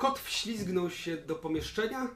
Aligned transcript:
kot 0.00 0.18
wślizgnął 0.18 0.90
się 0.90 1.16
do 1.16 1.34
pomieszczenia, 1.34 2.08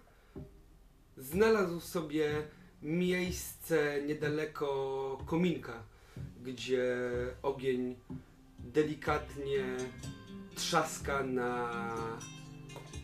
znalazł 1.17 1.81
sobie 1.81 2.43
miejsce 2.83 4.03
niedaleko 4.07 5.19
kominka, 5.27 5.83
gdzie 6.43 6.97
ogień 7.43 7.97
delikatnie 8.59 9.77
trzaska 10.55 11.23
na 11.23 11.71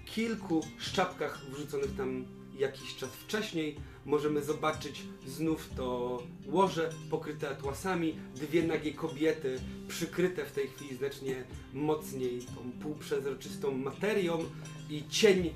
kilku 0.06 0.60
szczapkach 0.78 1.40
wrzuconych 1.50 1.96
tam 1.96 2.26
jakiś 2.58 2.96
czas 2.96 3.10
wcześniej. 3.10 3.76
Możemy 4.04 4.42
zobaczyć 4.42 5.02
znów 5.26 5.68
to 5.76 6.18
łoże 6.46 6.90
pokryte 7.10 7.48
atłasami, 7.48 8.14
dwie 8.34 8.62
nagie 8.62 8.94
kobiety 8.94 9.60
przykryte 9.88 10.44
w 10.44 10.52
tej 10.52 10.68
chwili 10.68 10.96
znacznie 10.96 11.44
mocniej 11.74 12.40
tą 12.40 12.82
półprzezroczystą 12.82 13.70
materią 13.70 14.44
i 14.90 15.08
cień 15.08 15.54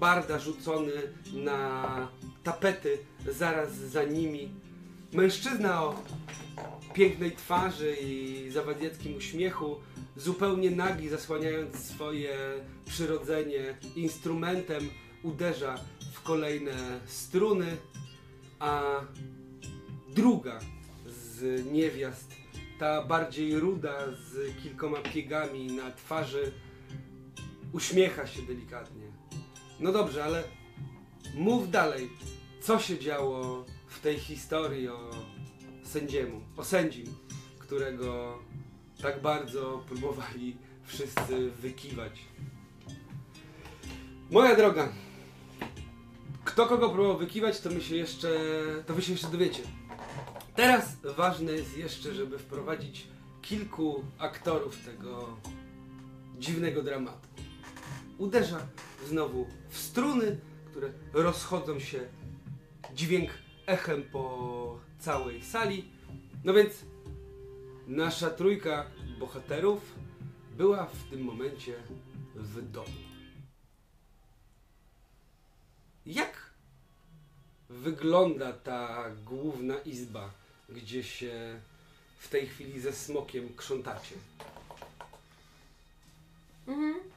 barda 0.00 0.38
rzucony 0.38 0.92
na 1.32 2.08
tapety 2.42 2.98
zaraz 3.28 3.72
za 3.72 4.04
nimi. 4.04 4.50
Mężczyzna 5.12 5.82
o 5.82 6.02
pięknej 6.94 7.32
twarzy 7.32 7.96
i 8.02 8.50
zawadieckim 8.50 9.16
uśmiechu, 9.16 9.76
zupełnie 10.16 10.70
nagi, 10.70 11.08
zasłaniając 11.08 11.76
swoje 11.76 12.36
przyrodzenie 12.86 13.78
instrumentem, 13.96 14.90
uderza 15.22 15.78
w 16.12 16.22
kolejne 16.22 17.00
struny, 17.06 17.76
a 18.58 19.00
druga 20.08 20.60
z 21.06 21.66
niewiast, 21.72 22.34
ta 22.78 23.02
bardziej 23.02 23.60
ruda, 23.60 23.98
z 24.12 24.62
kilkoma 24.62 24.98
piegami 24.98 25.66
na 25.66 25.90
twarzy, 25.90 26.52
uśmiecha 27.74 28.26
się 28.26 28.42
delikatnie. 28.42 29.02
No 29.80 29.92
dobrze, 29.92 30.24
ale 30.24 30.44
mów 31.34 31.70
dalej, 31.70 32.10
co 32.60 32.78
się 32.78 32.98
działo 32.98 33.64
w 33.86 34.00
tej 34.00 34.18
historii 34.18 34.88
o 34.88 35.10
sędziemu, 35.84 36.40
o 36.56 36.64
sędzim, 36.64 37.06
którego 37.58 38.38
tak 39.02 39.22
bardzo 39.22 39.84
próbowali 39.88 40.56
wszyscy 40.84 41.50
wykiwać. 41.50 42.12
Moja 44.30 44.56
droga, 44.56 44.88
kto 46.44 46.66
kogo 46.66 46.90
próbował 46.90 47.18
wykiwać, 47.18 47.60
to 47.60 47.70
my 47.70 47.80
się 47.80 47.96
jeszcze, 47.96 48.28
to 48.86 48.94
wy 48.94 49.02
się 49.02 49.12
jeszcze 49.12 49.28
dowiecie. 49.28 49.62
Teraz 50.56 50.96
ważne 51.16 51.52
jest 51.52 51.78
jeszcze, 51.78 52.14
żeby 52.14 52.38
wprowadzić 52.38 53.06
kilku 53.42 54.04
aktorów 54.18 54.84
tego 54.84 55.36
dziwnego 56.38 56.82
dramatu. 56.82 57.33
Uderza 58.18 58.66
znowu 59.06 59.46
w 59.68 59.78
struny, 59.78 60.38
które 60.70 60.92
rozchodzą 61.12 61.80
się 61.80 62.08
dźwięk 62.94 63.30
echem 63.66 64.02
po 64.02 64.78
całej 64.98 65.44
sali. 65.44 65.84
No 66.44 66.54
więc 66.54 66.72
nasza 67.86 68.30
trójka 68.30 68.86
bohaterów 69.18 69.94
była 70.56 70.86
w 70.86 71.10
tym 71.10 71.24
momencie 71.24 71.74
w 72.34 72.70
domu. 72.70 72.88
Jak 76.06 76.50
wygląda 77.68 78.52
ta 78.52 79.10
główna 79.24 79.78
izba, 79.78 80.30
gdzie 80.68 81.02
się 81.02 81.60
w 82.18 82.28
tej 82.28 82.46
chwili 82.46 82.80
ze 82.80 82.92
smokiem 82.92 83.56
krzątacie? 83.56 84.14
Mhm. 86.66 87.13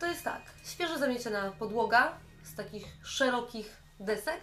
To 0.00 0.06
jest 0.06 0.24
tak, 0.24 0.42
świeżo 0.64 0.98
zamieciona 0.98 1.52
podłoga 1.58 2.12
z 2.42 2.54
takich 2.54 2.84
szerokich 3.04 3.76
desek, 4.00 4.40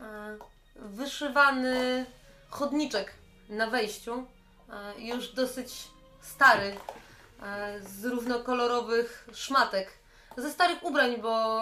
e, 0.00 0.38
wyszywany 0.76 2.06
chodniczek 2.50 3.14
na 3.48 3.66
wejściu, 3.66 4.26
e, 4.70 5.00
już 5.00 5.32
dosyć 5.32 5.88
stary, 6.20 6.76
e, 7.42 7.80
z 7.80 8.04
różnokolorowych 8.04 9.28
szmatek, 9.32 9.92
ze 10.36 10.50
starych 10.50 10.84
ubrań, 10.84 11.16
bo 11.22 11.60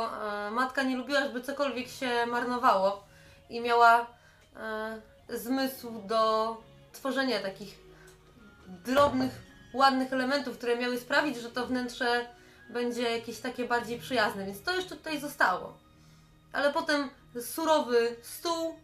matka 0.51 0.83
nie 0.83 0.97
lubiła, 0.97 1.21
żeby 1.21 1.41
cokolwiek 1.41 1.89
się 1.89 2.27
marnowało 2.27 3.05
i 3.51 3.61
miała 3.61 4.07
zmysł 5.29 6.03
do 6.07 6.57
tworzenia 6.93 7.41
takich 7.41 7.79
drobnych, 8.67 9.33
ładnych 9.75 10.13
elementów, 10.13 10.59
które 10.59 10.77
miały 10.77 10.99
sprawić, 10.99 11.37
że 11.37 11.51
to 11.51 11.67
wnętrze 11.67 12.27
będzie 12.71 13.03
jakieś 13.03 13.41
takie 13.41 13.65
bardziej 13.65 13.99
przyjazne, 13.99 14.47
więc 14.47 14.63
to 14.63 14.77
jeszcze 14.77 14.97
tutaj 14.97 15.21
zostało. 15.21 15.79
Ale 16.53 16.73
potem 16.73 17.11
surowy 17.41 18.17
stół, 18.23 18.75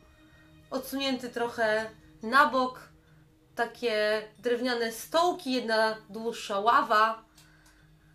odsunięty 0.71 1.31
trochę 1.31 1.91
na 2.23 2.47
bok, 2.47 2.89
takie 3.55 4.23
drewniane 4.39 4.93
stołki, 4.93 5.53
jedna 5.53 5.97
dłuższa 6.11 6.61
ława, 6.61 7.25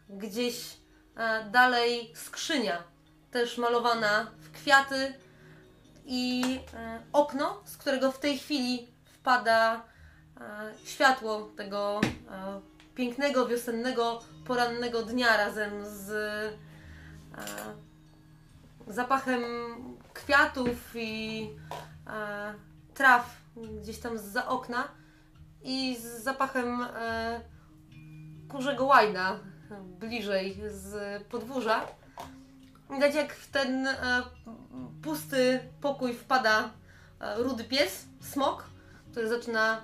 gdzieś 0.10 0.78
e, 1.16 1.50
dalej 1.52 2.14
skrzynia, 2.16 2.84
też 3.32 3.58
malowana 3.58 4.32
w 4.40 4.52
kwiaty 4.52 5.14
i 6.06 6.60
e, 6.74 7.02
okno, 7.14 7.62
z 7.66 7.78
którego 7.78 8.12
w 8.12 8.20
tej 8.20 8.40
chwili 8.40 8.88
wpada 9.14 9.76
e, 10.42 10.74
światło 10.86 11.52
tego 11.58 12.02
pięknego, 12.96 13.48
wiosennego, 13.48 14.20
porannego 14.46 15.04
dnia 15.04 15.38
razem 15.38 15.72
z 15.86 16.10
e, 16.12 16.52
zapachem 18.88 19.44
kwiatów 20.14 20.96
i 20.96 21.50
e, 22.08 22.54
traw 22.94 23.42
gdzieś 23.82 24.00
tam 24.00 24.18
za 24.18 24.48
okna 24.48 24.88
i 25.64 25.98
z 26.02 26.24
zapachem 26.24 26.82
e, 26.82 27.42
kurzego 28.50 28.86
łajna 28.86 29.40
bliżej 30.00 30.62
z 30.68 31.24
podwórza. 31.24 31.88
Widać 32.90 33.16
jak 33.16 33.34
w 33.34 33.52
ten 33.52 33.88
e, 33.88 33.96
pusty 35.04 35.60
pokój 35.82 36.14
wpada 36.14 36.70
e, 37.20 37.38
rudy 37.44 37.64
pies, 37.64 38.06
smok, 38.22 38.64
który 39.12 39.30
zaczyna 39.30 39.82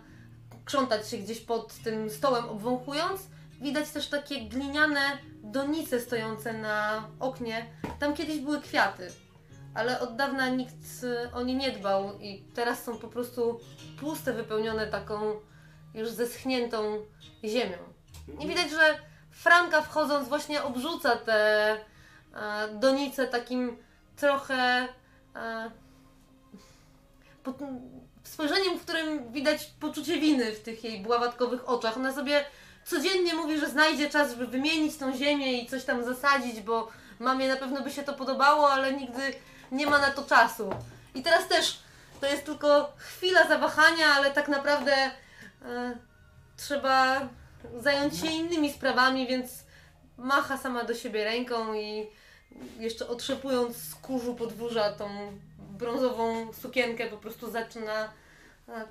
krzątać 0.66 1.09
się 1.09 1.17
gdzieś 1.17 1.39
pod 1.39 1.73
tym 1.73 2.09
stołem, 2.09 2.49
obwąchując. 2.49 3.22
Widać 3.61 3.89
też 3.89 4.07
takie 4.07 4.41
gliniane 4.41 5.17
donice 5.44 5.99
stojące 5.99 6.53
na 6.53 7.07
oknie. 7.19 7.66
Tam 7.99 8.13
kiedyś 8.13 8.39
były 8.39 8.61
kwiaty, 8.61 9.11
ale 9.73 9.99
od 9.99 10.16
dawna 10.16 10.49
nikt 10.49 10.75
o 11.33 11.44
nie 11.44 11.55
nie 11.55 11.72
dbał 11.72 12.19
i 12.19 12.44
teraz 12.55 12.83
są 12.83 12.97
po 12.97 13.07
prostu 13.07 13.59
puste, 13.99 14.33
wypełnione 14.33 14.88
taką 14.88 15.39
już 15.94 16.09
zeschniętą 16.09 17.05
ziemią. 17.45 17.78
I 18.39 18.47
widać, 18.47 18.69
że 18.69 18.99
Franka 19.31 19.81
wchodząc 19.81 20.29
właśnie 20.29 20.63
obrzuca 20.63 21.16
te 21.16 21.72
e, 21.72 21.78
donice 22.73 23.28
takim 23.28 23.78
trochę 24.16 24.88
e, 25.35 25.72
spojrzeniem, 28.31 28.80
w 28.80 28.81
którym 28.81 29.31
widać 29.31 29.72
poczucie 29.80 30.19
winy 30.19 30.52
w 30.52 30.59
tych 30.59 30.84
jej 30.84 31.02
bławatkowych 31.02 31.70
oczach. 31.70 31.97
Ona 31.97 32.14
sobie 32.14 32.46
codziennie 32.85 33.34
mówi, 33.34 33.59
że 33.59 33.70
znajdzie 33.70 34.09
czas, 34.09 34.32
żeby 34.32 34.47
wymienić 34.47 34.97
tą 34.97 35.17
ziemię 35.17 35.61
i 35.61 35.67
coś 35.67 35.84
tam 35.84 36.03
zasadzić, 36.03 36.61
bo 36.61 36.88
mamie 37.20 37.47
na 37.47 37.55
pewno 37.55 37.82
by 37.82 37.91
się 37.91 38.03
to 38.03 38.14
podobało, 38.14 38.72
ale 38.72 38.94
nigdy 38.94 39.34
nie 39.72 39.88
ma 39.88 40.00
na 40.00 40.11
to 40.11 40.23
czasu. 40.23 40.70
I 41.16 41.23
teraz 41.23 41.47
też 41.47 41.79
to 42.22 42.28
jest 42.28 42.46
tylko 42.46 42.94
chwila 42.97 43.47
zawahania, 43.47 44.08
ale 44.16 44.32
tak 44.32 44.47
naprawdę 44.47 44.94
e, 44.96 45.11
trzeba 46.58 47.29
zająć 47.79 48.17
się 48.17 48.28
innymi 48.28 48.73
sprawami, 48.73 49.28
więc 49.28 49.52
macha 50.17 50.58
sama 50.58 50.84
do 50.84 50.94
siebie 50.94 51.23
ręką 51.23 51.73
i 51.73 52.08
jeszcze 52.79 53.08
otrzepując 53.08 53.78
z 53.78 53.96
kurzu 53.96 54.35
podwórza 54.35 54.91
tą 54.91 55.09
brązową 55.58 56.53
sukienkę 56.53 57.08
po 57.08 57.17
prostu 57.17 57.52
zaczyna 57.52 58.21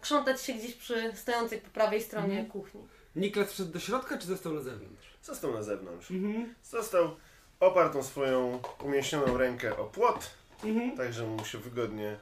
krzątać 0.01 0.43
się 0.43 0.53
gdzieś 0.53 0.75
przy 0.75 1.13
stojącej 1.17 1.61
po 1.61 1.69
prawej 1.71 2.03
stronie 2.03 2.27
Mhm. 2.41 2.47
kuchni. 2.51 2.81
Niklas 3.17 3.53
wszedł 3.53 3.73
do 3.73 3.81
środka, 3.81 4.19
czy 4.19 4.27
został 4.27 4.53
na 4.55 4.61
zewnątrz? 4.61 5.07
Został 5.23 5.53
na 5.55 5.63
zewnątrz. 5.63 6.11
Mhm. 6.11 6.55
Został 6.65 7.17
oparł 7.61 7.93
tą 7.93 8.03
swoją 8.03 8.63
umieśnioną 8.85 9.37
rękę 9.39 9.77
o 9.77 9.85
płot, 9.85 10.31
Mhm. 10.65 10.97
tak 10.97 11.13
że 11.13 11.27
mu 11.27 11.45
się 11.45 11.59
wygodnie 11.59 12.17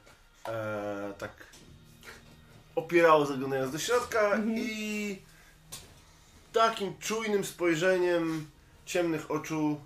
e, 0.47 1.13
tak 1.17 1.31
opierało 2.75 3.25
zaglądając 3.25 3.71
do 3.71 3.79
środka 3.79 4.37
i 4.55 5.21
takim 6.53 6.97
czujnym 6.97 7.43
spojrzeniem 7.45 8.49
ciemnych 8.85 9.31
oczu 9.31 9.79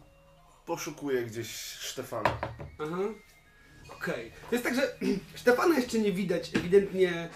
poszukuje 0.66 1.24
gdzieś 1.24 1.56
Stefana. 1.80 2.38
Aha. 2.80 2.98
Okej. 3.98 4.32
To 4.50 4.56
jest 4.56 4.64
tak, 4.66 4.76
że 4.76 4.96
Stefana 5.36 5.76
jeszcze 5.80 6.00
nie 6.00 6.12
widać. 6.12 6.52
Ewidentnie 6.56 7.30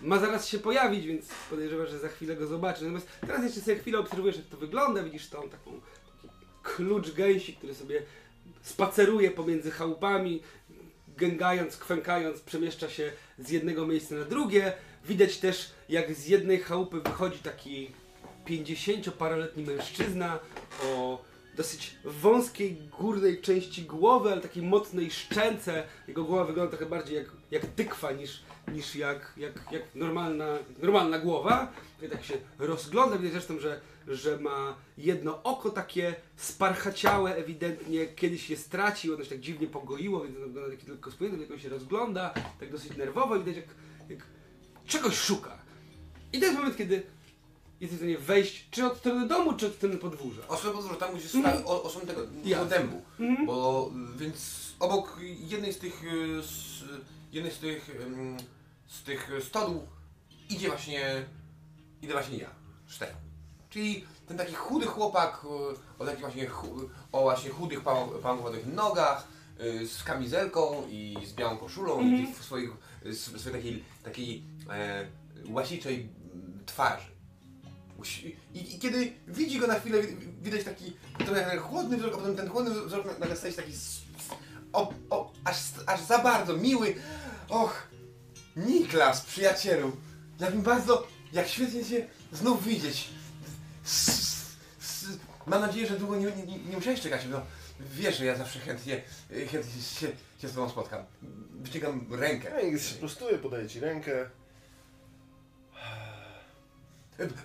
ma 0.00 0.18
zaraz 0.18 0.48
się 0.48 0.58
pojawić, 0.58 1.06
więc 1.06 1.28
podejrzewam, 1.50 1.86
że 1.86 1.98
za 1.98 2.08
chwilę 2.08 2.36
go 2.36 2.46
zobaczy. 2.46 2.82
Natomiast 2.82 3.08
teraz 3.20 3.44
jeszcze 3.44 3.60
sobie 3.60 3.76
chwilę 3.76 3.98
obserwujesz, 3.98 4.36
jak 4.36 4.46
to 4.46 4.56
wygląda, 4.56 5.02
widzisz 5.02 5.28
tą 5.28 5.48
taką 5.48 5.80
taki 6.22 6.46
klucz 6.62 7.10
gęsi, 7.12 7.56
który 7.56 7.74
sobie 7.74 8.02
spaceruje 8.62 9.30
pomiędzy 9.30 9.70
chałupami, 9.70 10.42
gęgając, 11.16 11.76
kwękając, 11.76 12.40
przemieszcza 12.40 12.90
się 12.90 13.12
z 13.38 13.50
jednego 13.50 13.86
miejsca 13.86 14.14
na 14.14 14.24
drugie. 14.24 14.72
Widać 15.04 15.38
też, 15.38 15.70
jak 15.88 16.14
z 16.14 16.26
jednej 16.26 16.58
chałupy 16.58 17.00
wychodzi 17.00 17.38
taki 17.38 17.90
50-paroletni 18.46 19.66
mężczyzna 19.66 20.38
o 20.84 21.22
dosyć 21.56 21.96
wąskiej 22.04 22.76
górnej 22.98 23.40
części 23.40 23.82
głowy, 23.82 24.32
ale 24.32 24.40
takiej 24.40 24.62
mocnej 24.62 25.10
szczęce. 25.10 25.82
Jego 26.08 26.24
głowa 26.24 26.44
wygląda 26.44 26.76
trochę 26.76 26.86
bardziej 26.90 27.16
jak, 27.16 27.26
jak 27.50 27.66
tykwa 27.66 28.12
niż, 28.12 28.42
niż 28.72 28.96
jak, 28.96 29.32
jak, 29.36 29.72
jak 29.72 29.82
normalna, 29.94 30.58
normalna 30.82 31.18
głowa. 31.18 31.72
I 32.02 32.08
tak 32.08 32.24
się 32.24 32.34
rozgląda, 32.58 33.18
widać 33.18 33.32
zresztą, 33.32 33.58
że, 33.58 33.80
że 34.08 34.38
ma 34.38 34.74
jedno 34.98 35.42
oko 35.42 35.70
takie 35.70 36.14
sparchaciałe 36.36 37.36
ewidentnie, 37.36 38.06
kiedyś 38.06 38.50
je 38.50 38.56
stracił, 38.56 39.14
ono 39.14 39.24
się 39.24 39.30
tak 39.30 39.40
dziwnie 39.40 39.66
pogoiło, 39.66 40.20
więc 40.20 40.36
ono 40.36 40.46
wygląda 40.46 40.70
taki 40.70 40.86
tylko 40.86 41.10
spojęty, 41.10 41.40
jak 41.40 41.50
on 41.50 41.58
się 41.58 41.68
rozgląda, 41.68 42.34
tak 42.60 42.70
dosyć 42.70 42.96
nerwowo 42.96 43.36
i 43.36 43.38
widać 43.44 43.56
jak, 43.56 43.66
jak 44.08 44.26
czegoś 44.86 45.18
szuka. 45.18 45.58
I 46.32 46.38
to 46.38 46.44
jest 46.44 46.58
moment, 46.58 46.76
kiedy 46.76 47.02
jesteś 47.80 47.98
w 47.98 48.00
stanie 48.00 48.18
wejść 48.18 48.68
czy 48.70 48.86
od 48.86 48.98
strony 48.98 49.28
domu, 49.28 49.52
czy 49.52 49.66
od 49.66 49.74
strony 49.74 49.96
podwórza. 49.96 50.48
Osobę 50.48 50.74
podwórze, 50.74 50.96
tam 50.96 51.16
gdzie 51.16 51.28
sta, 51.28 51.64
o, 51.64 51.82
osobę 51.82 52.06
tego, 52.06 52.26
dębu. 52.70 53.02
Mhm. 53.20 53.46
Bo 53.46 53.90
y, 54.14 54.18
więc 54.18 54.66
obok 54.80 55.20
jednej 55.38 55.72
z 55.72 55.78
tych 55.78 56.04
y, 56.04 56.42
z, 56.42 56.84
jednej 57.32 57.52
z 57.52 57.58
tych 57.58 58.00
ym, 58.06 58.36
z 58.88 59.02
tych 59.02 59.30
stodół 59.48 59.86
idzie 60.50 60.68
właśnie 60.68 61.24
idę 62.02 62.12
właśnie 62.12 62.36
ja, 62.38 62.50
Stefan. 62.88 63.20
Czyli 63.70 64.04
ten 64.28 64.36
taki 64.36 64.54
chudy 64.54 64.86
chłopak 64.86 65.40
y, 65.44 66.02
o 66.02 66.04
takich 66.04 66.20
właśnie 66.20 66.50
o 67.12 67.22
właśnie 67.22 67.50
chudych 67.50 67.80
pał- 67.82 68.18
pałękowatych 68.22 68.66
nogach 68.66 69.28
y, 69.60 69.88
z 69.88 70.02
kamizelką 70.02 70.82
i 70.88 71.16
z 71.26 71.32
białą 71.32 71.56
koszulą 71.56 72.00
i 72.00 72.34
w 72.34 72.44
swoich 72.44 72.70
y, 73.06 73.08
s- 73.08 73.18
swojej 73.40 73.52
takiej 73.52 73.84
takiej 74.04 74.42
e, 74.70 75.06
łasiczej 75.48 75.94
mm, 76.34 76.62
twarzy. 76.66 77.06
I, 78.54 78.74
I 78.74 78.78
kiedy 78.78 79.12
widzi 79.28 79.58
go 79.58 79.66
na 79.66 79.74
chwilę, 79.80 80.02
wi- 80.02 80.26
widać 80.42 80.64
taki 80.64 80.96
trochę 81.18 81.56
chłodny 81.58 81.96
wzrok, 81.96 82.14
a 82.14 82.16
potem 82.16 82.36
ten 82.36 82.48
chłodny 82.48 82.70
wzrok 82.86 83.06
na- 83.06 83.18
nagle 83.18 83.36
staje 83.36 83.52
się 83.52 83.62
taki 83.62 83.72
o, 84.72 84.92
o, 85.10 85.32
aż, 85.44 85.56
aż 85.86 86.00
za 86.00 86.18
bardzo 86.18 86.56
miły. 86.56 86.94
Och, 87.48 87.88
Niklas, 88.56 89.20
przyjacielu, 89.20 89.96
jak 90.40 90.54
mi 90.54 90.62
bardzo, 90.62 91.06
jak 91.32 91.48
świetnie 91.48 91.84
Cię 91.84 92.06
znów 92.32 92.64
widzieć. 92.64 93.08
S, 93.84 94.08
s, 94.08 94.56
s, 94.80 95.06
mam 95.46 95.60
nadzieję, 95.60 95.86
że 95.86 95.98
długo 95.98 96.16
nie, 96.16 96.26
nie, 96.26 96.58
nie, 96.58 96.76
musiałeś 96.76 97.00
czekać, 97.00 97.20
no 97.30 97.40
wiesz, 97.80 98.18
że 98.18 98.24
ja 98.24 98.36
zawsze 98.36 98.58
chętnie, 98.58 99.02
chętnie 99.28 99.82
się, 99.82 100.08
się 100.38 100.48
z 100.48 100.54
Tobą 100.54 100.68
spotkam. 100.70 101.04
Wyciągam 101.50 102.06
rękę. 102.10 102.64
Ja 102.64 102.72
No 102.72 102.78
się 102.78 102.94
prostuję, 102.94 103.38
podaję 103.38 103.68
ci 103.68 103.80
rękę. 103.80 104.30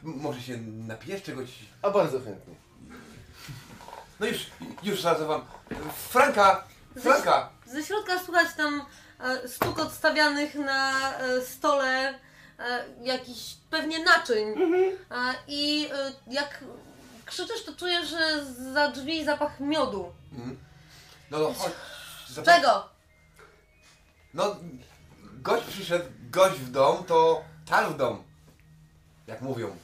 Może 0.03 0.41
się 0.41 0.57
napijesz 0.57 1.23
czegoś? 1.23 1.49
A 1.81 1.89
bardzo 1.89 2.19
chętnie. 2.19 2.55
No 4.19 4.27
już, 4.27 4.45
już 4.83 5.01
zaraz 5.01 5.27
wam. 5.27 5.41
Franka! 6.09 6.63
Franka! 7.01 7.49
Ze 7.65 7.83
środka 7.83 8.19
słychać 8.25 8.55
tam 8.57 8.85
stuk 9.47 9.79
odstawianych 9.79 10.55
na 10.55 10.91
e, 11.17 11.41
stole 11.41 12.09
e, 12.09 12.85
jakichś 13.03 13.53
pewnie 13.69 14.03
naczyń. 14.03 14.47
E, 15.11 15.33
I 15.47 15.89
e, 15.93 16.11
jak 16.27 16.63
krzyczysz, 17.25 17.63
to 17.65 17.75
czujesz, 17.75 18.09
że 18.09 18.45
za 18.73 18.87
drzwi 18.91 19.25
zapach 19.25 19.59
miodu. 19.59 20.13
Mhm. 20.31 20.59
No 21.31 21.37
to 21.37 21.53
chodź. 21.53 21.73
Zap- 22.33 22.45
Czego? 22.45 22.89
No, 24.33 24.55
gość 25.23 25.63
przyszedł, 25.67 26.05
gość 26.29 26.55
w 26.59 26.71
dom, 26.71 27.03
to 27.03 27.43
tal 27.69 27.85
w 27.93 27.97
dom. 27.97 28.23
Jak 29.27 29.41
mówią. 29.41 29.75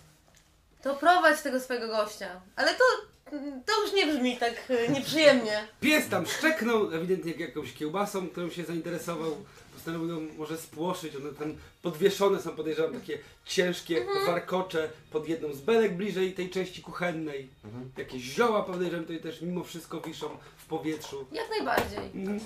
To 0.82 0.96
prowadź 0.96 1.42
tego 1.42 1.60
swojego 1.60 1.88
gościa. 1.88 2.42
Ale 2.56 2.74
to, 2.74 2.84
to 3.66 3.82
już 3.84 3.94
nie 3.94 4.08
brzmi 4.08 4.38
tak 4.38 4.54
e, 4.70 4.92
nieprzyjemnie. 4.92 5.68
Pies 5.82 6.10
tam 6.10 6.26
szczeknął, 6.26 6.94
ewidentnie 6.94 7.32
jak 7.32 7.40
jakąś 7.40 7.74
kiełbasą, 7.74 8.30
którą 8.30 8.50
się 8.50 8.66
zainteresował. 8.66 9.38
Postanowił 9.74 10.10
ją 10.10 10.28
może 10.38 10.58
spłoszyć. 10.58 11.16
One 11.16 11.34
tam 11.34 11.56
podwieszone 11.82 12.42
są, 12.42 12.56
podejrzewam, 12.56 12.94
takie 12.94 13.20
ciężkie 13.46 14.06
warkocze 14.26 14.90
pod 15.12 15.28
jedną 15.28 15.54
z 15.54 15.62
belek 15.62 15.96
bliżej 15.96 16.34
tej 16.34 16.50
części 16.50 16.82
kuchennej. 16.82 17.50
Mhm. 17.64 17.92
Jakieś 17.98 18.24
zioła 18.24 18.64
podejrzewam 18.64 19.06
tutaj 19.06 19.22
też 19.22 19.42
mimo 19.42 19.64
wszystko 19.64 20.02
wiszą 20.02 20.30
w 20.58 20.66
powietrzu. 20.66 21.28
Jak 21.32 21.50
najbardziej. 21.50 22.12
Mhm. 22.16 22.40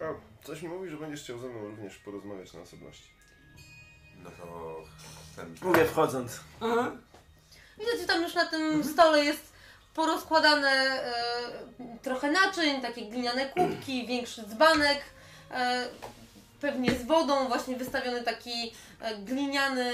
A, 0.00 0.44
coś 0.46 0.62
mi 0.62 0.68
mówi, 0.68 0.90
że 0.90 0.96
będziesz 0.96 1.22
chciał 1.22 1.38
ze 1.38 1.48
mną 1.48 1.66
również 1.66 1.96
porozmawiać 1.98 2.52
na 2.52 2.60
osobności. 2.60 3.08
No 4.24 4.30
to. 4.30 4.76
Ten... 5.36 5.54
Mówię 5.62 5.84
wchodząc. 5.84 6.40
Aha. 6.60 6.92
Widać, 7.78 8.00
że 8.00 8.06
tam 8.06 8.22
już 8.22 8.34
na 8.34 8.46
tym 8.46 8.84
stole 8.84 9.24
jest 9.24 9.53
porozkładane 9.94 10.70
e, 10.70 11.12
trochę 12.02 12.30
naczyń, 12.30 12.80
takie 12.80 13.06
gliniane 13.06 13.46
kubki, 13.46 14.06
większy 14.06 14.42
dzbanek, 14.42 15.00
e, 15.50 15.84
pewnie 16.60 16.90
z 16.94 17.06
wodą, 17.06 17.48
właśnie 17.48 17.76
wystawiony 17.76 18.22
taki 18.22 18.74
e, 19.00 19.16
gliniany 19.18 19.92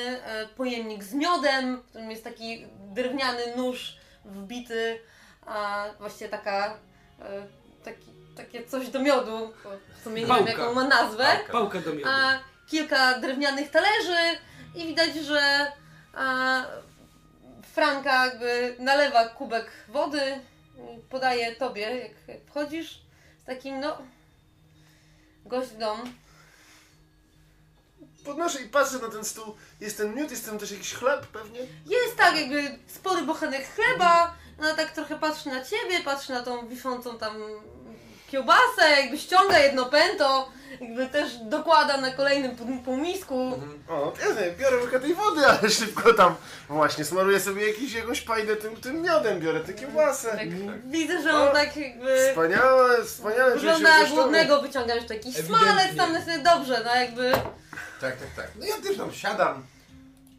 pojemnik 0.56 1.04
z 1.04 1.14
miodem, 1.14 1.76
w 1.76 1.88
którym 1.88 2.10
jest 2.10 2.24
taki 2.24 2.66
drewniany 2.94 3.56
nóż 3.56 3.96
wbity, 4.24 4.98
a 5.46 5.84
właściwie 5.98 6.30
taka, 6.30 6.76
taki, 7.84 8.06
takie 8.36 8.64
coś 8.64 8.88
do 8.88 8.98
miodu, 9.00 9.52
w 10.00 10.04
sumie 10.04 10.20
nie 10.22 10.26
wiem 10.26 10.36
Pałka. 10.36 10.50
jaką 10.50 10.74
ma 10.74 10.84
nazwę 10.84 11.24
Pałka. 11.24 11.52
Pałka 11.52 11.80
do 11.80 11.92
miodu. 11.92 12.08
a, 12.08 12.38
kilka 12.70 13.18
drewnianych 13.18 13.70
talerzy 13.70 14.38
i 14.74 14.86
widać, 14.86 15.14
że 15.14 15.72
a, 16.14 16.62
Franka 17.74 18.26
jakby 18.26 18.76
nalewa 18.78 19.28
kubek 19.28 19.70
wody 19.88 20.40
i 20.76 21.00
podaje 21.10 21.56
tobie, 21.56 21.82
jak, 21.82 22.28
jak 22.28 22.46
wchodzisz 22.46 23.00
z 23.42 23.44
takim, 23.44 23.80
no, 23.80 23.98
gość 25.46 25.70
w 25.70 25.78
dom. 25.78 26.14
Podnoszę 28.24 28.62
i 28.62 28.68
patrzę 28.68 28.98
na 28.98 29.08
ten 29.08 29.24
stół. 29.24 29.54
Jest 29.80 29.96
ten 29.96 30.14
miód, 30.14 30.30
jest 30.30 30.46
tam 30.46 30.58
też 30.58 30.70
jakiś 30.70 30.94
chleb 30.94 31.26
pewnie. 31.26 31.60
Jest 31.86 32.16
tak 32.16 32.36
jakby 32.36 32.78
spory 32.86 33.22
bochenek 33.22 33.68
chleba, 33.74 34.34
ona 34.58 34.74
tak 34.74 34.90
trochę 34.90 35.18
patrzy 35.18 35.48
na 35.48 35.64
ciebie, 35.64 36.00
patrzy 36.04 36.32
na 36.32 36.42
tą 36.42 36.68
wiszącą 36.68 37.18
tam 37.18 37.34
kiełbasę, 38.30 38.90
jakby 39.00 39.18
ściąga 39.18 39.58
jedno 39.58 39.86
pęto, 39.86 40.48
jakby 40.80 41.06
też 41.06 41.36
dokłada 41.38 41.96
na 41.96 42.10
kolejnym 42.10 42.56
pół- 42.56 42.82
półmisku. 42.84 43.54
Mhm. 43.54 43.82
O, 43.88 44.12
ja 44.20 44.40
nie, 44.42 44.50
biorę 44.52 44.76
łyka 44.76 45.00
tej 45.00 45.14
wody, 45.14 45.46
ale 45.46 45.70
szybko 45.80 46.14
tam 46.14 46.34
właśnie 46.68 47.04
smaruję 47.04 47.40
sobie 47.40 47.66
jakiś, 47.68 47.92
jakąś 47.92 48.20
pajdę 48.20 48.56
tym, 48.56 48.76
tym 48.76 49.02
miodem, 49.02 49.40
biorę 49.40 49.60
tę 49.60 49.72
kiełbasę. 49.74 50.30
Tak, 50.30 50.48
widzę, 50.90 51.22
że 51.22 51.32
on 51.34 51.48
O, 51.48 51.52
tak 51.52 51.76
jakby... 51.76 52.28
Wspaniałe, 52.30 53.04
wspaniałe. 53.04 53.50
czuję 53.52 53.60
się 53.60 53.76
Wygląda 53.76 53.96
ugoszczony. 53.98 54.14
głodnego, 54.22 54.62
wyciąga 54.62 54.94
jeszcze 54.94 55.14
jakiś 55.14 55.38
Ewidentnie. 55.38 55.58
smalec 55.68 55.96
tam 55.96 56.12
na 56.12 56.20
sobie 56.20 56.38
dobrze, 56.38 56.82
no 56.84 56.94
jakby 56.94 57.32
Tak, 58.00 58.16
tak, 58.16 58.28
tak. 58.36 58.50
No 58.58 58.66
ja 58.66 58.74
też 58.76 58.96
tam 58.96 59.12
siadam. 59.12 59.66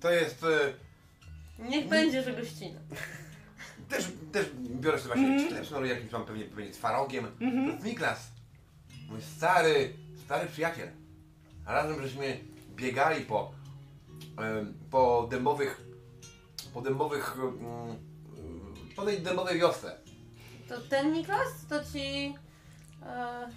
To 0.02 0.12
jest. 0.12 0.44
E, 0.44 1.64
niech 1.64 1.88
będzie, 1.88 2.24
że 2.24 2.34
gościna. 2.34 2.80
Też, 3.92 4.06
też 4.32 4.46
biorę 4.56 5.00
sobie 5.00 5.16
właśnie 5.16 5.48
mm. 5.48 5.66
sznuruję 5.66 5.94
jakimś 5.94 6.12
tam 6.12 6.26
pewnie, 6.26 6.46
pewnie 6.46 6.72
twarogiem. 6.72 7.28
To 7.40 7.72
jest 7.72 7.84
Niklas. 7.84 8.28
Mój 9.10 9.22
stary, 9.22 9.94
stary 10.26 10.48
przyjaciel. 10.48 10.90
A 11.66 11.74
razem 11.74 12.02
żeśmy 12.02 12.40
biegali 12.76 13.26
po, 13.26 13.52
po 14.92 15.28
dębowych, 15.32 15.82
po 16.74 16.82
dębowych, 16.82 17.38
mm, 17.38 17.96
po 18.96 19.06
tej 19.06 19.22
dębowej 19.22 19.60
wiosce. 19.60 19.98
To 20.70 20.82
ten 20.82 21.14
Niklas? 21.14 21.48
To 21.70 21.76
ci... 21.94 22.36
E, 23.06 23.48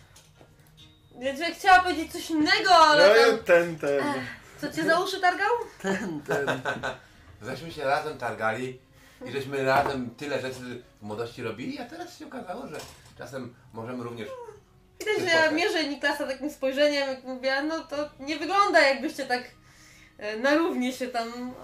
ja 1.20 1.36
ci 1.36 1.54
chciała 1.54 1.80
powiedzieć 1.80 2.12
coś 2.12 2.30
innego, 2.30 2.70
ale 2.70 3.08
No 3.08 3.36
tam, 3.36 3.44
ten, 3.44 3.78
ten. 3.78 4.04
co 4.60 4.72
cię 4.72 4.84
za 4.84 5.00
uszy 5.00 5.20
targał? 5.20 5.50
Ten, 5.82 6.20
ten. 6.22 6.46
Żeśmy 7.42 7.72
się 7.72 7.84
razem 7.84 8.18
targali 8.18 8.78
i 9.26 9.32
żeśmy 9.32 9.64
razem 9.64 10.10
tyle 10.10 10.40
rzeczy 10.40 10.82
w 11.00 11.02
młodości 11.02 11.42
robili, 11.42 11.78
a 11.78 11.84
teraz 11.84 12.18
się 12.18 12.26
okazało, 12.26 12.66
że 12.66 12.76
czasem 13.18 13.54
możemy 13.72 14.04
również 14.04 14.28
Widać, 14.98 15.18
że 15.18 15.36
ja 15.36 15.50
mierzę 15.50 15.84
Niklasa 15.84 16.26
takim 16.26 16.50
spojrzeniem, 16.50 17.08
jak 17.08 17.24
mówię, 17.24 17.62
no 17.62 17.80
to 17.80 17.96
nie 18.20 18.36
wygląda 18.38 18.80
jakbyście 18.80 19.26
tak 19.26 19.42
e, 20.18 20.36
na 20.36 20.54
równi 20.54 20.92
się 20.92 21.08
tam 21.08 21.54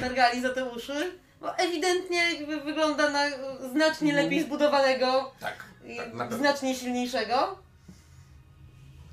targali 0.00 0.40
za 0.42 0.54
te 0.54 0.64
uszy. 0.64 1.18
Bo 1.40 1.56
ewidentnie 1.58 2.32
jakby 2.32 2.60
wygląda 2.60 3.10
na 3.10 3.26
e, 3.26 3.30
znacznie 3.72 4.08
Mhm. 4.08 4.24
lepiej 4.24 4.42
zbudowanego 4.42 5.32
tak, 5.40 5.54
i 5.84 5.96
tak 5.96 6.14
na 6.14 6.30
znacznie 6.30 6.74
silniejszego. 6.74 7.58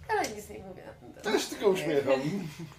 Ale 0.10 0.22
nic 0.22 0.50
nie 0.50 0.60
mówię. 0.60 0.84
Też 1.24 1.46
tylko 1.48 1.70
uśmiecham. 1.70 2.22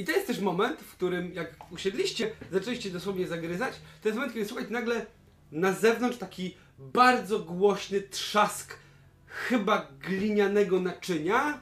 I 0.00 0.04
to 0.04 0.12
jest 0.12 0.26
też 0.26 0.40
moment, 0.40 0.80
w 0.80 0.92
którym 0.92 1.34
jak 1.34 1.72
usiedliście, 1.72 2.30
zaczęliście 2.52 2.90
dosłownie 2.90 3.26
zagryzać, 3.26 3.74
to 4.02 4.08
jest 4.08 4.16
moment, 4.16 4.34
kiedy 4.34 4.48
słuchać 4.48 4.70
nagle 4.70 5.06
na 5.52 5.72
zewnątrz 5.72 6.18
taki 6.18 6.56
bardzo 6.78 7.38
głośny 7.38 8.00
trzask 8.00 8.76
chyba 9.26 9.88
glinianego 10.00 10.80
naczynia. 10.80 11.60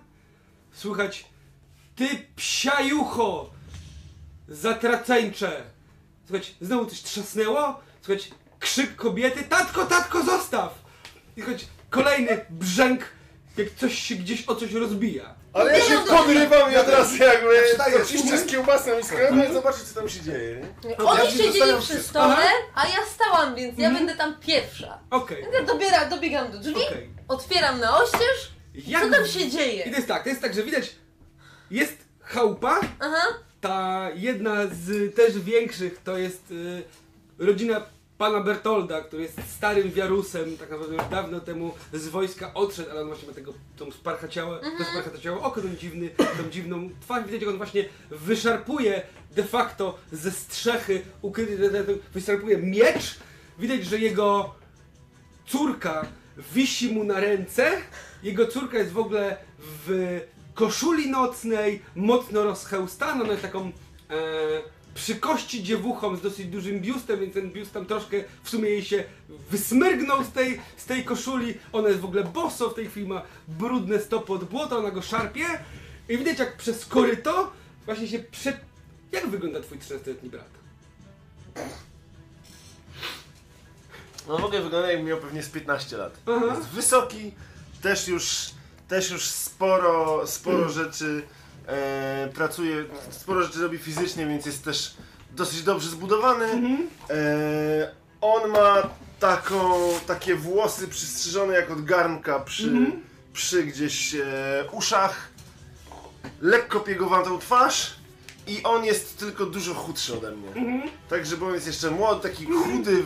Słychać 0.72 1.24
ty 1.96 2.08
psiajucho 2.36 3.50
zatraceńcze. 4.48 5.62
Słuchać, 6.26 6.54
znowu 6.60 6.86
coś 6.86 7.02
trzasnęło. 7.02 7.80
Słuchać, 8.02 8.30
krzyk 8.58 8.96
kobiety. 8.96 9.42
Tatko, 9.42 9.86
tatko, 9.86 10.24
zostaw! 10.24 10.84
I 11.36 11.42
słuchać, 11.42 11.66
kolejny 11.90 12.44
brzęk, 12.50 13.04
jak 13.56 13.74
coś 13.74 13.98
się 13.98 14.14
gdzieś 14.14 14.44
o 14.48 14.54
coś 14.54 14.72
rozbija. 14.72 15.37
Ale 15.60 15.78
ja 15.78 15.84
się 15.84 15.98
podrywam 16.08 16.72
i 16.72 16.76
od 16.76 16.88
razu 16.88 17.16
jakby 17.16 17.48
oczywiście 18.02 18.38
z 18.38 18.46
kiełbasą 18.46 18.98
i 18.98 19.04
skrętem 19.04 19.50
i 19.50 19.54
zobaczyć 19.54 19.82
co 19.82 20.00
tam 20.00 20.08
się 20.08 20.20
dzieje. 20.20 20.66
nie? 20.84 20.96
Oni 20.96 21.18
Ja 21.24 21.30
siedzieli 21.30 21.72
przy 21.78 21.82
wszystko. 21.82 22.08
stole, 22.10 22.36
a 22.74 22.86
ja 22.88 23.06
stałam, 23.14 23.54
więc 23.54 23.78
ja 23.78 23.90
będę 23.90 24.16
tam 24.16 24.40
pierwsza. 24.40 24.98
Okej. 25.10 25.44
Ja 25.52 25.62
dobiera, 25.62 26.04
dobiegam 26.06 26.52
do 26.52 26.58
drzwi, 26.58 26.80
otwieram 27.28 27.80
na 27.80 27.98
oścież. 28.02 28.50
Jak- 28.74 29.02
Co 29.04 29.10
tam 29.10 29.26
się 29.26 29.40
I 29.40 29.50
to 29.50 29.56
dzieje? 29.58 29.84
jest 29.84 30.08
tak, 30.08 30.22
to 30.22 30.28
jest 30.28 30.40
tak, 30.42 30.54
że 30.54 30.62
widać, 30.62 30.94
jest 31.70 31.96
chałupa, 32.20 32.80
Aha. 33.00 33.22
ta 33.60 34.08
jedna 34.14 34.54
z 34.66 35.14
też 35.16 35.38
większych 35.40 36.00
to 36.04 36.18
jest 36.18 36.50
y, 36.50 36.82
rodzina 37.38 37.80
pana 38.18 38.40
Bertolda, 38.40 39.00
który 39.00 39.22
jest 39.22 39.38
starym 39.56 39.90
wiarusem, 39.90 40.56
tak 40.56 40.70
naprawdę 40.70 40.94
już 40.94 41.04
dawno 41.10 41.40
temu 41.40 41.74
z 41.92 42.08
wojska 42.08 42.54
odszedł, 42.54 42.90
ale 42.90 43.00
on 43.00 43.06
właśnie 43.06 43.28
ma 43.28 43.34
tego, 43.34 43.52
tą 43.76 43.90
sparchaciałe, 43.90 44.60
to 44.78 44.84
sparchaciałe 44.84 45.40
oko, 45.40 45.60
tą, 45.60 45.76
dziwny, 45.76 46.10
tą 46.16 46.50
dziwną 46.50 46.90
twarz, 47.00 47.26
widać 47.26 47.40
jak 47.40 47.50
on 47.50 47.56
właśnie 47.56 47.84
wyszarpuje 48.10 49.02
de 49.30 49.44
facto 49.44 49.98
ze 50.12 50.30
strzechy 50.30 51.02
ukryty, 51.22 51.70
wyszarpuje 52.12 52.58
miecz, 52.58 53.18
widać, 53.58 53.84
że 53.84 53.98
jego 53.98 54.54
córka 55.46 56.06
wisi 56.54 56.92
mu 56.92 57.04
na 57.04 57.20
ręce. 57.20 57.72
Jego 58.22 58.46
córka 58.46 58.78
jest 58.78 58.92
w 58.92 58.98
ogóle 58.98 59.36
w 59.58 60.20
koszuli 60.54 61.10
nocnej, 61.10 61.82
mocno 61.96 62.44
rozchełstana, 62.44 63.22
ona 63.22 63.30
jest 63.30 63.42
taką 63.42 63.66
e, 63.66 63.72
przy 64.98 65.14
kości 65.14 65.62
dziewuchą 65.62 66.16
z 66.16 66.20
dosyć 66.20 66.46
dużym 66.46 66.80
biustem, 66.80 67.20
więc 67.20 67.34
ten 67.34 67.50
biust 67.50 67.72
tam 67.72 67.86
troszkę 67.86 68.24
w 68.42 68.50
sumie 68.50 68.70
jej 68.70 68.84
się 68.84 69.04
wysmyrgnął 69.50 70.24
z 70.24 70.32
tej, 70.32 70.60
z 70.76 70.84
tej 70.84 71.04
koszuli. 71.04 71.54
Ona 71.72 71.88
jest 71.88 72.00
w 72.00 72.04
ogóle 72.04 72.24
boso, 72.24 72.70
w 72.70 72.74
tej 72.74 72.86
chwili 72.86 73.06
ma 73.06 73.22
brudne 73.48 74.00
stopy 74.00 74.32
od 74.32 74.44
błota, 74.44 74.76
ona 74.76 74.90
go 74.90 75.02
szarpie. 75.02 75.46
I 76.08 76.18
widać 76.18 76.38
jak 76.38 76.56
przez 76.56 76.86
koryto 76.86 77.52
właśnie 77.84 78.08
się 78.08 78.18
prze... 78.18 78.60
Jak 79.12 79.28
wygląda 79.28 79.60
twój 79.60 79.78
13-letni 79.78 80.30
brat? 80.30 80.50
No 84.28 84.38
w 84.38 84.44
ogóle 84.44 84.62
wygląda 84.62 84.92
jakby 84.92 85.08
miał 85.08 85.18
pewnie 85.18 85.42
z 85.42 85.48
15 85.48 85.96
lat. 85.96 86.18
Aha. 86.26 86.54
Jest 86.56 86.68
wysoki, 86.68 87.32
też 87.82 88.08
już, 88.08 88.50
też 88.88 89.10
już 89.10 89.24
sporo, 89.24 90.26
sporo 90.26 90.68
rzeczy 90.68 91.22
e, 91.68 92.28
pracuje, 92.34 92.84
sporo 93.10 93.42
rzeczy 93.42 93.60
robi 93.62 93.78
fizycznie, 93.78 94.26
więc 94.26 94.46
jest 94.46 94.64
też 94.64 94.94
dosyć 95.32 95.62
dobrze 95.62 95.88
zbudowany. 95.88 96.46
E, 97.10 97.90
on 98.20 98.50
ma 98.50 98.82
taką, 99.20 99.74
takie 100.06 100.34
włosy 100.34 100.88
przystrzyżone 100.88 101.54
jak 101.54 101.70
od 101.70 101.84
garnka 101.84 102.40
przy, 102.40 102.70
przy 103.32 103.64
gdzieś 103.64 104.14
e, 104.14 104.24
uszach, 104.72 105.28
lekko 106.40 106.80
piegowatą 106.80 107.38
twarz 107.38 107.94
i 108.46 108.62
on 108.62 108.84
jest 108.84 109.18
tylko 109.18 109.46
dużo 109.46 109.74
chudszy 109.74 110.14
ode 110.14 110.30
mnie. 110.30 110.48
Także 111.08 111.36
bo 111.36 111.46
on 111.46 111.54
jest 111.54 111.66
jeszcze 111.66 111.90
młody, 111.90 112.28
taki 112.28 112.46
chudy, 112.46 113.02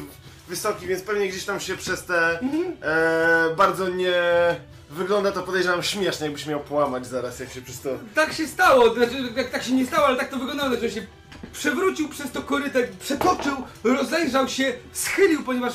wysoki, 0.48 0.86
więc 0.86 1.02
pewnie 1.02 1.28
gdzieś 1.28 1.44
tam 1.44 1.60
się 1.60 1.76
przez 1.76 2.04
te 2.04 2.40
e, 2.82 3.54
bardzo 3.56 3.88
nie... 3.88 4.22
Wygląda 4.92 5.32
to 5.32 5.42
podejrzewam 5.42 5.82
śmiesznie, 5.82 6.26
jakbyś 6.26 6.46
miał 6.46 6.60
połamać 6.60 7.06
zaraz, 7.06 7.40
jak 7.40 7.52
się 7.52 7.62
przez 7.62 7.80
to... 7.80 7.90
Tak 8.14 8.32
się 8.32 8.46
stało, 8.46 8.94
znaczy 8.94 9.32
jak 9.36 9.50
tak 9.50 9.62
się 9.62 9.72
nie 9.72 9.86
stało, 9.86 10.06
ale 10.06 10.16
tak 10.16 10.30
to 10.30 10.38
wyglądało, 10.38 10.70
znaczy 10.70 10.90
się 10.90 11.06
przewrócił 11.52 12.08
przez 12.08 12.32
to 12.32 12.42
korytek, 12.42 12.92
przetoczył, 12.92 13.56
rozejrzał 13.84 14.48
się, 14.48 14.72
schylił, 14.92 15.42
ponieważ 15.42 15.72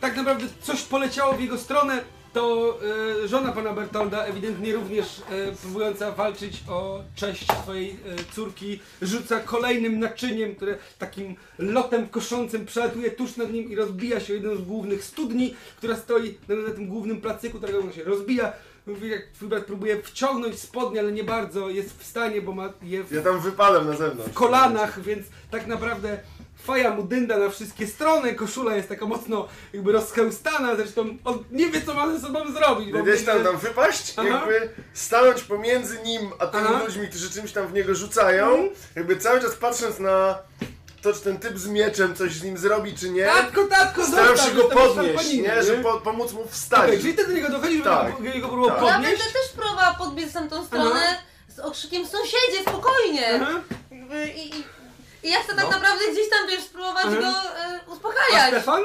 tak 0.00 0.16
naprawdę 0.16 0.46
coś 0.62 0.82
poleciało 0.82 1.32
w 1.32 1.40
jego 1.40 1.58
stronę, 1.58 2.04
to 2.32 2.78
e, 3.24 3.28
żona 3.28 3.52
pana 3.52 3.72
Bertolda, 3.72 4.24
ewidentnie 4.24 4.72
również 4.72 5.22
e, 5.30 5.52
próbująca 5.52 6.12
walczyć 6.12 6.62
o 6.68 7.00
cześć 7.14 7.46
swojej 7.62 7.90
e, 7.90 7.96
córki, 8.34 8.80
rzuca 9.02 9.40
kolejnym 9.40 9.98
naczyniem, 9.98 10.54
które 10.54 10.78
takim 10.98 11.36
lotem 11.58 12.08
koszącym 12.08 12.66
przelatuje 12.66 13.10
tuż 13.10 13.36
nad 13.36 13.52
nim 13.52 13.70
i 13.70 13.76
rozbija 13.76 14.20
się 14.20 14.32
o 14.32 14.36
jedną 14.36 14.56
z 14.56 14.62
głównych 14.62 15.04
studni, 15.04 15.54
która 15.76 15.96
stoi 15.96 16.38
na, 16.48 16.54
na 16.56 16.70
tym 16.74 16.88
głównym 16.88 17.20
placyku, 17.20 17.58
którego 17.58 17.80
on 17.80 17.92
się 17.92 18.04
rozbija. 18.04 18.52
Mówi, 18.86 19.08
jak 19.08 19.22
twój 19.34 19.48
brat 19.48 19.64
próbuje 19.64 20.02
wciągnąć 20.02 20.58
spodnie, 20.58 21.00
ale 21.00 21.12
nie 21.12 21.24
bardzo 21.24 21.70
jest 21.70 21.98
w 21.98 22.06
stanie, 22.06 22.42
bo 22.42 22.52
ma 22.52 22.72
je 22.82 23.04
w 23.04 23.12
Ja 23.12 23.22
tam 23.22 23.40
wypadam 23.40 23.86
na 23.86 23.96
zewnątrz. 23.96 24.34
kolanach, 24.34 25.00
więc 25.02 25.26
tak 25.50 25.66
naprawdę 25.66 26.18
faja 26.66 26.90
mu 26.90 27.02
dynda 27.02 27.38
na 27.38 27.48
wszystkie 27.50 27.86
strony, 27.86 28.34
koszula 28.34 28.76
jest 28.76 28.88
taka 28.88 29.06
mocno 29.06 29.48
jakby 29.72 29.92
rozchełstana, 29.92 30.76
zresztą 30.76 31.16
on 31.24 31.44
nie 31.50 31.66
wie 31.70 31.82
co 31.82 31.94
ma 31.94 32.12
ze 32.12 32.20
sobą 32.20 32.52
zrobić. 32.52 32.92
bo 32.92 33.02
Gdzieś 33.02 33.24
tam, 33.24 33.44
tam 33.44 33.56
wypaść, 33.58 34.14
Aha. 34.16 34.28
jakby 34.28 34.70
stanąć 34.94 35.42
pomiędzy 35.42 35.98
nim 36.04 36.30
a 36.38 36.46
tymi 36.46 36.64
Aha. 36.68 36.82
ludźmi, 36.84 37.08
którzy 37.08 37.30
czymś 37.30 37.52
tam 37.52 37.66
w 37.66 37.72
niego 37.72 37.94
rzucają, 37.94 38.68
jakby 38.96 39.16
cały 39.16 39.40
czas 39.40 39.54
patrząc 39.54 39.98
na 39.98 40.38
to, 41.02 41.12
czy 41.12 41.20
ten 41.20 41.38
typ 41.38 41.58
z 41.58 41.66
mieczem 41.66 42.14
coś 42.14 42.32
z 42.32 42.42
nim 42.42 42.58
zrobi, 42.58 42.94
czy 42.94 43.10
nie. 43.10 43.24
Tatko, 43.24 43.64
tatko, 43.64 44.06
Staram 44.06 44.36
się 44.36 44.50
go 44.50 44.64
podnieść, 44.64 45.32
nie? 45.32 45.62
Żeby 45.62 45.82
po, 45.82 46.00
pomóc 46.00 46.32
mu 46.32 46.48
wstać. 46.48 46.88
Okej, 46.88 47.00
czyli 47.00 47.14
ty 47.14 47.26
do 47.26 47.32
niego 47.32 47.48
dochodzisz, 47.50 47.72
żeby 47.76 47.84
Tak. 47.90 48.12
go, 48.12 48.40
go 48.40 48.48
próbował 48.48 48.70
Tak. 48.70 48.82
Ja 48.88 48.92
podnieść? 48.94 49.18
będę 49.18 49.32
też 49.32 49.52
próbowała 49.56 49.94
podbiec 49.94 50.30
w 50.30 50.32
tamtą 50.32 50.64
stronę 50.66 51.00
z 51.48 51.58
okrzykiem 51.58 52.06
sąsiedzie, 52.06 52.62
spokojnie! 52.62 53.40
Aha. 53.42 53.60
Jakby 53.90 54.26
I, 54.28 54.58
i, 54.58 54.64
I 55.22 55.30
ja 55.30 55.42
chcę 55.42 55.54
tak 55.54 55.64
No. 55.64 55.70
naprawdę 55.70 56.04
gdzieś 56.12 56.30
tam, 56.30 56.48
wiesz, 56.48 56.64
spróbować 56.64 57.04
Aha. 57.06 57.16
go 57.20 57.26
e, 57.26 57.80
A 57.88 57.92
uspokajać. 57.92 58.48
Stefan? 58.50 58.82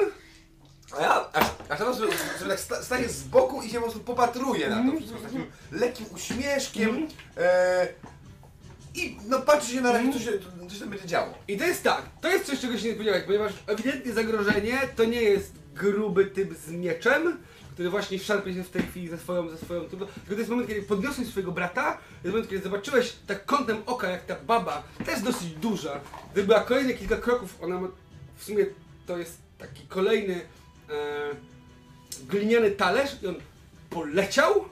A 0.98 1.02
ja 1.02 1.24
aż, 1.32 1.44
aż 1.68 1.78
teraz 1.78 1.96
sobie, 1.98 2.12
sobie 2.38 2.50
tak 2.50 2.60
sta- 2.60 2.82
staję 2.82 3.08
z 3.08 3.22
boku 3.22 3.62
i 3.62 3.68
się 3.70 3.74
po 3.76 3.82
prostu 3.82 4.00
popatruję 4.00 4.70
na 4.70 4.76
to 4.92 4.96
wszystko 4.96 5.18
z 5.18 5.22
takim 5.22 5.46
lekkim 5.72 6.06
uśmieszkiem. 6.14 7.08
E, 7.36 7.88
I 8.94 9.18
no 9.28 9.40
patrzy 9.42 9.72
się 9.72 9.80
na 9.80 9.92
razie, 9.92 10.12
co 10.12 10.18
się, 10.18 10.32
co 10.68 10.74
się 10.74 10.80
tam 10.80 10.88
będzie 10.90 11.06
działo. 11.06 11.34
I 11.48 11.58
to 11.58 11.64
jest 11.64 11.82
tak, 11.82 12.02
to 12.20 12.28
jest 12.28 12.46
coś, 12.46 12.60
czego 12.60 12.78
się 12.78 12.88
nie 12.88 12.94
spodziewałeś, 12.94 13.24
ponieważ 13.26 13.52
ewidentnie 13.66 14.12
zagrożenie 14.12 14.80
to 14.96 15.04
nie 15.04 15.22
jest 15.22 15.52
gruby 15.76 16.26
typ 16.26 16.54
z 16.54 16.70
mieczem, 16.70 17.38
który 17.72 17.90
właśnie 17.90 18.18
szarpie 18.18 18.54
się 18.54 18.64
w 18.64 18.70
tej 18.70 18.82
chwili 18.82 19.08
ze 19.08 19.18
swoją, 19.18 19.48
ze 19.48 19.58
swoją 19.58 19.84
tylko 19.84 20.06
to 20.28 20.34
jest 20.34 20.50
moment, 20.50 20.68
kiedy 20.68 20.82
podniosłeś 20.82 21.28
swojego 21.28 21.52
brata, 21.52 21.92
to 21.92 22.00
jest 22.24 22.32
moment, 22.32 22.50
kiedy 22.50 22.62
zobaczyłeś 22.62 23.12
tak 23.26 23.44
kątem 23.44 23.76
oka, 23.86 24.08
jak 24.08 24.26
ta 24.26 24.36
baba, 24.46 24.82
też 25.06 25.20
dosyć 25.20 25.50
duża, 25.50 26.00
była 26.34 26.60
kolejne 26.60 26.94
kilka 26.94 27.16
kroków, 27.16 27.58
ona 27.62 27.80
ma, 27.80 27.88
w 28.36 28.44
sumie 28.44 28.66
to 29.06 29.18
jest 29.18 29.38
taki 29.58 29.86
kolejny 29.86 30.34
e, 30.90 31.30
gliniany 32.28 32.70
talerz 32.70 33.16
i 33.22 33.26
on 33.26 33.34
poleciał 33.90 34.64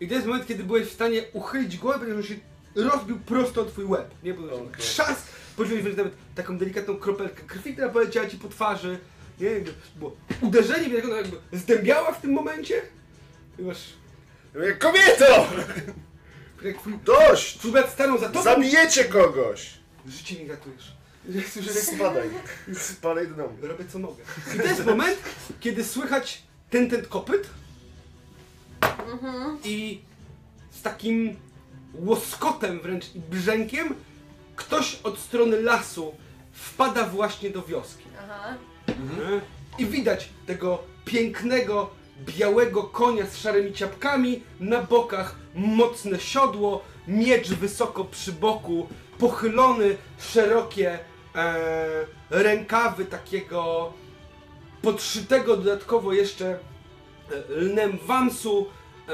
i 0.00 0.08
to 0.08 0.14
jest 0.14 0.26
moment, 0.26 0.46
kiedy 0.46 0.64
byłeś 0.64 0.88
w 0.88 0.92
stanie 0.92 1.22
uchylić 1.32 1.78
głowę, 1.78 1.98
ponieważ 1.98 2.24
on 2.24 2.28
się 2.28 2.36
rozbił 2.74 3.18
prosto 3.18 3.60
o 3.60 3.64
twój 3.64 3.84
łeb. 3.84 4.10
Nie 4.22 4.34
było 4.34 4.54
Okej. 4.54 4.78
trzask, 4.78 5.26
poczułeś 5.56 5.96
nawet 5.96 6.14
taką 6.34 6.58
delikatną 6.58 6.96
kropelkę 6.96 7.42
krwi, 7.42 7.72
która 7.72 7.88
poleciała 7.88 8.28
ci 8.28 8.38
po 8.38 8.48
twarzy. 8.48 8.98
Nie, 9.40 9.46
jakby 9.50 9.72
było 9.96 10.16
uderzenie, 10.40 10.88
jak 10.94 11.04
ona 11.04 11.16
jakby 11.16 11.36
zdębiała 11.52 12.12
w 12.12 12.20
tym 12.20 12.32
momencie. 12.32 12.82
I 13.58 13.62
masz, 13.62 13.92
Ja 14.54 14.60
mówię, 14.60 14.72
Kobieto! 14.74 15.46
jak 16.64 16.78
twój, 16.78 16.98
Dość! 17.04 17.58
twój 17.58 17.72
brat 17.72 17.92
stanął 17.92 18.18
za 18.18 18.26
tobą, 18.28 18.42
Zabijecie 18.42 19.04
kogoś! 19.04 19.70
życie 20.08 20.42
mi 20.44 20.48
ratujesz. 20.48 20.92
Słyszę, 21.52 21.70
jak 21.74 21.78
Spadaj. 21.84 22.30
Spadaj 22.78 23.28
do 23.28 23.34
domu. 23.34 23.56
robię 23.62 23.84
co 23.92 23.98
mogę. 23.98 24.22
I 24.54 24.58
to 24.58 24.64
jest 24.64 24.86
moment, 24.86 25.18
kiedy 25.60 25.84
słychać 25.84 26.42
ten, 26.70 26.90
ten 26.90 27.04
kopyt 27.06 27.50
i 29.64 30.00
z 30.70 30.82
takim 30.82 31.36
łoskotem 31.94 32.80
wręcz 32.80 33.04
i 33.14 33.20
brzękiem 33.20 33.94
ktoś 34.56 35.00
od 35.02 35.18
strony 35.18 35.62
lasu 35.62 36.14
wpada 36.52 37.04
właśnie 37.06 37.50
do 37.50 37.62
wioski. 37.62 38.04
Aha. 38.24 38.54
Nie? 38.98 39.40
I 39.78 39.86
widać 39.86 40.28
tego 40.46 40.78
pięknego, 41.04 41.90
białego 42.20 42.82
konia 42.82 43.26
z 43.26 43.36
szarymi 43.36 43.72
ciapkami, 43.72 44.42
na 44.60 44.82
bokach 44.82 45.36
mocne 45.54 46.20
siodło, 46.20 46.82
miecz 47.08 47.48
wysoko 47.48 48.04
przy 48.04 48.32
boku, 48.32 48.88
pochylony, 49.18 49.96
szerokie 50.18 50.98
e, 51.34 51.54
rękawy 52.30 53.04
takiego 53.04 53.92
podszytego 54.82 55.56
dodatkowo 55.56 56.12
jeszcze 56.12 56.46
e, 56.46 56.58
lnem 57.48 57.98
wamsu, 58.06 58.66
e, 59.08 59.12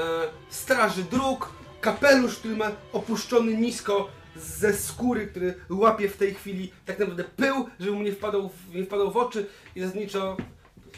straży 0.49 1.03
dróg, 1.03 1.49
kapelusz, 1.81 2.35
który 2.35 2.55
ma 2.55 2.71
opuszczony 2.93 3.57
nisko 3.57 4.07
ze 4.35 4.73
skóry, 4.73 5.27
który 5.27 5.53
łapie 5.69 6.09
w 6.09 6.17
tej 6.17 6.33
chwili 6.33 6.71
tak 6.85 6.99
naprawdę 6.99 7.23
pył, 7.23 7.69
żeby 7.79 7.91
mu 7.91 8.03
nie 8.03 8.11
wpadał 8.11 8.49
w, 8.49 8.75
nie 8.75 8.85
wpadał 8.85 9.11
w 9.11 9.17
oczy 9.17 9.45
i 9.75 9.81
zasadniczo 9.81 10.37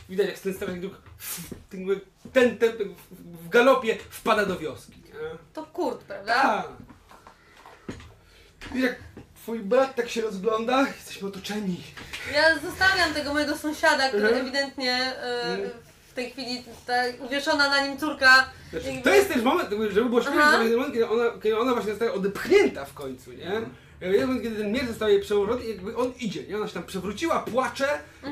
widać 0.10 0.28
jak 0.28 0.40
ten 0.40 0.54
strażnik 0.54 0.82
dróg 0.82 1.02
ten, 2.34 2.58
ten, 2.58 2.72
w 3.22 3.50
galopie 3.50 3.98
wpada 4.10 4.46
do 4.46 4.60
wioski. 4.60 4.92
Nie? 5.06 5.38
To 5.54 5.64
Kurt, 5.66 6.04
prawda? 6.04 6.34
Tak. 6.34 6.68
I 8.76 8.82
jak 8.82 8.96
twój 9.36 9.60
brat 9.60 9.96
tak 9.96 10.10
się 10.10 10.22
rozgląda, 10.22 10.82
jesteśmy 10.88 11.28
otoczeni. 11.28 11.84
Ja 12.34 12.60
zostawiam 12.60 13.14
tego 13.14 13.34
mojego 13.34 13.58
sąsiada, 13.58 14.08
który 14.10 14.24
Mhm. 14.28 14.42
ewidentnie 14.42 15.14
Mhm. 15.44 15.70
W 16.14 16.16
tej 16.16 16.32
chwili 16.32 16.64
ta 16.88 16.94
uwieszona 17.26 17.70
na 17.70 17.88
nim 17.88 17.98
córka. 17.98 18.50
Znaczy, 18.70 18.88
jakby- 18.88 19.02
to 19.04 19.16
jest 19.16 19.28
też 19.34 19.42
moment, 19.42 19.70
żeby 19.70 20.10
było 20.10 20.22
śmieszne, 20.22 20.42
to 20.52 20.64
jest 20.64 20.76
moment, 20.76 20.94
kiedy 20.94 21.10
ona, 21.10 21.24
kiedy 21.44 21.60
ona 21.60 21.74
właśnie 21.74 21.92
zostaje 21.92 22.14
odepchnięta 22.14 22.86
w 22.86 22.94
końcu, 22.94 23.32
nie? 23.32 23.62
Jest 24.02 24.26
moment, 24.26 24.44
kiedy 24.44 24.56
ten 24.56 24.72
miecz 24.72 24.86
zostaje 24.88 25.20
przełożony 25.20 25.66
i 25.66 25.70
jakby 25.70 25.98
on 25.98 26.14
idzie, 26.20 26.44
nie? 26.48 26.58
Ona 26.58 26.68
się 26.68 26.74
tam 26.74 26.84
przewróciła, 26.84 27.40
płacze, 27.40 27.88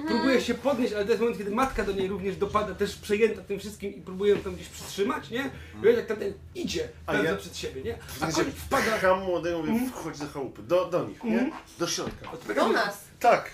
próbuje 0.07 0.41
się 0.41 0.53
podnieść, 0.53 0.93
ale 0.93 1.03
to 1.05 1.09
jest 1.09 1.19
moment, 1.21 1.37
kiedy 1.37 1.51
matka 1.51 1.83
do 1.83 1.91
niej 1.91 2.07
również 2.07 2.35
dopada, 2.35 2.75
też 2.75 2.95
przejęta 2.95 3.41
tym 3.41 3.59
wszystkim 3.59 3.95
i 3.95 4.01
próbuje 4.01 4.33
ją 4.35 4.41
tam 4.41 4.55
gdzieś 4.55 4.67
przytrzymać, 4.67 5.29
nie? 5.29 5.49
I 5.79 5.83
wiesz, 5.83 5.97
jak 5.97 6.05
tamten 6.05 6.33
idzie 6.55 6.87
A 7.05 7.11
bardzo 7.13 7.29
ja- 7.29 7.35
przed 7.35 7.57
siebie, 7.57 7.81
nie? 7.81 7.97
A 8.21 8.31
koń 8.31 8.45
wpada... 8.67 8.97
Pcham 8.97 9.19
młodego, 9.23 9.57
mówię, 9.63 9.89
wchodź 9.89 10.19
do 10.19 10.27
chałupy, 10.27 10.61
do, 10.63 10.85
do 10.85 11.03
nich, 11.07 11.23
nie? 11.23 11.39
Mhm. 11.39 11.51
Do 11.79 11.87
środka. 11.87 12.29
Do 12.55 12.67
nas. 12.69 12.97
Tak. 13.19 13.51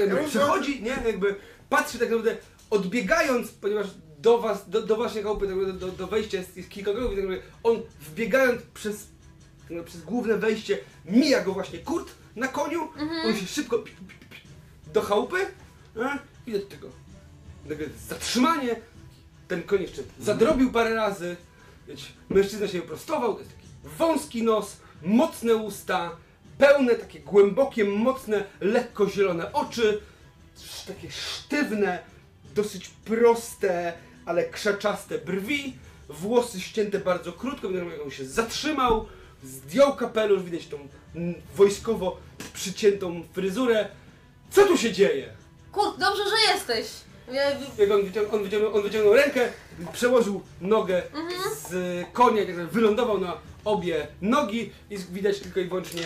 Jakby 0.00 0.24
Przechodzi, 0.28 0.82
nie? 0.82 0.96
Jakby 1.06 1.34
patrzy 1.68 1.98
tak 1.98 2.08
naprawdę, 2.10 2.36
odbiegając, 2.74 3.50
ponieważ 3.50 3.86
do 4.18 4.38
was, 4.38 4.70
do, 4.70 4.82
do 4.82 4.96
waszej 4.96 5.22
chałupy, 5.22 5.46
tak 5.48 5.72
do, 5.72 5.88
do 5.88 6.06
wejścia 6.06 6.38
jest, 6.38 6.56
jest 6.56 6.68
kilka 6.68 6.92
kroków, 6.92 7.12
i 7.12 7.16
tak 7.16 7.24
naprawdę 7.24 7.48
on 7.62 7.82
wbiegając 8.00 8.62
przez, 8.62 9.06
tak 9.68 9.84
przez 9.84 10.02
główne 10.02 10.38
wejście, 10.38 10.78
mija 11.04 11.44
go 11.44 11.52
właśnie 11.52 11.78
Kurt 11.78 12.14
na 12.36 12.48
koniu, 12.48 12.88
on 13.26 13.36
się 13.36 13.46
szybko 13.46 13.78
pi, 13.78 13.90
pi, 13.90 14.26
pi, 14.30 14.36
do 14.92 15.02
chałupy, 15.02 15.36
nie? 15.96 16.18
widać 16.46 16.62
tego. 16.68 16.88
Nagle 17.66 17.86
zatrzymanie, 18.08 18.76
ten 19.48 19.62
koń 19.62 19.82
jeszcze 19.82 20.02
zadrobił 20.20 20.72
parę 20.72 20.94
razy, 20.94 21.36
wiecie, 21.88 22.06
mężczyzna 22.28 22.68
się 22.68 22.80
wyprostował, 22.80 23.34
to 23.34 23.40
jest 23.40 23.50
taki 23.56 23.68
wąski 23.98 24.42
nos, 24.42 24.76
mocne 25.02 25.56
usta, 25.56 26.16
pełne, 26.58 26.94
takie 26.94 27.20
głębokie, 27.20 27.84
mocne, 27.84 28.44
lekko 28.60 29.08
zielone 29.08 29.52
oczy, 29.52 30.00
takie 30.86 31.10
sztywne, 31.10 32.13
dosyć 32.54 32.90
proste, 33.04 33.92
ale 34.26 34.44
krzaczaste 34.44 35.18
brwi, 35.18 35.76
włosy 36.08 36.60
ścięte 36.60 36.98
bardzo 36.98 37.32
krótko, 37.32 37.70
jak 37.70 38.02
on 38.04 38.10
się 38.10 38.24
zatrzymał, 38.24 39.06
zdjął 39.44 39.96
kapelusz, 39.96 40.42
widać 40.42 40.66
tą 40.66 40.78
mm, 41.14 41.34
wojskowo 41.56 42.16
przyciętą 42.54 43.22
fryzurę. 43.32 43.88
Co 44.50 44.66
tu 44.66 44.78
się 44.78 44.92
dzieje? 44.92 45.28
Kurt, 45.72 45.98
dobrze, 45.98 46.22
że 46.24 46.54
jesteś. 46.54 46.86
Ja, 47.32 47.50
Jak 47.78 47.90
on 47.90 48.04
wyciągnął, 48.04 48.34
on 48.34 48.44
wyciągnął, 48.44 48.76
on 48.76 48.82
wyciągnął 48.82 49.14
rękę, 49.14 49.48
przełożył 49.92 50.42
nogę 50.60 51.02
z 51.68 52.04
konia, 52.12 52.46
tak 52.46 52.54
wylądował 52.56 53.20
na 53.20 53.36
obie 53.64 54.06
nogi 54.20 54.72
i 54.90 54.98
widać 54.98 55.40
tylko 55.40 55.60
i 55.60 55.64
wyłącznie 55.64 56.02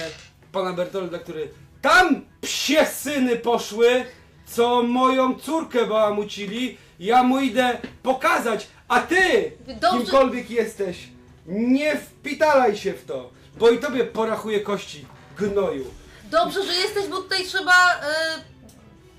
pana 0.53 0.73
Bertolda, 0.73 1.19
który 1.19 1.49
tam 1.83 2.25
psie 2.41 2.87
syny 2.87 3.37
poszły, 3.37 4.05
co 4.51 4.83
moją 4.83 5.35
córkę 5.39 5.87
bałamucili, 5.87 6.77
ja 7.01 7.23
mu 7.23 7.41
idę 7.41 7.79
pokazać, 8.03 8.67
a 8.89 9.01
ty, 9.01 9.53
Dobrze. 9.81 9.99
kimkolwiek 9.99 10.51
jesteś, 10.51 11.09
nie 11.47 11.97
wpitalaj 11.97 12.77
się 12.77 12.93
w 12.93 13.05
to, 13.05 13.31
bo 13.59 13.71
i 13.71 13.79
tobie 13.79 14.05
porachuje 14.05 14.61
kości 14.61 15.05
gnoju. 15.39 15.85
dobrze, 16.31 16.65
że 16.67 16.75
jesteś, 16.75 17.07
bo 17.07 17.17
tutaj 17.17 17.45
trzeba 17.45 17.73
e, 17.95 18.05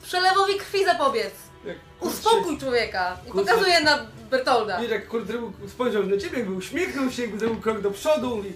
przelewowi 0.03 0.55
krwi 0.55 0.85
zapobiec. 0.85 1.31
Jak 1.65 1.77
kurczę- 1.99 2.07
Uspokój 2.13 2.57
człowieka. 2.59 3.17
I 3.27 3.31
Kurczę. 3.31 3.47
pokazuje 3.51 3.81
na 3.81 4.05
Bertolda. 4.31 4.81
Wiesz, 4.81 4.91
jak 4.91 5.07
kurde 5.07 5.33
spojrzał 5.67 6.03
na 6.05 6.17
ciebie, 6.17 6.37
jakby 6.39 6.53
uśmiechnął 6.53 7.11
się, 7.11 7.21
jakby 7.21 7.39
zrobił 7.39 7.61
krok 7.61 7.81
do 7.81 7.91
przodu, 7.91 8.35
mówi 8.35 8.53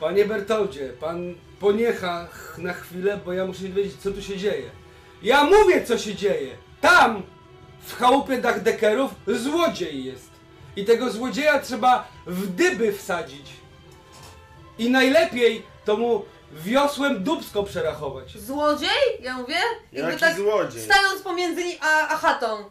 Panie 0.00 0.24
Bertoldzie, 0.24 0.88
pan 1.00 1.34
poniecha 1.60 2.26
ch- 2.26 2.58
na 2.58 2.72
chwilę, 2.72 3.20
bo 3.24 3.32
ja 3.32 3.46
muszę 3.46 3.62
wiedzieć, 3.62 3.94
co 4.02 4.10
tu 4.10 4.22
się 4.22 4.36
dzieje. 4.36 4.70
Ja 5.22 5.44
mówię, 5.44 5.84
co 5.84 5.98
się 5.98 6.14
dzieje! 6.14 6.56
Tam, 6.80 7.22
w 7.86 7.96
chałupie 7.98 8.38
Dachdekerów, 8.38 9.10
złodziej 9.26 10.04
jest. 10.04 10.30
I 10.76 10.84
tego 10.84 11.10
złodzieja 11.10 11.58
trzeba 11.58 12.08
w 12.26 12.46
dyby 12.46 12.92
wsadzić. 12.92 13.46
I 14.78 14.90
najlepiej 14.90 15.62
to 15.84 15.96
mu 15.96 16.24
wiosłem 16.52 17.24
dubsko 17.24 17.62
przerachować. 17.62 18.38
Złodziej? 18.38 18.88
Ja 19.20 19.34
mówię? 19.34 19.56
Jaki 19.92 20.20
tak 20.20 20.36
złodziej? 20.36 20.82
Stając 20.82 21.22
pomiędzy 21.22 21.64
nim 21.64 21.78
a, 21.80 22.08
a 22.08 22.16
chatą. 22.16 22.70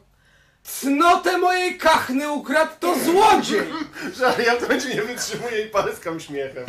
Cnotę 0.63 1.37
mojej 1.37 1.77
kachny 1.77 2.31
ukradł 2.31 2.71
to 2.79 2.95
złodziej! 2.99 3.61
Że 4.17 4.43
ja 4.45 4.55
to 4.55 4.67
będzie 4.67 4.95
nie 4.95 5.01
wytrzymuję 5.01 5.65
i 5.65 5.69
paryskam 5.69 6.19
śmiechem. 6.19 6.65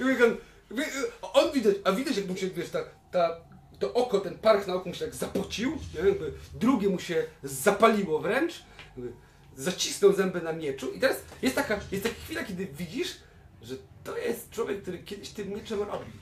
I 0.00 0.04
mówię, 0.04 0.24
on, 0.24 0.36
wie- 0.70 0.86
on 1.32 1.52
widać, 1.52 1.74
a 1.84 1.92
widać 1.92 2.16
jak 2.16 2.26
mu 2.26 2.36
się, 2.36 2.48
wiesz, 2.50 2.70
ta, 2.70 2.78
ta, 3.12 3.36
to 3.78 3.92
oko, 3.94 4.20
ten 4.20 4.38
parch 4.38 4.66
na 4.66 4.74
oku 4.74 4.88
mu 4.88 4.94
się 4.94 5.04
tak 5.04 5.14
zapocił, 5.14 5.78
nie? 5.94 6.08
Jakby 6.08 6.32
drugie 6.54 6.88
mu 6.88 6.98
się 6.98 7.24
zapaliło 7.42 8.18
wręcz, 8.18 8.62
jakby 8.96 9.12
zacisnął 9.56 10.12
zęby 10.12 10.42
na 10.42 10.52
mieczu 10.52 10.92
i 10.92 11.00
teraz 11.00 11.16
jest 11.42 11.56
taka, 11.56 11.78
jest 11.92 12.04
taka 12.04 12.16
chwila, 12.24 12.44
kiedy 12.44 12.66
widzisz, 12.66 13.16
że 13.62 13.74
to 14.04 14.18
jest 14.18 14.50
człowiek, 14.50 14.82
który 14.82 14.98
kiedyś 14.98 15.28
tym 15.28 15.48
mieczem 15.48 15.82
robi. 15.82 16.12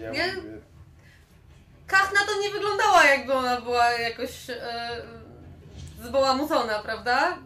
Ja 0.00 0.10
Nie? 0.10 0.32
mówię, 0.36 0.58
Kachna 1.86 2.20
to 2.26 2.40
nie 2.40 2.50
wyglądała 2.50 3.04
jakby 3.04 3.32
ona 3.32 3.60
była 3.60 3.90
jakoś 3.92 4.50
e, 4.50 5.02
zbałamucona, 6.04 6.78
prawda? 6.78 7.38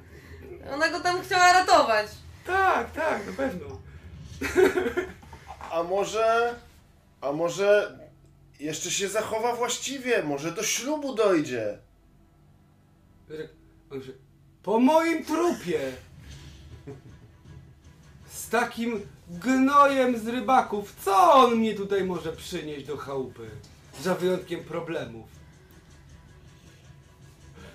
Ona 0.73 0.89
go 0.89 1.01
tam 1.01 1.23
chciała 1.23 1.53
ratować. 1.53 2.07
Tak, 2.47 2.93
tak, 2.93 3.27
na 3.27 3.33
pewno. 3.33 3.67
a 5.71 5.83
może... 5.83 6.55
A 7.21 7.33
może... 7.33 7.99
Jeszcze 8.61 8.91
się 8.91 9.09
zachowa 9.09 9.57
właściwie, 9.57 10.23
może 10.23 10.53
do 10.53 10.63
ślubu 10.63 11.15
dojdzie. 11.15 11.79
Po 14.63 14.81
moim 14.81 15.25
trupie! 15.25 15.93
Z 18.27 18.49
takim 18.49 19.01
gnojem 19.29 20.19
z 20.19 20.27
rybaków, 20.27 20.95
co 21.05 21.33
on 21.33 21.57
mnie 21.57 21.75
tutaj 21.75 22.05
może 22.05 22.33
przynieść 22.33 22.87
do 22.87 22.97
chałupy? 22.97 23.51
Za 24.03 24.15
wyjątkiem 24.15 24.65
problemów. 24.65 25.27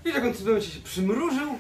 I 0.06 0.10
jak 0.10 0.24
on 0.24 0.34
w 0.34 0.38
tym 0.38 0.46
momencie 0.46 0.70
się 0.70 0.80
przymrużył. 0.80 1.60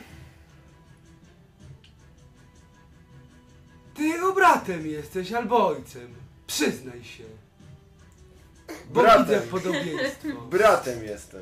Ty 3.95 4.03
jego 4.03 4.33
bratem 4.33 4.87
jesteś 4.87 5.31
albo 5.31 5.67
ojcem. 5.67 6.13
Przyznaj 6.47 7.03
się. 7.03 7.23
Bo 8.89 9.01
Bratem. 9.01 9.25
widzę 9.25 9.39
podobieństwo. 9.39 10.41
Bratem 10.49 11.03
jestem. 11.03 11.41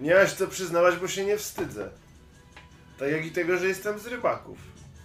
Nie 0.00 0.14
masz 0.14 0.34
co 0.34 0.46
przyznawać, 0.46 0.96
bo 0.96 1.08
się 1.08 1.24
nie 1.24 1.38
wstydzę. 1.38 1.90
Tak 2.98 3.10
jak 3.12 3.26
i 3.26 3.30
tego, 3.30 3.56
że 3.58 3.66
jestem 3.66 3.98
z 3.98 4.06
rybaków. 4.06 4.58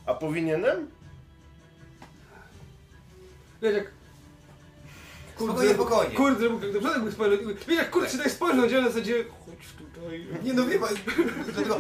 A 0.06 0.14
powinienem? 0.14 0.88
Wiesz 3.62 3.76
jak... 3.76 3.92
Spokojnie, 5.36 5.74
spokojnie. 5.74 6.16
Kurde, 6.16 6.50
do 6.50 6.80
przodu, 6.80 6.88
jakby 6.88 7.12
spojrzał. 7.12 7.38
Wiesz 7.68 7.78
jak 7.78 7.90
kurde 7.92 8.10
się 8.10 8.18
tak 8.18 8.32
spojrzał 8.32 8.70
ciebie 8.70 8.82
na 8.82 8.88
zasadzie... 8.88 9.24
Chodź 9.24 9.68
tutaj. 9.78 9.85
Nie 10.44 10.54
no 10.54 10.66
wie 10.66 10.80
pan, 10.80 10.90
dlatego, 11.46 11.80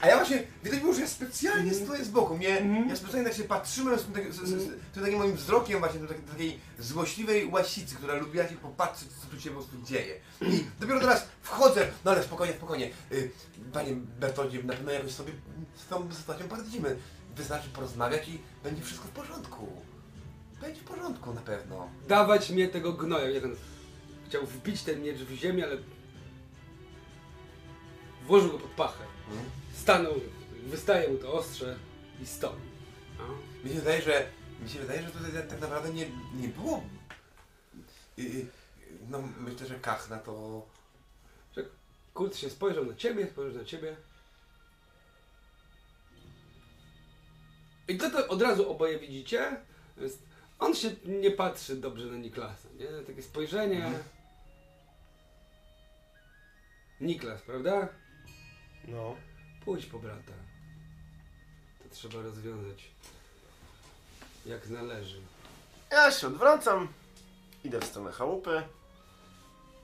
a 0.00 0.06
ja 0.06 0.16
właśnie, 0.16 0.42
widać 0.64 0.80
było, 0.80 0.92
że 0.94 1.00
ja 1.00 1.06
specjalnie 1.06 1.74
stoję 1.74 2.04
z 2.04 2.08
boku, 2.08 2.36
mnie, 2.36 2.58
Mhm. 2.58 2.88
ja 2.88 2.96
specjalnie 2.96 3.28
tak 3.28 3.38
się 3.38 3.44
patrzyłem 3.44 3.98
z 3.98 4.02
tym, 4.04 4.12
tak- 4.14 4.32
z, 4.32 4.36
z, 4.36 4.48
z, 4.48 4.66
tym 4.94 5.02
takim 5.04 5.18
moim 5.18 5.36
wzrokiem 5.36 5.78
właśnie, 5.78 6.00
do 6.00 6.06
takiej, 6.06 6.22
takiej 6.24 6.58
złośliwej 6.78 7.46
łasicy, 7.46 7.94
która 7.94 8.14
lubiła 8.14 8.48
się 8.48 8.56
popatrzeć, 8.56 9.08
co 9.22 9.26
tu 9.36 9.40
się 9.40 9.50
po 9.50 9.56
prostu 9.56 9.76
dzieje. 9.86 10.14
I 10.42 10.64
dopiero 10.80 11.00
teraz 11.00 11.26
wchodzę, 11.42 11.88
no 12.04 12.10
ale 12.10 12.22
spokojnie, 12.22 12.54
spokojnie, 12.54 12.90
y, 13.12 13.30
panie 13.72 13.92
Bertoldzie, 14.20 14.62
na 14.62 14.72
pewno 14.74 14.92
jakoś 14.92 15.12
sobie 15.12 15.32
z 15.76 15.86
tą 15.88 16.12
sytuacją 16.14 16.48
poradzimy. 16.48 16.96
Wystarczy 17.36 17.68
porozmawiać 17.68 18.28
i 18.28 18.38
będzie 18.64 18.82
wszystko 18.82 19.06
w 19.08 19.10
porządku. 19.10 19.68
Będzie 20.60 20.80
w 20.80 20.84
porządku 20.84 21.34
na 21.34 21.40
pewno. 21.40 21.88
Dawać 22.08 22.50
mnie 22.50 22.68
tego 22.68 22.92
gnoja. 22.92 23.30
Jak 23.30 23.44
on 23.44 23.56
chciał 24.28 24.46
wbić 24.46 24.82
ten 24.82 25.02
miecz 25.02 25.18
w 25.18 25.34
ziemię, 25.34 25.64
ale... 25.64 25.76
Włożył 28.28 28.52
go 28.52 28.58
pod 28.58 28.70
pachę. 28.70 29.04
Stanął, 29.74 30.14
wystaje 30.66 31.08
mu 31.08 31.18
to 31.18 31.32
ostrze 31.32 31.76
i 32.22 32.26
stoi. 32.26 32.60
No. 33.18 33.24
Mi 33.64 33.70
się 33.70 33.76
wydaje, 33.78 34.02
że 34.02 34.26
mi 34.62 34.68
się 34.70 34.78
wydaje, 34.78 35.02
że 35.02 35.10
tutaj 35.10 35.32
tak- 35.32 35.46
tak 35.48 35.60
naprawdę 35.60 35.92
nie, 35.92 36.10
nie 36.34 36.48
było. 36.48 36.82
y, 38.18 38.46
No 39.08 39.22
myślę, 39.38 39.66
że 39.66 39.74
kachna 39.74 40.18
to. 40.18 40.66
Że 41.56 41.64
Kurt 42.14 42.36
się 42.36 42.50
spojrzał 42.50 42.84
na 42.86 42.94
ciebie, 42.94 43.26
spojrzał 43.26 43.58
na 43.62 43.64
ciebie. 43.68 43.96
I 47.88 47.98
to, 47.98 48.10
to 48.10 48.28
od 48.28 48.42
razu 48.42 48.70
oboje 48.70 48.98
widzicie. 48.98 49.56
On 50.58 50.74
się 50.74 50.90
nie 51.04 51.30
patrzy 51.30 51.76
dobrze 51.76 52.06
na 52.06 52.16
Niklasa, 52.16 52.68
nie? 52.78 52.86
Takie 53.06 53.22
spojrzenie. 53.22 53.92
Niklas, 57.00 57.42
prawda? 57.42 57.88
No. 58.90 59.16
Pójdź 59.64 59.86
po 59.86 59.98
brata. 59.98 60.32
To 61.82 61.94
trzeba 61.94 62.22
rozwiązać. 62.22 62.84
Jak 64.46 64.68
należy. 64.68 65.20
Ja 65.90 66.10
się 66.10 66.26
odwracam, 66.26 66.88
idę 67.64 67.80
w 67.80 67.84
stronę 67.84 68.12
chałupy 68.12 68.62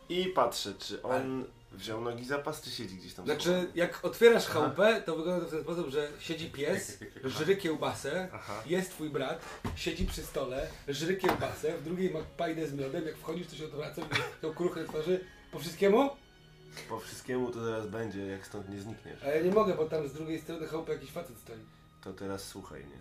i 0.08 0.26
patrzę, 0.26 0.74
czy 0.78 1.02
on 1.02 1.44
wziął 1.72 2.00
nogi 2.00 2.24
za 2.24 2.38
pas, 2.38 2.62
czy 2.62 2.70
siedzi 2.70 2.96
gdzieś 2.96 3.14
tam. 3.14 3.24
Znaczy, 3.24 3.70
jak 3.74 4.04
otwierasz 4.04 4.46
chałupę, 4.46 5.02
to 5.06 5.16
wygląda 5.16 5.44
to 5.44 5.48
w 5.48 5.50
ten 5.50 5.62
sposób, 5.62 5.88
że 5.88 6.10
siedzi 6.18 6.50
pies, 6.50 6.98
żry 7.24 7.56
kiełbasę, 7.56 8.28
Aha. 8.32 8.62
jest 8.66 8.90
twój 8.90 9.10
brat, 9.10 9.44
siedzi 9.76 10.04
przy 10.06 10.22
stole, 10.22 10.66
żry 10.88 11.16
kiełbasę, 11.16 11.78
w 11.78 11.84
drugiej 11.84 12.10
ma 12.10 12.20
pajdę 12.36 12.66
z 12.66 12.72
miodem, 12.72 13.06
jak 13.06 13.16
wchodzisz, 13.16 13.46
to 13.46 13.56
się 13.56 13.64
odwraca, 13.64 14.02
i 14.02 14.40
tą 14.40 14.54
kruchę 14.54 14.84
twarzy. 14.84 15.24
Po 15.52 15.58
wszystkiemu? 15.58 16.10
Po 16.88 17.00
wszystkiemu 17.00 17.50
to 17.50 17.64
zaraz 17.64 17.86
będzie, 17.86 18.26
jak 18.26 18.46
stąd 18.46 18.68
nie 18.68 18.80
znikniesz. 18.80 19.22
A 19.22 19.26
ja 19.26 19.42
nie 19.42 19.50
mogę, 19.50 19.74
bo 19.74 19.84
tam 19.84 20.08
z 20.08 20.12
drugiej 20.12 20.40
strony 20.40 20.66
chałupy 20.66 20.92
jakiś 20.92 21.10
facet 21.10 21.38
stoi. 21.38 21.58
To 22.00 22.12
teraz 22.12 22.44
słuchaj, 22.44 22.80
nie? 22.80 22.98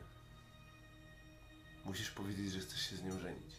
Musisz 1.85 2.11
powiedzieć, 2.11 2.51
że 2.51 2.59
chcesz 2.59 2.89
się 2.89 2.95
z 2.95 3.03
nią 3.03 3.19
żenić. 3.19 3.55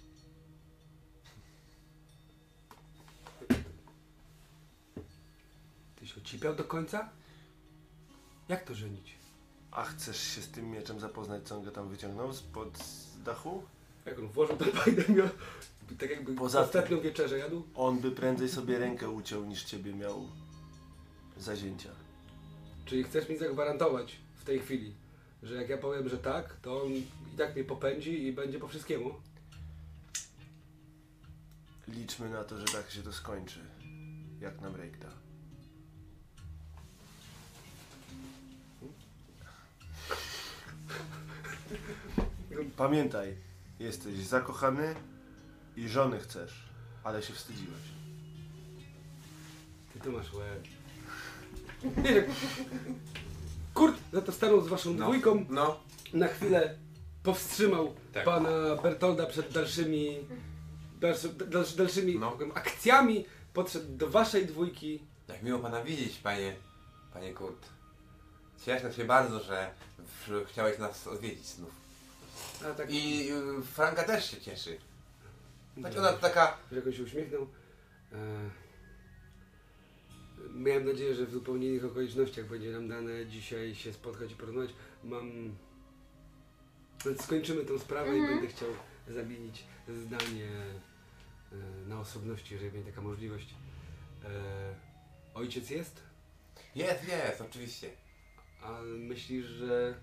Ty 5.96 6.06
się 6.06 6.20
ocipiał 6.20 6.54
do 6.54 6.64
końca? 6.64 7.08
Jak 8.48 8.64
to 8.64 8.74
żenić? 8.74 9.14
A 9.70 9.84
chcesz 9.84 10.20
się 10.20 10.42
z 10.42 10.50
tym 10.50 10.70
mieczem 10.70 11.00
zapoznać, 11.00 11.42
co 11.48 11.56
on 11.56 11.64
go 11.64 11.70
tam 11.70 11.88
wyciągnął 11.88 12.32
spod 12.32 12.78
dachu? 13.24 13.62
Jak 14.06 14.18
on 14.18 14.28
włożył 14.28 14.56
ten 14.56 14.72
pajdę 14.72 15.02
miod, 15.14 15.30
tak 15.98 16.10
jakby 16.10 16.34
Poza 16.34 16.58
tym- 16.58 16.66
ostatnią 16.68 17.00
wieczerzę 17.00 17.38
jadł? 17.38 17.62
On 17.74 17.98
by 17.98 18.10
prędzej 18.10 18.48
sobie 18.48 18.78
rękę 18.78 19.10
uciął, 19.10 19.44
niż 19.44 19.64
ciebie 19.64 19.94
miał 19.94 20.28
zazięcia. 21.36 21.90
Czyli 22.84 23.04
chcesz 23.04 23.28
mi 23.28 23.36
zagwarantować 23.38 24.16
w 24.36 24.44
tej 24.44 24.58
chwili, 24.60 24.94
że 25.42 25.54
jak 25.54 25.68
ja 25.68 25.78
powiem, 25.78 26.08
że 26.08 26.18
tak, 26.18 26.56
to 26.62 26.82
on 26.82 26.92
i 26.92 27.06
tak 27.38 27.54
mnie 27.54 27.64
popędzi 27.64 28.22
i 28.26 28.32
będzie 28.32 28.58
po 28.58 28.68
wszystkiemu? 28.68 29.14
Liczmy 31.88 32.30
na 32.30 32.44
to, 32.44 32.58
że 32.58 32.64
tak 32.64 32.90
się 32.90 33.02
to 33.02 33.12
skończy. 33.12 33.60
Jak 34.40 34.60
nam 34.60 34.76
Rejk 34.76 34.98
da. 34.98 35.08
Pamiętaj, 42.76 43.36
jesteś 43.78 44.14
zakochany 44.18 44.94
i 45.76 45.88
żony 45.88 46.18
chcesz, 46.20 46.68
ale 47.04 47.22
się 47.22 47.32
wstydziłeś. 47.32 47.80
Ty 49.92 50.00
tu 50.00 50.12
masz 50.12 50.32
łeb. 50.34 50.64
Kurt 53.74 53.96
za 54.12 54.22
to 54.22 54.32
stanął 54.32 54.60
z 54.60 54.68
waszą 54.68 54.94
No. 54.94 55.04
dwójką, 55.06 55.46
No. 55.48 55.80
na 56.12 56.28
chwilę 56.28 56.78
powstrzymał 57.22 57.94
Tak. 58.12 58.24
pana 58.24 58.50
Bertolda 58.82 59.26
przed 59.26 59.52
dalszymi, 59.52 60.16
dalszy, 61.00 61.28
dalszy, 61.28 61.76
dalszymi 61.76 62.18
No. 62.18 62.36
akcjami, 62.54 63.24
podszedł 63.52 63.96
do 63.96 64.10
waszej 64.10 64.46
dwójki. 64.46 65.02
Jak 65.28 65.42
miło 65.42 65.58
pana 65.58 65.82
widzieć, 65.84 66.18
panie, 66.18 66.56
panie 67.12 67.34
Kurt. 67.34 67.66
Cieszę 68.64 68.92
się 68.92 69.04
bardzo, 69.04 69.40
że 69.42 69.70
w, 69.98 70.44
chciałeś 70.48 70.78
nas 70.78 71.06
odwiedzić 71.06 71.46
znów. 71.46 71.83
A 72.62 72.74
tak, 72.74 72.90
I 72.90 73.30
y, 73.32 73.62
Franka 73.62 74.02
też 74.02 74.30
się 74.30 74.40
cieszy. 74.40 74.78
Tak 75.82 75.94
No. 75.94 76.00
ona 76.00 76.12
taka... 76.12 76.56
że 76.70 76.76
jakoś 76.76 76.96
się 76.96 77.02
uśmiechnął. 77.02 77.48
E, 78.12 78.50
miałem 80.54 80.84
nadzieję, 80.84 81.14
że 81.14 81.26
w 81.26 81.30
zupełnie 81.30 81.68
innych 81.68 81.84
okolicznościach 81.84 82.46
będzie 82.48 82.72
nam 82.72 82.88
dane 82.88 83.26
dzisiaj 83.26 83.74
się 83.74 83.92
spotkać 83.92 84.32
i 84.32 84.34
porozmawiać. 84.34 84.70
Mam... 85.04 85.56
Skończymy 87.20 87.64
tą 87.64 87.78
sprawę 87.78 88.18
i 88.18 88.22
będę 88.22 88.46
chciał 88.46 88.68
zamienić 89.08 89.64
zdanie 89.88 90.48
e, 91.52 91.88
na 91.88 92.00
osobności, 92.00 92.54
jeżeli 92.54 92.70
będzie 92.70 92.90
taka 92.90 93.02
możliwość. 93.02 93.54
E, 94.24 94.28
ojciec 95.34 95.70
jest? 95.70 96.02
Jest, 96.74 97.08
jest, 97.08 97.40
oczywiście. 97.40 97.90
A 98.62 98.80
myślisz, 98.82 99.46
że 99.46 99.94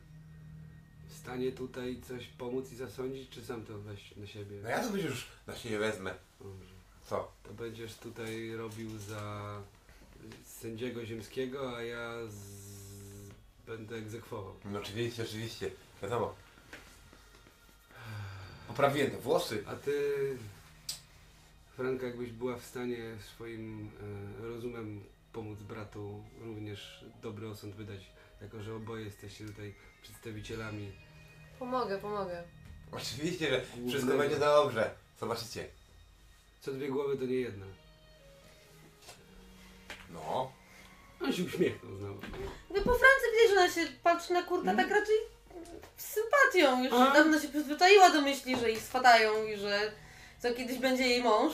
w 1.11 1.17
stanie 1.17 1.51
tutaj 1.51 2.01
coś 2.07 2.27
pomóc 2.27 2.71
i 2.71 2.75
zasądzić, 2.75 3.29
czy 3.29 3.45
sam 3.45 3.65
to 3.65 3.79
weź 3.79 4.15
na 4.15 4.27
siebie? 4.27 4.59
No 4.63 4.69
ja 4.69 4.89
to 4.89 4.97
już 4.97 5.27
na 5.47 5.55
siebie 5.55 5.79
wezmę. 5.79 6.13
Dobrze. 6.39 6.73
Co? 7.05 7.31
To 7.43 7.53
będziesz 7.53 7.95
tutaj 7.95 8.51
robił 8.55 8.99
za 8.99 9.55
sędziego 10.45 11.05
ziemskiego, 11.05 11.77
a 11.77 11.83
ja 11.83 12.11
z... 12.27 12.35
będę 13.67 13.95
egzekwował. 13.95 14.53
No 14.65 14.79
oczywiście, 14.79 15.23
oczywiście. 15.23 15.71
Wiadomo. 16.01 16.35
Poprawiłem 18.67 19.11
te 19.11 19.17
włosy. 19.17 19.63
A 19.67 19.75
ty, 19.75 19.93
Franka, 21.75 22.05
jakbyś 22.05 22.31
była 22.31 22.57
w 22.57 22.65
stanie 22.65 22.97
swoim 23.35 23.89
e, 24.41 24.47
rozumem 24.47 25.03
pomóc 25.33 25.59
bratu 25.59 26.23
również 26.41 27.05
dobry 27.21 27.49
osąd 27.49 27.75
wydać, 27.75 28.11
jako 28.41 28.63
że 28.63 28.75
oboje 28.75 29.05
jesteście 29.05 29.45
tutaj 29.45 29.73
przedstawicielami. 30.01 30.91
Pomogę, 31.59 31.97
pomogę. 31.97 32.43
Oczywiście, 32.91 33.49
że 33.49 33.61
wszystko 33.89 34.17
będzie 34.17 34.37
dobrze. 34.37 34.91
Zobaczycie. 35.19 35.67
Co 36.61 36.71
dwie 36.71 36.89
głowy 36.89 37.17
to 37.17 37.25
nie 37.25 37.35
jedna. 37.35 37.65
No. 40.13 40.51
On 41.21 41.33
się 41.33 41.43
uśmiechnął 41.43 41.95
znowu. 41.95 42.21
No 42.69 42.75
po 42.75 42.81
Francji 42.81 43.27
widać, 43.31 43.49
że 43.49 43.59
ona 43.59 43.69
się 43.69 43.93
patrzy 44.03 44.33
na 44.33 44.43
kurta 44.43 44.75
tak 44.75 44.89
raczej 44.89 45.15
z 45.97 46.05
sympatią. 46.05 46.83
Już 46.83 46.93
A? 46.93 47.13
dawno 47.13 47.39
się 47.39 47.49
przyzwyczaiła 47.49 48.09
do 48.09 48.21
myśli, 48.21 48.59
że 48.59 48.71
ich 48.71 48.81
swatają 48.81 49.45
i 49.45 49.57
że 49.57 49.91
to 50.41 50.53
kiedyś 50.53 50.77
będzie 50.77 51.07
jej 51.07 51.23
mąż. 51.23 51.53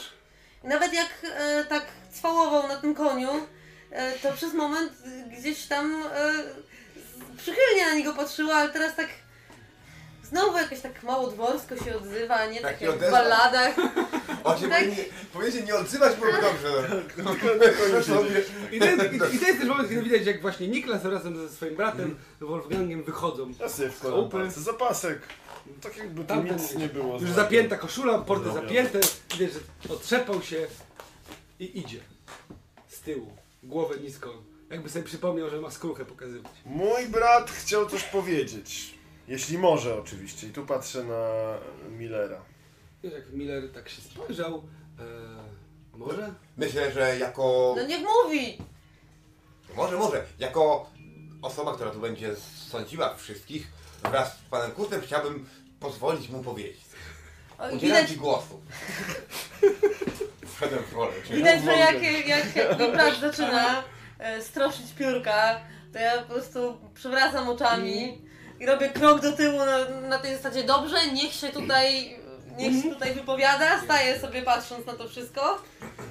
I 0.63 0.67
nawet 0.67 0.93
jak 0.93 1.09
e, 1.23 1.65
tak 1.65 1.85
cwałował 2.11 2.67
na 2.67 2.75
tym 2.75 2.95
koniu, 2.95 3.29
e, 3.91 4.19
to 4.19 4.33
przez 4.33 4.53
moment 4.53 4.91
gdzieś 5.39 5.65
tam 5.65 6.03
e, 6.13 6.33
przychylnie 7.37 7.85
na 7.85 7.93
niego 7.93 8.13
patrzyła, 8.13 8.55
ale 8.55 8.69
teraz 8.73 8.95
tak 8.95 9.07
znowu 10.23 10.57
jakoś 10.57 10.79
tak 10.79 11.03
mało 11.03 11.27
dworsko 11.31 11.77
się 11.77 11.95
odzywa, 11.97 12.45
nie 12.45 12.61
tak 12.61 12.71
Taki 12.73 12.85
jak 12.85 12.99
w. 12.99 13.73
On 14.43 14.59
się 14.59 14.67
Tak. 14.69 14.79
powinien, 14.79 15.05
powinien 15.33 15.53
się 15.59 15.63
nie 15.63 15.75
odzywać, 15.75 16.15
byłoby 16.15 16.37
dobrze. 16.41 17.03
No. 17.17 17.35
I 18.71 18.79
to, 18.79 18.85
jest, 18.85 19.13
i, 19.13 19.15
I 19.35 19.39
to 19.39 19.47
jest 19.47 19.59
też 19.59 19.67
moment, 19.67 19.89
kiedy 19.89 20.01
widać, 20.01 20.25
jak 20.25 20.41
właśnie 20.41 20.67
Niklas 20.67 21.05
razem 21.05 21.37
ze 21.37 21.55
swoim 21.55 21.75
bratem 21.75 22.17
Wolfgangiem 22.41 23.03
wychodzą. 23.03 23.51
Ja 23.59 23.69
sobie 23.69 23.89
wkładam 23.89 24.29
palce, 24.29 24.61
zapasek. 24.61 25.19
Tak 25.81 25.97
jakby 25.97 26.21
tu 26.21 26.27
Tamten 26.27 26.57
nic 26.57 26.75
nie 26.75 26.87
było. 26.87 27.13
Już 27.19 27.29
za- 27.29 27.35
zapięta 27.35 27.75
koszula, 27.77 28.19
porty 28.19 28.51
zapięte, 28.51 28.99
widać, 29.33 29.53
że 29.53 29.93
otrzepał 29.93 30.41
się 30.41 30.67
i 31.59 31.79
idzie. 31.79 31.99
Z 32.89 32.99
tyłu, 32.99 33.33
głowę 33.63 33.95
nisko. 33.97 34.33
Jakby 34.69 34.89
sobie 34.89 35.05
przypomniał, 35.05 35.49
że 35.49 35.61
ma 35.61 35.71
skruchę 35.71 36.05
pokazywać. 36.05 36.51
Mój 36.65 37.07
brat 37.07 37.51
chciał 37.51 37.89
coś 37.89 38.03
powiedzieć. 38.03 38.97
Jeśli 39.27 39.57
może 39.57 39.99
oczywiście. 39.99 40.47
I 40.47 40.51
tu 40.51 40.65
patrzę 40.65 41.03
na 41.03 41.27
Millera. 41.89 42.41
Wiesz, 43.03 43.13
jak 43.13 43.33
Miller 43.33 43.71
tak 43.71 43.89
się 43.89 44.01
spojrzał, 44.01 44.63
e, 44.99 45.97
może? 45.97 46.33
Myślę, 46.57 46.91
że 46.91 47.17
jako... 47.17 47.73
No 47.77 47.87
niech 47.87 48.01
mówi! 48.01 48.57
Może, 49.75 49.97
może. 49.97 50.25
Jako 50.39 50.89
osoba, 51.41 51.75
która 51.75 51.91
tu 51.91 51.99
będzie 51.99 52.35
sądziła 52.69 53.15
wszystkich, 53.15 53.67
wraz 54.03 54.37
z 54.37 54.41
panem 54.49 54.71
Kurtem 54.71 55.01
chciałbym 55.01 55.49
pozwolić 55.79 56.29
mu 56.29 56.43
powiedzieć. 56.43 56.81
O, 57.59 57.63
Udzielam 57.67 57.79
widać, 57.79 58.09
ci 58.09 58.17
głosu. 58.17 58.61
Wszedłem 60.55 60.83
w 60.83 60.93
rolę. 60.93 61.13
czyli- 61.27 61.37
Widać, 61.37 61.63
że 61.63 61.71
jak, 61.71 62.27
jak, 62.27 62.55
jak 62.55 62.77
brat 62.77 63.19
zaczyna 63.19 63.83
stroszyć 64.41 64.93
piórka, 64.97 65.59
to 65.93 65.99
ja 65.99 66.21
po 66.21 66.33
prostu 66.33 66.77
przewracam 66.93 67.49
oczami 67.49 68.21
i 68.59 68.65
robię 68.65 68.89
krok 68.89 69.21
do 69.21 69.31
tyłu 69.31 69.57
na, 69.57 69.89
na 70.09 70.19
tej 70.19 70.35
zasadzie 70.35 70.63
dobrze, 70.63 70.97
niech 71.13 71.33
się 71.33 71.49
tutaj 71.49 72.17
niech 72.57 72.83
się 72.83 72.89
tutaj 72.89 73.13
wypowiada, 73.13 73.81
staję 73.83 74.19
sobie 74.19 74.41
patrząc 74.41 74.85
na 74.85 74.93
to 74.93 75.09
wszystko. 75.09 75.61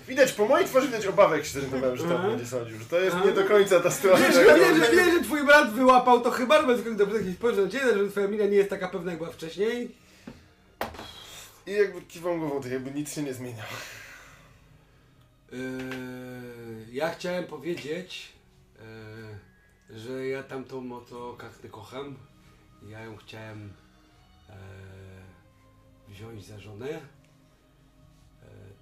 Widać, 0.08 0.32
po 0.32 0.46
mojej 0.46 0.68
twarzy 0.68 0.86
widać 0.86 1.06
obawę, 1.06 1.36
jak 1.36 1.46
się 1.46 1.52
zorientowałem, 1.52 1.96
że 1.96 2.04
tam 2.04 2.16
Aha. 2.18 2.28
będzie 2.28 2.46
sądził. 2.46 2.78
Że 2.78 2.84
to 2.84 3.00
jest 3.00 3.16
nie 3.24 3.32
do 3.32 3.44
końca 3.44 3.80
ta 3.80 3.90
strona. 3.90 4.18
Wiesz, 4.18 4.36
wiem, 4.36 4.84
że, 4.84 4.90
wiem, 4.92 5.14
że 5.14 5.20
twój 5.20 5.46
brat 5.46 5.72
wyłapał 5.72 6.20
to 6.20 6.30
chyba, 6.30 6.62
bez 6.62 6.84
jak 6.84 6.96
dobrze 6.96 7.16
jakiś 7.16 7.34
spojrzał 7.34 7.64
na 7.64 7.70
ciebie, 7.70 7.84
że 7.94 8.10
twoja 8.10 8.28
mina 8.28 8.44
nie 8.44 8.56
jest 8.56 8.70
taka 8.70 8.88
pewna 8.88 9.10
jak 9.10 9.18
była 9.18 9.32
wcześniej. 9.32 9.94
I 11.66 11.72
jakby 11.72 12.02
kiwam 12.02 12.38
głową, 12.38 12.62
tak 12.62 12.72
jakby 12.72 12.90
nic 12.90 13.14
się 13.14 13.22
nie 13.22 13.34
zmieniało. 13.34 13.68
Yy, 15.52 16.86
ja 16.92 17.10
chciałem 17.10 17.44
powiedzieć, 17.44 18.32
yy, 19.90 19.98
że 19.98 20.26
ja 20.26 20.42
tamtą 20.42 20.92
oto 20.96 21.36
kachtę 21.38 21.68
kocham. 21.68 22.16
Ja 22.88 23.00
ją 23.00 23.16
chciałem 23.16 23.72
yy, 24.48 24.54
wziąć 26.14 26.44
za 26.44 26.58
żonę. 26.58 27.00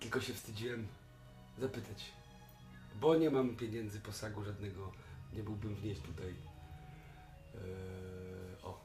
Tylko 0.00 0.20
się 0.20 0.34
wstydziłem 0.34 0.86
zapytać, 1.58 2.12
bo 3.00 3.16
nie 3.16 3.30
mam 3.30 3.56
pieniędzy 3.56 4.00
posagu 4.00 4.44
żadnego, 4.44 4.92
nie 5.32 5.42
byłbym 5.42 5.74
wnieść 5.74 6.00
tutaj. 6.00 6.34
O. 8.62 8.80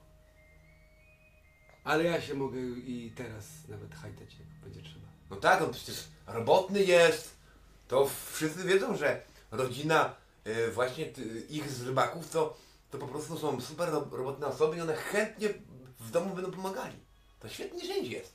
Ale 1.83 2.03
ja 2.03 2.21
się 2.21 2.33
mogę 2.33 2.59
i 2.61 3.11
teraz 3.15 3.67
nawet 3.67 3.95
hajtać, 3.95 4.39
jak 4.39 4.47
będzie 4.63 4.81
trzeba. 4.81 5.07
No 5.29 5.35
tak, 5.35 5.61
on 5.61 5.71
przecież 5.71 6.07
robotny 6.27 6.83
jest. 6.83 7.38
To 7.89 8.09
wszyscy 8.31 8.63
wiedzą, 8.63 8.97
że 8.97 9.21
rodzina 9.51 10.15
e, 10.43 10.71
właśnie 10.71 11.05
ty, 11.05 11.21
ich 11.49 11.69
z 11.69 11.87
rybaków 11.87 12.29
to, 12.29 12.57
to 12.91 12.97
po 12.97 13.07
prostu 13.07 13.37
są 13.37 13.61
super 13.61 13.89
ro- 13.89 14.07
robotne 14.11 14.47
osoby 14.47 14.77
i 14.77 14.81
one 14.81 14.95
chętnie 14.95 15.49
w 15.99 16.11
domu 16.11 16.35
będą 16.35 16.51
pomagali. 16.51 16.95
To 17.39 17.49
świetny 17.49 17.79
rzeź 17.85 18.07
jest. 18.07 18.33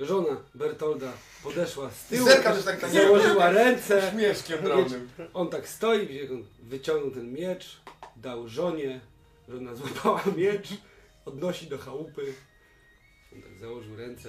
Żona 0.00 0.36
Bertolda 0.54 1.12
podeszła 1.42 1.90
z 1.90 2.04
tyłu, 2.04 2.26
Zerka 2.28 2.52
też 2.54 2.64
tak- 2.64 2.90
założyła 2.90 3.50
ręce. 3.50 4.10
Śmieszkiem 4.12 4.64
drobnym. 4.64 5.10
On 5.34 5.48
tak 5.50 5.68
stoi, 5.68 6.28
on 6.30 6.44
wyciągnął 6.62 7.10
ten 7.10 7.32
miecz, 7.32 7.80
dał 8.16 8.48
żonie, 8.48 9.00
żona 9.48 9.74
złapała 9.74 10.22
miecz, 10.36 10.68
odnosi 11.24 11.66
do 11.66 11.78
chałupy. 11.78 12.34
On 13.34 13.42
tak 13.42 13.58
założył 13.60 13.96
ręce. 13.96 14.28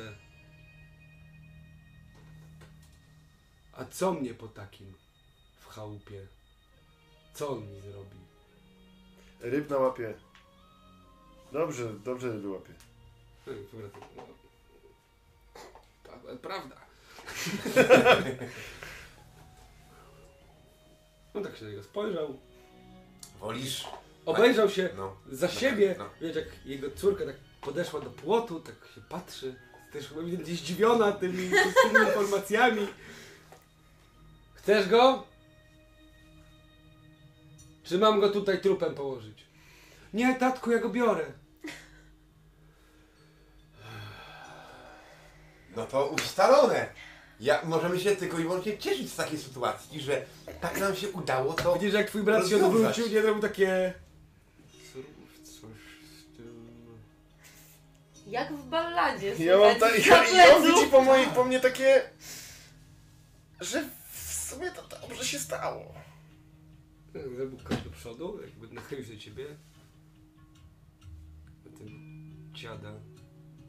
A 3.77 3.85
co 3.85 4.13
mnie 4.13 4.33
po 4.33 4.47
takim 4.47 4.93
w 5.59 5.67
chałupie? 5.67 6.27
Co 7.33 7.49
on 7.49 7.59
mi 7.59 7.81
zrobi? 7.81 8.17
Ryb 9.41 9.69
na 9.69 9.77
łapie. 9.77 10.13
Dobrze, 11.51 11.93
dobrze 12.05 12.27
ryby 12.33 12.49
łapie. 12.49 12.73
No 13.47 13.53
no. 13.73 13.89
Pa- 16.03 16.35
Prawda. 16.41 16.75
On 21.33 21.43
tak 21.43 21.57
się 21.57 21.63
na 21.65 21.69
niego 21.71 21.83
spojrzał, 21.83 22.37
Wolisz? 23.39 23.85
obejrzał 24.25 24.69
się 24.69 24.89
No. 24.97 25.15
za 25.31 25.47
No, 25.47 25.53
siebie, 25.53 25.95
no. 25.97 26.09
wiesz, 26.21 26.35
jak 26.35 26.45
jego 26.65 26.91
córka 26.91 27.25
tak 27.25 27.35
podeszła 27.61 27.99
do 28.01 28.09
płotu, 28.09 28.59
tak 28.59 28.75
się 28.95 29.01
patrzy, 29.09 29.55
też 29.93 30.07
chyba 30.09 30.21
ewidentnie 30.21 30.55
zdziwiona 30.55 31.11
tymi 31.11 31.49
wszystkimi 31.49 32.05
informacjami. 32.07 32.87
Chcesz 34.67 34.89
go? 34.89 35.23
Czy 37.83 37.97
mam 37.97 38.19
go 38.19 38.29
tutaj 38.29 38.61
trupem 38.61 38.95
położyć? 38.95 39.45
Nie, 40.13 40.35
tatku, 40.35 40.71
ja 40.71 40.79
go 40.79 40.89
biorę. 40.89 41.25
No 45.75 45.85
to 45.85 46.07
ustalone. 46.07 46.89
Ja, 47.39 47.61
możemy 47.63 47.99
się 47.99 48.15
tylko 48.15 48.39
i 48.39 48.41
wyłącznie 48.41 48.77
cieszyć 48.77 49.11
z 49.11 49.15
takiej 49.15 49.39
sytuacji, 49.39 50.01
że 50.01 50.25
tak 50.61 50.79
nam 50.79 50.95
się 50.95 51.09
udało, 51.09 51.53
to 51.53 51.73
Widzisz, 51.73 51.93
jak 51.93 52.07
twój 52.07 52.23
brat 52.23 52.47
się 52.47 52.57
Rozwiązać. 52.57 52.75
odwrócił, 52.75 53.13
nie 53.13 53.21
robił 53.21 53.41
takie... 53.41 53.93
Zrób 54.93 55.05
coś 55.43 55.77
z 56.19 56.37
tym... 56.37 56.87
Jak 58.27 58.53
w 58.53 58.63
balladzie. 58.63 59.35
Ja 59.35 59.57
mam 59.57 59.75
ta, 59.79 59.87
słuchajcie, 59.89 60.35
ja, 60.35 60.45
z 60.45 60.49
ja 60.49 60.55
on 60.55 60.63
widzi 60.63 60.87
po, 60.91 61.01
mojej, 61.01 61.27
po 61.27 61.43
mnie 61.43 61.59
takie, 61.59 62.09
że 63.61 63.96
sumie 64.47 64.71
to 64.71 64.87
dobrze 65.01 65.25
się 65.25 65.39
stało. 65.39 65.93
Zrobił 67.35 67.57
krok 67.57 67.83
do 67.83 67.89
przodu, 67.89 68.41
jakby 68.41 68.67
nachylił 68.75 69.05
się 69.05 69.13
do 69.13 69.19
ciebie. 69.19 69.57
A 71.65 71.77
ten 71.77 71.89
dziada 72.53 72.93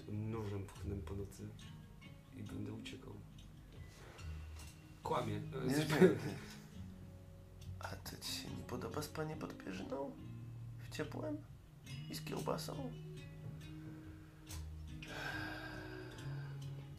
tym 0.06 0.30
nożem 0.30 0.66
pchnął 0.66 0.98
po 0.98 1.14
nocy 1.14 1.48
i 2.36 2.42
będę 2.42 2.72
uciekał. 2.72 3.12
Kłamie. 5.02 5.40
No, 5.52 5.60
Nie, 5.60 5.76
nie, 5.76 5.84
nie. 5.84 6.08
A 7.78 7.88
to 7.88 8.16
ci 8.16 8.32
się 8.32 8.48
nie 8.48 8.62
podoba 8.62 9.02
spanie 9.02 9.36
pod 9.36 9.64
pierzyną? 9.64 10.10
W 10.78 10.96
ciepłem? 10.96 11.36
I 12.10 12.14
z 12.14 12.24
kiełbasą? 12.24 12.92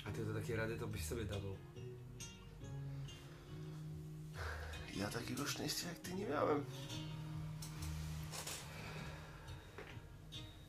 A 0.05 0.11
ty 0.11 0.25
to 0.25 0.33
takie 0.33 0.55
rady 0.55 0.77
to 0.77 0.87
byś 0.87 1.05
sobie 1.05 1.25
dawał. 1.25 1.55
Ja 4.95 5.07
takiego 5.07 5.47
szczęścia 5.47 5.87
jak 5.87 5.99
ty 5.99 6.13
nie 6.13 6.25
miałem. 6.25 6.65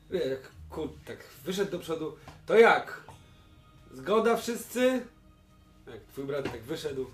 Wie, 0.09 0.19
jak 0.19 0.39
kut 0.69 0.91
tak 1.05 1.17
wyszedł 1.43 1.71
do 1.71 1.79
przodu, 1.79 2.17
to 2.45 2.55
jak? 2.59 3.03
Zgoda 3.93 4.37
wszyscy? 4.37 5.05
Jak 5.87 6.03
twój 6.11 6.23
brat 6.25 6.45
tak 6.51 6.61
wyszedł. 6.61 7.11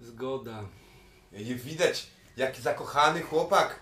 Zgoda. 0.00 0.64
nie 1.32 1.54
widać, 1.54 2.06
jak 2.36 2.56
zakochany 2.56 3.22
chłopak. 3.22 3.78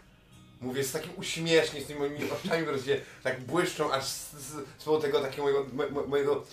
Mówię 0.61 0.85
z 0.85 0.93
takim 0.93 1.13
uśmiesznie, 1.17 1.81
z 1.83 1.87
tymi 1.87 2.01
moimi 2.01 2.31
oczami 2.31 2.65
wreszcie 2.65 3.01
tak 3.23 3.41
błyszczą, 3.41 3.93
aż 3.93 4.05
z, 4.05 4.33
z, 4.33 4.51
z 4.79 4.85
powodu 4.85 5.03
tego 5.03 5.21
takiego 5.21 5.43
mojego, 5.43 5.65
mo, 5.73 5.91
mo- 5.91 6.07
mojego 6.07 6.45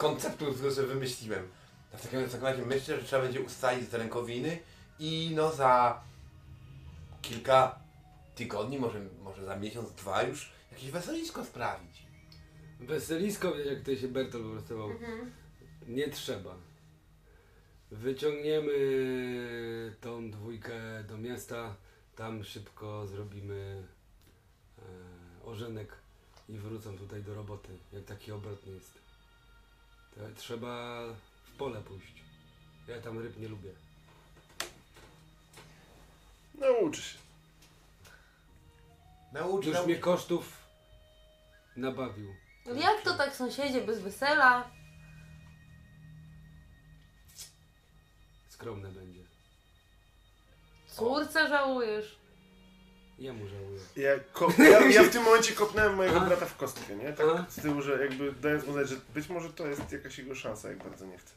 konceptu, 0.00 0.52
który 0.54 0.74
sobie 0.74 0.86
wymyśliłem. 0.86 1.48
W 1.92 2.02
takim, 2.02 2.20
w 2.20 2.32
takim 2.32 2.46
razie 2.46 2.66
myślę, 2.66 3.00
że 3.00 3.06
trzeba 3.06 3.22
będzie 3.22 3.40
ustalić 3.40 3.90
te 3.90 3.98
rękowiny 3.98 4.58
i 4.98 5.32
no 5.34 5.52
za 5.52 6.00
kilka 7.22 7.78
tygodni, 8.34 8.78
może, 8.78 9.00
może 9.22 9.44
za 9.44 9.56
miesiąc, 9.56 9.92
dwa 9.92 10.22
już 10.22 10.52
jakieś 10.72 10.90
weselisko 10.90 11.44
sprawić. 11.44 12.02
Weselisko, 12.80 13.58
jak 13.58 13.78
tutaj 13.78 13.96
się 13.96 14.08
Bertol 14.08 14.42
wyprostował. 14.42 14.90
Mhm. 14.90 15.32
Nie 15.88 16.08
trzeba. 16.08 16.54
Wyciągniemy 17.90 18.72
tą 20.00 20.30
dwójkę 20.30 21.04
do 21.08 21.18
miasta, 21.18 21.76
tam 22.16 22.44
szybko 22.44 23.06
zrobimy 23.06 23.84
e, 24.78 24.82
ożenek 25.44 25.92
i 26.48 26.58
wrócą 26.58 26.98
tutaj 26.98 27.22
do 27.22 27.34
roboty, 27.34 27.68
jak 27.92 28.04
taki 28.04 28.32
obrotny 28.32 28.72
jest. 28.72 29.09
To 30.14 30.20
trzeba 30.36 31.02
w 31.44 31.50
pole 31.58 31.80
pójść. 31.80 32.14
Ja 32.88 33.00
tam 33.00 33.18
ryb 33.18 33.36
nie 33.38 33.48
lubię. 33.48 33.70
Nauczy 36.54 37.02
się. 37.02 37.18
Naucz, 39.32 39.64
Już 39.66 39.74
naucz. 39.74 39.86
mnie 39.86 39.96
kosztów 39.96 40.56
nabawił. 41.76 42.34
Ale 42.66 42.80
Jak 42.80 43.02
to 43.02 43.14
tak 43.14 43.36
sąsiedzie 43.36 43.80
bez 43.80 44.00
wesela? 44.00 44.70
Skromne 48.48 48.88
będzie. 48.88 49.20
Córce 50.86 51.48
żałujesz. 51.48 52.19
Ja 53.20 53.32
mu 53.32 53.46
żałuję. 53.48 53.80
Ja, 53.96 54.10
ko- 54.32 54.52
ja, 54.58 54.80
ja 54.86 55.02
w 55.02 55.10
tym 55.10 55.22
momencie 55.22 55.52
kopnąłem 55.52 55.94
mojego 55.94 56.20
brata 56.20 56.46
w 56.46 56.56
kostkę, 56.56 56.96
nie? 56.96 57.12
Tak 57.12 57.26
z 57.48 57.62
tyłu, 57.62 57.82
że 57.82 58.02
jakby 58.02 58.32
dając 58.32 58.66
mu 58.66 58.72
znać, 58.72 58.88
że 58.88 58.96
być 59.14 59.28
może 59.28 59.52
to 59.52 59.66
jest 59.66 59.92
jakaś 59.92 60.18
jego 60.18 60.34
szansa, 60.34 60.68
jak 60.68 60.78
bardzo 60.78 61.06
nie 61.06 61.18
chce. 61.18 61.32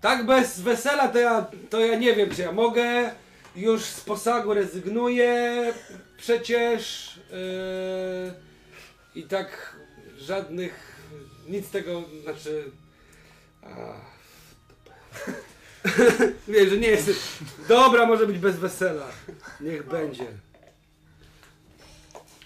Tak 0.00 0.26
bez 0.26 0.60
wesela 0.60 1.08
to 1.08 1.18
ja, 1.18 1.46
to 1.70 1.80
ja 1.80 1.96
nie 1.96 2.14
wiem, 2.16 2.30
czy 2.30 2.42
ja 2.42 2.52
mogę. 2.52 3.14
Już 3.56 3.82
z 3.82 4.00
posagu 4.00 4.54
rezygnuję. 4.54 5.74
Przecież 6.16 7.14
yy, 7.30 9.22
i 9.22 9.22
tak 9.22 9.76
żadnych, 10.18 10.96
nic 11.48 11.66
z 11.66 11.70
tego, 11.70 12.02
znaczy... 12.22 12.70
A, 13.62 13.68
Wiesz, 16.48 16.68
że 16.70 16.76
nie 16.76 16.88
jest... 16.88 17.10
Dobra, 17.68 18.06
może 18.06 18.26
być 18.26 18.38
bez 18.38 18.56
wesela. 18.56 19.06
Niech 19.60 19.86
będzie. 19.86 20.26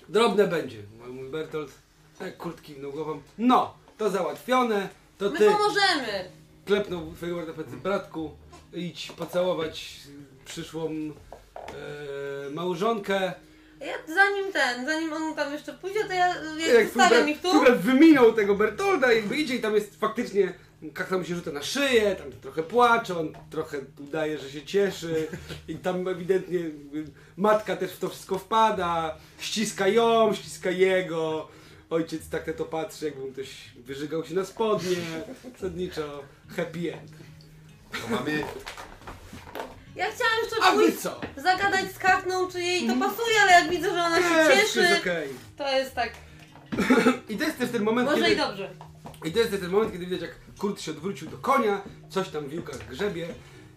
Drobne 0.08 0.46
będzie. 0.46 0.78
Mój 1.10 1.28
Bertolt, 1.28 1.70
tak 2.18 2.36
kurtki 2.36 2.74
kiwnął 2.74 2.92
głową. 2.92 3.22
No, 3.38 3.74
to 3.98 4.10
załatwione. 4.10 4.88
To 5.18 5.30
My 5.30 5.38
ty 5.38 5.44
pomożemy. 5.44 6.30
klepnął 6.64 7.12
twojego 7.16 7.38
ortopedy 7.38 7.76
bratku, 7.76 8.30
idź 8.72 9.12
pocałować 9.12 9.96
przyszłą 10.44 10.90
e, 10.90 12.50
małżonkę. 12.50 13.32
Ja, 13.80 14.14
zanim 14.14 14.52
ten, 14.52 14.86
zanim 14.86 15.12
on 15.12 15.34
tam 15.34 15.52
jeszcze 15.52 15.72
pójdzie, 15.72 16.04
to 16.04 16.12
ja, 16.12 16.34
ja 16.58 16.74
Jak 16.74 16.86
zostawiam 16.86 17.28
ich 17.28 17.40
tu. 17.40 17.60
brat 17.60 17.78
wyminął 17.80 18.32
tego 18.32 18.54
Bertolda, 18.54 19.12
jakby 19.12 19.36
idzie 19.36 19.54
i 19.54 19.60
tam 19.60 19.74
jest 19.74 20.00
faktycznie, 20.00 20.52
kakta 20.94 21.18
mu 21.18 21.24
się 21.24 21.34
rzuca 21.34 21.52
na 21.52 21.62
szyję, 21.62 22.16
tam 22.16 22.32
trochę 22.32 22.62
płacze, 22.62 23.18
on 23.18 23.32
trochę 23.50 23.78
udaje, 24.00 24.38
że 24.38 24.50
się 24.50 24.62
cieszy 24.62 25.26
i 25.68 25.74
tam 25.74 26.08
ewidentnie 26.08 26.60
matka 27.36 27.76
też 27.76 27.92
w 27.92 27.98
to 27.98 28.08
wszystko 28.08 28.38
wpada, 28.38 29.16
ściska 29.38 29.88
ją, 29.88 30.34
ściska 30.34 30.70
jego. 30.70 31.48
Ojciec 31.90 32.28
tak 32.28 32.46
na 32.46 32.52
to 32.52 32.64
patrzy, 32.64 33.04
jakby 33.04 33.20
mu 33.20 33.32
ktoś 33.32 33.48
wyżygał 33.76 34.24
się 34.24 34.34
na 34.34 34.44
spodnie, 34.44 34.96
zasadniczo 35.52 36.22
happy 36.56 36.92
end. 36.92 37.12
To 37.92 38.08
mamy 38.16 38.44
Ja 39.96 40.06
chciałam 40.10 40.32
jeszcze 40.42 40.56
A 40.62 40.72
wy 40.76 40.92
co? 40.92 41.20
zagadać 41.36 41.92
z 41.94 41.98
Kachną, 41.98 42.48
czy 42.50 42.60
jej 42.62 42.86
to 42.86 42.94
pasuje, 42.96 43.40
ale 43.42 43.52
jak 43.52 43.70
widzę, 43.70 43.90
że 43.94 44.02
ona 44.02 44.16
się 44.16 44.22
Nie, 44.22 44.44
wszystko 44.44 44.80
cieszy, 44.80 44.80
jest 44.80 45.00
okej. 45.00 45.28
to 45.56 45.68
jest 45.70 45.94
tak, 45.94 46.10
I 47.28 47.36
to 47.36 47.44
jest 47.44 47.58
też 47.58 47.70
ten 47.70 47.82
moment, 47.82 48.08
może 48.10 48.22
kiedy... 48.22 48.34
i 48.34 48.36
dobrze. 48.36 48.70
I 49.26 49.32
to 49.32 49.38
jest 49.38 49.50
ten 49.50 49.70
moment, 49.70 49.92
kiedy 49.92 50.06
widać 50.06 50.20
jak 50.20 50.34
Kurt 50.58 50.80
się 50.80 50.90
odwrócił 50.90 51.30
do 51.30 51.38
konia, 51.38 51.82
coś 52.08 52.28
tam 52.28 52.46
w 52.46 52.48
wiłkach 52.48 52.88
grzebie, 52.88 53.28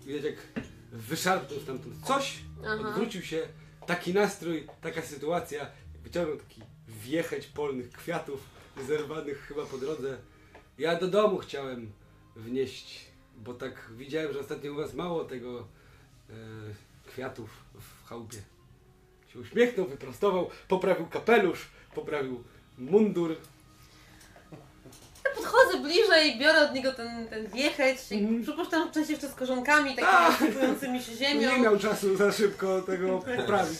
widać 0.06 0.24
jak 0.24 0.36
wyszarpnął 0.92 1.60
stamtąd 1.60 2.06
coś, 2.06 2.40
Aha. 2.66 2.90
odwrócił 2.90 3.22
się, 3.22 3.48
taki 3.88 4.14
nastrój, 4.14 4.68
taka 4.82 5.02
sytuacja, 5.02 5.68
wyciągnął 6.04 6.38
taki 6.38 6.62
wiecheć 6.88 7.48
polnych 7.48 7.92
kwiatów, 7.92 8.40
zerwanych 8.88 9.40
chyba 9.40 9.66
po 9.66 9.78
drodze. 9.78 10.18
Ja 10.78 10.96
do 11.00 11.08
domu 11.08 11.38
chciałem 11.38 11.92
wnieść, 12.36 13.06
bo 13.38 13.54
tak 13.54 13.92
widziałem, 13.98 14.34
że 14.34 14.40
ostatnio 14.40 14.72
u 14.72 14.76
was 14.76 14.94
mało 14.94 15.26
tego 15.26 15.60
e, 16.30 16.34
kwiatów 17.08 17.50
w 17.74 18.08
chałupie. 18.08 18.38
Się 19.34 19.40
uśmiechnął, 19.40 19.88
wyprostował, 19.88 20.50
poprawił 20.68 21.08
kapelusz, 21.08 21.68
poprawił 21.96 22.44
mundur. 22.78 23.36
Bliżej, 25.80 26.40
biorę 26.40 26.62
od 26.62 26.74
niego 26.74 26.94
ten, 26.94 27.28
ten 27.28 27.48
wiecheć, 27.48 27.98
Mhm. 28.12 28.30
mm. 28.30 28.44
przypuszczam 28.44 28.92
część 28.92 29.10
jeszcze 29.10 29.28
z 29.30 29.36
korzonkami, 29.36 29.96
takimi 29.96 30.50
sypującymi 30.52 31.04
się 31.04 31.16
ziemią. 31.16 31.52
Nie 31.52 31.60
miał 31.60 31.80
czasu 31.80 32.18
za 32.18 32.32
szybko 32.32 32.82
tego 32.82 33.20
poprawić. 33.38 33.80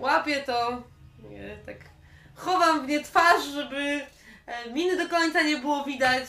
Łapię 0.00 0.42
to, 0.46 0.82
nie, 1.30 1.58
tak 1.66 1.76
chowam 2.34 2.86
w 2.86 2.88
nie 2.88 3.00
twarz, 3.02 3.44
żeby 3.44 4.00
e, 4.46 4.70
miny 4.72 4.96
do 4.96 5.08
końca 5.08 5.42
nie 5.42 5.56
było 5.56 5.84
widać. 5.84 6.24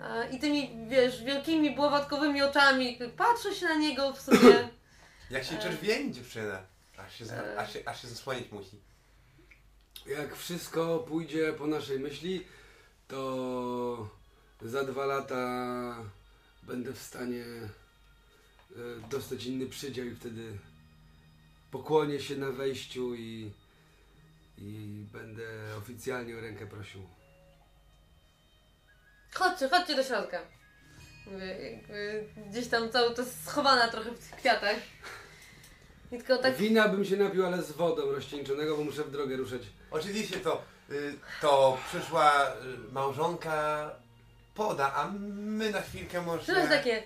E, 0.00 0.28
I 0.30 0.38
tymi, 0.38 0.70
wiesz, 0.88 1.24
wielkimi, 1.24 1.76
bławatkowymi 1.76 2.42
oczami 2.42 2.98
patrzę 3.16 3.54
się 3.54 3.66
na 3.66 3.74
niego 3.74 4.12
w 4.12 4.20
sumie. 4.20 4.68
Jak 5.30 5.44
się 5.44 5.56
E. 5.56 5.62
czerwieni 5.62 6.12
dziewczyna. 6.12 6.58
Aż 7.06 7.18
się, 7.18 7.24
aż 7.58 7.72
się, 7.72 7.78
aż 7.86 8.02
się 8.02 8.08
zasłonić 8.08 8.52
musi. 8.52 8.80
Jak 10.06 10.36
wszystko 10.36 10.98
pójdzie 10.98 11.52
po 11.52 11.66
naszej 11.66 11.98
myśli, 11.98 12.46
to 13.08 14.08
za 14.62 14.84
dwa 14.84 15.06
lata 15.06 15.96
będę 16.62 16.92
w 16.92 17.02
stanie 17.02 17.44
e, 17.44 19.08
dostać 19.10 19.44
inny 19.44 19.66
przydział 19.66 20.06
i 20.06 20.14
wtedy 20.14 20.58
pokłonię 21.70 22.20
się 22.20 22.36
na 22.36 22.50
wejściu 22.50 23.14
i, 23.14 23.50
i 24.58 25.04
będę 25.12 25.44
oficjalnie 25.78 26.36
o 26.36 26.40
rękę 26.40 26.66
prosił. 26.66 27.02
Chodźcie, 29.34 29.68
chodźcie 29.68 29.96
do 29.96 30.04
środka. 30.04 30.38
Mówię, 31.26 31.72
jakby 31.72 32.24
gdzieś 32.50 32.68
tam 32.68 32.90
cały 32.90 33.14
czas 33.14 33.26
schowana 33.44 33.88
trochę 33.88 34.10
w 34.10 34.18
tych 34.18 34.38
kwiatach. 34.38 34.76
I 36.12 36.18
tylko 36.18 36.38
tak 36.38 36.56
Wina 36.56 36.88
bym 36.88 37.04
się 37.04 37.16
napił, 37.16 37.46
ale 37.46 37.62
z 37.62 37.72
wodą 37.72 38.12
rozcieńczonego, 38.12 38.76
bo 38.76 38.84
muszę 38.84 39.04
w 39.04 39.10
drogę 39.10 39.36
ruszać. 39.36 39.62
Oczywiście 39.90 40.36
to, 40.36 40.62
y, 40.90 41.14
to 41.40 41.78
przyszła 41.88 42.50
y, 42.50 42.92
małżonka 42.92 43.90
poda, 44.56 44.92
a 44.94 45.10
my 45.36 45.70
na 45.70 45.80
chwilkę 45.80 46.22
może... 46.22 46.46
to 46.46 46.58
jest 46.58 46.68
takie 46.70 47.02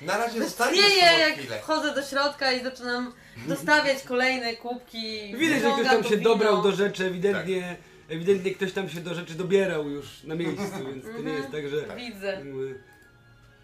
Na 0.00 0.18
razie 0.18 0.42
zostańmy 0.44 0.76
z 0.76 0.94
tobą 1.00 1.18
jak 1.18 1.34
chwilę. 1.38 1.58
wchodzę 1.58 1.94
do 1.94 2.02
środka 2.02 2.52
i 2.52 2.62
zaczynam 2.64 3.12
dostawiać 3.46 4.02
kolejne 4.02 4.56
kubki. 4.56 5.36
Widać, 5.36 5.62
że 5.62 5.68
ktoś 5.68 5.76
wyciągam 5.76 5.84
tam 5.94 6.02
to 6.02 6.08
się 6.08 6.16
wino. 6.16 6.30
dobrał 6.30 6.62
do 6.62 6.72
rzeczy, 6.72 7.06
ewidentnie, 7.06 7.76
ewidentnie 8.08 8.54
ktoś 8.54 8.72
tam 8.72 8.88
się 8.88 9.00
do 9.00 9.14
rzeczy 9.14 9.34
dobierał 9.34 9.88
już 9.90 10.22
na 10.22 10.34
miejscu, 10.34 10.86
więc 10.92 11.04
to 11.04 11.22
nie 11.22 11.32
jest 11.32 11.50
tak, 11.50 11.68
że 11.68 11.96
Widzę. 11.96 12.36
mm, 12.36 12.82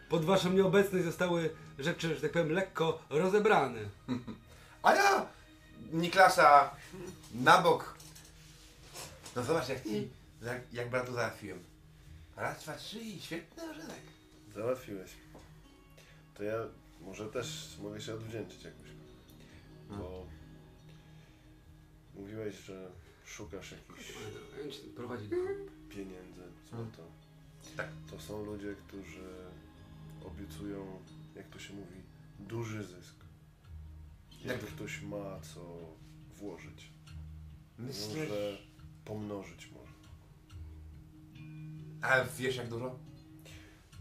pod 0.09 0.25
waszą 0.25 0.53
nieobecność 0.53 1.05
zostały 1.05 1.51
rzeczy, 1.79 2.15
że 2.15 2.21
tak 2.21 2.33
powiem, 2.33 2.53
lekko 2.53 3.03
rozebrane. 3.11 3.81
A 4.83 4.95
ja 4.95 5.27
Niklasa 5.93 6.71
na 7.35 7.59
bok. 7.59 7.95
No 9.37 9.43
zobacz 9.43 9.69
jak 9.69 9.83
ci, 9.83 10.09
jak, 10.43 10.61
jak 10.73 10.91
bratu 10.91 11.13
załatwiłem. 11.13 11.59
Raz, 12.37 12.63
dwa, 12.63 12.77
trzy 12.77 13.01
i 13.01 13.21
świetny 13.21 13.71
ożynek. 13.71 14.01
Załatwiłeś. 14.55 15.11
To 16.35 16.43
ja 16.45 16.57
może 17.01 17.29
też 17.29 17.77
mogę 17.83 18.01
się 18.01 18.15
odwdzięczyć 18.15 18.65
jakoś. 18.65 18.89
Bo 19.89 20.27
mówiłeś, 22.15 22.55
że 22.55 22.91
szukasz 23.27 23.73
jakichś 23.73 24.13
prowadzi 24.97 25.29
do 25.29 25.37
pieniędzy, 25.91 26.43
złota. 26.71 27.03
Tak. 27.77 27.89
To 28.11 28.21
są 28.21 28.45
ludzie, 28.45 28.75
którzy 28.89 29.25
obiecują, 30.25 31.03
jak 31.37 31.49
to 31.49 31.59
się 31.59 31.75
mówi, 31.75 32.03
duży 32.39 32.85
zysk. 32.85 33.15
Jak 34.45 34.63
Jak- 34.63 34.71
ktoś 34.71 35.03
ma 35.03 35.41
co 35.41 35.79
włożyć, 36.37 36.91
Myślisz... 37.79 38.09
może 38.17 38.59
pomnożyć. 39.05 39.67
A 42.05 42.25
wiesz 42.25 42.57
jak 42.57 42.69
dużo? 42.69 42.99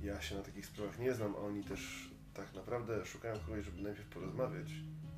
Ja 0.01 0.21
się 0.21 0.35
na 0.35 0.41
takich 0.41 0.65
sprawach 0.65 0.99
nie 0.99 1.13
znam, 1.13 1.35
a 1.35 1.37
oni 1.37 1.63
też 1.63 2.09
tak 2.33 2.53
naprawdę 2.53 3.05
szukają 3.05 3.39
kogoś, 3.39 3.65
żeby 3.65 3.81
najpierw 3.81 4.07
porozmawiać, 4.07 4.67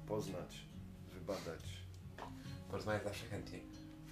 poznać, 0.07 0.65
wybadać. 1.13 1.77
Porozmawiać 2.69 3.03
zawsze 3.03 3.25
chętnie. 3.25 3.59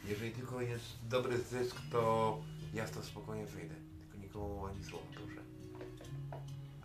Jeżeli 0.05 0.31
tylko 0.31 0.61
jest 0.61 0.85
dobry 1.09 1.37
zysk, 1.41 1.75
to 1.91 2.41
ja 2.73 2.87
z 2.87 2.91
to 2.91 3.03
spokojnie 3.03 3.45
wyjdę. 3.45 3.75
Tylko 3.99 4.17
nikomu 4.17 4.65
ani 4.65 4.83
słowa, 4.83 5.05
proszę. 5.13 5.41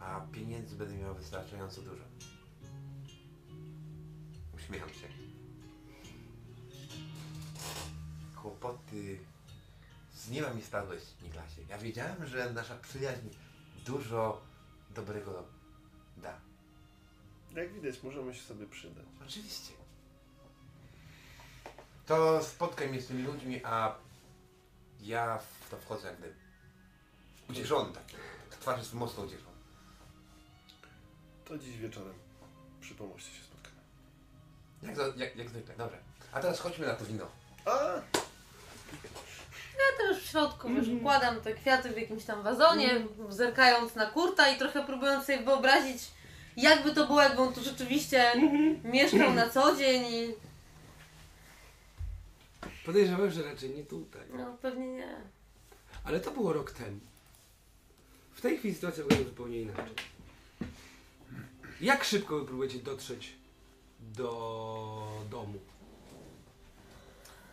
A 0.00 0.20
pieniędzy 0.32 0.76
będę 0.76 0.96
miał 0.96 1.14
wystarczająco 1.14 1.82
dużo. 1.82 2.04
Uśmiecham 4.54 4.88
się. 4.88 5.08
Kłopoty 8.42 9.18
z 10.28 10.30
nieba 10.30 10.54
mi 10.54 10.62
spadłeś, 10.62 11.02
Niklasie. 11.22 11.62
Ja 11.68 11.78
wiedziałem, 11.78 12.26
że 12.26 12.52
nasza 12.52 12.76
przyjaźń 12.76 13.28
dużo 13.86 14.40
dobrego 14.90 15.44
da. 16.16 16.40
Jak 17.54 17.72
widać, 17.72 18.02
możemy 18.02 18.34
się 18.34 18.42
sobie 18.42 18.66
przydać. 18.66 19.04
Oczywiście. 19.26 19.72
To 22.06 22.44
spotkaj 22.44 22.88
mnie 22.88 23.00
z 23.00 23.06
tymi 23.06 23.22
ludźmi, 23.22 23.60
a 23.64 23.94
ja 25.00 25.38
w 25.38 25.70
to 25.70 25.76
wchodzę 25.76 26.08
jak 26.08 26.18
gdyby. 26.18 26.34
Ucieszony 27.50 27.92
taki. 27.94 28.16
Twarz 28.50 28.78
jest 28.78 28.94
mocno 28.94 29.22
ucieszona. 29.24 29.48
To 31.44 31.58
dziś 31.58 31.76
wieczorem 31.76 32.14
przy 32.80 32.94
pomoście 32.94 33.30
się 33.32 33.42
spotkamy. 33.44 33.76
Jak, 34.82 34.96
za- 34.96 35.12
jak, 35.24 35.36
jak 35.36 35.48
zwykle, 35.48 35.76
dobra. 35.76 35.98
A 36.32 36.40
teraz 36.40 36.60
chodźmy 36.60 36.86
na 36.86 36.94
to 36.94 37.04
wino. 37.04 37.26
A! 37.64 38.00
Ja 39.78 40.06
też 40.06 40.24
w 40.24 40.30
środku 40.30 40.68
wiesz, 40.68 40.88
układam 40.88 41.40
te 41.40 41.54
kwiaty 41.54 41.88
w 41.88 41.96
jakimś 41.96 42.24
tam 42.24 42.42
wazonie, 42.42 43.06
zerkając 43.28 43.94
na 43.94 44.06
kurta 44.06 44.48
i 44.48 44.58
trochę 44.58 44.86
próbując 44.86 45.26
sobie 45.26 45.38
wyobrazić, 45.38 46.02
jakby 46.56 46.94
to 46.94 47.06
było, 47.06 47.22
jakby 47.22 47.42
on 47.42 47.52
tu 47.52 47.62
rzeczywiście 47.62 48.32
mieszkał 48.84 49.34
na 49.34 49.50
co 49.50 49.76
dzień 49.76 50.06
i... 50.06 50.34
Podejrzewam, 52.86 53.30
że 53.30 53.42
raczej 53.42 53.70
nie 53.70 53.84
tutaj. 53.84 54.22
No 54.32 54.56
pewnie 54.62 54.88
nie. 54.88 55.16
Ale 56.04 56.20
to 56.20 56.30
było 56.30 56.52
rok 56.52 56.72
temu. 56.72 57.00
W 58.34 58.40
tej 58.40 58.58
chwili 58.58 58.74
sytuacja 58.74 59.02
wygląda 59.02 59.28
zupełnie 59.28 59.60
inaczej. 59.60 59.94
Jak 61.80 62.04
szybko 62.04 62.38
wy 62.38 62.46
próbujecie 62.46 62.78
dotrzeć 62.78 63.32
do 64.00 65.22
domu? 65.30 65.58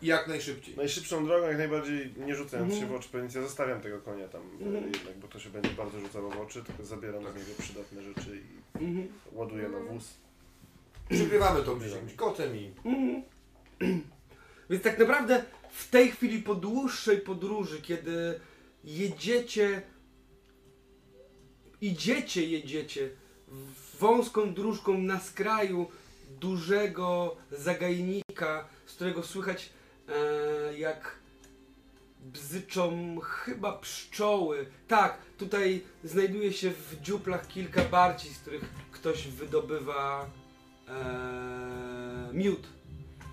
Jak 0.02 0.28
najszybciej. 0.28 0.76
Najszybszą 0.76 1.26
drogą, 1.26 1.46
jak 1.46 1.58
najbardziej 1.58 2.14
nie 2.26 2.34
rzucając 2.36 2.72
Mhm. 2.72 2.80
się 2.90 2.94
w 2.94 2.96
oczy 3.00 3.08
pewnie 3.12 3.28
ja 3.40 3.46
zostawiam 3.46 3.80
tego 3.80 4.00
konia 4.00 4.28
tam 4.28 4.42
e, 4.42 4.64
jednak, 4.64 5.16
bo 5.22 5.28
to 5.28 5.38
się 5.40 5.50
będzie 5.50 5.70
bardzo 5.70 6.00
rzucało 6.00 6.30
w 6.30 6.40
oczy, 6.40 6.64
tylko 6.64 6.84
zabieram 6.84 7.22
z 7.22 7.26
niego 7.26 7.50
przydatne 7.58 8.02
rzeczy 8.02 8.36
i 8.36 8.56
Mhm. 8.84 9.08
ładuję 9.32 9.68
na 9.68 9.78
wóz. 9.78 10.14
Przykrywamy 11.10 11.62
to 11.62 11.76
gdzieś 11.76 11.92
jakimś 11.92 12.14
kocem 12.14 12.56
i... 12.56 12.70
Więc 14.70 14.82
tak 14.82 14.98
naprawdę 14.98 15.44
w 15.70 15.90
tej 15.90 16.10
chwili 16.10 16.42
po 16.42 16.54
dłuższej 16.54 17.18
podróży, 17.20 17.82
kiedy 17.82 18.40
jedziecie, 18.84 19.82
idziecie, 21.80 22.46
jedziecie 22.46 23.08
wąską 24.00 24.54
dróżką 24.54 24.98
na 24.98 25.20
skraju 25.20 25.86
dużego 26.40 27.36
zagajnika, 27.52 28.68
z 28.86 28.94
którego 28.94 29.22
słychać 29.22 29.70
jak 30.78 31.16
bzyczą 32.20 33.18
chyba 33.20 33.72
pszczoły. 33.72 34.66
Tak, 34.88 35.18
tutaj 35.38 35.82
znajduje 36.04 36.52
się 36.52 36.70
w 36.70 37.00
dziuplach 37.00 37.48
kilka 37.48 37.84
barci, 37.84 38.28
z 38.28 38.38
których 38.38 38.64
ktoś 38.92 39.28
wydobywa 39.28 40.30
e, 40.88 42.30
miód. 42.32 42.66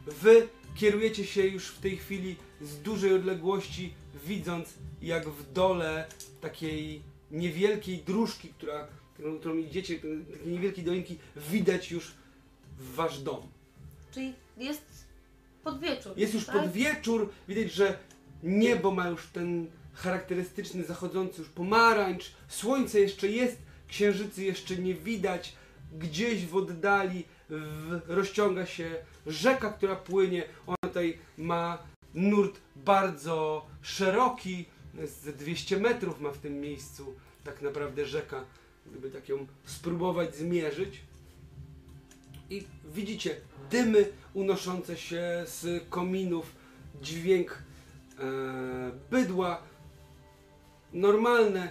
Wy 0.06 0.48
kierujecie 0.76 1.26
się 1.26 1.48
już 1.48 1.68
w 1.68 1.80
tej 1.80 1.98
chwili 1.98 2.36
z 2.62 2.82
dużej 2.82 3.14
odległości, 3.14 3.94
widząc 4.26 4.74
jak 5.02 5.30
w 5.30 5.54
dole 5.54 6.08
takiej 6.42 7.02
niewielkiej 7.32 7.98
dróżki, 7.98 8.50
która 8.50 8.88
którą, 9.40 9.58
idziecie, 9.58 10.00
te- 10.00 10.34
takie 10.34 10.46
niewielkie 10.50 10.84
dolinki, 10.84 11.18
widać 11.36 11.92
już 11.92 12.12
wasz 12.80 13.20
dom. 13.20 13.48
Czyli 14.14 14.34
jest 14.58 15.03
podwieczór. 15.64 16.14
Jest 16.18 16.34
już 16.34 16.46
tak? 16.46 16.56
pod 16.56 16.72
wieczór, 16.72 17.30
widać, 17.48 17.72
że 17.72 17.98
niebo 18.44 18.92
ma 18.92 19.08
już 19.08 19.28
ten 19.28 19.68
charakterystyczny 19.94 20.84
zachodzący 20.84 21.42
już 21.42 21.50
pomarańcz, 21.50 22.34
słońce 22.48 23.00
jeszcze 23.00 23.28
jest, 23.28 23.58
księżycy 23.88 24.44
jeszcze 24.44 24.76
nie 24.76 24.94
widać, 24.94 25.56
gdzieś 26.00 26.46
w 26.46 26.56
oddali 26.56 27.26
w, 27.50 28.02
rozciąga 28.08 28.66
się 28.66 28.96
rzeka, 29.28 29.70
która 29.70 29.96
płynie, 29.96 30.44
ona 30.68 30.78
tutaj 30.82 31.18
ma 31.38 31.78
nurt 32.14 32.60
bardzo 32.76 33.66
szeroki, 33.82 34.66
z 35.04 35.36
200 35.38 35.78
metrów 35.78 36.22
ma 36.22 36.32
w 36.32 36.38
tym 36.38 36.62
miejscu 36.62 37.16
tak 37.44 37.62
naprawdę 37.62 38.06
rzeka, 38.06 38.46
gdyby 38.86 39.12
tak 39.12 39.30
ją 39.30 39.48
spróbować 39.66 40.36
zmierzyć. 40.36 41.02
I 42.50 42.64
widzicie 42.86 43.36
dymy 43.74 44.06
unoszące 44.34 44.98
się 44.98 45.44
z 45.46 45.90
kominów, 45.90 46.56
dźwięk 47.02 47.52
e, 47.52 48.24
bydła, 49.12 49.62
normalne 50.94 51.70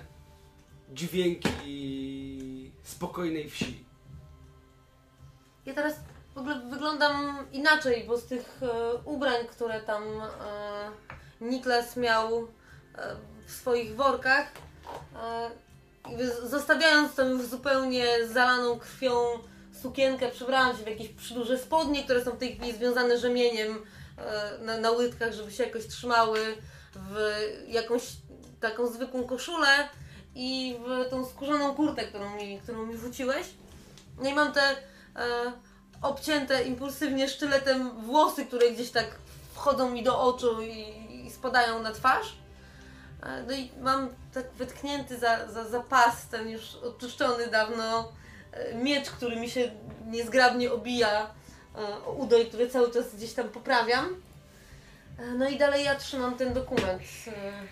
dźwięki 0.93 2.73
spokojnej 2.83 3.51
wsi. 3.51 3.85
Ja 5.67 5.75
teraz 5.75 5.95
w 6.35 6.39
ogóle 6.39 6.61
wyglądam 6.71 7.47
inaczej, 7.53 8.05
bo 8.07 8.17
z 8.17 8.25
tych 8.25 8.61
e, 8.63 8.95
ubrań, 9.05 9.47
które 9.51 9.81
tam 9.81 10.03
e, 10.03 10.31
Niklas 11.41 11.97
miał 11.97 12.39
e, 12.39 12.47
w 13.47 13.51
swoich 13.51 13.97
workach, 13.97 14.53
e, 15.17 15.51
zostawiając 16.49 17.15
tą 17.15 17.29
już 17.29 17.43
zupełnie 17.43 18.27
zalaną 18.27 18.79
krwią 18.79 19.15
sukienkę, 19.83 20.31
przebrałam 20.31 20.77
się 20.77 20.85
w 20.85 20.87
jakieś 20.87 21.09
przyduże 21.09 21.59
spodnie, 21.59 22.05
które 22.05 22.25
są 22.25 22.31
w 22.31 22.39
tej 22.39 22.57
chwili 22.57 22.73
związane 22.73 23.19
rzemieniem 23.19 23.79
e, 24.19 24.59
na, 24.65 24.79
na 24.79 24.91
łydkach, 24.91 25.33
żeby 25.33 25.53
się 25.53 25.65
jakoś 25.65 25.87
trzymały, 25.87 26.39
w 26.95 27.17
jakąś 27.69 28.03
taką 28.61 28.87
zwykłą 28.87 29.25
koszulę 29.25 29.89
i 30.35 30.77
w 30.87 31.11
tą 31.11 31.27
skórzaną 31.27 31.75
kurtę, 31.75 32.05
którą 32.05 32.37
mi, 32.37 32.61
którą 32.61 32.87
mi 32.87 32.97
wrzuciłeś. 32.97 33.47
No 34.19 34.31
i 34.31 34.35
mam 34.35 34.53
te 34.53 34.63
e, 34.63 35.53
obcięte 36.03 36.63
impulsywnie 36.63 37.29
sztyletem 37.29 37.91
włosy, 37.91 38.47
które 38.47 38.71
gdzieś 38.71 38.91
tak 38.91 39.07
wchodzą 39.55 39.91
mi 39.91 40.03
do 40.03 40.21
oczu 40.21 40.63
i, 40.63 41.27
i 41.27 41.31
spadają 41.31 41.83
na 41.83 41.93
twarz. 41.93 42.37
E, 43.23 43.43
no 43.43 43.53
i 43.53 43.71
mam 43.81 44.09
tak 44.35 44.53
wytknięty 44.53 45.19
za, 45.19 45.49
za, 45.49 45.69
za 45.69 45.81
pas 45.81 46.29
ten 46.29 46.49
już 46.49 46.75
oczyszczony 46.75 47.47
dawno 47.47 48.13
miecz, 48.83 49.11
który 49.11 49.37
mi 49.37 49.51
się 49.51 49.71
niezgrabnie 50.07 50.73
obija 50.73 51.31
e, 51.75 52.05
o 52.05 52.13
udo 52.13 52.39
i 52.39 52.47
który 52.47 52.71
cały 52.71 52.93
czas 52.93 53.17
gdzieś 53.17 53.33
tam 53.33 53.49
poprawiam. 53.49 54.17
E, 55.19 55.31
no 55.35 55.49
i 55.49 55.59
dalej 55.59 55.85
ja 55.85 55.95
trzymam 55.95 56.37
ten 56.37 56.55
dokument, 56.55 57.03
e, 57.27 57.63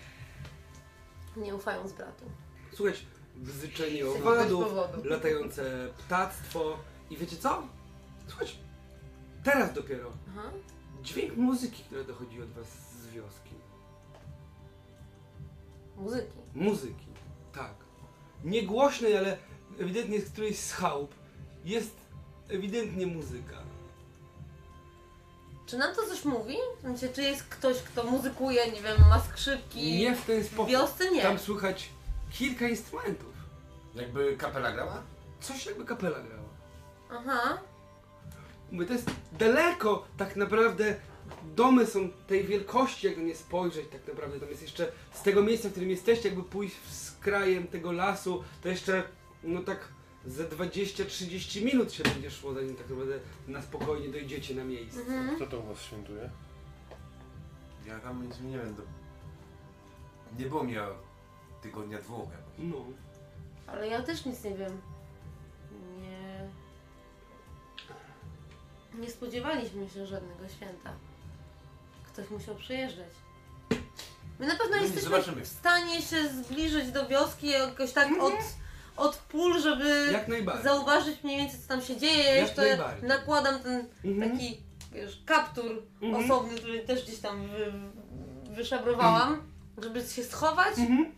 nie 1.39 1.55
ufając 1.55 1.93
bratu. 1.93 2.25
Słuchać 2.73 3.05
bzyczenie 3.35 4.07
owadów, 4.07 4.65
latające 5.03 5.87
ptactwo 5.97 6.77
i 7.09 7.17
wiecie 7.17 7.37
co? 7.37 7.63
Słuchajcie, 8.27 8.53
teraz 9.43 9.73
dopiero 9.73 10.11
Aha. 10.29 10.49
dźwięk 11.03 11.37
muzyki, 11.37 11.83
która 11.83 12.03
dochodzi 12.03 12.41
od 12.41 12.51
was 12.51 12.67
z 13.01 13.07
wioski. 13.07 13.51
Muzyki. 15.97 16.37
Muzyki, 16.53 17.05
tak. 17.53 17.73
Nie 18.43 18.63
głośnej, 18.63 19.17
ale 19.17 19.37
ewidentnie 19.81 20.21
z 20.21 20.29
którejś 20.31 20.59
z 20.59 20.73
chałup 20.73 21.11
jest 21.65 21.95
ewidentnie 22.49 23.07
muzyka. 23.07 23.57
Czy 25.65 25.77
nam 25.77 25.95
to 25.95 26.01
coś 26.07 26.25
mówi? 26.25 26.55
Sensie, 26.81 27.09
czy 27.09 27.21
jest 27.21 27.43
ktoś, 27.43 27.77
kto 27.77 28.03
muzykuje, 28.03 28.71
nie 28.71 28.81
wiem, 28.81 28.97
ma 29.09 29.19
skrzypki? 29.19 29.97
Nie 29.97 30.15
w 30.15 30.25
ten 30.25 30.43
W 30.43 30.45
sposób. 30.47 30.69
wiosce 30.69 31.11
nie. 31.11 31.21
Tam 31.21 31.39
słychać 31.39 31.89
kilka 32.31 32.67
instrumentów. 32.67 33.33
Jakby 33.95 34.35
kapela 34.37 34.71
grała? 34.71 35.01
Coś 35.41 35.65
jakby 35.65 35.85
kapela 35.85 36.19
grała. 36.19 36.49
Aha. 37.11 37.57
Mówię, 38.71 38.85
to 38.85 38.93
jest 38.93 39.11
daleko 39.39 40.05
tak 40.17 40.35
naprawdę. 40.35 40.95
Domy 41.55 41.85
są 41.85 42.09
tej 42.27 42.43
wielkości, 42.43 43.07
jakby 43.07 43.21
nie 43.23 43.35
spojrzeć 43.35 43.85
tak 43.91 44.07
naprawdę. 44.07 44.39
Tam 44.39 44.49
jest 44.49 44.61
jeszcze 44.61 44.91
z 45.13 45.21
tego 45.21 45.43
miejsca, 45.43 45.67
w 45.67 45.71
którym 45.71 45.89
jesteście, 45.89 46.29
jakby 46.29 46.43
pójść 46.43 46.75
z 46.91 47.11
krajem 47.11 47.67
tego 47.67 47.91
lasu, 47.91 48.43
to 48.63 48.69
jeszcze 48.69 49.03
no 49.43 49.61
tak 49.61 49.87
ze 50.25 50.43
20-30 50.49 51.63
minut 51.65 51.93
się 51.93 52.03
będzie 52.03 52.31
szło, 52.31 52.53
zanim 52.53 52.75
tak 52.75 52.89
naprawdę 52.89 53.19
na 53.47 53.61
spokojnie 53.61 54.09
dojdziecie 54.09 54.55
na 54.55 54.63
miejsce. 54.63 54.99
Mhm. 54.99 55.35
Kto 55.35 55.47
to 55.47 55.59
u 55.59 55.63
was 55.63 55.81
świętuje? 55.81 56.29
Ja 57.85 57.99
tam 57.99 58.27
nic 58.27 58.39
nie 58.39 58.57
wiem, 58.57 58.75
to... 58.75 58.81
Nie 60.39 60.45
było 60.45 60.63
mi 60.63 60.77
od 60.79 60.93
tygodnia 61.61 61.99
dwóch 62.01 62.29
jakoś. 62.31 62.53
No. 62.59 62.85
Ale 63.67 63.87
ja 63.87 64.01
też 64.03 64.25
nic 64.25 64.43
nie 64.43 64.55
wiem. 64.57 64.81
Nie. 66.01 66.49
Nie 69.01 69.09
spodziewaliśmy 69.09 69.89
się 69.89 70.05
żadnego 70.05 70.49
święta. 70.49 70.93
Ktoś 72.07 72.29
musiał 72.29 72.55
przyjeżdżać. 72.55 73.09
My 74.39 74.47
na 74.47 74.55
pewno 74.55 74.75
No 74.75 74.81
jesteśmy 74.81 75.09
zobaczymy. 75.09 75.41
w 75.41 75.47
stanie 75.47 76.01
się 76.01 76.29
zbliżyć 76.29 76.91
do 76.91 77.07
wioski 77.07 77.47
jakoś 77.49 77.91
tak 77.91 78.07
od, 78.19 78.33
od 79.01 79.15
pól, 79.15 79.61
żeby 79.61 80.13
zauważyć 80.63 81.23
mniej 81.23 81.37
więcej 81.37 81.59
co 81.61 81.67
tam 81.67 81.81
się 81.81 81.97
dzieje. 81.97 82.23
Ja 82.23 82.35
Jak 82.35 82.47
jeszcze 82.47 82.77
nakładam 83.01 83.59
ten 83.59 83.85
Mhm. 84.05 84.31
taki 84.31 84.57
wiesz, 84.91 85.21
kaptur 85.25 85.83
Mhm. 86.01 86.25
osobny, 86.25 86.57
który 86.57 86.79
też 86.79 87.03
gdzieś 87.03 87.19
tam 87.19 87.47
wy, 87.47 87.73
wyszabrowałam, 88.55 89.41
żeby 89.83 90.01
się 90.01 90.23
schować. 90.23 90.77
Mhm. 90.79 91.11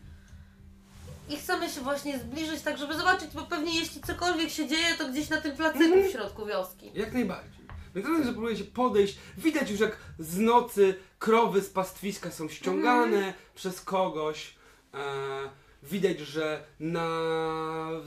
I 1.29 1.37
chcemy 1.37 1.69
się 1.69 1.81
właśnie 1.81 2.19
zbliżyć, 2.19 2.61
tak 2.61 2.77
żeby 2.77 2.97
zobaczyć, 2.97 3.29
bo 3.33 3.41
pewnie 3.41 3.79
jeśli 3.79 4.01
cokolwiek 4.01 4.49
się 4.49 4.67
dzieje, 4.67 4.95
to 4.97 5.07
gdzieś 5.09 5.29
na 5.29 5.41
tym 5.41 5.55
placyku 5.55 5.83
Mhm. 5.83 6.07
w 6.09 6.11
środku 6.11 6.45
wioski. 6.45 6.91
Jak 6.93 7.13
najbardziej. 7.13 7.63
Więc 7.95 8.07
razem, 8.07 8.23
że 8.23 8.31
próbujecie 8.31 8.63
podejść, 8.63 9.17
widać 9.37 9.71
już 9.71 9.79
jak 9.79 9.97
z 10.19 10.37
nocy 10.37 10.95
krowy 11.19 11.61
z 11.61 11.69
pastwiska 11.69 12.31
są 12.31 12.49
ściągane 12.49 13.33
przez 13.55 13.81
kogoś. 13.81 14.55
E, 14.93 14.97
widać, 15.83 16.19
że 16.19 16.65
na 16.79 17.07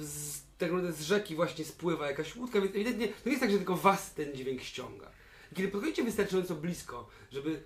z, 0.00 0.38
tak 0.58 0.72
naprawdę 0.72 0.92
z 0.92 1.02
rzeki 1.02 1.34
właśnie 1.34 1.64
spływa 1.64 2.06
jakaś 2.06 2.36
łódka, 2.36 2.60
więc 2.60 2.74
ewidentnie 2.74 3.08
to 3.08 3.14
nie 3.26 3.30
jest 3.30 3.40
tak, 3.40 3.50
że 3.50 3.56
tylko 3.56 3.76
was 3.76 4.14
ten 4.14 4.34
dźwięk 4.34 4.62
ściąga. 4.62 5.10
Kiedy 5.54 5.68
podchodzicie 5.68 6.04
wystarczająco 6.04 6.54
blisko, 6.54 7.08
żeby 7.32 7.62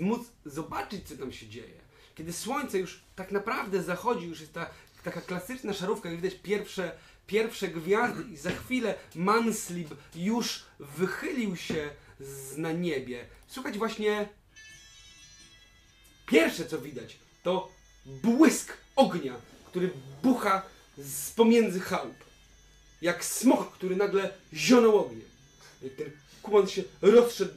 móc 0.00 0.20
zobaczyć, 0.44 1.08
co 1.08 1.16
tam 1.16 1.32
się 1.32 1.48
dzieje, 1.48 1.80
kiedy 2.14 2.32
słońce 2.32 2.78
już 2.78 3.00
tak 3.16 3.32
naprawdę 3.32 3.82
zachodzi, 3.82 4.26
już 4.26 4.40
jest 4.40 4.52
ta 4.52 4.70
taka 5.04 5.20
klasyczna 5.20 5.72
szarówka, 5.72 6.10
jak 6.10 6.20
widać 6.20 6.38
pierwsze, 6.42 6.92
pierwsze 7.26 7.68
gwiazdy 7.68 8.22
i 8.32 8.36
za 8.36 8.50
chwilę 8.50 8.94
Manslib 9.14 9.94
już 10.14 10.64
wychylił 10.78 11.56
się 11.56 11.90
z, 12.20 12.56
na 12.56 12.72
niebie. 12.72 13.26
Słuchać 13.46 13.78
właśnie 13.78 14.28
pierwsze 16.26 16.66
co 16.66 16.78
widać 16.78 17.18
to 17.42 17.72
błysk 18.06 18.76
ognia, 18.98 19.34
który 19.66 19.90
bucha 20.22 20.62
z 20.98 21.30
pomiędzy 21.30 21.80
chałup. 21.80 22.16
Jak 23.02 23.24
smok, 23.24 23.72
który 23.72 23.96
nagle 23.96 24.30
zionął 24.52 24.98
ogniem. 24.98 25.28
Ten 25.80 26.10
kuman 26.42 26.68
się 26.68 26.82
rozszedł 27.02 27.54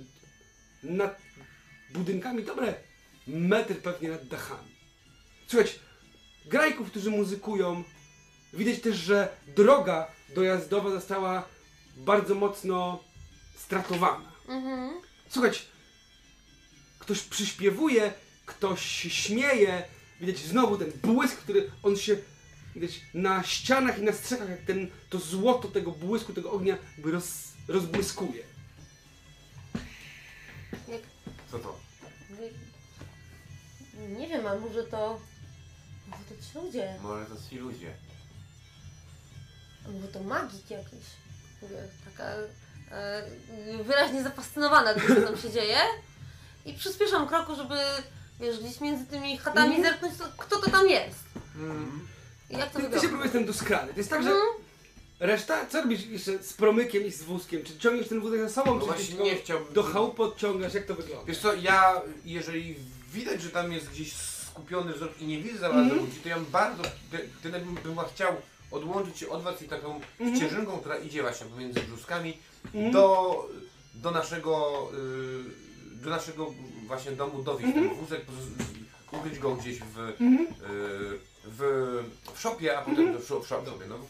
nad 0.83 1.21
budynkami, 1.93 2.43
dobre 2.43 2.73
metr 3.27 3.75
pewnie 3.75 4.09
nad 4.09 4.27
dachami. 4.27 4.71
Słuchać, 5.47 5.79
grajków, 6.45 6.91
którzy 6.91 7.09
muzykują. 7.09 7.83
Widać 8.53 8.81
też, 8.81 8.97
że 8.97 9.29
droga 9.55 10.11
dojazdowa 10.35 10.89
została 10.89 11.47
bardzo 11.97 12.35
mocno 12.35 13.03
stratowana. 13.55 14.31
Mhm. 14.47 15.01
Słuchać, 15.29 15.65
ktoś 16.99 17.21
przyśpiewuje, 17.21 18.13
ktoś 18.45 18.81
śmieje. 19.13 19.83
Widać 20.21 20.37
znowu 20.37 20.77
ten 20.77 20.91
błysk, 21.03 21.37
który 21.37 21.71
on 21.83 21.97
się 21.97 22.17
widać 22.75 23.01
na 23.13 23.43
ścianach 23.43 23.99
i 23.99 24.01
na 24.03 24.11
strzechach, 24.11 24.49
jak 24.49 24.61
ten, 24.61 24.87
to 25.09 25.19
złoto 25.19 25.67
tego 25.67 25.91
błysku, 25.91 26.33
tego 26.33 26.51
ognia 26.51 26.77
jakby 26.97 27.11
roz, 27.11 27.47
rozbłyskuje. 27.67 28.43
Jak, 30.87 31.01
Co 31.51 31.59
to? 31.59 31.79
nie 34.17 34.27
wiem, 34.27 34.47
a 34.47 34.55
może 34.55 34.83
to... 34.83 35.19
Może 36.07 36.23
to 36.23 36.35
ci 36.51 36.65
ludzie, 36.65 36.95
Może 37.01 37.25
to 37.25 37.35
ci 37.49 37.57
ludzie. 37.57 37.93
a 39.85 39.91
może 39.91 40.07
to 40.07 40.23
magik 40.23 40.69
jakiś. 40.71 41.05
Taka 42.05 42.23
e, 42.91 43.83
wyraźnie 43.83 44.23
zafascynowana 44.23 44.93
tym, 44.93 45.15
co 45.15 45.21
tam 45.21 45.37
się 45.37 45.51
dzieje. 45.51 45.77
I 46.65 46.73
przyspieszam 46.73 47.27
kroku, 47.27 47.55
żeby 47.55 47.75
wiesz, 48.41 48.59
gdzieś 48.59 48.81
między 48.81 49.05
tymi 49.05 49.37
chatami 49.37 49.75
Mhm. 49.75 49.83
zerknąć, 49.93 50.17
to, 50.17 50.25
kto 50.37 50.59
to 50.61 50.71
tam 50.71 50.89
jest. 50.89 51.19
Mm. 51.55 52.07
I 52.49 52.57
jak 52.57 52.71
to 52.71 52.79
Ty, 52.79 52.89
ty 52.89 52.99
się 52.99 53.07
próbujesz 53.07 53.31
ten 53.31 53.45
doskrany. 53.45 53.93
To 53.93 53.99
jest 53.99 54.09
tak, 54.09 54.23
że 54.23 54.29
Mhm. 54.29 54.47
reszta? 55.19 55.65
Co 55.65 55.81
robisz 55.81 56.05
jeszcze 56.05 56.43
z 56.43 56.53
promykiem 56.53 57.05
i 57.05 57.11
z 57.11 57.23
wózkiem? 57.23 57.63
Czy 57.63 57.77
ciągniesz 57.77 58.07
ten 58.07 58.21
wózek 58.21 58.41
za 58.41 58.49
sobą, 58.49 58.79
No 58.87 58.93
czy 58.93 59.13
nie 59.23 59.35
chciałbym- 59.35 59.73
do 59.73 59.83
chałupy 59.83 60.23
odciągasz? 60.23 60.73
Jak 60.73 60.85
to 60.85 60.95
wygląda? 60.95 61.25
Wiesz 61.25 61.37
co, 61.39 61.53
ja 61.53 62.01
jeżeli 62.25 62.75
widać, 63.13 63.41
że 63.41 63.49
tam 63.49 63.71
jest 63.71 63.89
gdzieś 63.89 64.13
skupiony 64.13 64.93
wzrok 64.93 65.21
i 65.21 65.25
nie 65.25 65.37
widzę 65.41 65.57
za 65.57 65.69
bardzo 65.69 65.81
Mhm. 65.83 65.99
ludzi, 66.05 66.19
to 66.23 66.29
ja 66.29 66.35
bym 66.35 66.45
bardzo, 66.45 66.83
tyle 67.43 67.59
bym, 67.59 67.75
bym 67.75 67.95
chciał 68.15 68.35
odłączyć 68.71 69.17
się 69.17 69.29
od 69.29 69.43
was 69.43 69.61
i 69.61 69.65
taką 69.65 70.01
Mhm. 70.19 70.35
ścieżynką, 70.37 70.77
która 70.77 70.97
idzie 70.97 71.21
właśnie 71.21 71.47
pomiędzy 71.47 71.79
brzuskami 71.79 72.37
Mhm. 72.65 72.91
do, 72.93 73.35
do 73.93 74.11
naszego 74.11 74.87
y, 74.93 75.70
do 76.01 76.09
naszego 76.09 76.53
właśnie 76.87 77.11
domu 77.11 77.43
dowieść 77.43 77.67
Mhm. 77.75 77.89
ten 77.89 77.97
wózek, 77.97 78.21
po 78.25 78.31
prostu 78.31 78.51
z- 78.51 79.13
ukryć 79.19 79.39
go 79.39 79.55
gdzieś 79.55 79.79
w, 79.79 79.99
Mhm. 80.21 80.39
y, 80.47 80.47
w, 81.45 81.59
w 82.35 82.39
szopie, 82.41 82.77
a 82.77 82.81
potem 82.81 83.17
w, 83.21 83.27
szop, 83.27 83.45
w 83.45 83.47
szopie, 83.47 83.69
no, 83.89 83.97
w, 83.97 84.07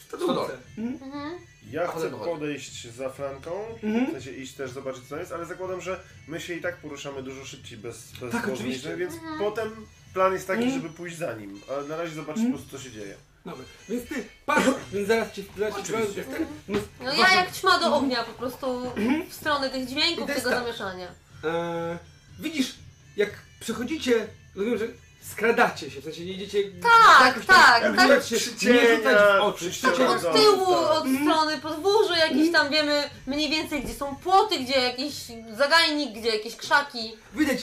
W 0.00 0.06
stodole. 0.06 0.54
Mhm. 0.78 1.02
Mhm. 1.12 1.38
Ja 1.70 1.82
A 1.82 1.86
chcę 1.92 2.10
potem 2.10 2.24
podejść 2.26 2.88
za 2.92 3.08
Franką, 3.10 3.50
Mhm. 3.82 4.06
w 4.06 4.10
sensie 4.12 4.30
iść 4.30 4.54
też 4.54 4.70
zobaczyć 4.70 5.04
co 5.08 5.16
jest, 5.16 5.32
ale 5.32 5.46
zakładam, 5.46 5.80
że 5.80 6.00
my 6.28 6.40
się 6.40 6.54
i 6.54 6.60
tak 6.60 6.76
poruszamy 6.76 7.22
dużo 7.22 7.44
szybciej 7.44 7.78
bez, 7.78 8.12
bez 8.20 8.32
Tak, 8.32 8.48
oczywiście. 8.48 8.68
niż 8.72 8.84
my, 8.84 8.96
więc 8.96 9.14
Mhm. 9.14 9.38
potem 9.38 9.86
plan 10.14 10.32
jest 10.32 10.46
taki, 10.46 10.62
Mhm. 10.62 10.82
żeby 10.82 10.94
pójść 10.94 11.16
za 11.16 11.32
nim, 11.32 11.60
ale 11.70 11.88
na 11.88 11.96
razie 11.96 12.14
zobaczyć 12.14 12.44
Mhm. 12.44 12.52
po 12.52 12.58
prostu 12.58 12.78
co 12.78 12.84
się 12.84 12.90
dzieje. 12.90 13.16
Dobra, 13.44 13.64
więc 13.88 14.08
ty 14.08 14.24
patrz, 14.46 14.66
więc 14.92 15.08
zaraz 15.08 15.32
cię 15.32 15.42
Oczywiście. 15.80 16.20
jest 16.20 16.30
ten, 16.30 16.46
no, 16.68 16.78
No 17.00 17.12
ja 17.12 17.34
jak 17.34 17.52
ćma 17.52 17.78
do 17.78 17.96
ognia 17.96 18.22
po 18.24 18.32
prostu 18.32 18.92
w 19.30 19.34
stronę 19.34 19.70
tych 19.70 19.82
I 19.82 19.86
dźwięków, 19.86 20.26
to 20.26 20.32
jest 20.32 20.44
tego 20.44 20.50
tak. 20.56 20.64
zamieszania. 20.64 21.08
E, 21.44 21.98
widzisz, 22.38 22.74
jak 23.16 23.30
przechodzicie, 23.60 24.26
rozumiem, 24.56 24.78
że 24.78 24.86
skradacie 25.30 25.90
się, 25.90 26.00
w 26.00 26.04
sensie 26.04 26.24
nie 26.24 26.32
idziecie... 26.32 26.58
Tak, 26.82 27.26
jakoś 27.26 27.46
tam- 27.46 27.56
tak, 27.56 27.82
tak. 27.82 28.00
rzucać 28.00 28.28
się, 28.28 28.70
nie 28.72 28.96
rzucać 28.96 29.16
w 29.18 29.42
oczy. 29.42 29.58
Przy 29.70 29.72
ścianach. 29.74 29.96
Tak 29.98 30.24
od 30.24 30.36
tyłu, 30.36 30.66
Tak. 30.66 30.90
od 30.90 31.04
strony 31.22 31.58
podwórzu 31.58 32.14
jakieś 32.14 32.52
tam 32.52 32.70
wiemy 32.70 33.10
mniej 33.26 33.50
więcej 33.50 33.82
gdzie 33.82 33.94
są 33.94 34.16
płoty, 34.16 34.58
gdzie 34.58 34.80
jakiś 34.80 35.14
zagajnik, 35.56 36.18
gdzie 36.18 36.28
jakieś 36.36 36.56
krzaki. 36.56 37.12
Widać 37.34 37.58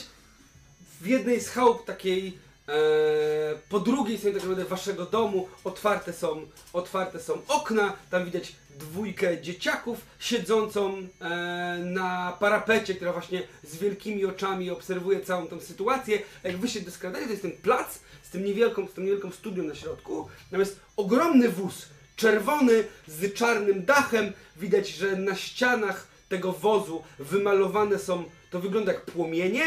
w 1.00 1.06
jednej 1.06 1.40
z 1.40 1.48
chałup 1.48 1.84
takiej, 1.86 2.38
po 3.68 3.80
drugiej 3.80 4.18
stronie 4.18 4.34
tak 4.34 4.42
naprawdę 4.42 4.70
waszego 4.70 5.06
domu 5.06 5.48
otwarte 5.64 6.12
są, 6.12 6.46
otwarte 6.72 7.20
są 7.20 7.38
okna, 7.48 7.96
tam 8.10 8.24
widać 8.24 8.52
dwójkę 8.78 9.42
dzieciaków 9.42 9.98
siedzącą 10.18 10.96
e, 11.20 11.78
na 11.84 12.36
parapecie, 12.40 12.94
która 12.94 13.12
właśnie 13.12 13.42
z 13.62 13.76
wielkimi 13.76 14.24
oczami 14.24 14.70
obserwuje 14.70 15.20
całą 15.20 15.46
tą 15.46 15.60
sytuację. 15.60 16.18
Jak 16.44 16.56
wy 16.56 16.68
się 16.68 16.80
doskradacie, 16.80 17.24
to 17.24 17.30
jest 17.30 17.42
ten 17.42 17.52
plac 17.52 17.98
z 18.22 18.30
tym 18.30 18.44
niewielką, 18.44 18.86
z 18.86 18.92
tą 18.92 19.02
niewielką 19.02 19.30
studią 19.30 19.62
na 19.62 19.74
środku, 19.74 20.28
natomiast 20.44 20.80
ogromny 20.96 21.48
wóz, 21.48 21.88
czerwony 22.16 22.84
z 23.06 23.34
czarnym 23.34 23.84
dachem, 23.84 24.32
widać, 24.56 24.88
że 24.88 25.16
na 25.16 25.36
ścianach 25.36 26.06
tego 26.28 26.52
wozu 26.52 27.02
wymalowane 27.18 27.98
są, 27.98 28.24
to 28.50 28.60
wygląda 28.60 28.92
jak 28.92 29.04
płomienie, 29.04 29.64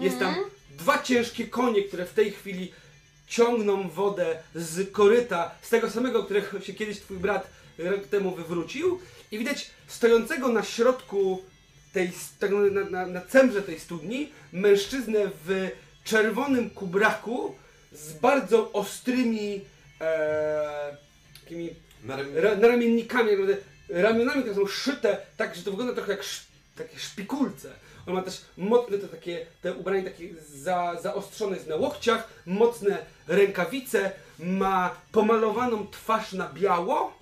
jest 0.00 0.18
tam 0.18 0.34
dwa 0.78 1.02
ciężkie 1.02 1.46
konie, 1.46 1.82
które 1.82 2.06
w 2.06 2.14
tej 2.14 2.30
chwili 2.30 2.72
ciągną 3.26 3.88
wodę 3.88 4.38
z 4.54 4.92
koryta, 4.92 5.50
z 5.62 5.68
tego 5.68 5.90
samego, 5.90 6.24
którego 6.24 6.60
się 6.60 6.74
kiedyś 6.74 7.00
twój 7.00 7.16
brat 7.16 7.50
rok 7.78 8.06
temu 8.06 8.34
wywrócił. 8.34 9.00
I 9.30 9.38
widać 9.38 9.70
stojącego 9.86 10.48
na 10.48 10.62
środku 10.62 11.42
tej, 11.92 12.12
na, 12.72 12.84
na, 12.90 13.06
na 13.06 13.20
cemrze 13.20 13.62
tej 13.62 13.80
studni, 13.80 14.32
mężczyznę 14.52 15.30
w 15.44 15.70
czerwonym 16.04 16.70
kubraku 16.70 17.54
z 17.92 18.12
bardzo 18.12 18.72
ostrymi 18.72 19.60
e, 20.00 20.96
takimi 21.40 21.70
ra, 22.06 22.56
naprawdę 22.56 23.56
ramionami, 23.88 24.42
które 24.42 24.56
są 24.56 24.66
szyte 24.66 25.16
tak, 25.36 25.54
że 25.54 25.62
to 25.62 25.70
wygląda 25.70 25.94
trochę 25.94 26.12
jak 26.12 26.20
sz, 26.20 26.46
takie 26.76 26.98
szpikulce. 26.98 27.72
On 28.06 28.14
ma 28.14 28.22
też 28.22 28.40
mocne 28.56 28.98
te 28.98 29.08
takie, 29.08 29.46
te 29.62 29.74
ubranie 29.74 30.02
takie 30.02 30.28
za, 30.54 30.98
zaostrzone 31.02 31.56
jest 31.56 31.68
na 31.68 31.76
łokciach, 31.76 32.28
mocne 32.46 32.98
rękawice, 33.28 34.12
ma 34.38 34.90
pomalowaną 35.12 35.86
twarz 35.86 36.32
na 36.32 36.48
biało, 36.48 37.12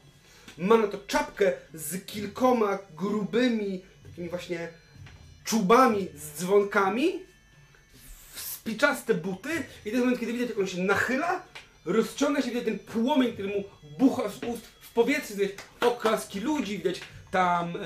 ma 0.59 0.77
na 0.77 0.89
to 0.89 0.99
czapkę 1.07 1.53
z 1.75 2.07
kilkoma 2.07 2.79
grubymi, 2.97 3.83
takimi 4.03 4.29
właśnie 4.29 4.69
czubami 5.45 6.09
z 6.15 6.41
dzwonkami, 6.41 7.13
spiczaste 8.35 9.15
buty 9.15 9.51
i 9.81 9.83
to 9.83 9.89
jest 9.89 9.99
moment, 9.99 10.21
kiedy 10.21 10.33
widać, 10.33 10.49
jak 10.49 10.59
on 10.59 10.67
się 10.67 10.83
nachyla, 10.83 11.43
rozciąga 11.85 12.43
się, 12.43 12.49
widać 12.49 12.65
ten 12.65 12.79
płomień, 12.79 13.33
który 13.33 13.49
mu 13.49 13.65
bucha 13.99 14.29
z 14.29 14.45
ust 14.45 14.67
w 14.81 14.93
powietrzu, 14.93 15.35
widać 15.35 15.51
oklaski 15.81 16.41
ludzi, 16.41 16.79
widać 16.79 17.01
tam 17.31 17.77
e, 17.77 17.79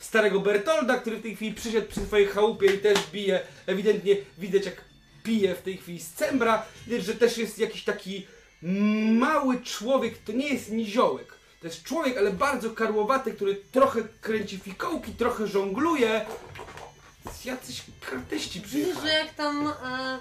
starego 0.00 0.40
Bertolda, 0.40 0.98
który 0.98 1.16
w 1.16 1.22
tej 1.22 1.36
chwili 1.36 1.54
przyszedł 1.54 1.88
przy 1.88 2.00
swojej 2.00 2.26
chałupie 2.26 2.66
i 2.66 2.78
też 2.78 2.98
bije, 3.12 3.40
ewidentnie 3.66 4.16
widać 4.38 4.66
jak 4.66 4.76
pije 5.22 5.54
w 5.54 5.62
tej 5.62 5.76
chwili 5.76 6.00
z 6.00 6.12
cembra, 6.12 6.66
widać, 6.86 7.04
że 7.04 7.14
też 7.14 7.38
jest 7.38 7.58
jakiś 7.58 7.84
taki 7.84 8.26
mały 9.12 9.62
człowiek, 9.62 10.18
to 10.18 10.32
nie 10.32 10.48
jest 10.48 10.70
niziołek, 10.70 11.34
to 11.60 11.66
jest 11.66 11.82
człowiek, 11.82 12.18
ale 12.18 12.30
bardzo 12.30 12.70
karłowaty, 12.70 13.32
który 13.32 13.60
trochę 13.72 14.00
kręci 14.20 14.58
fikołki, 14.58 15.12
trochę 15.12 15.46
żongluje, 15.46 16.26
jacyś 17.44 17.82
kartyści 18.10 18.60
Widzisz, 18.60 18.70
przyjechali. 18.70 19.08
że 19.08 19.14
jak 19.14 19.34
tam 19.34 19.66
e, 19.68 20.18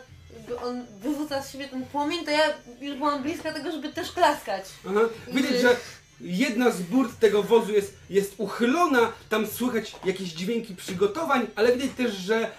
on 0.64 0.86
wyrzuca 1.02 1.44
z 1.44 1.52
siebie 1.52 1.68
ten 1.68 1.86
płomień, 1.86 2.26
to 2.26 2.32
ja 2.32 2.54
już 2.82 2.98
byłam 2.98 3.24
bliska 3.24 3.54
tego, 3.54 3.72
żeby 3.72 3.94
też 3.94 4.12
klaskać. 4.12 4.66
Aha. 4.90 5.00
Widać, 5.28 5.62
że 5.62 5.76
jedna 6.24 6.72
z 6.72 6.82
burt 6.82 7.20
tego 7.20 7.44
wozu 7.44 7.72
jest, 7.72 7.98
jest 8.10 8.34
uchylona, 8.38 9.12
tam 9.30 9.48
słychać 9.48 9.96
jakieś 10.06 10.30
dźwięki 10.30 10.76
przygotowań, 10.76 11.48
ale 11.56 11.78
widać 11.78 11.98
też, 11.98 12.16
że 12.16 12.52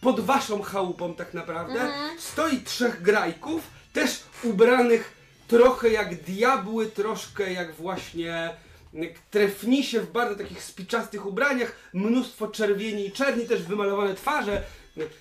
pod 0.00 0.20
waszą 0.20 0.62
chałupą 0.62 1.14
tak 1.14 1.34
naprawdę 1.34 1.80
Mhm. 1.80 2.18
stoi 2.18 2.60
trzech 2.60 3.02
grajków, 3.02 3.62
też 3.92 4.20
ubranych 4.42 5.12
trochę 5.48 5.90
jak 5.90 6.22
diabły, 6.22 6.86
troszkę 6.86 7.52
jak 7.52 7.74
właśnie 7.74 8.56
jak 8.92 9.18
trefnisie 9.30 10.00
w 10.00 10.12
bardzo 10.12 10.36
takich 10.36 10.62
spiczastych 10.62 11.26
ubraniach, 11.26 11.76
mnóstwo 11.92 12.48
czerwieni 12.48 13.06
i 13.06 13.12
czerni, 13.12 13.46
też 13.46 13.62
wymalowane 13.62 14.14
twarze, 14.14 14.62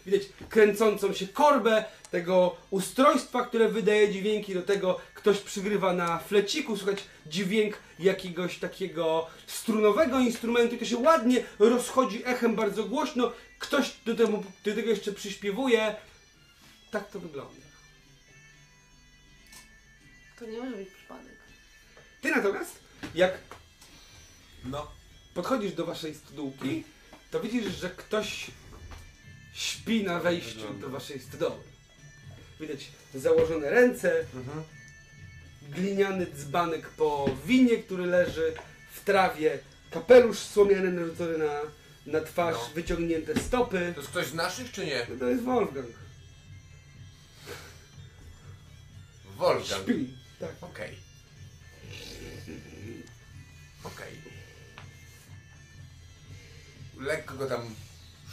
widać 0.05 0.21
kręcącą 0.49 1.13
się 1.13 1.27
korbę 1.27 1.85
tego 2.11 2.55
ustrojstwa, 2.69 3.45
które 3.45 3.69
wydaje 3.69 4.11
dźwięki, 4.11 4.53
do 4.53 4.61
tego 4.61 4.99
ktoś 5.25 5.39
przygrywa 5.39 5.93
na 5.93 6.19
fleciku, 6.19 6.77
słychać 6.77 7.03
dźwięk 7.27 7.77
jakiegoś 7.99 8.57
takiego 8.59 9.27
strunowego 9.47 10.19
instrumentu 10.19 10.75
i 10.75 10.77
to 10.77 10.85
się 10.85 10.97
ładnie 10.97 11.43
rozchodzi 11.59 12.21
echem 12.25 12.55
bardzo 12.55 12.83
głośno, 12.83 13.31
ktoś 13.59 13.95
do, 14.05 14.15
temu, 14.15 14.43
do 14.65 14.75
tego 14.75 14.89
jeszcze 14.89 15.11
przyśpiewuje. 15.11 15.95
Tak 16.91 17.09
to 17.11 17.19
wygląda. 17.19 17.61
To 20.39 20.45
nie 20.45 20.57
może 20.59 20.77
być 20.77 20.89
przypadek. 20.89 21.37
Ty 22.21 22.31
natomiast, 22.31 22.79
jak 23.15 23.37
No. 24.65 24.91
podchodzisz 25.33 25.71
do 25.73 25.85
waszej 25.85 26.15
stodółki, 26.15 26.83
to 27.31 27.39
widzisz, 27.39 27.75
że 27.75 27.89
ktoś 27.89 28.47
śpi 29.53 30.03
na 30.03 30.19
wejściu 30.19 30.73
do 30.73 30.89
waszej 30.89 31.19
stodoły. 31.19 31.63
Widać 32.59 32.87
założone 33.15 33.69
ręce, 33.69 34.19
Mhm. 34.35 34.63
Gliniany 35.69 36.27
dzbanek 36.27 36.89
po 36.89 37.29
winie, 37.45 37.77
który 37.77 38.05
leży 38.05 38.53
w 38.93 39.03
trawie, 39.03 39.59
kapelusz 39.91 40.37
słomiany 40.39 40.91
narzucony 40.91 41.37
na, 41.37 41.61
na 42.05 42.21
twarz, 42.25 42.55
No. 42.55 42.69
wyciągnięte 42.75 43.39
stopy. 43.39 43.91
To 43.95 44.01
jest 44.01 44.11
ktoś 44.11 44.25
z 44.27 44.33
naszych 44.33 44.71
czy 44.71 44.85
nie? 44.85 45.07
No 45.09 45.15
To 45.19 45.25
jest 45.29 45.43
Wolfgang. 45.43 45.87
Wolfgang. 49.37 49.83
Śpi. 49.83 50.13
Tak. 50.39 50.49
Okej. 50.61 50.95
Okej. 53.83 54.11
Lekko 56.99 57.33
go 57.35 57.47
tam 57.47 57.75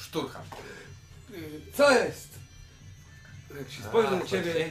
szturcham. 0.01 0.43
Co 1.74 1.91
jest? 1.91 2.28
Jak 3.59 3.70
się 3.70 3.83
spojrzę 3.83 4.11
na 4.11 4.26
ciebie, 4.26 4.70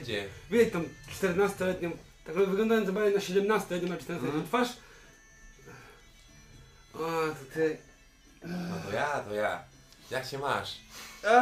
widać 0.52 0.74
tą 0.74 0.84
14-letnią, 1.22 1.92
tak 2.26 2.36
wyglądając 2.36 2.92
bardziej 2.92 3.38
na 3.38 3.56
17-letnią, 3.56 3.90
na 3.90 3.98
14-letnią 3.98 4.26
Mhm. 4.26 4.48
twarz. 4.48 4.70
O, 6.94 7.00
to 7.00 7.54
ty. 7.54 7.78
No 8.44 8.76
to 8.86 8.92
ja, 8.96 9.20
to 9.20 9.34
ja. 9.34 9.64
Jak 10.12 10.26
się 10.26 10.38
masz? 10.40 10.78
A, 11.28 11.42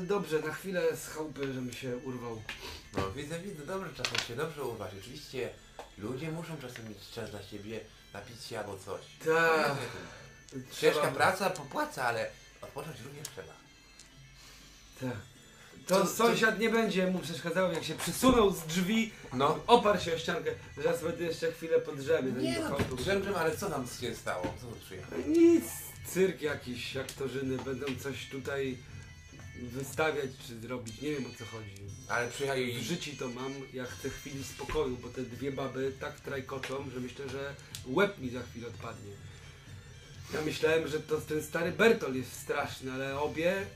dobrze, 0.00 0.40
na 0.40 0.52
chwilę 0.54 0.96
z 0.96 1.08
chałupy, 1.08 1.40
żebym 1.46 1.72
się 1.72 1.96
urwał. 1.96 2.42
No 2.96 3.10
widzę, 3.10 3.38
widzę, 3.40 3.66
dobrze 3.66 3.94
czasem 3.94 4.18
się 4.18 4.36
dobrze 4.36 4.62
urwać. 4.64 4.92
Oczywiście 5.00 5.50
ludzie 5.98 6.30
muszą 6.32 6.56
czasem 6.56 6.88
mieć 6.88 6.98
czas 7.14 7.30
dla 7.30 7.42
siebie, 7.42 7.80
napić 8.14 8.44
się 8.44 8.58
albo 8.58 8.78
coś. 8.78 9.00
Tak. 9.24 9.76
Ciężka 10.72 11.08
praca 11.08 11.50
popłaca, 11.50 12.04
ale 12.04 12.30
odpocząć 12.62 13.00
również 13.00 13.28
trzeba. 13.28 13.52
Tak. 15.00 15.31
To 15.86 16.06
sąsiad 16.06 16.58
nie 16.58 16.70
będzie 16.70 17.06
mu 17.06 17.18
przeszkadzał, 17.18 17.72
jak 17.72 17.84
się 17.84 17.94
przysunął 17.94 18.50
z 18.50 18.60
drzwi, 18.66 19.12
No. 19.32 19.58
oparł 19.66 20.00
się 20.00 20.14
o 20.14 20.18
ściankę. 20.18 20.50
Zaraz 20.76 21.02
będę 21.02 21.24
jeszcze 21.24 21.52
chwilę 21.52 21.80
podrzemy. 21.80 22.42
Nie 22.42 22.60
no, 22.60 22.96
drzemczem, 22.96 23.34
ale 23.34 23.56
co 23.56 23.70
tam 23.70 23.86
się 24.00 24.14
stało? 24.14 24.54
Co 24.60 24.66
tu 24.66 24.76
przyjechał? 24.84 25.18
Nic, 25.28 25.64
cyrk 26.06 26.42
jakiś, 26.42 26.96
aktorzyny 26.96 27.56
będą 27.56 27.86
coś 28.02 28.26
tutaj 28.28 28.76
wystawiać 29.62 30.30
czy 30.46 30.60
zrobić, 30.60 31.00
nie 31.00 31.10
wiem 31.10 31.26
o 31.26 31.38
co 31.38 31.44
chodzi. 31.44 31.74
Ale 32.08 32.28
przyjechali... 32.28 32.78
W 32.78 32.82
życiu 32.82 33.10
to 33.18 33.28
mam, 33.28 33.52
ja 33.72 33.84
chcę 33.84 34.10
chwili 34.10 34.44
spokoju, 34.44 34.96
bo 34.96 35.08
te 35.08 35.22
dwie 35.22 35.52
baby 35.52 35.92
tak 36.00 36.20
trajkoczą, 36.20 36.90
że 36.94 37.00
myślę, 37.00 37.28
że 37.28 37.54
łeb 37.86 38.18
mi 38.18 38.30
za 38.30 38.42
chwilę 38.42 38.68
odpadnie. 38.68 39.12
Ja 40.34 40.40
myślałem, 40.40 40.88
że 40.88 41.00
to 41.00 41.20
ten 41.20 41.42
stary 41.42 41.72
Bertol 41.72 42.14
jest 42.14 42.32
straszny, 42.32 42.92
ale 42.92 43.20
obie 43.20 43.66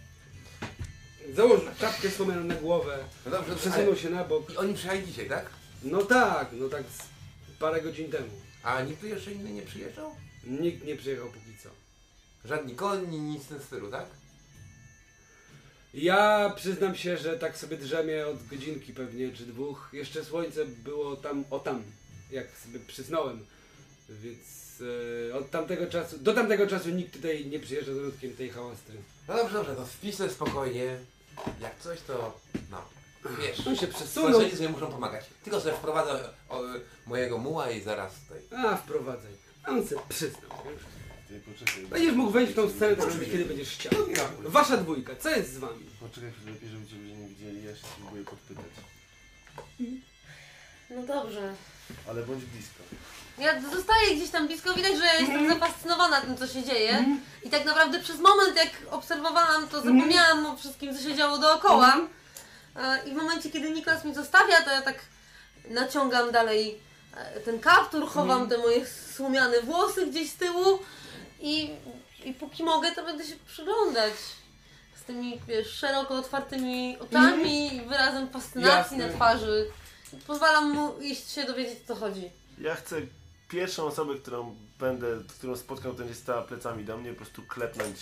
założył 1.34 1.68
czapkę 1.80 2.10
słomianą 2.10 2.44
na 2.44 2.54
głowę, 2.54 2.98
No 3.24 3.30
dobrze, 3.30 3.48
dobrze, 3.48 3.56
przesunął 3.70 3.92
ale... 3.92 4.00
się 4.00 4.10
na 4.10 4.24
bok. 4.24 4.50
I 4.50 4.56
oni 4.56 4.74
przyjechali 4.74 5.06
dzisiaj, 5.06 5.28
tak? 5.28 5.50
No 5.82 6.02
tak, 6.02 6.48
no 6.52 6.68
tak 6.68 6.82
z 6.82 7.58
parę 7.58 7.82
godzin 7.82 8.10
temu. 8.10 8.30
A 8.62 8.82
nikt 8.82 9.00
tu 9.00 9.06
jeszcze 9.06 9.32
inny 9.32 9.50
nie 9.50 9.62
przyjeżdżał? 9.62 10.10
Nikt 10.44 10.84
nie 10.84 10.96
przyjechał 10.96 11.26
póki 11.26 11.58
co. 11.62 11.68
Żadni 12.48 12.74
koni, 12.74 13.20
nic 13.20 13.44
w 13.44 13.48
tym 13.48 13.60
stylu, 13.60 13.90
tak? 13.90 14.06
Ja 15.94 16.52
przyznam 16.56 16.94
się, 16.94 17.16
że 17.16 17.38
tak 17.38 17.58
sobie 17.58 17.76
drzemię 17.76 18.26
od 18.26 18.46
godzinki 18.46 18.92
pewnie, 18.92 19.32
czy 19.32 19.46
dwóch. 19.46 19.90
Jeszcze 19.92 20.24
słońce 20.24 20.64
było 20.64 21.16
tam, 21.16 21.44
o 21.50 21.58
tam, 21.58 21.82
jak 22.30 22.46
sobie 22.64 22.80
przysnąłem. 22.80 23.46
Więc 24.08 24.82
e, 25.30 25.34
od 25.34 25.50
tamtego 25.50 25.86
czasu, 25.86 26.18
do 26.18 26.34
tamtego 26.34 26.66
czasu 26.66 26.90
nikt 26.90 27.12
tutaj 27.12 27.46
nie 27.46 27.60
przyjeżdża 27.60 27.92
z 27.92 27.96
wyjątkiem 27.96 28.36
tej 28.36 28.50
hałastry. 28.50 28.94
No 29.28 29.36
dobrze, 29.36 29.54
dobrze, 29.54 29.76
to 29.76 30.12
sobie 30.12 30.30
spokojnie. 30.30 30.98
Jak 31.60 31.78
coś 31.80 32.00
to... 32.00 32.40
no, 32.70 32.82
wiesz. 33.38 33.66
On 33.66 33.76
się 33.76 33.86
przesunął. 33.86 34.32
Sąsiedzi 34.32 34.56
sobie 34.56 34.68
muszą 34.68 34.86
pomagać. 34.92 35.24
Tylko 35.44 35.60
sobie 35.60 35.74
wprowadzę 35.74 36.28
o, 36.48 36.60
mojego 37.06 37.38
muła 37.38 37.70
i 37.70 37.80
zaraz 37.80 38.12
tutaj... 38.20 38.64
A, 38.66 38.76
wprowadzaj. 38.76 39.32
A 39.64 39.70
on 39.70 39.88
się 39.88 39.96
przyznał. 40.08 40.50
wiesz. 40.64 40.82
Ty 41.28 41.40
poczekaj. 41.40 41.86
Będziesz 41.86 42.14
mógł 42.14 42.30
wejść 42.30 42.52
w 42.52 42.56
tą 42.56 42.70
scenę, 42.70 42.96
tak 42.96 43.08
kiedy 43.20 43.44
będziesz 43.44 43.70
chciał. 43.70 43.92
Wasza 44.40 44.76
dwójka, 44.76 45.16
co 45.16 45.30
jest 45.30 45.52
z 45.54 45.58
wami? 45.58 45.84
Poczekaj 46.00 46.32
chwilę, 46.32 46.52
lepiej, 46.52 46.68
żeby 46.68 46.86
cię 46.86 46.96
ludzie 46.96 47.16
nie 47.16 47.28
widzieli, 47.28 47.64
ja 47.64 47.76
się 47.76 47.86
spróbuję 47.86 48.24
podpytać. 48.24 48.64
No 50.90 51.02
dobrze. 51.06 51.54
Ale 52.08 52.22
bądź 52.22 52.44
blisko. 52.44 52.82
Ja 53.38 53.60
zostaję 53.60 54.16
gdzieś 54.16 54.30
tam 54.30 54.46
blisko, 54.46 54.74
widać, 54.74 54.96
że 54.98 55.04
jestem 55.20 55.48
zafascynowana 55.48 56.20
tym, 56.20 56.36
co 56.36 56.46
się 56.46 56.62
dzieje. 56.62 57.04
I 57.42 57.50
tak 57.50 57.64
naprawdę 57.64 58.00
przez 58.00 58.20
moment, 58.20 58.56
jak 58.56 58.70
obserwowałam, 58.90 59.68
to 59.68 59.76
zapomniałam 59.76 60.46
o 60.46 60.56
wszystkim, 60.56 60.96
co 60.96 61.02
się 61.02 61.14
działo 61.14 61.38
dookoła. 61.38 61.96
E, 62.76 63.08
I 63.08 63.10
w 63.10 63.16
momencie, 63.16 63.50
kiedy 63.50 63.70
Niklas 63.70 64.04
mi 64.04 64.14
zostawia, 64.14 64.62
to 64.62 64.70
ja 64.70 64.82
tak 64.82 64.98
naciągam 65.68 66.32
dalej 66.32 66.78
e, 67.16 67.40
ten 67.40 67.60
kaptur, 67.60 68.08
chowam 68.08 68.48
te 68.48 68.58
moje 68.58 68.86
słomiane 69.16 69.60
włosy 69.62 70.06
gdzieś 70.06 70.30
z 70.30 70.36
tyłu 70.36 70.78
i, 71.40 71.70
i 72.24 72.32
póki 72.32 72.64
mogę, 72.64 72.92
to 72.92 73.04
będę 73.04 73.24
się 73.24 73.34
przyglądać 73.46 74.12
z 74.96 75.02
tymi, 75.04 75.40
wiesz, 75.48 75.70
szeroko 75.70 76.14
otwartymi 76.14 76.98
oczami 76.98 77.76
i 77.76 77.80
wyrazem 77.80 78.28
fascynacji 78.28 78.98
Jasne. 78.98 79.06
na 79.06 79.14
twarzy. 79.14 79.66
Pozwalam 80.26 80.70
mu 80.70 80.98
iść 81.00 81.30
się 81.30 81.44
dowiedzieć, 81.44 81.78
o 81.84 81.86
co 81.88 81.94
chodzi. 81.94 82.30
Ja 82.58 82.74
chcę 82.74 82.96
pierwszą 83.48 83.84
osobę, 83.84 84.14
którą 84.14 84.54
będę, 84.80 85.06
którą 85.38 85.56
spotkam, 85.56 85.92
to 85.92 85.98
będzie 85.98 86.14
stała 86.14 86.42
plecami 86.42 86.84
do 86.84 86.96
mnie, 86.96 87.10
po 87.10 87.16
prostu 87.16 87.42
klepnąć 87.42 87.96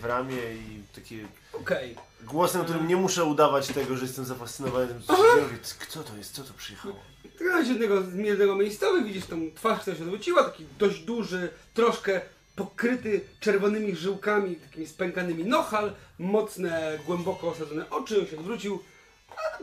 w 0.00 0.04
ramię 0.04 0.36
i 0.54 0.82
takie 0.94 1.28
Okej. 1.52 1.96
głosem, 2.22 2.64
którym 2.64 2.88
nie 2.88 2.96
muszę 2.96 3.24
udawać 3.24 3.68
tego, 3.68 3.96
że 3.96 4.04
jestem 4.04 4.24
zafascynowany 4.24 4.88
tym, 4.88 5.02
co 5.02 5.16
się 5.16 5.22
dzieje. 5.22 5.42
Mówię, 5.42 5.58
Kto 5.78 6.02
to 6.02 6.16
jest? 6.16 6.34
Co 6.34 6.44
tu 6.44 6.54
przyjechało? 6.54 6.96
Ty 7.38 7.64
z 7.64 7.68
jednego 7.68 8.02
z 8.02 8.14
jednego 8.14 8.56
miejscowych, 8.56 9.04
widzisz 9.04 9.26
tą 9.26 9.50
twarz, 9.54 9.80
która 9.80 9.96
się 9.96 10.02
odwróciła, 10.02 10.44
taki 10.44 10.66
dość 10.78 11.00
duży, 11.00 11.50
troszkę 11.74 12.20
pokryty 12.56 13.20
czerwonymi 13.40 13.96
żyłkami, 13.96 14.56
takimi 14.56 14.86
spękanymi 14.86 15.44
nohal, 15.44 15.92
mocne, 16.18 16.98
głęboko 17.06 17.48
osadzone 17.48 17.90
oczy, 17.90 18.20
on 18.20 18.26
się 18.26 18.38
odwrócił, 18.38 18.82
a 19.30 19.58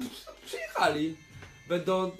przyjechali. 0.45 1.18
Będą, 1.70 2.11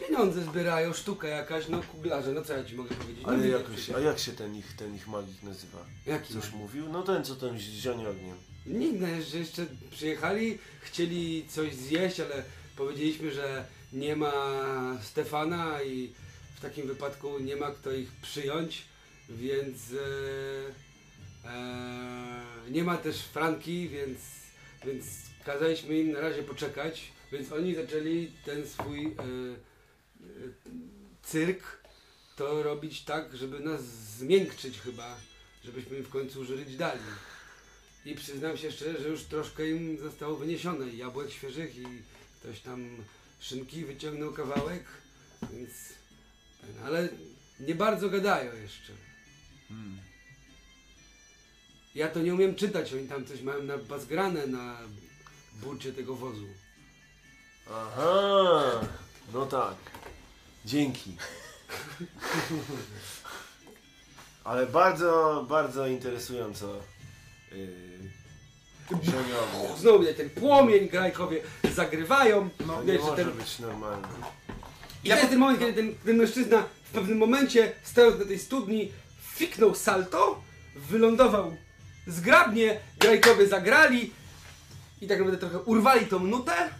pieniądze 0.00 0.42
zbierają, 0.42 0.92
sztuka 0.92 1.28
jakaś, 1.28 1.68
no 1.68 1.82
kuglarze, 1.82 2.32
no 2.32 2.42
co 2.42 2.52
ja 2.52 2.64
ci 2.64 2.74
mogę 2.74 2.94
powiedzieć? 2.94 3.22
No, 3.22 3.28
Ale 3.28 3.38
nie, 3.38 3.48
jakoś, 3.48 3.90
a 3.90 4.00
jak 4.00 4.18
się 4.18 4.32
ten 4.32 4.56
ich, 4.56 4.76
ten 4.76 4.94
ich 4.94 5.08
magik 5.08 5.42
nazywa? 5.42 5.78
Jaki 6.06 6.34
Coś 6.34 6.52
mówił? 6.52 6.88
No 6.88 7.02
ten, 7.02 7.24
co 7.24 7.36
ten 7.36 7.58
zionie 7.58 8.08
ogniem. 8.08 8.36
Nikt 8.66 9.00
no, 9.00 9.08
jeszcze, 9.08 9.38
jeszcze 9.38 9.66
przyjechali, 9.90 10.58
chcieli 10.80 11.46
coś 11.48 11.74
zjeść, 11.74 12.20
ale 12.20 12.42
powiedzieliśmy, 12.76 13.32
że 13.32 13.64
nie 13.92 14.16
ma 14.16 14.32
Stefana 15.02 15.82
i 15.82 16.12
w 16.56 16.60
takim 16.60 16.86
wypadku 16.86 17.38
nie 17.38 17.56
ma 17.56 17.70
kto 17.70 17.92
ich 17.92 18.12
przyjąć, 18.12 18.82
więc 19.28 19.78
e, 21.44 21.48
e, 21.48 22.70
nie 22.70 22.84
ma 22.84 22.96
też 22.96 23.22
Franki, 23.22 23.88
więc, 23.88 24.18
więc 24.84 25.06
kazaliśmy 25.44 25.98
im 25.98 26.12
na 26.12 26.20
razie 26.20 26.42
poczekać, 26.42 27.12
więc 27.32 27.52
oni 27.52 27.74
zaczęli 27.74 28.32
ten 28.44 28.68
swój 28.68 29.06
e, 29.06 29.10
e, 29.10 29.16
cyrk 31.22 31.62
to 32.36 32.62
robić 32.62 33.04
tak, 33.04 33.36
żeby 33.36 33.60
nas 33.60 33.84
zmiękczyć 34.18 34.80
chyba, 34.80 35.16
żebyśmy 35.64 36.02
w 36.02 36.08
końcu 36.08 36.44
żyć 36.44 36.76
dalej. 36.76 37.02
I 38.04 38.14
przyznam 38.14 38.56
się 38.56 38.72
szczerze, 38.72 39.02
że 39.02 39.08
już 39.08 39.22
troszkę 39.22 39.70
im 39.70 39.98
zostało 39.98 40.36
wyniesione 40.36 40.88
jabłek 40.88 41.30
świeżych 41.30 41.78
i 41.78 41.86
ktoś 42.40 42.60
tam 42.60 42.88
szynki 43.40 43.84
wyciągnął 43.84 44.32
kawałek, 44.32 44.84
więc 45.52 45.70
ten, 46.60 46.84
ale 46.84 47.08
nie 47.60 47.74
bardzo 47.74 48.10
gadają 48.10 48.56
jeszcze. 48.62 48.92
Ja 51.94 52.08
to 52.08 52.22
nie 52.22 52.34
umiem 52.34 52.54
czytać, 52.54 52.92
oni 52.92 53.08
tam 53.08 53.26
coś 53.26 53.42
mają 53.42 53.62
na 53.62 53.78
bazgrane 53.78 54.46
na 54.46 54.78
burcie 55.62 55.92
tego 55.92 56.14
wozu. 56.14 56.46
Aha, 57.72 58.80
no 59.32 59.46
tak. 59.46 59.74
Dzięki. 60.64 61.16
Ale 64.44 64.66
bardzo, 64.66 65.44
bardzo 65.48 65.86
interesująco. 65.86 66.74
Yy. 67.52 68.16
Znowu 69.78 70.04
ten 70.16 70.30
płomień, 70.30 70.88
grajkowie 70.88 71.42
zagrywają. 71.74 72.48
No, 72.66 72.82
nie 72.82 72.92
że 72.92 72.98
może 72.98 73.16
ten, 73.16 73.32
być 73.32 73.58
normalny. 73.58 74.08
I 75.04 75.08
to 75.08 75.16
jest 75.16 75.30
ten 75.30 75.38
moment, 75.38 75.58
kiedy 75.58 75.72
ten, 75.72 75.94
ten 75.94 76.16
mężczyzna 76.16 76.64
w 76.84 76.90
pewnym 76.90 77.18
momencie, 77.18 77.72
stojąc 77.82 78.18
na 78.18 78.24
tej 78.24 78.38
studni, 78.38 78.92
fiknął 79.20 79.74
salto, 79.74 80.42
wylądował 80.76 81.56
zgrabnie, 82.06 82.80
grajkowie 82.98 83.48
zagrali 83.48 84.12
i 85.00 85.06
tak 85.06 85.18
naprawdę 85.18 85.48
trochę 85.48 85.58
urwali 85.58 86.06
tą 86.06 86.18
nutę 86.18 86.70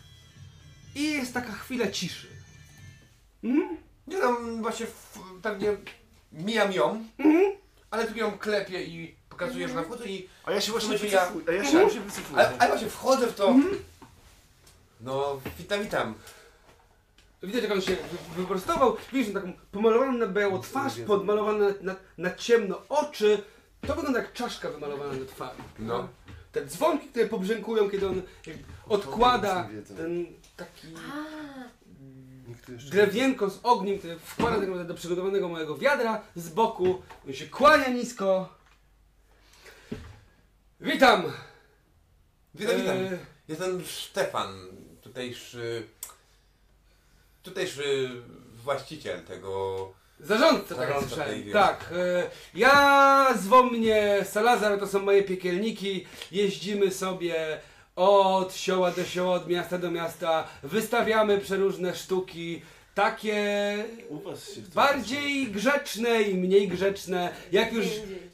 i 0.97 1.13
jest 1.13 1.35
taka 1.35 1.53
chwila 1.53 1.91
ciszy. 1.91 2.27
Mhm. 3.45 3.77
Nie 4.07 4.19
tam 4.19 4.63
właśnie 4.63 4.87
w, 4.87 5.19
pewnie 5.43 5.77
mijam 6.33 6.73
ją, 6.73 7.05
ale 7.91 8.05
tylko 8.05 8.21
ją 8.21 8.39
klepię 8.39 8.85
i 8.85 9.15
pokazuję, 9.29 9.69
że 9.69 9.75
na 9.75 9.83
wchodzę 9.83 10.07
i... 10.07 10.29
A 10.45 10.53
ja 10.53 10.61
się 10.61 10.73
właśnie 10.73 10.91
Myślę, 10.93 11.09
ja- 11.09 11.27
wycofuję. 11.27 11.45
A 11.49 11.53
ja 11.65 11.71
się 11.71 11.81
właśnie 11.81 12.01
wycofuję. 12.01 12.39
Ale, 12.39 12.59
ale 12.59 12.69
właśnie 12.71 12.89
wchodzę 12.89 13.27
w 13.27 13.35
to... 13.35 13.55
No, 15.01 15.41
witam, 15.59 15.83
witam. 15.83 16.15
Widać, 17.43 17.63
jak 17.63 17.73
on 17.73 17.81
się 17.81 17.97
wy- 17.97 18.35
wyprostował, 18.43 18.97
widzisz 19.13 19.35
taką 19.35 19.53
pomalowaną 19.73 20.13
na 20.19 20.27
biało 20.27 20.59
twarz, 20.59 20.93
podmalowane 21.07 21.69
na, 21.69 21.75
na, 21.93 21.97
na 22.19 22.35
ciemno 22.35 22.83
oczy. 22.89 23.43
To 23.87 23.95
wygląda 23.95 24.19
jak 24.21 24.33
czaszka 24.33 24.71
wymalowana 24.71 25.13
na 25.13 25.27
twarzy. 25.27 25.63
No. 25.79 26.09
Te 26.53 26.67
dzwonki, 26.67 27.09
które 27.09 27.27
pobrzękują, 27.27 27.91
kiedy 27.91 28.09
on 28.09 28.23
jak 28.47 28.57
odkłada 28.89 29.63
nic 29.63 29.71
nie 29.73 29.77
wiedzą. 29.77 29.95
ten 29.97 30.27
taki 30.57 30.89
jeszcze 32.69 32.91
drewienko 32.91 33.51
z 33.51 33.61
ogniem, 33.63 33.99
które 33.99 34.19
wkłada 34.19 34.57
tak 34.57 34.69
naprawdę 34.69 34.85
do 34.85 34.95
przygotowanego 34.95 35.49
małego 35.49 35.79
wiadra 35.79 36.23
z 36.37 36.49
boku. 36.49 37.03
On 37.27 37.33
się 37.33 37.47
kłania 37.47 37.89
nisko. 37.89 38.49
Witam! 40.81 41.33
Witam, 42.55 42.77
witam. 42.77 42.97
E, 42.97 43.19
Jestem 43.49 43.85
Stefan, 43.85 44.55
tutejszy... 45.03 45.87
Tutejszy 47.43 48.11
właściciel 48.65 49.25
tego... 49.25 49.93
Zarządca, 50.21 50.75
tak 50.75 50.89
Zarządca 50.89 51.09
słyszałem. 51.09 51.53
Tak. 51.53 51.93
E, 51.93 52.31
ja 52.55 53.35
zwą 53.39 53.63
mnie 53.63 54.25
Salazar, 54.31 54.81
to 54.81 54.87
są 54.87 54.99
moje 55.03 55.23
piekielniki. 55.23 56.07
Jeździmy 56.33 56.91
sobie 56.91 57.61
od 57.97 58.55
sioła 58.55 58.91
do 58.91 59.05
sioła, 59.05 59.35
od 59.35 59.49
miasta 59.49 59.79
do 59.79 59.91
miasta. 59.91 60.49
Wystawiamy 60.63 61.39
przeróżne 61.39 61.95
sztuki. 61.95 62.63
Takie 62.95 63.75
U 64.09 64.19
was 64.19 64.55
się 64.55 64.63
chce 64.63 64.75
bardziej 64.75 65.47
grzeczne 65.47 66.23
i 66.23 66.35
mniej 66.35 66.69
grzeczne. 66.69 67.35
Jak 67.53 67.73
już 67.73 67.87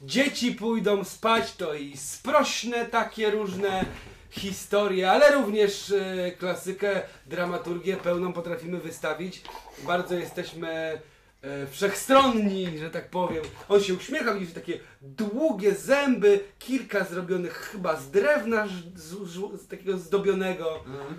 dzieci 0.02 0.52
pójdą 0.52 1.04
spać, 1.04 1.56
to 1.56 1.74
i 1.74 1.96
sprośne 1.96 2.86
takie 2.86 3.30
różne. 3.30 3.84
historię, 4.32 5.10
ale 5.10 5.32
również 5.32 5.90
e, 5.90 6.32
klasykę, 6.32 7.02
dramaturgię 7.26 7.96
pełną 7.96 8.32
potrafimy 8.32 8.78
wystawić. 8.78 9.42
Bardzo 9.86 10.14
jesteśmy 10.14 11.00
e, 11.42 11.66
wszechstronni, 11.66 12.78
że 12.78 12.90
tak 12.90 13.10
powiem. 13.10 13.42
On 13.68 13.82
się 13.82 13.94
uśmiecha, 13.94 14.34
widzisz 14.34 14.54
takie 14.54 14.80
długie 15.02 15.74
zęby, 15.74 16.40
kilka 16.58 17.04
zrobionych 17.04 17.52
chyba 17.52 17.96
z 17.96 18.10
drewna, 18.10 18.66
z, 18.96 19.02
z, 19.02 19.62
z 19.62 19.66
takiego 19.68 19.98
zdobionego. 19.98 20.76
Mhm. 20.76 21.18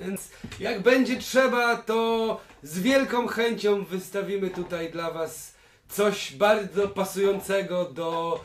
Więc 0.00 0.30
jak 0.60 0.82
będzie 0.82 1.16
trzeba, 1.16 1.76
to 1.76 2.40
z 2.62 2.78
wielką 2.78 3.26
chęcią 3.26 3.84
wystawimy 3.84 4.50
tutaj 4.50 4.92
dla 4.92 5.10
Was 5.10 5.54
coś 5.88 6.32
bardzo 6.36 6.88
pasującego 6.88 7.84
do 7.84 8.40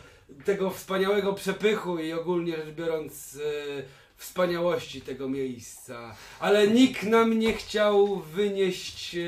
tego 0.45 0.69
wspaniałego 0.69 1.33
przepychu 1.33 1.99
i 1.99 2.13
ogólnie 2.13 2.55
rzecz 2.55 2.75
biorąc 2.75 3.35
e, 3.35 3.83
wspaniałości 4.17 5.01
tego 5.01 5.29
miejsca. 5.29 6.15
Ale 6.39 6.67
nikt 6.67 7.03
nam 7.03 7.39
nie 7.39 7.53
chciał 7.53 8.15
wynieść 8.19 9.15
e, 9.15 9.19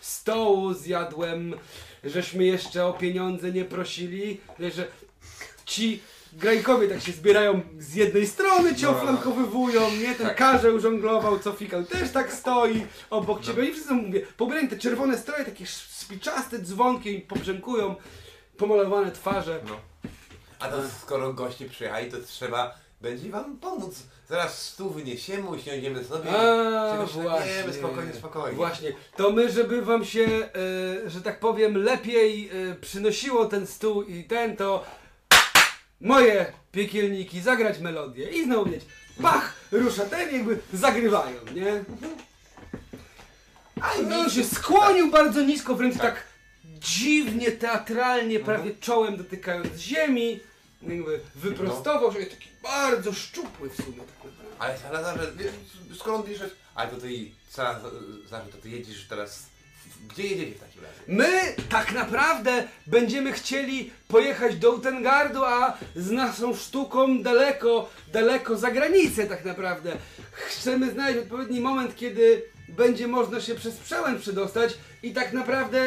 stołu 0.00 0.74
z 0.74 0.86
jadłem, 0.86 1.54
żeśmy 2.04 2.44
jeszcze 2.44 2.86
o 2.86 2.92
pieniądze 2.92 3.52
nie 3.52 3.64
prosili, 3.64 4.40
że 4.74 4.86
ci 5.64 6.00
grajkowie 6.32 6.88
tak 6.88 7.00
się 7.02 7.12
zbierają 7.12 7.60
z 7.78 7.94
jednej 7.94 8.26
strony, 8.26 8.74
cię 8.76 8.86
No, 8.86 8.92
no. 8.92 8.98
oflankowywują, 8.98 9.90
nie? 9.90 10.14
Ten 10.14 10.26
Tak. 10.26 10.36
karzeł 10.36 10.80
żonglował, 10.80 11.38
co 11.38 11.52
fikał, 11.52 11.84
też 11.84 12.10
tak 12.12 12.32
stoi 12.32 12.86
obok 13.10 13.42
ciebie 13.42 13.64
i 13.64 13.72
wszyscy 13.72 13.94
mówię, 13.94 14.20
pobierali 14.36 14.68
te 14.68 14.78
czerwone 14.78 15.18
stroje, 15.18 15.44
takie 15.44 15.66
spiczaste 15.66 16.58
dzwonki 16.58 17.10
i 17.14 17.20
pobrzękują, 17.20 17.94
pomalowane 18.56 19.12
twarze. 19.12 19.60
No. 19.68 19.76
A 20.58 20.68
to 20.68 20.76
skoro 21.02 21.32
goście 21.32 21.68
przyjechali, 21.68 22.10
to 22.10 22.16
trzeba 22.26 22.74
będzie 23.00 23.30
wam 23.30 23.56
pomóc. 23.58 24.02
Zaraz 24.28 24.62
stół 24.62 24.90
wyniesiemy, 24.90 25.48
usiądziemy 25.48 26.04
sobie. 26.04 26.30
A, 26.30 27.06
właśnie. 27.06 27.72
spokojnie, 27.72 28.12
spokojnie. 28.14 28.56
Właśnie, 28.56 28.92
to 29.16 29.30
my, 29.30 29.52
żeby 29.52 29.82
wam 29.82 30.04
się, 30.04 30.24
e, 31.06 31.10
że 31.10 31.20
tak 31.22 31.40
powiem, 31.40 31.76
lepiej 31.76 32.50
e, 32.70 32.74
przynosiło 32.74 33.46
ten 33.46 33.66
stół 33.66 34.02
i 34.02 34.24
ten, 34.24 34.56
to 34.56 34.84
moje 36.00 36.52
piekielniki 36.72 37.40
zagrać 37.40 37.78
melodię 37.78 38.30
i 38.30 38.44
znowu 38.44 38.70
mieć 38.70 38.82
pach, 39.22 39.54
rusza 39.72 40.04
ten, 40.04 40.34
jakby 40.34 40.58
zagrywają, 40.72 41.40
nie? 41.54 41.84
A 43.80 43.94
i 43.94 44.06
No, 44.06 44.20
on 44.20 44.30
się 44.30 44.44
skłonił 44.44 45.10
bardzo 45.10 45.42
nisko, 45.42 45.74
wręcz 45.74 45.94
tak, 45.96 46.02
Tak. 46.04 46.24
dziwnie, 46.64 47.52
teatralnie, 47.52 48.40
prawie 48.40 48.70
czołem 48.80 49.16
dotykając 49.16 49.76
ziemi, 49.78 50.40
jakby 50.82 51.20
wyprostował 51.34 52.12
się, 52.12 52.26
taki 52.26 52.48
bardzo 52.62 53.12
szczupły 53.12 53.70
w 53.70 53.76
sumie. 53.76 53.98
Ale 54.58 54.78
Salazarze, 54.78 55.32
wiesz, 55.36 55.52
skoro 55.98 56.16
on 56.16 56.24
ale 56.74 56.90
to 56.90 56.96
ty, 56.96 57.08
Salazarze, 57.48 58.52
to 58.52 58.58
ty 58.62 58.68
jedziesz 58.68 59.06
teraz, 59.08 59.46
gdzie 60.08 60.22
jedziecie 60.22 60.54
w 60.54 60.60
takim 60.60 60.82
razie? 60.82 61.00
My 61.06 61.54
tak 61.68 61.92
naprawdę 61.92 62.68
będziemy 62.86 63.32
chcieli 63.32 63.90
pojechać 64.08 64.56
do 64.56 64.72
Utengardu, 64.72 65.44
a 65.44 65.78
z 65.96 66.10
naszą 66.10 66.54
sztuką 66.54 67.22
daleko, 67.22 67.90
daleko 68.12 68.56
za 68.56 68.70
granicę 68.70 69.26
tak 69.26 69.44
naprawdę. 69.44 69.96
Chcemy 70.32 70.90
znaleźć 70.90 71.18
odpowiedni 71.18 71.60
moment, 71.60 71.96
kiedy 71.96 72.42
będzie 72.68 73.08
można 73.08 73.40
się 73.40 73.54
przez 73.54 73.76
przełęcz 73.76 74.20
przedostać 74.20 74.78
i 75.02 75.12
tak 75.12 75.32
naprawdę 75.32 75.80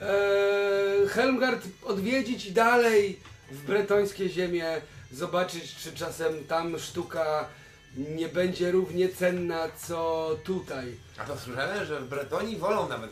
e, 0.00 1.08
Helmgard 1.08 1.64
odwiedzić 1.84 2.46
i 2.46 2.52
dalej 2.52 3.20
w 3.50 3.64
bretońskie 3.64 4.28
ziemie, 4.28 4.80
zobaczyć 5.12 5.74
czy 5.74 5.92
czasem 5.92 6.44
tam 6.44 6.78
sztuka 6.78 7.48
nie 7.96 8.28
będzie 8.28 8.70
równie 8.70 9.08
cenna 9.08 9.68
co 9.86 10.30
tutaj. 10.44 10.96
A 11.18 11.24
to 11.24 11.36
słyszałem, 11.36 11.86
że 11.86 12.00
w 12.00 12.08
Bretonii 12.08 12.56
wolą 12.56 12.88
nawet 12.88 13.10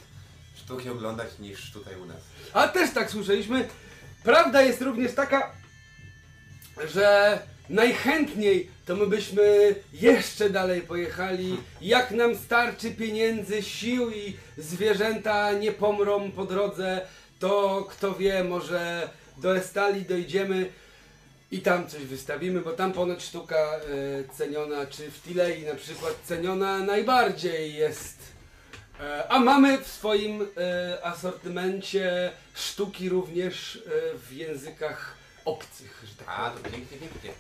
sztuki 0.55 0.91
oglądać 0.91 1.39
niż 1.39 1.73
tutaj 1.73 1.95
u 2.01 2.07
nas. 2.07 2.21
A 2.53 2.69
też 2.69 2.91
tak 2.91 3.11
słyszeliśmy. 3.11 3.69
Prawda 4.23 4.63
jest 4.63 4.83
również 4.83 5.15
taka, 5.15 5.53
że 6.95 7.39
najchętniej 7.69 8.71
to 8.87 8.97
my 8.97 9.07
byśmy 9.07 9.75
jeszcze 9.93 10.51
dalej 10.51 10.83
pojechali. 10.83 11.57
Jak 11.81 12.11
nam 12.11 12.37
starczy 12.37 12.91
pieniędzy, 12.91 13.63
sił 13.63 14.11
i 14.11 14.37
zwierzęta 14.59 15.53
nie 15.53 15.73
pomrą 15.73 16.31
po 16.31 16.45
drodze, 16.45 17.07
to 17.39 17.87
kto 17.91 18.15
wie, 18.15 18.45
może 18.45 19.11
do 19.37 19.57
Estali 19.57 20.03
dojdziemy 20.03 20.73
i 21.51 21.59
tam 21.61 21.89
coś 21.89 22.03
wystawimy, 22.05 22.61
bo 22.61 22.73
tam 22.73 22.93
ponoć 22.93 23.23
sztuka 23.23 23.57
e, 23.57 23.79
ceniona, 24.35 24.87
czy 24.87 25.11
w 25.11 25.23
Tilei 25.23 25.63
na 25.65 25.75
przykład 25.75 26.15
ceniona 26.25 26.79
najbardziej 26.79 27.75
jest. 27.75 28.19
E, 29.01 29.29
A 29.29 29.41
mamy 29.41 29.79
w 29.79 29.87
swoim 29.87 30.43
e, 30.43 31.05
asortymencie 31.07 32.33
sztuki 32.55 33.09
również 33.09 33.77
e, 33.77 34.19
w 34.19 34.33
językach 34.33 35.15
obcych, 35.45 36.03
że 36.09 36.15
tak 36.15 36.27
A, 36.29 36.51
to 36.51 36.71
pięknie, 36.71 36.99
pięknie. 36.99 37.31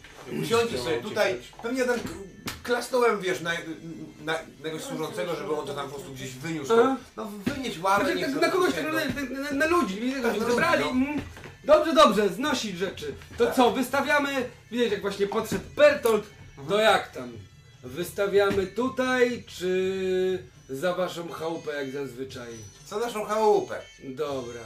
Usiądźcie 0.42 0.78
sobie 0.78 0.96
tutaj, 1.02 1.40
pewnie 1.62 1.84
tam 1.84 1.98
klasnąłem, 2.62 3.20
wiesz, 3.20 3.40
na, 3.40 3.50
na, 3.50 4.32
na 4.32 4.38
jakiegoś 4.64 4.82
służącego, 4.82 5.34
żeby 5.36 5.56
on 5.56 5.66
to 5.66 5.74
tam 5.74 5.86
po 5.88 5.94
prostu 5.94 6.12
gdzieś 6.12 6.30
wyniósł. 6.30 6.72
No 7.16 7.30
wynieść 7.46 7.78
ławę, 7.78 8.04
Znaczy, 8.16 8.32
tak, 8.32 8.42
na 8.42 8.48
kogoś, 8.50 8.74
tak, 8.74 8.84
na, 8.84 9.40
na, 9.40 9.50
na 9.50 9.66
ludzi, 9.66 10.14
Tak, 10.22 10.38
zebrali. 10.38 10.84
no. 10.84 11.22
Dobrze, 11.66 11.94
dobrze, 11.94 12.28
znosić 12.28 12.78
rzeczy. 12.78 13.14
To 13.38 13.52
co, 13.52 13.70
wystawiamy, 13.70 14.30
widać 14.70 14.90
jak 14.92 15.00
właśnie 15.00 15.26
podszedł 15.26 15.64
Bertolt, 15.76 16.24
to 16.68 16.78
jak 16.78 17.12
tam? 17.12 17.32
Wystawiamy 17.82 18.66
tutaj, 18.66 19.44
czy 19.46 20.38
za 20.68 20.94
waszą 20.94 21.28
chałupę 21.28 21.74
jak 21.74 21.90
zazwyczaj? 21.90 22.48
Co 22.84 22.98
naszą 22.98 23.24
chałupę? 23.24 23.74
Dobra. 24.04 24.60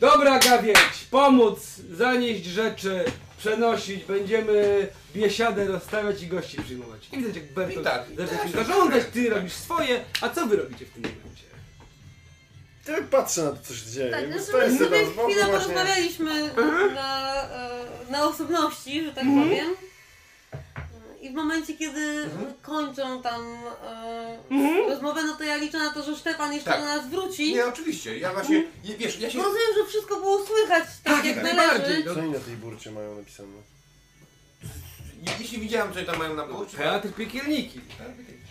Dobra, 0.00 0.38
Gawieć, 0.38 1.06
pomóc, 1.10 1.58
zanieść 1.90 2.44
rzeczy, 2.44 3.04
przenosić, 3.38 4.04
będziemy 4.04 4.88
biesiadę 5.14 5.66
rozstawiać 5.66 6.22
i 6.22 6.26
gości 6.26 6.62
przyjmować. 6.62 7.08
I 7.12 7.16
widać 7.16 7.36
jak 7.36 7.52
Bertolt 7.52 7.80
I 7.80 7.84
tak, 7.84 8.06
zaczyna 8.16 8.48
się 8.48 8.64
zarządzać, 8.64 9.02
ty 9.12 9.30
robisz 9.30 9.52
swoje, 9.52 10.04
a 10.20 10.28
co 10.28 10.46
wy 10.46 10.56
robicie 10.56 10.86
w 10.86 10.90
tym 10.90 11.02
momencie? 11.02 11.43
Tak 12.86 13.02
patrzę 13.04 13.42
na 13.44 13.50
to, 13.50 13.56
co 13.68 13.74
się 13.74 13.90
dzieje. 13.90 14.10
Tak, 14.10 14.26
znaczy 14.26 14.42
stoję 14.42 14.68
my 14.70 14.78
sobie 14.78 14.98
chwilę 15.06 15.14
właśnie. 15.16 15.44
porozmawialiśmy 15.46 16.50
na, 16.94 17.44
e, 17.44 17.80
na 18.10 18.24
osobności, 18.28 19.04
że 19.04 19.12
tak 19.12 19.24
Mhm. 19.24 19.48
powiem. 19.48 19.68
I 21.20 21.30
w 21.30 21.34
momencie, 21.34 21.74
kiedy 21.74 22.28
kończą 22.62 23.22
tam 23.22 23.42
e, 23.84 24.38
Mhm. 24.50 24.90
rozmowę, 24.90 25.22
no 25.22 25.34
to 25.36 25.44
ja 25.44 25.56
liczę 25.56 25.78
na 25.78 25.92
to, 25.92 26.02
że 26.02 26.16
Szczepan 26.16 26.52
jeszcze 26.52 26.70
Tak. 26.70 26.80
do 26.80 26.86
nas 26.86 27.08
wróci. 27.08 27.54
Nie, 27.54 27.66
oczywiście, 27.66 28.18
ja 28.18 28.32
właśnie, 28.32 28.64
je- 28.84 28.96
wiesz, 28.96 29.20
ja 29.20 29.30
się... 29.30 29.38
Rozumiem, 29.38 29.66
że 29.78 29.86
wszystko 29.88 30.16
było 30.20 30.46
słychać 30.46 30.84
tak, 31.04 31.14
Tak, 31.16 31.24
jak 31.24 31.36
jak 31.36 31.44
należy. 31.44 31.56
najbardziej. 31.68 32.04
Co 32.04 32.10
oni 32.20 32.30
na 32.30 32.38
tej 32.40 32.56
burcie 32.56 32.90
mają 32.90 33.14
napisane? 33.16 33.48
Jeśli 35.40 35.58
widziałem, 35.60 35.92
co 35.92 35.98
oni 35.98 36.06
tam 36.06 36.18
mają 36.18 36.34
na 36.34 36.46
burcie, 36.46 36.76
Teatr 36.76 37.08
piekielniki. 37.12 37.80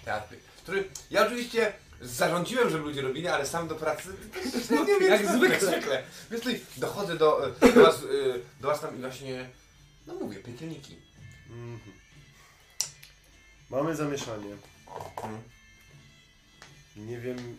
teatry, 0.05 0.37
który 0.63 0.83
ja 1.11 1.25
oczywiście 1.27 1.73
zarządziłem, 2.03 2.69
żeby 2.69 2.83
ludzie 2.83 3.01
robili, 3.01 3.27
ale 3.27 3.45
sam 3.45 3.67
do 3.67 3.75
pracy 3.75 4.09
No, 4.71 4.83
nie 4.83 4.99
wiem, 4.99 5.11
jak 5.11 5.27
zwykle. 5.27 5.59
zwykle. 5.59 6.03
Więc 6.31 6.43
tutaj 6.43 6.61
dochodzę 6.77 7.17
do, 7.17 7.47
e, 7.47 7.73
do, 7.73 7.83
was, 7.83 7.95
e, 7.95 8.39
do 8.61 8.67
was 8.67 8.81
tam 8.81 8.97
i 8.97 9.01
właśnie, 9.01 9.49
no 10.07 10.13
mówię, 10.13 10.39
piekielniki. 10.39 10.97
Mhm. 11.49 11.79
Mamy 13.69 13.95
zamieszanie. 13.95 14.57
Mhm. 15.17 15.41
Nie 16.97 17.19
wiem, 17.19 17.57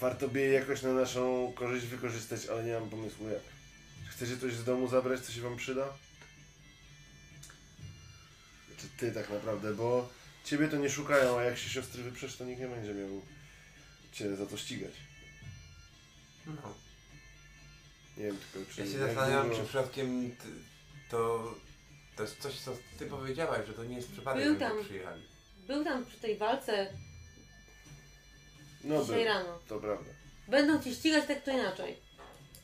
warto 0.00 0.28
by 0.28 0.40
je 0.40 0.48
jakoś 0.52 0.82
na 0.82 0.92
naszą 0.92 1.52
korzyść 1.56 1.86
wykorzystać, 1.86 2.46
ale 2.46 2.64
nie 2.64 2.72
mam 2.72 2.90
pomysłu 2.90 3.28
jak. 3.28 3.42
Chcecie 4.10 4.36
coś 4.38 4.54
z 4.54 4.64
domu 4.64 4.88
zabrać, 4.88 5.20
co 5.20 5.32
się 5.32 5.40
wam 5.40 5.56
przyda? 5.56 5.88
Czy 8.76 8.88
ty 8.96 9.12
tak 9.12 9.30
naprawdę, 9.30 9.74
bo 9.74 10.08
ciebie 10.44 10.68
to 10.68 10.76
nie 10.76 10.90
szukają, 10.90 11.38
a 11.38 11.42
jak 11.42 11.58
się 11.58 11.68
siostry 11.70 12.02
wyprzesz, 12.02 12.36
to 12.36 12.44
nikt 12.44 12.60
nie 12.60 12.68
będzie 12.68 12.94
miał 12.94 13.22
cię 14.12 14.36
za 14.36 14.46
to 14.46 14.56
ścigać. 14.56 14.92
No. 16.46 16.74
Nie 18.16 18.24
wiem 18.24 18.38
tylko, 18.52 18.72
czy... 18.72 18.80
Ja 18.80 18.86
się 18.86 18.98
zastanawiam, 18.98 19.50
czy 19.50 19.62
przypadkiem 19.64 20.30
ty, 20.36 20.48
to, 21.10 21.54
to 22.16 22.22
jest 22.22 22.38
coś, 22.38 22.60
co 22.60 22.76
ty 22.98 23.06
powiedziałaś, 23.06 23.66
że 23.66 23.72
to 23.72 23.84
nie 23.84 23.96
jest 23.96 24.12
przypadek, 24.12 24.44
Był 24.44 24.54
że 24.54 24.60
tam. 24.60 24.84
przyjechali. 24.84 25.22
Był 25.66 25.84
tam 25.84 26.04
przy 26.06 26.16
tej 26.18 26.36
walce 26.36 26.86
No 28.84 29.02
dzisiaj 29.02 29.16
był, 29.16 29.24
rano. 29.24 29.58
to 29.68 29.78
prawda. 29.80 30.10
Będą 30.48 30.82
cię 30.82 30.94
ścigać 30.94 31.26
tak 31.26 31.44
czy 31.44 31.52
inaczej. 31.52 31.96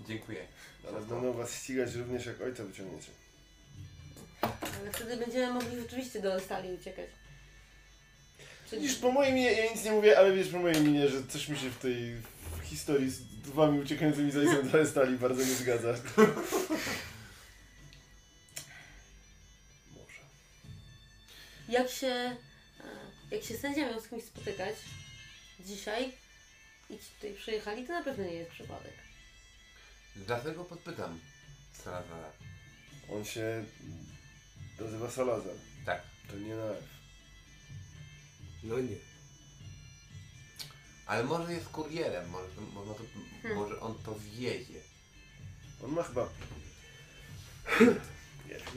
Dziękuję. 0.08 0.46
Ale 0.88 1.00
będą 1.00 1.32
was 1.32 1.54
ścigać 1.62 1.94
również 1.94 2.26
jak 2.26 2.40
ojca 2.40 2.64
wyciągniecie. 2.64 3.10
Ale 4.42 4.92
wtedy 4.92 5.16
będziemy 5.16 5.52
mogli 5.52 5.80
rzeczywiście 5.80 6.22
do 6.22 6.40
stali 6.40 6.72
uciekać. 6.72 7.06
Widzisz, 8.72 8.96
po 8.96 9.12
mojej 9.12 9.32
minie, 9.32 9.52
ja 9.52 9.72
nic 9.72 9.84
nie 9.84 9.90
mówię, 9.90 10.18
ale 10.18 10.32
wiesz 10.32 10.48
po 10.48 10.58
mojej 10.58 10.80
minie, 10.80 11.08
że 11.08 11.26
coś 11.26 11.48
mi 11.48 11.58
się 11.58 11.70
w 11.70 11.78
tej 11.78 12.14
w 12.14 12.64
historii 12.64 13.10
z 13.10 13.22
wami 13.44 13.80
uciekającymi 13.80 14.30
z 14.30 14.36
ojcem 14.36 14.86
stali 14.86 15.18
bardzo 15.18 15.42
nie 15.42 15.54
zgadza. 15.54 15.88
Może. 19.96 20.20
jak 21.68 21.90
się, 21.90 22.06
e, 22.06 22.36
jak 23.30 23.42
się 23.42 23.54
sędzia 23.54 23.90
miał 23.90 24.00
z 24.00 24.08
kimś 24.08 24.24
spotykać 24.24 24.74
dzisiaj 25.60 26.12
i 26.90 26.98
ci 26.98 27.04
tutaj 27.14 27.34
przyjechali, 27.34 27.86
to 27.86 27.92
na 27.92 28.02
pewno 28.02 28.24
nie 28.24 28.34
jest 28.34 28.50
przypadek. 28.50 28.94
Dlatego 30.16 30.64
podpytam 30.64 31.20
Salazara. 31.72 32.32
On 33.12 33.24
się 33.24 33.64
nazywa 34.80 35.10
Salazar. 35.10 35.54
Tak. 35.86 36.02
To 36.30 36.36
nie 36.38 36.54
na 36.54 36.64
F. 36.64 36.99
No 38.62 38.78
nie. 38.78 38.96
Ale 41.06 41.24
może 41.24 41.52
jest 41.52 41.68
kurierem, 41.68 42.30
może, 42.30 42.46
może, 42.74 42.94
to, 42.94 43.04
Hmm. 43.42 43.58
może 43.58 43.80
on 43.80 43.94
to 44.04 44.14
wiezie. 44.38 44.80
On 45.84 45.92
ma 45.92 46.02
chyba... 46.02 46.28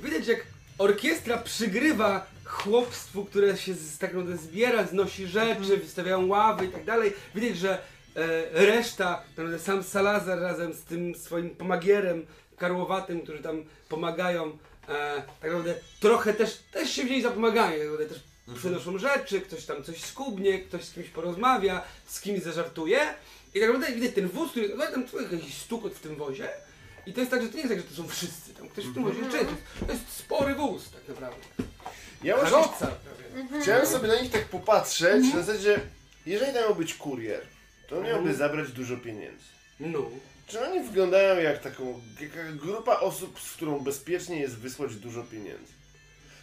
Widać 0.04 0.28
jak 0.28 0.46
orkiestra 0.78 1.38
przygrywa 1.38 2.28
chłopstwu, 2.46 3.26
które 3.26 3.58
się 3.58 3.74
z, 3.74 3.98
tak 3.98 4.14
naprawdę 4.14 4.38
zbiera, 4.38 4.88
znosi 4.88 5.28
rzeczy, 5.28 5.78
wystawiają 5.78 6.28
ławy 6.28 6.66
i 6.66 6.70
tak 6.70 6.86
dalej. 6.86 7.14
Widać, 7.36 7.58
że 7.58 7.82
e, 8.16 8.66
reszta, 8.66 9.16
tak 9.16 9.30
naprawdę 9.38 9.60
sam 9.60 9.84
Salazar 9.84 10.40
razem 10.40 10.74
z 10.74 10.84
tym 10.84 11.16
swoim 11.16 11.50
pomagierem 11.50 12.26
karłowatym, 12.58 13.22
którzy 13.22 13.44
tam 13.44 13.64
pomagają, 13.90 14.58
e, 14.90 15.16
tak 15.42 15.52
naprawdę 15.52 15.76
trochę 16.00 16.34
też, 16.34 16.64
też 16.72 16.92
się 16.92 17.04
wzięli 17.04 17.22
za 17.22 17.32
pomaganie, 17.32 17.78
tak 17.78 17.88
naprawdę 17.88 18.16
też 18.16 18.24
przynoszą 18.56 18.98
rzeczy, 18.98 19.42
ktoś 19.42 19.66
tam 19.66 19.84
coś 19.84 20.04
skubnie, 20.04 20.60
ktoś 20.60 20.84
z 20.84 20.94
kimś 20.94 21.10
porozmawia, 21.10 21.82
z 22.06 22.22
kimś 22.22 22.44
zażartuje. 22.44 23.00
I 23.54 23.60
tak 23.60 23.70
naprawdę 23.70 23.96
widać 23.96 24.16
ten 24.16 24.28
wóz, 24.28 24.52
który, 24.52 24.76
no, 24.78 24.86
tam 24.86 25.08
człowiek 25.08 25.32
jakiś 25.32 25.58
stukot 25.58 25.94
w 25.94 26.00
tym 26.00 26.16
wozie. 26.16 26.50
I 27.06 27.14
to 27.14 27.20
jest 27.20 27.32
tak, 27.32 27.42
że 27.42 27.50
to 27.50 27.54
nie 27.58 27.64
jest 27.64 27.74
tak, 27.74 27.82
że 27.82 27.88
to 27.88 27.96
są 27.96 28.08
wszyscy, 28.08 28.54
tam 28.54 28.70
ktoś 28.70 28.86
w 28.86 28.94
tym 28.94 29.04
wozie 29.04 29.20
jeszcze 29.20 29.38
jest. 29.38 29.50
To 29.88 29.94
jest 29.94 30.10
spory 30.10 30.56
wóz 30.56 30.90
tak 30.90 31.08
naprawdę. 31.08 31.42
Ja 32.24 32.38
właśnie 32.38 32.58
Karoca 32.58 32.88
prawie. 32.88 33.62
chciałem 33.62 33.88
sobie 33.88 34.08
na 34.08 34.22
nich 34.22 34.32
tak 34.32 34.46
popatrzeć, 34.46 35.34
na 35.34 35.42
zasadzie, 35.44 35.80
jeżeli 36.26 36.54
miał 36.54 36.76
być 36.76 36.94
kurier, 36.94 37.42
to 37.88 37.98
on 37.98 38.04
miałby 38.04 38.34
zabrać 38.34 38.72
dużo 38.72 38.98
pieniędzy. 38.98 39.46
No. 39.80 40.10
Czy 40.48 40.66
oni 40.66 40.84
wyglądają 40.84 41.42
jak 41.42 41.62
taką 41.62 42.02
jaka 42.22 42.52
grupa 42.52 43.00
osób, 43.00 43.40
z 43.40 43.54
którą 43.54 43.80
bezpiecznie 43.80 44.40
jest 44.40 44.58
wysłać 44.58 44.96
dużo 44.96 45.24
pieniędzy? 45.24 45.74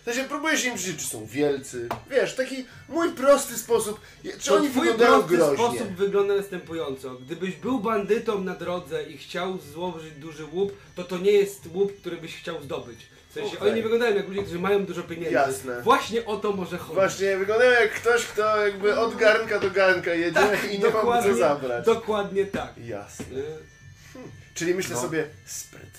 W 0.01 0.05
sensie 0.05 0.24
próbuję 0.28 0.59
się 0.59 0.68
im 0.68 0.74
przyjrzeć, 0.74 1.01
czy 1.03 1.07
są 1.09 1.26
wielcy. 1.26 1.88
Wiesz, 2.11 2.34
taki 2.36 2.66
mój 2.88 3.12
prosty 3.12 3.59
sposób. 3.59 4.01
Czy 4.38 4.48
To 4.48 4.55
oni 4.57 4.68
twój 4.70 4.80
wyglądają 4.82 5.18
prosty 5.22 5.36
groźnie? 5.36 5.57
sposób 5.57 5.88
wygląda 5.96 6.36
następująco. 6.36 7.11
Gdybyś 7.14 7.57
był 7.57 7.80
bandytą 7.80 8.40
na 8.44 8.55
drodze 8.55 9.03
i 9.03 9.18
chciał 9.18 9.59
złożyć 9.72 10.12
duży 10.14 10.44
łup, 10.44 10.72
to 10.94 11.05
to 11.05 11.18
nie 11.18 11.32
jest 11.32 11.61
łup, 11.74 12.01
który 12.01 12.16
byś 12.16 12.36
chciał 12.36 12.62
zdobyć. 12.62 12.98
W 13.30 13.32
sensie, 13.32 13.57
Okej. 13.57 13.68
oni 13.68 13.76
nie 13.76 13.82
wyglądają 13.82 14.16
jak 14.16 14.28
ludzie, 14.28 14.42
którzy 14.42 14.59
mają 14.59 14.86
dużo 14.86 15.03
pieniędzy. 15.03 15.30
Jasne. 15.34 15.82
Właśnie 15.82 16.24
o 16.26 16.36
to 16.36 16.53
może 16.53 16.78
chodzić. 16.78 16.94
Właśnie, 16.94 17.36
wyglądają 17.36 17.70
jak 17.80 17.92
ktoś, 17.92 18.24
kto 18.24 18.57
jakby 18.66 18.98
od 18.98 19.16
garnka 19.16 19.59
do 19.61 19.70
garnka 19.70 20.14
jedzie 20.14 20.40
i 20.72 20.78
nie 20.78 20.88
ma 20.90 21.03
mu 21.03 21.22
co 21.22 21.34
zabrać. 21.34 21.86
Dokładnie 21.86 22.46
tak. 22.46 22.72
Jasne. 22.84 23.24
E, 23.26 24.20
Czyli 24.55 24.74
myślę 24.74 24.94
No. 24.94 25.03
sobie, 25.03 25.26
sprytne. 25.46 25.90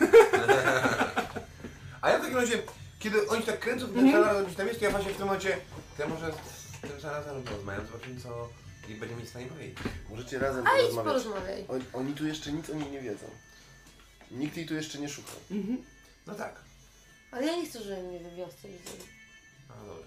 A 2.02 2.10
ja 2.10 2.18
w 2.18 2.22
takim 2.22 2.36
razie, 2.36 2.58
kiedy 2.98 3.28
oni 3.28 3.42
tak 3.42 3.60
kręcą, 3.60 3.88
ten 3.88 4.12
Salazar 4.12 4.44
gdzieś 4.44 4.56
tam 4.56 4.66
jest, 4.66 4.78
to 4.80 4.84
ja 4.84 4.90
właśnie 4.90 5.12
w 5.12 5.16
tym 5.16 5.26
momencie, 5.26 5.58
to 5.96 6.02
ja 6.02 6.08
może 6.08 6.32
z 6.32 6.80
tym 6.90 7.00
Salazarem 7.00 7.42
porozmawiam, 7.42 7.86
zobaczymy 7.86 8.20
co 8.20 8.48
będzie 9.00 9.14
mi 9.16 9.22
w 9.22 9.28
stanie 9.28 9.46
powiedzieć. 9.46 9.78
Możecie 10.10 10.38
razem 10.38 10.66
A 10.66 10.70
idź 10.70 10.76
porozmawiać. 10.80 11.04
porozmawiaj. 11.22 11.64
Oni, 11.68 11.84
oni 11.92 12.14
tu 12.14 12.26
jeszcze 12.26 12.52
nic 12.52 12.70
o 12.70 12.74
niej 12.74 12.90
nie 12.90 13.00
wiedzą. 13.00 13.26
Nikt 14.30 14.56
jej 14.56 14.66
tu 14.66 14.74
jeszcze 14.74 14.98
nie 14.98 15.08
szuka. 15.08 15.32
No 16.26 16.34
tak. 16.34 16.60
Ale 17.30 17.46
ja 17.46 17.56
nie 17.56 17.66
chcę, 17.66 17.82
żeby 17.82 18.02
mnie 18.02 18.18
we 18.20 18.30
wiosce 18.36 18.68
widzieli. 18.68 19.04
No 19.68 19.74
dobra. 19.86 20.06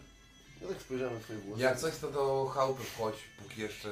Ja 0.61 0.67
tak 0.67 0.81
spojrzałem 0.81 1.13
na 1.13 1.19
twoje 1.19 1.39
włosy. 1.39 1.61
Jak 1.61 1.79
coś 1.79 1.97
to 1.97 2.11
do 2.11 2.51
chałupy 2.53 2.83
wchodź, 2.83 3.15
póki 3.43 3.61
jeszcze... 3.61 3.89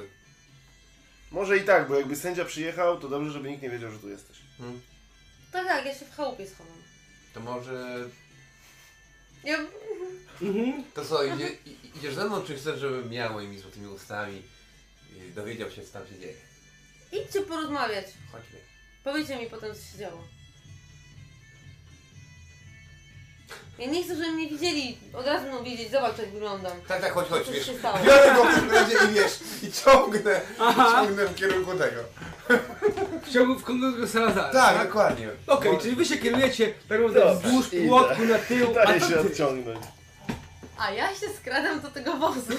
Może 1.32 1.58
i 1.58 1.64
tak, 1.64 1.88
bo 1.88 1.96
jakby 1.96 2.16
sędzia 2.16 2.46
przyjechał, 2.46 3.00
to 3.00 3.10
dobrze, 3.10 3.32
żeby 3.32 3.50
nikt 3.50 3.62
nie 3.64 3.70
wiedział, 3.70 3.92
że 3.92 4.00
tu 4.00 4.10
jesteś. 4.10 4.38
Hmm, 4.58 4.82
Tak, 5.52 5.68
tak, 5.68 5.86
ja 5.86 5.96
się 5.96 6.06
w 6.06 6.16
chałupie 6.16 6.48
schowam. 6.48 6.74
to 7.34 7.40
może... 7.40 8.06
Ja... 9.44 9.58
Mhm. 10.42 10.84
To 10.94 11.06
co, 11.06 11.24
idzie, 11.24 11.50
i- 11.66 11.78
idziesz 11.98 12.16
ze 12.16 12.26
mną, 12.26 12.42
czy 12.44 12.56
chcesz, 12.56 12.80
żebym 12.80 13.14
ja 13.14 13.30
moimi 13.30 13.60
złotymi 13.60 13.88
ustami 13.88 14.42
y, 15.30 15.32
dowiedział 15.32 15.72
się, 15.72 15.82
co 15.86 15.94
tam 15.94 16.08
się 16.08 16.20
dzieje? 16.20 16.34
Idźcie 17.12 17.42
porozmawiać. 17.42 18.06
Chodźmy. 18.32 18.60
Powiedzcie 19.04 19.36
mi 19.40 19.48
potem, 19.50 19.76
co 19.76 19.82
się 19.92 19.98
działo. 19.98 20.24
Ja 23.80 23.88
nie 23.88 24.04
chcę, 24.04 24.16
żeby 24.16 24.32
mnie 24.32 24.50
widzieli. 24.50 24.98
Od 25.14 25.26
razu 25.26 25.44
będą 25.46 25.64
wiedzieć, 25.64 25.92
zobacz 25.92 26.18
jak 26.18 26.30
wyglądam. 26.32 26.82
Tak, 26.88 27.02
tak, 27.02 27.14
chodź, 27.14 27.28
chodź, 27.28 27.46
Co 27.46 27.52
wiesz. 27.52 27.66
się 27.66 27.78
stało? 27.80 27.98
Biorę 28.06 28.36
go 28.36 28.46
przy 28.46 29.06
i 29.10 29.14
wiesz, 29.14 29.40
i 29.64 29.72
ciągnę, 29.72 30.42
Aha. 30.60 30.92
ciągnę 31.06 31.26
w 31.26 31.36
kierunku 31.36 31.72
tego. 31.78 32.04
Chciałbym 33.26 33.58
w 33.60 33.64
Kongo 33.64 34.08
Salazara. 34.08 34.50
Tak, 34.54 34.88
dokładnie. 34.88 35.30
Okej, 35.48 35.72
Bo- 35.72 35.78
czyli 35.78 35.96
wy 35.96 36.06
się 36.06 36.18
kierujecie 36.18 36.74
tak 36.90 37.00
naprawdę 37.02 37.36
wzdłuż 37.36 37.74
idę. 37.74 37.88
płotku 37.88 38.26
na 38.26 38.38
tył, 38.40 38.70
a 38.82 38.86
Daje 38.86 39.00
to 39.00 39.08
się 39.08 39.14
ty. 39.14 39.20
odciągnąć. 39.20 39.80
A 40.80 40.92
ja 40.92 41.10
się 41.16 41.28
skradam 41.42 41.82
do 41.82 41.88
tego 41.92 42.18
wozu 42.18 42.40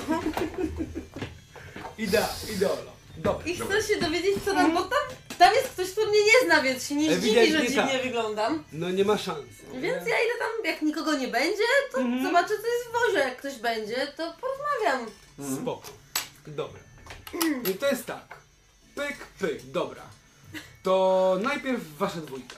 Idea, 1.99 2.29
ideolo. 2.55 2.93
Dobra. 3.17 3.47
i 3.47 3.57
chcę 3.57 3.83
się 3.83 4.01
dowiedzieć, 4.01 4.35
co 4.45 4.55
tam, 4.55 4.75
bo 4.75 4.81
tam, 4.83 4.99
tam 5.39 5.55
jest 5.55 5.69
ktoś, 5.69 5.91
kto 5.93 6.01
mnie 6.07 6.19
nie 6.25 6.47
zna, 6.47 6.63
więc 6.63 6.87
się 6.89 6.95
nie 6.95 7.17
zdziwi, 7.17 7.35
że 7.35 7.41
Ewidentnie 7.41 7.69
dziwnie 7.69 7.93
tak. 7.93 8.03
wyglądam. 8.03 8.65
No 8.73 8.91
nie 8.91 9.05
ma 9.05 9.19
szans. 9.19 9.39
Więc 9.73 9.97
ja 9.97 10.17
idę 10.25 10.35
tam, 10.39 10.65
jak 10.73 10.83
nikogo 10.83 11.15
nie 11.15 11.29
będzie, 11.29 11.63
to 11.93 11.99
zobaczę, 12.23 12.49
co 12.49 12.55
jest 12.55 12.89
w 12.89 12.93
wozie. 13.07 13.19
Jak 13.19 13.37
ktoś 13.37 13.55
będzie, 13.57 14.07
to 14.17 14.35
porozmawiam. 14.41 15.11
Spoko. 15.63 15.89
Dobra. 16.47 16.81
I 17.71 17.75
to 17.75 17.87
jest 17.89 18.07
tak. 18.07 18.38
Pyk, 18.99 19.17
pyk, 19.39 19.71
dobra. 19.71 20.03
To 20.83 21.39
najpierw 21.43 22.01
wasza 22.01 22.21
dwójka. 22.21 22.57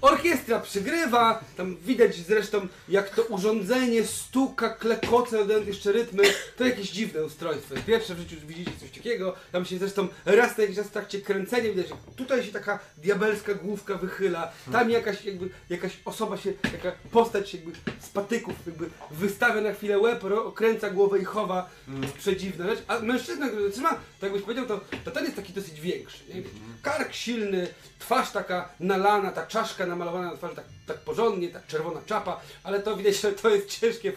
Orkiestra 0.00 0.60
przygrywa, 0.60 1.44
tam 1.56 1.76
widać 1.76 2.16
zresztą 2.16 2.68
jak 2.88 3.10
to 3.10 3.22
urządzenie 3.22 4.04
stuka, 4.04 4.68
klekoce, 4.68 5.38
dodając 5.38 5.66
jeszcze 5.66 5.92
rytmy. 5.92 6.22
To 6.56 6.64
jakieś 6.64 6.90
dziwne 6.90 7.24
ustrojstwo. 7.24 7.74
Pierwsze 7.86 8.14
w 8.14 8.18
życiu 8.18 8.36
widzicie 8.46 8.70
coś 8.80 8.90
takiego. 8.90 9.34
Tam 9.52 9.64
się 9.64 9.78
zresztą 9.78 10.08
raz 10.24 10.56
na 10.56 10.62
jakiś 10.62 10.76
czas 10.76 10.86
w 10.86 10.90
trakcie 10.90 11.20
kręcenia 11.20 11.70
widać, 11.70 11.88
że 11.88 11.94
tutaj 12.16 12.44
się 12.44 12.52
taka 12.52 12.78
diabelska 12.96 13.54
główka 13.54 13.94
wychyla. 13.94 14.52
Tam 14.72 14.90
jakaś 14.90 15.24
jakby 15.24 15.50
jakaś 15.70 15.92
osoba 16.04 16.36
się, 16.36 16.52
jaka 16.72 16.92
postać 17.10 17.54
jakby 17.54 17.72
z 18.00 18.08
patyków 18.08 18.54
jakby 18.66 18.90
wystawia 19.10 19.60
na 19.60 19.72
chwilę 19.72 19.98
łeb, 19.98 20.24
okręca 20.24 20.90
głowę 20.90 21.18
i 21.18 21.24
chowa. 21.24 21.70
Przedziwna 22.18 22.66
rzecz. 22.66 22.82
A 22.88 22.98
mężczyzna, 22.98 23.48
który 23.48 23.70
trzyma, 23.70 23.90
to 24.20 24.26
jakbyś 24.26 24.42
powiedział, 24.42 24.66
to, 24.66 24.80
to 25.04 25.10
ten 25.10 25.24
jest 25.24 25.36
taki 25.36 25.52
dosyć 25.52 25.80
większy. 25.80 26.18
Nie? 26.28 26.42
Kark 26.82 27.12
silny, 27.12 27.68
twarz 27.98 28.30
taka 28.30 28.68
nalana, 28.80 29.30
ta 29.30 29.46
czaszka 29.46 29.85
namalowana 29.86 30.30
na 30.30 30.36
twarzy 30.36 30.56
tak, 30.56 30.64
tak 30.86 30.98
porządnie, 30.98 31.48
tak 31.48 31.66
czerwona 31.66 32.00
czapa, 32.06 32.40
ale 32.64 32.80
to 32.80 32.96
widać, 32.96 33.20
że 33.20 33.32
to 33.32 33.48
jest 33.48 33.80
ciężkie 33.80 34.12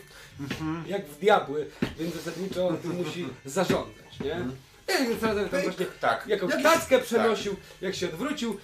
jak 0.87 1.05
w 1.07 1.19
diabły, 1.19 1.67
więc 1.99 2.15
zasadniczo 2.15 2.67
on 2.67 2.77
tym 2.77 2.91
musi 2.95 3.27
zarządzać, 3.45 4.19
nie? 4.25 4.39
Zaraz 5.21 5.51
tam 5.51 5.61
właśnie 5.61 5.85
Tak. 6.01 6.27
jakąś 6.27 6.49
Jakiś- 6.51 6.63
tackę 6.63 6.99
przenosił, 6.99 7.55
jak 7.81 7.95
się 7.95 8.07
odwrócił, 8.09 8.57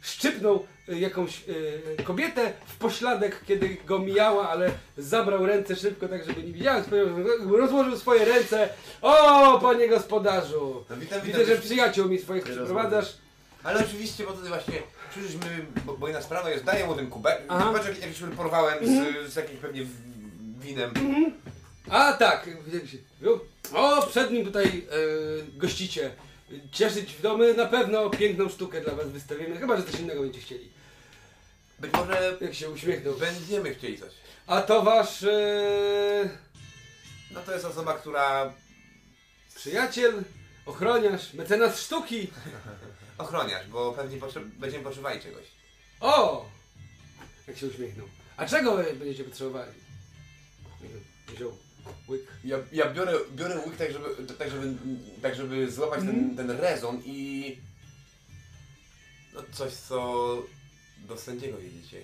szczypnął 0.00 0.66
y, 0.88 0.98
jakąś 0.98 1.42
y, 1.48 2.02
kobietę 2.04 2.52
w 2.66 2.76
pośladek, 2.76 3.40
kiedy 3.46 3.76
go 3.86 3.98
mijała, 3.98 4.48
ale 4.48 4.70
zabrał 4.98 5.46
ręce 5.46 5.76
szybko, 5.76 6.08
tak 6.08 6.24
żeby 6.24 6.42
nie 6.42 6.52
widziała, 6.52 6.82
rozłożył 7.50 7.98
swoje 7.98 8.24
ręce. 8.24 8.68
O, 9.02 9.58
panie 9.62 9.88
gospodarzu! 9.88 10.84
No 10.90 10.96
witam, 10.96 11.20
Widzę, 11.20 11.38
witam. 11.38 11.56
że 11.56 11.62
przyjaciół 11.62 12.08
mi 12.08 12.18
swoich 12.18 12.44
przyprowadzasz. 12.44 13.16
Ale 13.62 13.84
oczywiście, 13.86 14.24
bo 14.24 14.32
tutaj 14.32 14.48
właśnie 14.48 14.82
przyszliśmy, 15.14 15.66
bo, 15.84 15.96
bo 15.96 16.08
inna 16.08 16.22
sprawa 16.22 16.50
jest, 16.50 16.64
daję 16.64 16.86
mu 16.86 16.94
ten 16.94 17.10
kubek, 17.10 17.42
Aha. 17.48 17.64
kubeczek 17.66 18.00
jakiś 18.02 18.18
porwałem 18.36 18.86
z, 18.86 19.32
z 19.32 19.36
jakimś 19.36 19.60
pewnie 19.60 19.86
winem. 20.58 20.90
A 21.90 22.12
tak, 22.12 22.46
jak 22.72 22.86
się- 22.86 22.98
o, 23.74 24.06
przed 24.06 24.30
nim 24.30 24.44
tutaj 24.44 24.66
e, 24.66 25.58
gościcie. 25.58 26.10
Cieszyć 26.72 27.12
w 27.14 27.22
domy 27.22 27.54
na 27.54 27.66
pewno 27.66 28.10
piękną 28.10 28.48
sztukę 28.48 28.80
dla 28.80 28.94
was 28.94 29.08
wystawimy, 29.08 29.56
chyba 29.58 29.76
że 29.76 29.82
coś 29.82 30.00
innego 30.00 30.20
będziecie 30.22 30.44
chcieli. 30.46 30.68
Być 31.78 31.92
może 31.92 32.36
Jak 32.40 32.54
się 32.54 32.70
uśmiechnął. 32.70 33.14
będziemy 33.14 33.74
chcieli 33.74 33.98
coś. 33.98 34.12
A 34.46 34.62
to 34.62 34.82
wasz 34.82 35.22
e, 35.22 36.28
No 37.30 37.40
to 37.40 37.52
jest 37.52 37.64
osoba, 37.64 37.94
która 37.94 38.52
przyjaciel, 39.56 40.22
ochroniarz, 40.66 41.34
mecenas 41.34 41.80
sztuki. 41.80 42.30
Ochroniarz, 43.18 43.68
bo 43.68 43.92
pewnie 43.92 44.16
potrze- 44.18 44.50
będziemy 44.58 44.84
potrzebowali 44.84 45.20
czegoś. 45.20 45.44
O! 46.00 46.46
Jak 47.48 47.56
się 47.58 47.66
uśmiechnął. 47.66 48.06
A 48.36 48.46
czego 48.46 48.76
wy 48.76 48.84
będziecie 48.94 49.24
potrzebowali? 49.24 49.72
Wziął 51.36 51.52
łyk. 52.08 52.20
Ja, 52.44 52.56
ja 52.72 52.90
biorę, 52.92 53.12
biorę 53.34 53.56
łyk 53.66 53.76
tak 53.76 53.92
żeby, 53.92 54.08
tak, 54.38 54.50
żeby, 54.50 54.74
tak, 55.22 55.34
żeby 55.34 55.70
złapać 55.72 56.00
ten, 56.00 56.36
ten 56.36 56.50
rezon 56.50 57.02
i... 57.04 57.58
No 59.34 59.40
coś, 59.52 59.72
co 59.72 59.98
do 60.98 61.16
sędziego 61.18 61.58
wiedziecie. 61.58 62.02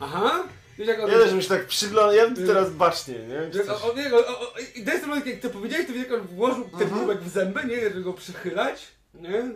Aha! 0.00 0.44
Wiesz, 0.78 0.88
jak 0.88 1.00
on... 1.00 1.10
Ja 1.10 1.18
też 1.18 1.32
mi 1.32 1.42
się 1.42 1.48
tak 1.48 1.66
przyglądam, 1.66 2.16
ja 2.16 2.46
teraz 2.46 2.70
bacznie, 2.70 3.14
nie? 3.14 3.52
Że 3.52 3.62
on, 3.76 3.90
on, 3.90 3.98
on, 3.98 4.14
on, 4.14 4.24
on, 4.34 4.46
I 4.74 4.84
to 4.84 4.90
jest 4.90 5.00
ten 5.00 5.08
moment, 5.08 5.26
jak 5.26 5.40
ty 5.40 5.50
powiedziałeś, 5.50 5.86
to 5.86 5.92
wiesz, 5.92 6.02
jak 6.08 6.20
on 6.20 6.26
włożył 6.26 6.64
ten 6.70 6.82
Mhm. 6.82 7.00
kubek 7.00 7.20
w 7.20 7.28
zęby, 7.28 7.64
nie? 7.64 7.80
Żeby 7.80 8.02
go 8.02 8.12
przychylać, 8.12 8.86
nie? 9.14 9.50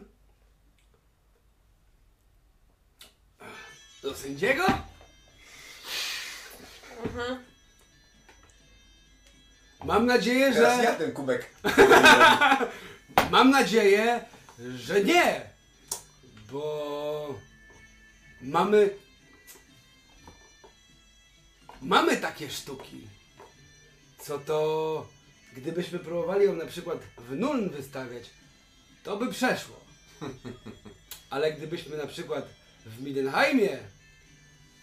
Do 4.05 4.15
sędziego? 4.15 4.65
Mhm. 7.05 7.45
Mam 9.85 10.07
nadzieję, 10.07 10.53
Teraz 10.53 10.77
że... 10.77 10.85
ja 10.85 10.95
ten 10.95 11.13
kubek. 11.13 11.51
Mam 13.31 13.51
nadzieję, 13.51 14.25
że 14.77 15.05
nie! 15.05 15.41
Bo... 16.53 17.41
Mamy... 18.41 18.91
Mamy 21.83 22.17
takie 22.17 22.51
sztuki. 22.51 23.09
Co 24.19 24.39
to... 24.39 25.09
Gdybyśmy 25.53 25.99
próbowali 25.99 26.47
ją 26.47 26.57
na 26.57 26.67
przykład 26.67 26.99
w 27.19 27.37
Nuln 27.37 27.71
wystawiać, 27.71 28.31
to 29.05 29.17
by 29.17 29.33
przeszło. 29.33 29.81
Ale 31.31 31.53
gdybyśmy 31.53 31.97
na 31.97 32.07
przykład 32.07 32.49
w 32.87 33.03
Midenheimie 33.03 33.94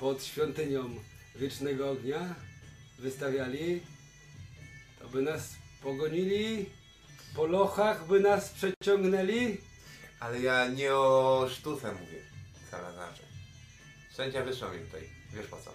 pod 0.02 0.24
świątynią 0.24 0.90
Wiecznego 1.36 1.92
Ognia 1.92 2.36
wystawiali, 3.00 3.82
to 5.00 5.08
by 5.08 5.22
nas 5.22 5.56
pogonili, 5.84 6.70
po 7.36 7.46
lochach 7.46 8.08
by 8.08 8.20
nas 8.20 8.50
przeciągnęli. 8.50 9.58
Ale 10.20 10.42
ja 10.42 10.68
nie 10.68 10.94
o 10.94 11.48
sztuce 11.50 11.92
mówię, 11.92 12.22
Salazarze. 12.72 13.24
Sędzia 14.12 14.44
wysłał 14.44 14.72
mnie 14.72 14.80
tutaj. 14.80 15.10
Wiesz 15.34 15.48
po 15.48 15.58
co? 15.58 15.72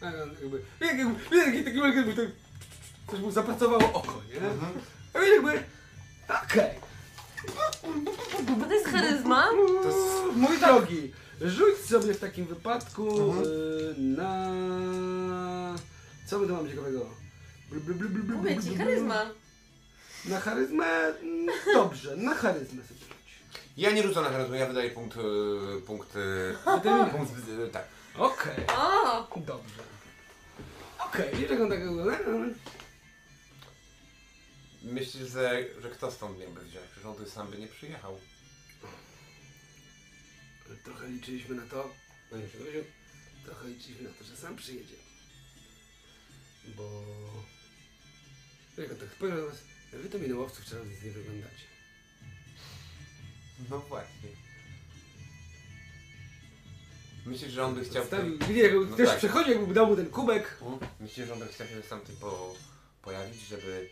A, 0.00 0.10
jakby, 0.10 0.62
jak, 0.80 0.98
jakby, 0.98 1.36
jak, 1.36 1.64
taki 1.64 1.78
jakby 1.78 2.14
to, 2.14 2.22
coś 3.10 3.20
mu 3.20 3.30
zapracowało 3.30 3.92
oko, 3.92 4.22
nie? 4.28 4.40
A 5.14 5.20
więc 5.20 5.34
jakby, 5.34 5.64
okej, 6.44 6.70
Bo 8.58 8.64
to 8.64 8.72
jest 8.72 8.86
charyzma. 8.86 9.48
To 9.82 9.88
jest... 9.88 10.36
mój 10.36 10.58
drogi, 10.58 11.12
rzuć 11.40 11.78
sobie 11.78 12.14
w 12.14 12.20
takim 12.20 12.46
wypadku 12.46 13.20
Mhm. 13.30 13.44
y, 13.44 13.94
na... 13.98 14.52
Co 16.26 16.38
my 16.38 16.46
tu 16.46 16.54
mamy 16.54 16.68
ciekawego? 16.68 17.06
Bl, 17.70 17.78
bl, 17.80 17.92
bl, 17.94 18.08
bl, 18.08 18.22
bl, 18.22 18.34
Mówię 18.34 18.62
ci, 18.62 18.76
charyzma. 18.76 19.26
Na 20.24 20.40
charyzmę? 20.40 20.86
Mm, 20.86 21.46
Dobrze, 21.74 22.16
na 22.16 22.34
charyzmę 22.34 22.82
sobie 22.82 23.00
rzuć. 23.00 23.08
Ja 23.76 23.90
nie 23.90 24.02
rzucam 24.02 24.24
na 24.24 24.30
charyzmę, 24.30 24.58
ja 24.58 24.66
wydaję 24.66 24.90
punkt... 24.90 25.16
e, 25.16 25.80
punkt... 25.86 26.16
e, 26.16 26.76
Determinacja. 26.76 27.18
punkt 27.18 27.32
e, 27.66 27.68
tak. 27.68 27.84
Okej, 28.18 28.64
O! 28.78 29.28
dobrze. 29.36 29.82
Okej, 31.06 31.28
okay, 31.34 31.40
jak 31.40 31.60
on 31.60 31.70
tak... 31.70 31.80
Myślisz, 34.82 35.28
że, 35.30 35.64
że 35.82 35.90
kto 35.90 36.10
stąd 36.10 36.38
miałby 36.38 36.60
wziąć? 36.60 36.86
Przecież 36.86 37.06
on 37.06 37.14
tu 37.16 37.30
sam 37.30 37.50
by 37.50 37.58
nie 37.58 37.66
przyjechał. 37.68 38.18
Trochę 40.84 41.08
liczyliśmy 41.08 41.54
na 41.54 41.66
to, 41.66 41.94
panie 42.30 42.42
Grzegorzu, 42.46 42.84
trochę 43.44 43.68
liczyliśmy 43.68 44.08
na 44.08 44.14
to, 44.14 44.24
że 44.24 44.36
sam 44.36 44.56
przyjedzie. 44.56 44.94
Bo... 46.76 47.02
Jak 48.78 48.92
on 48.92 48.96
tak 48.96 49.12
spojrzał 49.12 49.38
na 49.38 49.46
was, 49.46 49.58
wy 49.92 50.08
to 50.08 50.18
minęłowców 50.18 50.64
wczoraj 50.64 50.86
nic 50.86 51.02
nie 51.02 51.10
wyglądacie. 51.10 51.64
No 53.70 53.78
właśnie. 53.78 54.28
Myślisz, 57.26 57.52
że 57.52 57.64
on 57.64 57.74
by 57.74 57.84
chciał... 57.84 58.06
Stawił, 58.06 58.38
widzicie, 58.38 58.62
jak 58.62 58.72
No 58.72 58.94
ktoś 58.94 59.08
tak. 59.08 59.18
przechodzi, 59.18 59.50
jakby 59.50 59.74
dał 59.74 59.86
mu 59.86 59.96
ten 59.96 60.10
kubek. 60.10 60.58
Hmm? 60.60 60.78
Myślisz, 61.00 61.26
że 61.26 61.32
on 61.32 61.38
by 61.38 61.46
chciał 61.46 61.66
się 61.66 61.82
sam 61.82 62.00
ty 62.00 62.12
po... 62.12 62.54
pojawić, 63.02 63.40
żeby 63.48 63.90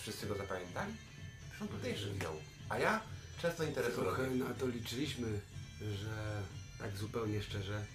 wszyscy 0.00 0.26
go 0.26 0.36
zapamiętali? 0.36 0.92
Przecież 1.40 1.62
on 1.62 1.68
tutaj 1.68 1.96
żył. 1.96 2.12
A 2.68 2.78
ja 2.78 3.00
często 3.42 3.64
interesuję. 3.64 4.06
Trochę 4.06 4.30
na 4.30 4.54
to 4.54 4.66
liczyliśmy, 4.66 5.40
że 5.80 6.42
tak 6.78 6.96
zupełnie 6.96 7.42
szczerze, 7.42 7.86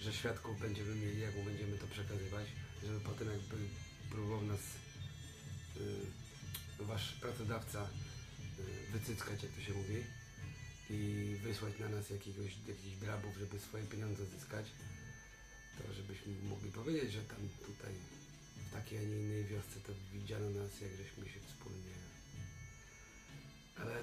że 0.00 0.12
świadków 0.12 0.60
będziemy 0.60 0.94
mieli, 0.94 1.20
jak 1.20 1.36
mu 1.36 1.44
będziemy 1.44 1.78
to 1.78 1.86
przekazywać, 1.86 2.46
żeby 2.84 3.00
potem 3.00 3.28
jakby 3.30 3.56
próbował 4.10 4.42
nas 4.42 4.60
y, 5.76 6.84
wasz 6.84 7.12
pracodawca 7.12 7.88
y, 8.58 8.92
wycyckać, 8.92 9.42
jak 9.42 9.52
to 9.52 9.60
się 9.60 9.72
mówi, 9.72 10.04
i 10.90 11.36
wysłać 11.42 11.78
na 11.78 11.88
nas 11.88 12.10
jakiegoś, 12.10 12.52
jakichś 12.68 12.96
drabów, 12.96 13.36
żeby 13.38 13.60
swoje 13.60 13.84
pieniądze 13.84 14.26
zyskać, 14.26 14.66
to 15.78 15.94
żebyśmy 15.94 16.32
mogli 16.48 16.70
powiedzieć, 16.70 17.12
że 17.12 17.22
tam 17.22 17.48
tutaj 17.66 17.94
w 18.56 18.72
takiej, 18.72 18.98
a 18.98 19.02
nie 19.02 19.20
innej 19.20 19.44
wiosce 19.44 19.80
to 19.86 19.92
widziano 20.12 20.50
nas, 20.50 20.80
jak 20.80 20.90
żeśmy 20.90 21.28
się 21.28 21.40
wspólnie... 21.40 21.94
Ale 23.76 24.02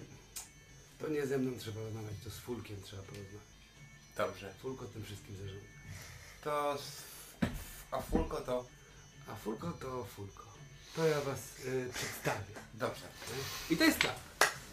to 1.00 1.08
nie 1.10 1.26
ze 1.28 1.38
mną 1.38 1.52
trzeba 1.60 1.82
rozmawiać, 1.82 2.14
to 2.24 2.30
z 2.30 2.38
Fulkiem 2.40 2.78
trzeba 2.84 3.04
porozmawiać. 3.04 3.42
Dobrze. 4.18 4.54
Fulko 4.62 4.86
tym 4.86 5.04
wszystkim 5.04 5.36
zarządza. 5.38 5.66
To... 6.44 6.78
A 7.92 8.02
Fulko 8.02 8.42
to... 8.42 8.66
A 9.28 9.36
Fulko 9.36 9.72
to 9.72 10.06
Fulko. 10.16 10.44
To 10.96 11.06
ja 11.08 11.22
was 11.22 11.60
y, 11.66 11.90
przedstawię. 11.94 12.54
Dobrze. 12.74 13.02
I 13.70 13.78
to 13.78 13.84
jest 13.84 14.00
tak. 14.00 14.16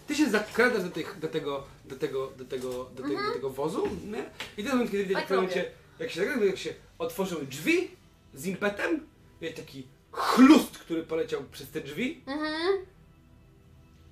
Ty 0.07 0.15
się 0.15 0.31
zakradasz 0.31 0.83
do, 0.83 0.91
tych, 0.91 1.19
do 1.19 1.29
tego, 1.29 1.65
do 1.85 1.97
tego, 1.97 2.31
do 2.37 2.45
tego, 2.45 2.85
do, 2.85 3.03
tego, 3.03 3.23
do 3.27 3.33
tego 3.33 3.51
wozu, 3.51 3.89
nie? 4.05 4.23
I 4.57 4.57
to 4.57 4.61
jest 4.63 4.73
moment, 4.73 4.91
kiedy 4.91 5.05
widać 5.05 5.23
Tak 5.23 5.25
w 5.25 5.29
pewnym 5.29 5.49
robię. 5.49 5.57
momencie, 5.61 5.73
jak 5.99 6.11
się 6.11 6.21
zakradasz, 6.21 6.47
jak 6.47 6.59
się 6.59 6.75
otworzyły 6.99 7.47
drzwi 7.47 7.91
z 8.35 8.47
impetem, 8.47 9.07
jest 9.41 9.57
taki 9.57 9.87
chlust, 10.13 10.79
który 10.79 11.03
poleciał 11.03 11.45
przez 11.53 11.71
te 11.71 11.81
drzwi 11.81 12.23
Mhm, 12.27 12.87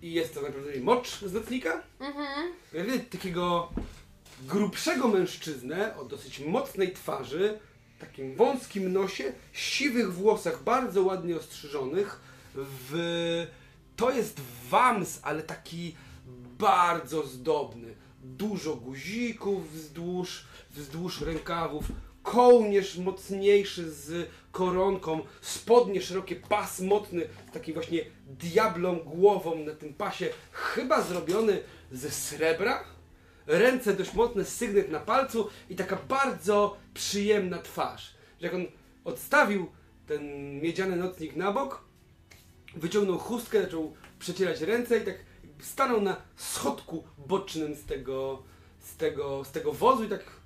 i 0.03 0.12
jest 0.12 0.34
to 0.34 0.42
naprawdę 0.42 0.80
mocz 0.80 1.20
z 1.20 1.32
nocnika. 1.32 1.82
mhm. 2.01 2.53
Ja 2.72 2.84
widzę 2.84 2.99
takiego 2.99 3.72
grubszego 4.42 5.09
mężczyznę 5.09 5.96
o 5.96 6.05
dosyć 6.05 6.40
mocnej 6.40 6.92
twarzy, 6.92 7.59
takim 7.99 8.36
wąskim 8.36 8.92
nosie, 8.92 9.32
siwych 9.53 10.14
włosach, 10.14 10.62
bardzo 10.62 11.03
ładnie 11.03 11.36
ostrzyżonych. 11.36 12.20
W... 12.55 13.46
To 13.96 14.11
jest 14.11 14.40
wams, 14.70 15.20
ale 15.22 15.42
taki 15.42 15.94
bardzo 16.59 17.26
zdobny. 17.26 17.94
Dużo 18.22 18.76
guzików 18.76 19.72
wzdłuż, 19.72 20.44
wzdłuż 20.70 21.20
rękawów, 21.20 21.84
kołnierz 22.32 22.98
mocniejszy 22.98 23.90
z 23.90 24.28
koronką, 24.52 25.20
spodnie 25.40 26.02
szerokie, 26.02 26.36
pas 26.36 26.80
mocny 26.80 27.28
z 27.50 27.52
takim 27.52 27.74
właśnie 27.74 28.00
diablą 28.26 28.96
głową 28.98 29.58
na 29.58 29.74
tym 29.74 29.94
pasie, 29.94 30.28
chyba 30.52 31.02
zrobiony 31.02 31.60
ze 31.92 32.10
srebra. 32.10 32.84
Ręce 33.46 33.94
dość 33.94 34.14
mocne, 34.14 34.44
sygnet 34.44 34.90
na 34.90 35.00
palcu 35.00 35.48
i 35.70 35.76
taka 35.76 35.96
bardzo 36.08 36.76
przyjemna 36.94 37.58
twarz. 37.58 38.14
Jak 38.40 38.54
on 38.54 38.66
odstawił 39.04 39.66
ten 40.06 40.54
miedziany 40.60 40.96
nocnik 40.96 41.36
na 41.36 41.52
bok, 41.52 41.84
wyciągnął 42.76 43.18
chustkę, 43.18 43.62
zaczął 43.62 43.94
przecierać 44.18 44.60
ręce 44.60 44.98
i 44.98 45.04
tak 45.04 45.14
stanął 45.60 46.00
na 46.00 46.16
schodku 46.36 47.04
bocznym 47.18 47.74
z 47.74 47.84
tego, 47.84 48.42
z 48.80 48.96
tego, 48.96 49.44
z 49.44 49.50
tego 49.50 49.72
wozu 49.72 50.04
i 50.04 50.08
tak 50.08 50.38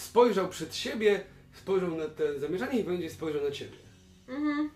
spojrzał 0.00 0.48
przed 0.48 0.74
siebie, 0.74 1.24
spojrzał 1.52 1.94
na 1.96 2.08
te 2.08 2.38
zamierzenie 2.38 2.80
i 2.80 2.84
będzie 2.84 3.10
spojrzał 3.10 3.42
na 3.44 3.50
ciebie. 3.50 3.76
Mhm. 4.28 4.70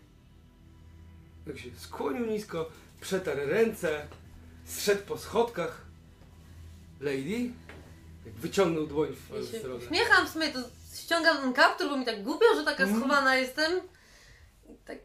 Tak 1.47 1.59
się 1.59 1.69
skłonił 1.79 2.27
nisko, 2.27 2.71
przetarł 3.01 3.41
ręce, 3.47 4.07
zszedł 4.65 5.03
po 5.07 5.19
schodkach. 5.19 5.85
Lady, 7.01 7.51
wyciągnął 8.27 8.87
dłoń 8.87 9.09
w 9.13 9.25
twoją 9.25 9.43
Ja 9.45 9.51
się 9.51 9.59
stronę. 9.59 9.75
uśmiecham 9.85 10.27
w 10.27 10.31
sumie, 10.31 10.49
to 10.53 10.59
ściągam 10.95 11.37
ten 11.37 11.53
kaptur, 11.53 11.89
bo 11.89 11.97
mi 11.97 12.05
tak 12.05 12.23
głupio, 12.23 12.47
że 12.57 12.65
taka 12.65 12.83
Mhm. 12.83 13.01
schowana 13.01 13.37
jestem. 13.37 13.81
I 14.69 14.75
tak 14.87 14.99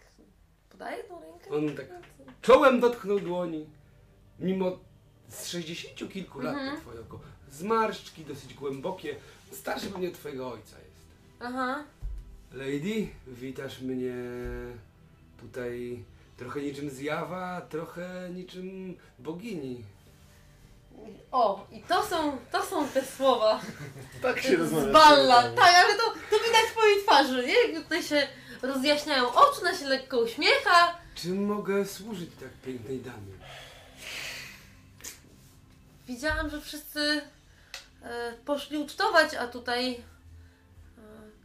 podaję 0.70 1.03
tą 1.03 1.22
rękę. 1.22 1.49
On 1.49 1.76
tak 1.76 1.86
czołem 2.41 2.80
dotknął 2.80 3.20
dłoni. 3.20 3.65
Mimo 4.39 4.80
z 5.30 5.47
60 5.47 6.11
kilku 6.13 6.39
lat 6.39 6.53
Mhm. 6.55 6.76
to 6.76 6.82
twoje 6.82 6.99
oko. 6.99 7.20
Zmarszczki 7.52 8.26
dosyć 8.26 8.54
głębokie. 8.54 9.16
Starszy 9.52 9.88
pewnie 9.88 10.08
od 10.08 10.14
twojego 10.14 10.52
ojca 10.52 10.76
jest. 10.78 11.06
Aha. 11.39 11.84
Lady, 12.54 13.08
witasz 13.28 13.82
mnie 13.82 14.14
tutaj 15.39 16.04
trochę 16.38 16.62
niczym 16.62 16.89
zjawa, 16.89 17.62
trochę 17.70 18.30
niczym 18.34 18.97
bogini. 19.20 19.84
O, 21.32 21.68
i 21.72 21.82
to 21.82 22.04
są, 22.06 22.38
to 22.52 22.64
są 22.66 22.88
te 22.88 23.06
słowa. 23.06 23.62
Tak 24.22 24.39
się 24.41 24.56
rozmawia. 24.58 24.89
Z 24.89 24.93
balla. 24.93 25.43
Tak, 25.43 25.76
ale 25.86 25.95
to, 25.97 26.04
to 26.04 26.36
widać 26.45 26.72
po 26.76 26.86
jej 26.86 27.04
twarzy, 27.04 27.47
nie? 27.47 27.74
Jak 27.74 27.84
tutaj 27.84 28.04
się 28.04 28.28
rozjaśniają 28.62 29.34
oczy, 29.34 29.62
ona 29.62 29.78
się 29.78 29.86
lekko 29.86 30.20
uśmiecha. 30.20 30.97
Czym 31.16 31.45
mogę 31.45 31.86
służyć 31.86 32.30
tak 32.39 32.50
pięknej 32.66 33.00
damie? 33.00 33.34
Widziałam, 36.08 36.50
że 36.50 36.62
wszyscy 36.62 37.22
poszli 38.45 38.78
ucztować, 38.78 39.34
a 39.34 39.47
tutaj 39.47 39.93
e, 39.95 40.02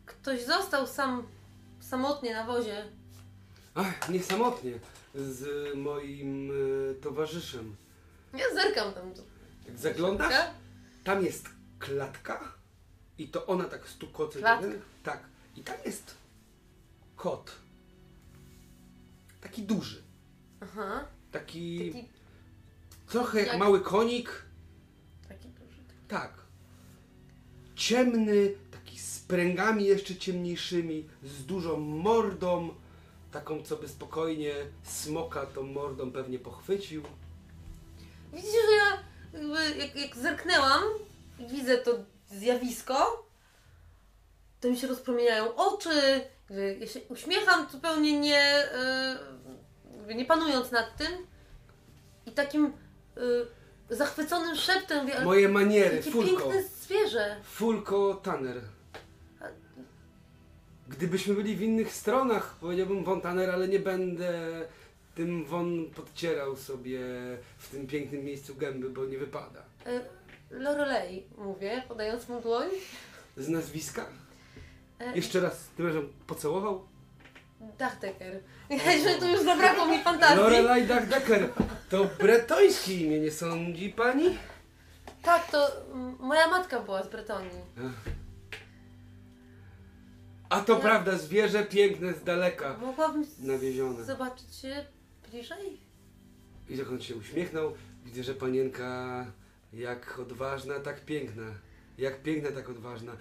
Ktoś 0.07 0.45
został 0.45 0.87
sam, 0.87 1.27
samotnie 1.81 2.35
na 2.35 2.45
wozie. 2.47 2.85
Ach, 3.75 4.09
nie 4.09 4.23
samotnie. 4.23 4.73
Z 5.15 5.75
moim 5.77 6.51
e, 6.51 6.95
towarzyszem. 6.95 7.77
Ja 8.33 8.55
zerkam 8.55 8.93
tam. 8.93 9.13
Jak 9.67 9.79
zaglądasz, 9.79 10.33
środka. 10.33 10.55
tam 11.05 11.25
jest 11.25 11.49
klatka 11.79 12.53
i 13.19 13.29
to 13.29 13.47
ona 13.47 13.65
tak 13.65 13.89
stukoce. 13.89 14.39
Klatka? 14.39 14.67
Tak. 15.03 15.21
I 15.57 15.63
tam 15.63 15.77
jest 15.87 16.15
kot. 17.17 17.53
Taki 19.41 19.63
duży. 19.63 20.03
Aha. 20.61 21.05
Taki, 21.33 21.93
Taki, 21.93 22.09
trochę 23.07 23.39
jak 23.39 23.49
jak- 23.49 23.59
mały 23.59 23.81
konik. 23.81 24.45
taki 25.29 25.49
duży. 25.49 25.83
Tak. 26.09 26.44
Ciemny, 27.77 28.53
taki 28.71 28.99
z 28.99 29.19
pręgami 29.19 29.85
jeszcze 29.85 30.17
ciemniejszymi, 30.17 31.09
z 31.23 31.47
dużą 31.47 31.81
mordą, 31.81 32.75
taką 33.33 33.63
co 33.63 33.77
by 33.77 33.89
spokojnie 33.89 34.55
smoka 34.83 35.47
tą 35.47 35.63
mordą 35.63 36.13
pewnie 36.13 36.39
pochwycił. 36.39 37.03
Widzicie, 38.33 38.59
że 38.71 38.77
ja 38.77 38.99
jakby, 39.35 39.79
jak, 39.79 39.97
jak 39.97 40.17
zerknęłam 40.17 40.83
i 41.39 41.47
widzę 41.47 41.79
to 41.79 41.91
zjawisko, 42.31 43.29
to 44.61 44.69
mi 44.69 44.77
się 44.77 44.87
rozpromieniają 44.87 45.55
oczy, 45.55 46.21
ja 46.81 46.87
się 46.87 47.01
uśmiecham 47.09 47.67
zupełnie 47.73 48.21
nie, 48.21 48.65
y, 48.65 49.97
jakby 49.97 50.15
nie 50.15 50.25
panując 50.25 50.71
nad 50.71 50.97
tym 50.97 51.27
i 52.27 52.33
takim 52.33 52.73
y, 53.91 53.97
zachwyconym 53.97 54.57
szeptem 54.57 55.01
mówię, 55.07 55.21
Moje 55.25 55.49
maniery, 55.49 55.97
jakie 55.97 56.11
Fulko. 56.11 56.53
Zwierzę. 56.85 57.37
Fulko 57.45 58.15
Tanner. 58.15 58.61
Gdybyśmy 60.89 61.35
byli 61.35 61.57
w 61.57 61.63
innych 61.63 61.93
stronach, 61.93 62.57
powiedziałbym 62.61 63.05
Von 63.05 63.21
Tanner, 63.21 63.51
ale 63.51 63.69
nie 63.69 63.79
będę 63.79 64.33
tym 65.15 65.45
Von 65.45 65.91
podcierał 65.97 66.57
sobie 66.57 67.01
w 67.59 67.69
tym 67.71 67.87
pięknym 67.87 68.25
miejscu 68.25 68.55
gęby, 68.55 68.91
bo 68.91 69.05
nie 69.05 69.19
wypada. 69.19 69.63
Y, 69.87 70.01
Lorelei, 70.51 71.23
mówię, 71.39 71.83
podając 71.89 72.29
mu 72.29 72.41
dłoń. 72.41 72.69
Z 73.37 73.49
nazwiska? 73.49 74.07
E, 75.01 75.17
Jeszcze 75.17 75.41
raz, 75.41 75.69
tym 75.77 75.87
razem 75.87 76.09
pocałował? 76.27 76.85
Dachteker. 77.79 78.41
Ja, 78.71 78.79
że 79.05 79.15
tu 79.21 79.27
już 79.27 79.43
zabrakło 79.43 79.87
mi 79.87 80.03
fantazji. 80.03 80.37
Lorelai 80.37 80.87
Dachdecker. 80.87 81.49
To 81.91 82.07
bretońskie 82.19 82.95
imię, 82.95 83.21
nie 83.21 83.31
sądzi 83.31 83.89
pani? 83.91 84.39
Tak, 85.25 85.51
to 85.51 85.69
moja 86.21 86.49
matka 86.49 86.81
była 86.81 87.03
z 87.03 87.09
Bretonii. 87.09 87.61
A 90.49 90.61
to 90.61 90.73
Ja- 90.75 90.81
prawda, 90.81 91.19
zwierzę 91.19 91.65
piękne 91.65 92.13
z 92.15 92.25
daleka. 92.25 92.77
Mogłabym 92.81 93.25
Nawiezione. 93.39 94.05
zobaczyć 94.05 94.55
się 94.57 94.85
bliżej? 95.31 95.79
I 96.69 96.77
jak 96.77 96.91
on 96.91 97.01
się 97.01 97.17
uśmiechnął, 97.17 97.73
widzę, 98.05 98.23
że 98.23 98.35
panienka 98.35 99.27
jak 99.73 100.19
odważna, 100.19 100.81
tak 100.81 101.05
piękna. 101.05 101.45
Jak 101.99 102.23
piękna, 102.23 102.51
tak 102.51 102.69
odważna. 102.69 103.13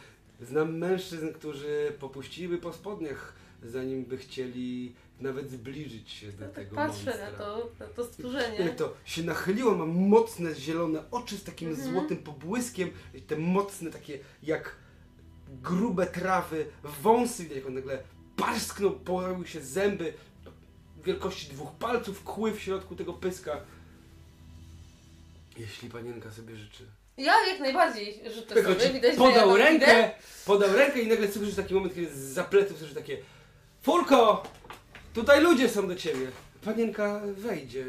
Znam 0.42 0.78
mężczyzn, 0.78 1.34
którzy 1.34 1.94
popuściliby 2.00 2.58
po 2.58 2.74
spodniach, 2.74 3.34
zanim 3.64 4.06
by 4.06 4.18
chcieli 4.18 4.96
nawet 5.20 5.52
zbliżyć 5.52 6.12
się 6.12 6.32
do 6.32 6.44
Ja 6.44 6.50
tak 6.50 6.56
tego 6.56 6.76
patrzę 6.76 7.06
monstra. 7.06 7.32
na 7.32 7.38
to, 7.38 7.70
na 7.80 7.86
to 7.86 8.02
Jak 8.04 8.12
stworzenie. 8.14 8.70
to 8.70 8.94
się 9.06 9.24
nachyliło, 9.24 9.76
ma 9.76 9.86
mocne 9.86 10.56
zielone 10.56 11.04
oczy 11.12 11.38
z 11.38 11.44
takim 11.44 11.70
Mhm. 11.70 11.92
złotym 11.92 12.18
pobłyskiem, 12.18 12.90
i 13.14 13.22
te 13.22 13.36
mocne 13.38 13.92
takie 13.92 14.20
jak 14.44 14.76
grube 15.62 16.06
trawy, 16.08 16.66
wąsy, 17.02 17.48
jak 17.56 17.66
on 17.68 17.74
nagle 17.74 18.04
parsknął, 18.36 18.92
pojawiły 18.92 19.48
się 19.48 19.62
zęby 19.62 20.14
wielkości 21.04 21.48
dwóch 21.54 21.72
palców, 21.72 22.24
kły 22.24 22.52
w 22.52 22.60
środku 22.62 22.96
tego 22.96 23.14
pyska. 23.14 23.62
Jeśli 25.58 25.90
panienka 25.90 26.32
sobie 26.32 26.56
życzy. 26.56 26.84
Ja 27.18 27.34
jak 27.52 27.60
najbardziej 27.60 28.22
życzę 28.36 28.54
Tylko 28.56 28.74
sobie, 28.74 28.90
widać, 28.94 29.12
ja 29.14 29.18
podał 29.20 29.48
tam 29.50 29.58
rękę, 29.58 29.86
idę. 29.86 30.12
podał 30.46 30.74
rękę 30.74 31.02
i 31.02 31.08
nagle 31.08 31.32
słyszysz 31.32 31.56
taki 31.56 31.74
moment, 31.74 31.96
kiedy 31.96 32.16
za 32.34 32.44
pleców 32.44 32.78
słyszysz 32.78 32.96
takie 32.96 33.18
Fulko! 33.82 34.44
Tutaj 35.14 35.44
ludzie 35.44 35.70
są 35.70 35.88
do 35.88 35.96
ciebie. 35.96 36.32
Panienka 36.66 37.22
wejdzie. 37.38 37.86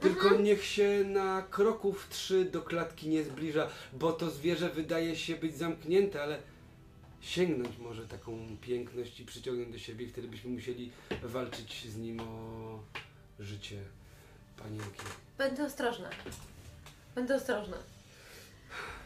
Tylko 0.00 0.22
Mhm. 0.22 0.44
niech 0.44 0.64
się 0.64 1.04
na 1.06 1.42
kroków 1.50 2.06
trzy 2.10 2.44
do 2.44 2.62
klatki 2.62 3.08
nie 3.08 3.24
zbliża, 3.24 3.68
bo 3.92 4.12
to 4.12 4.30
zwierzę 4.30 4.68
wydaje 4.70 5.16
się 5.16 5.36
być 5.36 5.56
zamknięte, 5.56 6.22
ale 6.22 6.38
sięgnąć 7.20 7.78
może 7.78 8.06
taką 8.08 8.38
piękność 8.60 9.20
i 9.20 9.24
przyciągnąć 9.26 9.72
do 9.72 9.78
siebie. 9.78 10.08
Wtedy 10.08 10.28
byśmy 10.28 10.50
musieli 10.50 10.90
walczyć 11.22 11.86
z 11.90 11.96
nim 11.96 12.20
o 12.20 12.78
życie 13.40 13.76
panienki. 14.56 15.02
Będę 15.38 15.64
ostrożna. 15.64 16.10
Będę 17.14 17.34
ostrożna. 17.34 17.76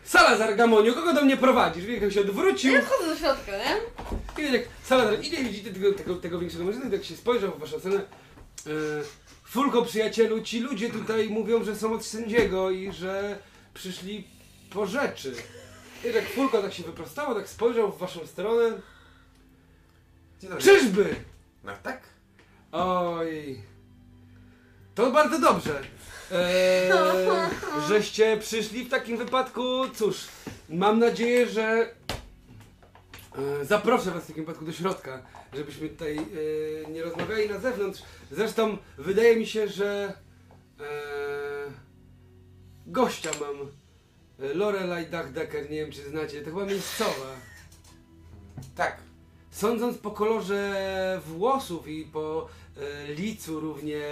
Salazar 0.04 0.56
Gamoniu, 0.56 0.94
kogo 0.94 1.12
do 1.12 1.24
mnie 1.24 1.36
prowadzisz? 1.36 1.84
Wiek 1.86 2.02
jak 2.02 2.12
się 2.12 2.20
odwrócił. 2.20 2.72
Ja 2.72 2.82
wchodzę 2.82 3.08
do 3.08 3.16
środka, 3.16 3.52
nie? 3.52 4.44
I 4.48 4.52
jak 4.52 4.62
Salazar 4.84 5.20
idzie, 5.20 5.44
widzicie 5.44 5.70
tego, 5.72 5.92
tego, 5.92 6.14
tego 6.14 6.38
większego 6.38 6.64
mężczyznę, 6.64 6.90
tak 6.90 7.04
się 7.04 7.16
spojrzał 7.16 7.50
w 7.50 7.58
waszą 7.60 7.78
stronę. 7.78 7.96
E, 7.96 8.70
Fulko, 9.44 9.82
przyjacielu, 9.82 10.42
ci 10.42 10.60
ludzie 10.60 10.90
tutaj 10.90 11.28
mówią, 11.30 11.64
że 11.64 11.76
są 11.76 11.92
od 11.92 12.04
sędziego 12.04 12.70
i 12.70 12.92
że 12.92 13.38
przyszli 13.74 14.24
po 14.70 14.86
rzeczy. 14.86 15.34
I 16.04 16.14
jak 16.14 16.28
Fulko 16.28 16.62
tak 16.62 16.72
się 16.74 16.82
wyprostował, 16.82 17.34
tak 17.34 17.48
spojrzał 17.48 17.92
w 17.92 17.98
waszą 17.98 18.26
stronę. 18.26 18.80
Dzień 20.40 20.50
dobry. 20.50 20.64
Czyżby? 20.64 21.14
No 21.64 21.72
tak? 21.82 22.02
Oj. 22.72 23.62
To 24.94 25.10
bardzo 25.10 25.38
dobrze. 25.38 25.80
Eee, 26.32 26.92
żeście 27.88 28.36
przyszli 28.36 28.84
w 28.84 28.90
takim 28.90 29.16
wypadku. 29.16 29.62
Cóż, 29.94 30.28
mam 30.68 30.98
nadzieję, 30.98 31.46
że 31.46 31.94
e, 33.60 33.64
zaproszę 33.64 34.10
was 34.10 34.24
w 34.24 34.26
takim 34.26 34.44
wypadku 34.44 34.64
do 34.64 34.72
środka, 34.72 35.22
żebyśmy 35.54 35.88
tutaj 35.88 36.18
e, 36.18 36.90
nie 36.90 37.02
rozmawiali 37.02 37.48
na 37.48 37.58
zewnątrz. 37.58 38.02
Zresztą 38.30 38.76
wydaje 38.98 39.36
mi 39.36 39.46
się, 39.46 39.68
że 39.68 40.12
e, 40.80 40.84
gościa 42.86 43.30
mam. 43.40 43.56
Lorelai 44.54 45.06
Dachdecker, 45.06 45.70
nie 45.70 45.76
wiem 45.76 45.92
czy 45.92 46.10
znacie, 46.10 46.40
to 46.40 46.50
chyba 46.50 46.64
miejscowa. 46.64 47.36
Tak. 48.76 48.96
Sądząc 49.50 49.98
po 49.98 50.10
kolorze 50.10 51.20
włosów 51.26 51.88
i 51.88 52.04
po 52.04 52.48
licu 53.08 53.60
równie 53.60 54.02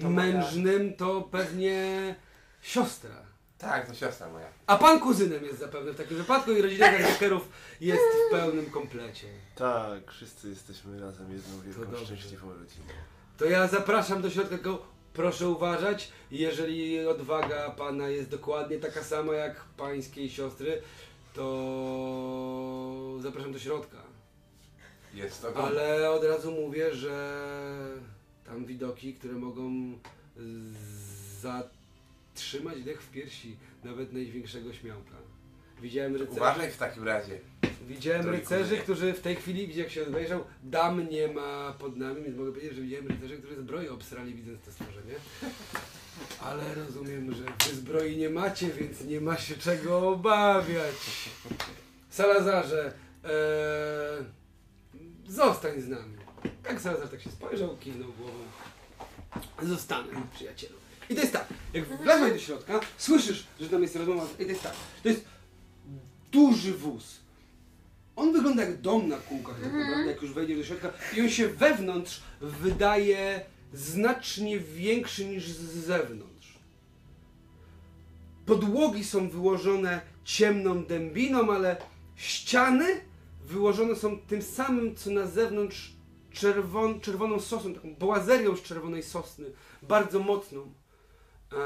To 0.00 0.10
moja. 0.10 0.32
mężnym, 0.32 0.94
to 0.96 1.20
pewnie 1.22 2.14
siostra. 2.62 3.22
Tak, 3.58 3.86
to 3.86 3.94
siostra 3.94 4.28
moja. 4.28 4.46
A 4.66 4.76
pan 4.76 5.00
kuzynem 5.00 5.44
jest 5.44 5.58
zapewne 5.58 5.92
w 5.92 5.96
takim 5.96 6.16
wypadku 6.16 6.52
i 6.52 6.62
rodzina 6.62 6.92
Dachdekerów 6.92 7.48
jest 7.80 8.02
w 8.02 8.30
pełnym 8.32 8.66
komplecie. 8.70 9.26
Tak, 9.56 10.12
wszyscy 10.12 10.48
jesteśmy 10.48 11.00
razem 11.00 11.32
jedną 11.32 11.60
wielką, 11.60 12.04
szczęśliwą 12.04 12.48
rodziną. 12.48 12.84
To 13.38 13.44
ja 13.44 13.68
zapraszam 13.68 14.22
do 14.22 14.30
środka, 14.30 14.50
tylko 14.54 14.86
proszę 15.14 15.48
uważać, 15.48 16.12
jeżeli 16.30 17.06
odwaga 17.06 17.70
pana 17.70 18.08
jest 18.08 18.30
dokładnie 18.30 18.78
taka 18.78 19.04
sama 19.04 19.32
jak 19.34 19.60
pańskiej 19.76 20.30
siostry, 20.30 20.82
to 21.34 23.18
zapraszam 23.20 23.52
do 23.52 23.58
środka. 23.58 23.96
Jest 25.14 25.42
to 25.42 25.56
Ale 25.66 26.10
od 26.10 26.24
razu 26.24 26.52
mówię, 26.52 26.94
że 26.94 27.38
tam 28.46 28.64
widoki, 28.64 29.14
które 29.14 29.34
mogą 29.34 29.70
zatrzymać 31.40 32.82
dech 32.82 33.02
w 33.02 33.10
piersi 33.10 33.56
nawet 33.84 34.12
największego 34.12 34.72
śmiałka. 34.72 35.14
Widziałem 35.82 36.12
rycerzy, 36.16 36.36
Uważaj 36.40 36.70
w 36.70 36.76
takim 36.76 37.04
razie. 37.04 37.38
widziałem 37.88 38.28
rycerzy, 38.28 38.76
którzy 38.76 39.12
w 39.12 39.20
tej 39.20 39.36
chwili, 39.36 39.68
gdzie 39.68 39.80
jak 39.80 39.90
się 39.90 40.06
obejrzał, 40.06 40.44
dam 40.62 41.08
nie 41.08 41.28
ma 41.28 41.72
pod 41.78 41.96
nami, 41.96 42.22
więc 42.22 42.36
mogę 42.36 42.52
powiedzieć, 42.52 42.74
że 42.76 42.82
widziałem 42.82 43.08
rycerzy, 43.08 43.38
którzy 43.38 43.56
zbroję 43.56 43.92
obsrali 43.92 44.34
widząc 44.34 44.60
to 44.64 44.72
stworzenie. 44.72 45.14
Ale 46.40 46.74
rozumiem, 46.74 47.34
że 47.34 47.44
wy 47.44 47.76
zbroi 47.76 48.16
nie 48.16 48.30
macie, 48.30 48.68
więc 48.68 49.04
nie 49.04 49.20
ma 49.20 49.36
się 49.36 49.54
czego 49.54 50.08
obawiać. 50.08 51.28
Salazarze, 52.10 52.92
eee, 53.24 53.30
zostań 55.32 55.80
z 55.80 55.88
nami. 55.88 56.16
Jak 56.64 56.80
Salazar 56.80 57.08
tak 57.08 57.22
się 57.22 57.30
spojrzał, 57.30 57.76
kiwnął 57.76 58.12
głową. 58.12 58.38
Zostanę, 59.62 60.08
przyjacielu. 60.34 60.74
I 61.10 61.14
to 61.14 61.20
jest 61.20 61.32
tak, 61.32 61.46
jak 61.74 61.84
wlazłeś 61.84 62.32
do 62.32 62.38
środka, 62.38 62.80
słyszysz, 62.98 63.46
że 63.60 63.68
tam 63.68 63.82
jest 63.82 63.96
rozmowa, 63.96 64.26
i 64.38 64.44
to 64.44 64.50
jest 64.50 64.62
tak, 64.62 64.72
to 65.02 65.08
jest 65.08 65.24
duży 66.32 66.72
wóz. 66.72 67.20
On 68.16 68.32
wygląda 68.32 68.64
jak 68.64 68.80
dom 68.80 69.08
na 69.08 69.16
kółkach, 69.16 69.60
tak 69.60 69.72
naprawdę, 69.72 70.06
jak 70.06 70.22
już 70.22 70.32
wejdziesz 70.32 70.58
do 70.58 70.64
środka 70.64 70.90
i 71.16 71.20
on 71.20 71.30
się 71.30 71.48
wewnątrz 71.48 72.22
wydaje 72.40 73.44
znacznie 73.72 74.60
większy 74.60 75.24
niż 75.24 75.48
z 75.48 75.86
zewnątrz. 75.86 76.58
Podłogi 78.46 79.04
są 79.04 79.28
wyłożone 79.28 80.00
ciemną 80.24 80.84
dębiną, 80.84 81.52
ale 81.52 81.76
ściany 82.16 83.00
wyłożone 83.44 83.96
są 83.96 84.18
tym 84.18 84.42
samym, 84.42 84.96
co 84.96 85.10
na 85.10 85.26
zewnątrz 85.26 85.92
czerwon, 86.30 87.00
czerwoną 87.00 87.40
sosną, 87.40 87.74
taką 87.74 87.94
boazerią 87.94 88.56
z 88.56 88.62
czerwonej 88.62 89.02
sosny, 89.02 89.46
bardzo 89.82 90.18
mocną. 90.18 90.60
Eee, 91.52 91.58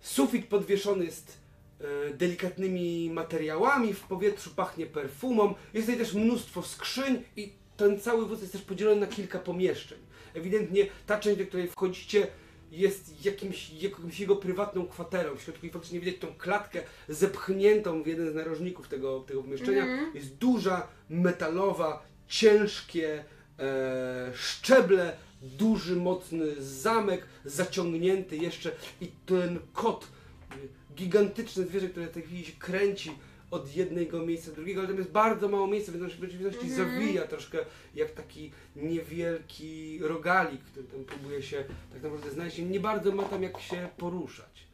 sufit 0.00 0.46
podwieszony 0.46 1.04
jest 1.04 1.38
e, 1.80 2.14
delikatnymi 2.14 3.10
materiałami, 3.10 3.94
w 3.94 4.00
powietrzu 4.00 4.50
pachnie 4.56 4.86
perfumą, 4.86 5.54
jest 5.74 5.86
tutaj 5.86 6.00
też 6.00 6.14
mnóstwo 6.14 6.62
skrzyń 6.62 7.22
i 7.36 7.52
ten 7.76 8.00
cały 8.00 8.26
wóz 8.26 8.40
jest 8.40 8.52
też 8.52 8.62
podzielony 8.62 9.00
na 9.00 9.06
kilka 9.06 9.38
pomieszczeń. 9.38 9.98
Ewidentnie 10.34 10.86
ta 11.06 11.18
część, 11.20 11.38
do 11.38 11.46
której 11.46 11.68
wchodzicie, 11.68 12.26
jest 12.76 13.24
jakimś, 13.24 13.70
jakimś 13.70 14.20
jego 14.20 14.36
prywatną 14.36 14.86
kwaterą. 14.86 15.36
W 15.36 15.42
środku 15.42 15.66
i 15.66 15.70
faktycznie 15.70 16.00
widać 16.00 16.20
tą 16.20 16.26
klatkę 16.38 16.82
zepchniętą 17.08 18.02
w 18.02 18.06
jeden 18.06 18.30
z 18.30 18.34
narożników 18.34 18.88
tego, 18.88 19.20
tego 19.20 19.42
pomieszczenia. 19.42 19.82
Mhm. 19.82 20.14
Jest 20.14 20.36
duża, 20.36 20.88
metalowa, 21.10 22.02
ciężkie 22.28 23.24
e, 23.58 24.32
szczeble, 24.34 25.16
duży, 25.42 25.96
mocny 25.96 26.62
zamek, 26.62 27.26
zaciągnięty 27.44 28.36
jeszcze 28.36 28.72
i 29.00 29.08
ten 29.26 29.58
kot, 29.72 30.08
y, 30.52 30.94
gigantyczne 30.94 31.64
zwierzę, 31.64 31.88
które 31.88 32.06
w 32.06 32.10
tej 32.10 32.22
chwili 32.22 32.44
się 32.44 32.52
kręci 32.52 33.12
od 33.54 33.76
jednego 33.76 34.26
miejsca 34.26 34.50
do 34.50 34.56
drugiego, 34.56 34.80
ale 34.80 34.88
tam 34.88 34.98
jest 34.98 35.10
bardzo 35.10 35.48
mało 35.48 35.66
miejsca, 35.66 35.92
więc 35.92 36.04
on 36.04 36.10
się 36.10 36.16
w 36.16 36.20
rzeczywistości 36.20 36.66
Mhm. 36.70 36.90
zawija 36.90 37.22
troszkę 37.26 37.58
jak 37.94 38.10
taki 38.10 38.52
niewielki 38.76 39.98
rogalik, 40.02 40.60
który 40.64 40.86
tam 40.86 41.04
próbuje 41.04 41.42
się 41.42 41.64
tak 41.92 42.02
naprawdę 42.02 42.30
znaleźć. 42.30 42.58
i 42.58 42.64
Nie 42.64 42.80
bardzo 42.80 43.12
ma 43.12 43.22
tam 43.22 43.42
jak 43.42 43.60
się 43.60 43.88
poruszać. 43.96 44.64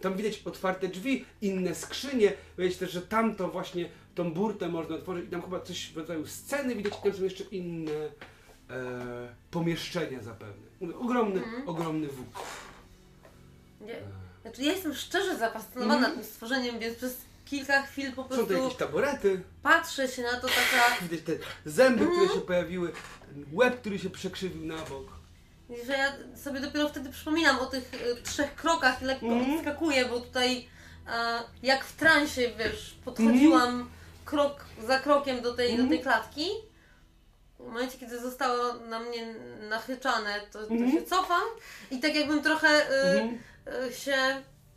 Tam 0.00 0.16
widać 0.16 0.42
otwarte 0.44 0.88
drzwi, 0.88 1.24
inne 1.42 1.74
skrzynie, 1.74 2.32
widać 2.58 2.76
też, 2.76 2.90
że 2.92 3.02
tamto 3.02 3.48
właśnie, 3.48 3.88
tą 4.14 4.32
burtę 4.32 4.68
można 4.68 4.94
otworzyć 4.96 5.24
i 5.24 5.28
tam 5.28 5.42
chyba 5.42 5.60
coś 5.60 5.92
w 5.92 5.96
rodzaju 5.96 6.26
sceny 6.26 6.74
widać 6.76 6.92
i 6.98 7.02
tam 7.02 7.12
są 7.12 7.24
jeszcze 7.24 7.44
inne 7.44 7.92
e, 8.70 9.34
pomieszczenia 9.50 10.22
zapewne. 10.22 10.94
Ogromny, 10.98 11.40
Mhm. 11.44 11.68
ogromny 11.68 12.06
wóz. 12.08 12.26
Nie. 13.80 13.96
Znaczy 14.42 14.62
ja 14.62 14.72
jestem 14.72 14.94
szczerze 14.94 15.36
zafascynowana 15.36 15.94
Mhm. 15.96 16.14
tym 16.14 16.24
stworzeniem, 16.24 16.78
więc 16.78 16.96
przez 16.96 17.16
kilka 17.44 17.82
chwil 17.82 18.12
po 18.12 18.22
Są 18.22 18.28
tu 18.28 18.34
prostu 18.34 18.52
jakieś 18.52 18.76
taborety, 18.78 19.42
patrzę 19.62 20.08
się 20.08 20.22
na 20.22 20.40
to 20.40 20.46
taka, 20.48 21.02
widać 21.02 21.20
te 21.26 21.32
zęby, 21.70 22.04
Mhm. 22.04 22.20
które 22.20 22.40
się 22.40 22.46
pojawiły, 22.46 22.92
ten 23.28 23.44
łeb, 23.52 23.80
który 23.80 23.98
się 23.98 24.10
przekrzywił 24.10 24.64
na 24.66 24.76
bok. 24.76 25.06
że 25.86 25.92
ja 25.92 26.12
sobie 26.36 26.60
dopiero 26.60 26.88
wtedy 26.88 27.10
przypominam 27.10 27.58
o 27.58 27.66
tych 27.66 27.94
y, 27.94 28.22
trzech 28.22 28.54
krokach 28.54 29.02
i 29.02 29.04
lekko 29.04 29.26
Mhm. 29.26 29.54
odskakuję, 29.56 30.04
bo 30.04 30.20
tutaj 30.20 30.68
jak 31.62 31.84
w 31.84 31.96
transie, 31.96 32.50
wiesz, 32.58 32.96
podchodziłam 33.04 33.90
krok 34.24 34.64
za 34.86 34.98
krokiem 34.98 35.40
do 35.42 35.54
tej, 35.54 35.70
do 35.70 35.88
tej 35.88 35.98
Mhm. 35.98 36.02
klatki. 36.02 36.48
W 37.58 37.66
momencie, 37.66 37.98
kiedy 37.98 38.20
zostało 38.20 38.74
na 38.74 38.98
mnie 39.00 39.34
nachyczane, 39.68 40.40
to, 40.52 40.66
to 40.66 40.74
Mhm. 40.74 40.92
się 40.92 41.02
cofam 41.02 41.42
i 41.90 42.00
tak 42.00 42.14
jakbym 42.14 42.42
trochę 42.42 42.68
y, 42.68 42.94
Mhm. 42.94 43.38
y, 43.90 43.92
się 43.94 44.12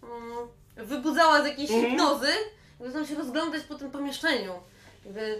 mm, 0.03 0.47
wybudzała 0.87 1.43
z 1.43 1.45
jakiejś 1.45 1.71
Mhm. 1.71 1.89
hipnozy 1.91 2.27
zaczęłam 2.79 3.07
się 3.07 3.15
rozglądać 3.15 3.63
po 3.63 3.75
tym 3.75 3.91
pomieszczeniu. 3.91 4.53
Jakby 5.05 5.39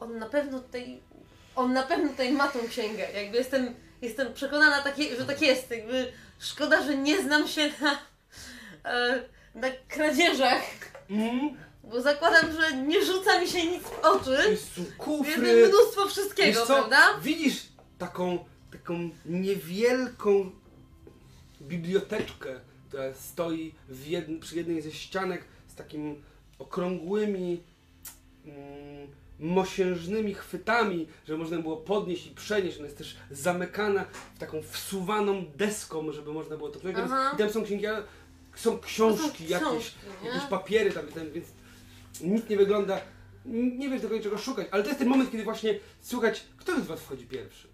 on 0.00 0.18
na 0.18 0.26
pewno 0.26 0.60
tutaj, 0.60 1.00
on 1.56 1.72
na 1.72 1.82
pewno 1.82 2.08
tutaj 2.08 2.32
ma 2.32 2.48
tą 2.48 2.58
księgę. 2.68 3.10
Jakby 3.14 3.36
jestem, 3.38 3.74
jestem 4.02 4.34
przekonana, 4.34 4.82
takie, 4.82 5.16
że 5.16 5.24
tak 5.26 5.42
jest. 5.42 5.70
Jakby 5.70 6.12
szkoda, 6.38 6.82
że 6.82 6.96
nie 6.96 7.22
znam 7.22 7.48
się 7.48 7.70
na, 7.80 7.98
e, 8.84 9.22
na 9.54 9.68
kradzieżach, 9.88 10.62
Mhm. 11.10 11.56
bo 11.84 12.00
zakładam, 12.00 12.52
że 12.52 12.76
nie 12.76 13.04
rzuca 13.04 13.40
mi 13.40 13.48
się 13.48 13.66
nic 13.66 13.82
w 13.82 13.98
oczy. 14.04 14.38
Jest 14.50 14.70
kufry, 14.98 15.66
mnóstwo 15.68 16.08
wszystkiego, 16.08 16.58
Wiesz 16.58 16.68
co? 16.68 16.74
prawda? 16.74 16.98
Widzisz 17.22 17.62
taką, 17.98 18.44
taką 18.72 19.10
niewielką 19.26 20.50
biblioteczkę, 21.60 22.60
która 22.88 23.14
stoi 23.14 23.74
w 23.88 24.06
jedn, 24.06 24.38
przy 24.40 24.56
jednej 24.56 24.82
ze 24.82 24.92
ścianek 24.92 25.44
z 25.68 25.74
takimi 25.74 26.22
okrągłymi, 26.58 27.60
mm, 28.44 29.08
mosiężnymi 29.40 30.34
chwytami, 30.34 31.06
że 31.28 31.36
można 31.36 31.58
było 31.58 31.76
podnieść 31.76 32.26
i 32.26 32.30
przenieść. 32.30 32.76
Ona 32.76 32.84
jest 32.86 32.98
też 32.98 33.16
zamykana 33.30 34.04
w 34.34 34.38
taką 34.38 34.62
wsuwaną 34.62 35.44
deską, 35.56 36.12
żeby 36.12 36.32
można 36.32 36.56
było 36.56 36.68
to 36.68 36.78
przenieść. 36.78 37.00
Aha. 37.04 37.30
I 37.34 37.38
tam 37.38 37.50
są 37.50 37.64
księgi, 37.64 37.86
są 38.54 38.78
książki 38.78 39.44
są 39.44 39.50
jakieś, 39.50 39.68
książki, 39.68 39.96
nie? 40.22 40.28
jakieś 40.28 40.44
papiery 40.48 40.92
tam, 40.92 41.06
tam, 41.06 41.30
więc 41.30 41.46
nic 42.20 42.48
nie 42.48 42.56
wygląda, 42.56 43.00
nie 43.78 43.88
wiesz 43.90 44.02
do 44.02 44.20
czego 44.20 44.38
szukać, 44.38 44.66
ale 44.70 44.82
to 44.82 44.88
jest 44.88 44.98
ten 44.98 45.08
moment, 45.08 45.30
kiedy 45.30 45.44
właśnie 45.44 45.78
słuchać, 46.00 46.42
kto 46.56 46.80
z 46.80 46.86
was 46.86 47.00
wchodzi 47.00 47.26
pierwszy. 47.26 47.68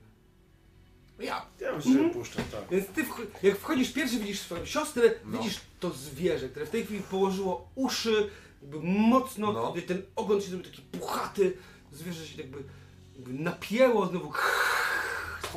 Ja. 1.19 1.47
Ja 1.61 1.77
myślę, 1.77 1.93
że 1.93 2.09
puszczam, 2.09 2.45
tak. 2.53 2.61
Więc 2.71 2.87
ty, 2.87 3.05
wch- 3.05 3.27
jak 3.43 3.59
wchodzisz 3.59 3.93
pierwszy, 3.93 4.19
widzisz 4.19 4.41
swoją 4.41 4.65
siostrę, 4.65 5.11
No. 5.25 5.39
widzisz 5.39 5.61
to 5.81 5.91
zwierzę, 5.91 6.49
które 6.49 6.67
w 6.67 6.71
tej 6.71 6.85
chwili 6.85 7.03
położyło 7.11 7.69
uszy, 7.75 8.31
jakby 8.63 8.81
mocno, 8.83 9.53
No. 9.53 9.73
gdy 9.73 9.83
ten 9.83 10.03
ogon 10.17 10.41
się 10.41 10.49
zrobił 10.49 10.71
taki 10.71 10.83
puchaty, 10.83 11.57
zwierzę 11.93 12.27
się 12.27 12.43
jakby, 12.43 12.59
jakby 13.17 13.33
napięło, 13.33 14.07
znowu 14.07 14.33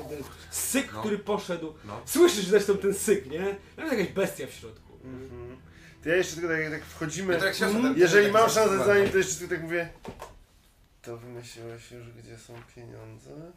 ten 0.09 0.23
syk, 0.51 0.93
No. 0.93 0.99
który 0.99 1.19
poszedł. 1.19 1.73
No. 1.85 2.01
Słyszysz 2.05 2.45
zresztą 2.45 2.77
ten 2.77 2.93
syk, 2.93 3.25
nie? 3.25 3.55
Jest 3.77 3.91
jakaś 3.91 4.07
bestia 4.07 4.47
w 4.47 4.51
środku. 4.53 4.93
Mhm. 5.03 5.57
To 6.03 6.09
ja 6.09 6.15
jeszcze 6.15 6.35
tylko 6.35 6.49
tak, 6.49 6.71
jak 6.71 6.85
wchodzimy, 6.85 7.33
Ja 7.33 7.39
tak 7.39 7.49
siostra, 7.49 7.67
Mhm. 7.67 7.87
tak- 7.93 7.97
jeżeli 8.01 8.23
tak- 8.25 8.33
mam 8.33 8.43
tak- 8.43 8.51
szansę 8.53 8.77
tak- 8.77 8.87
za 8.87 8.99
nim, 8.99 9.09
to 9.09 9.17
jeszcze 9.17 9.35
tylko 9.35 9.55
tak 9.55 9.63
mówię. 9.63 9.89
To 11.01 11.17
wymyśliłeś 11.17 11.91
już, 11.91 12.09
gdzie 12.09 12.37
są 12.37 12.53
pieniądze? 12.75 13.51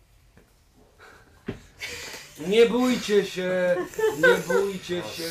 Nie 2.47 2.67
bójcie 2.67 3.27
się, 3.27 3.77
nie 4.19 4.55
bójcie 4.55 5.03
się. 5.03 5.31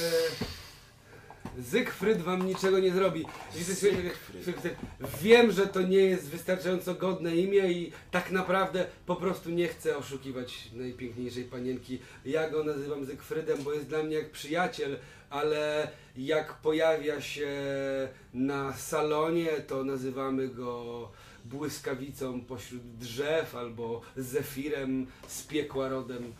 Zygfryd 1.59 2.21
wam 2.21 2.45
niczego 2.47 2.79
nie 2.79 2.91
zrobi. 2.91 3.21
I 3.61 3.65
ty 3.65 3.75
sobie- 3.75 3.91
sobie- 4.45 4.75
Wiem, 5.21 5.51
że 5.51 5.67
to 5.67 5.81
nie 5.81 5.97
jest 5.97 6.29
wystarczająco 6.29 6.93
godne 6.95 7.35
imię 7.35 7.71
i 7.71 7.91
tak 8.11 8.31
naprawdę 8.31 8.85
po 9.05 9.15
prostu 9.15 9.49
nie 9.49 9.67
chcę 9.67 9.97
oszukiwać 9.97 10.71
najpiękniejszej 10.73 11.43
panienki. 11.43 11.99
Ja 12.25 12.49
go 12.49 12.63
nazywam 12.63 13.05
Zygfrydem, 13.05 13.63
bo 13.63 13.73
jest 13.73 13.87
dla 13.87 14.03
mnie 14.03 14.15
jak 14.15 14.31
przyjaciel, 14.31 14.97
ale 15.29 15.87
jak 16.17 16.53
pojawia 16.53 17.21
się 17.21 17.47
na 18.33 18.73
salonie, 18.73 19.47
to 19.67 19.83
nazywamy 19.83 20.47
go 20.47 21.11
błyskawicą 21.45 22.41
pośród 22.41 22.81
drzew 22.97 23.55
albo 23.55 24.01
zefirem 24.17 25.07
z 25.27 25.43
piekła 25.43 25.89
rodem. 25.89 26.33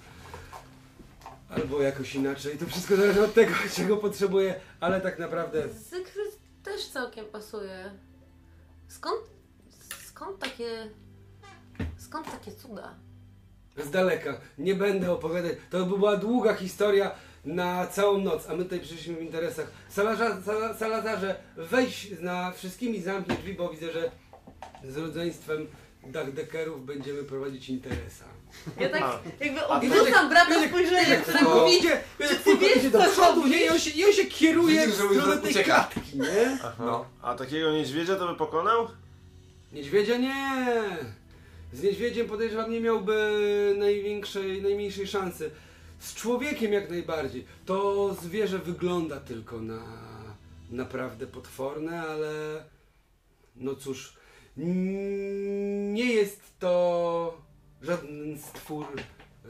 Albo 1.49 1.82
jakoś 1.82 2.15
inaczej. 2.15 2.57
To 2.57 2.65
wszystko 2.65 2.95
zależy 2.95 3.24
od 3.24 3.34
tego, 3.34 3.53
czego 3.76 3.98
potrzebuję, 3.98 4.56
ale 4.80 5.02
tak 5.02 5.19
naprawdę 5.19 5.69
Zygfryd 5.69 6.38
też 6.64 6.88
całkiem 6.88 7.26
pasuje. 7.26 7.91
Skąd, 8.88 9.22
skąd 10.06 10.40
takie, 10.40 10.90
skąd 11.98 12.32
takie 12.32 12.52
cuda? 12.52 12.95
z 13.86 13.90
daleka. 13.91 14.41
Nie 14.57 14.76
będę 14.76 15.11
opowiadać. 15.11 15.53
To 15.69 15.86
by 15.86 15.98
była 15.98 16.18
długa 16.18 16.53
historia 16.56 17.11
na 17.45 17.88
całą 17.88 18.18
noc, 18.18 18.49
a 18.49 18.56
my 18.56 18.64
tutaj 18.64 18.80
przyszliśmy 18.80 19.15
w 19.15 19.22
interesach. 19.22 19.72
Salazarze, 19.90 20.41
Sala- 20.41 20.78
Salazarze, 20.78 21.36
weź 21.57 22.11
na 22.19 22.52
wszystkimi 22.52 23.02
zamknij 23.02 23.38
drzwi, 23.38 23.53
bo 23.53 23.69
widzę, 23.69 23.91
że 23.91 24.11
z 24.84 24.98
rodzeństwem 24.98 25.68
Dachdekerów 26.03 26.86
będziemy 26.86 27.24
prowadzić 27.24 27.69
interesa. 27.69 28.26
Ja 28.80 28.90
tak 28.90 29.03
jakby 29.40 29.68
odwrócam 29.68 30.30
brata 30.30 30.68
spojrzenie, 30.68 31.18
które 31.18 31.41
mówi, 31.41 31.78
Idzie, 31.78 32.02
czy 32.30 32.36
ty 32.36 32.57
wiesz, 32.57 32.91
do 32.91 32.99
co 32.99 33.11
przodu, 33.11 33.48
nie? 33.48 33.65
I 33.65 33.69
on 33.69 33.80
się, 33.80 33.90
i 33.90 34.06
on 34.06 34.14
się 34.14 34.26
kieruje 34.26 34.88
w 34.88 34.94
stronę 34.94 35.38
tej 35.38 35.53
klatki, 35.53 36.18
nie? 36.18 36.57
Aha. 36.64 36.74
No. 36.80 37.06
A 37.22 37.36
takiego 37.36 37.72
niedźwiedzia 37.72 38.15
to 38.15 38.28
by 38.28 38.36
pokonał? 38.36 38.88
Niedźwiedzia 39.74 40.18
nie. 40.18 40.56
Z 41.74 41.84
niedźwiedziem 41.84 42.28
podejrzewam 42.28 42.72
nie 42.72 42.82
miałby 42.82 43.76
największej, 43.78 44.61
najmniejszej 44.61 45.07
szansy. 45.07 45.52
Z 45.99 46.14
człowiekiem 46.14 46.74
jak 46.74 46.90
najbardziej. 46.90 47.45
To 47.65 48.14
zwierzę 48.22 48.60
wygląda 48.60 49.19
tylko 49.19 49.61
na 49.61 49.80
naprawdę 50.72 51.28
potworne, 51.28 52.02
ale 52.02 52.64
no 53.56 53.76
cóż, 53.76 54.14
nie 54.57 56.14
jest 56.14 56.41
to 56.60 57.47
żaden 57.88 58.40
stwór 58.40 58.86
y, 58.96 59.50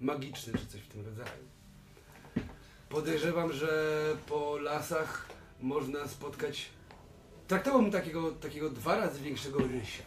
magiczny 0.00 0.52
czy 0.58 0.66
coś 0.66 0.80
w 0.80 0.88
tym 0.88 1.06
rodzaju. 1.06 1.44
Podejrzewam, 2.88 3.52
że 3.52 4.02
po 4.26 4.58
lasach 4.58 5.28
można 5.60 6.08
spotkać 6.08 6.70
Traktowałbym 7.48 7.90
takiego, 7.90 8.32
takiego 8.32 8.70
dwa 8.70 8.96
razy 8.96 9.20
większego 9.20 9.58
rysia. 9.58 10.02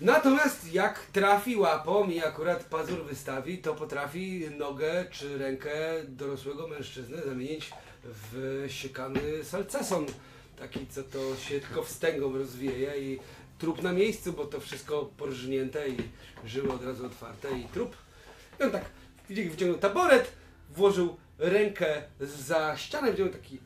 Natomiast 0.00 0.72
jak 0.72 1.06
trafi 1.06 1.56
łapą 1.56 2.10
i 2.10 2.20
akurat 2.20 2.64
pazur 2.64 3.04
wystawi, 3.04 3.58
to 3.58 3.74
potrafi 3.74 4.46
nogę 4.58 5.04
czy 5.10 5.38
rękę 5.38 5.70
dorosłego 6.08 6.68
mężczyzny 6.68 7.22
zamienić 7.22 7.70
w 8.04 8.64
siekany 8.68 9.44
salceson. 9.44 10.06
Taki 10.62 10.86
co 10.86 11.02
to 11.02 11.36
się 11.36 11.60
tylko 11.60 11.82
wstęgą 11.82 12.38
rozwieje 12.38 12.92
i 12.98 13.18
trup 13.58 13.82
na 13.82 13.92
miejscu, 13.92 14.32
bo 14.32 14.46
to 14.46 14.60
wszystko 14.60 15.10
porżnięte 15.16 15.88
i 15.88 15.96
żyły 16.44 16.72
od 16.72 16.84
razu 16.84 17.06
otwarte 17.06 17.58
i 17.58 17.64
trup. 17.64 17.96
I 18.60 18.62
on 18.62 18.70
tak 18.70 18.84
wyciągnął 19.28 19.78
taboret, 19.78 20.32
włożył 20.70 21.16
rękę 21.38 22.02
za 22.20 22.76
ścianę, 22.76 23.10
wyciągnął 23.10 23.40
taki 23.40 23.58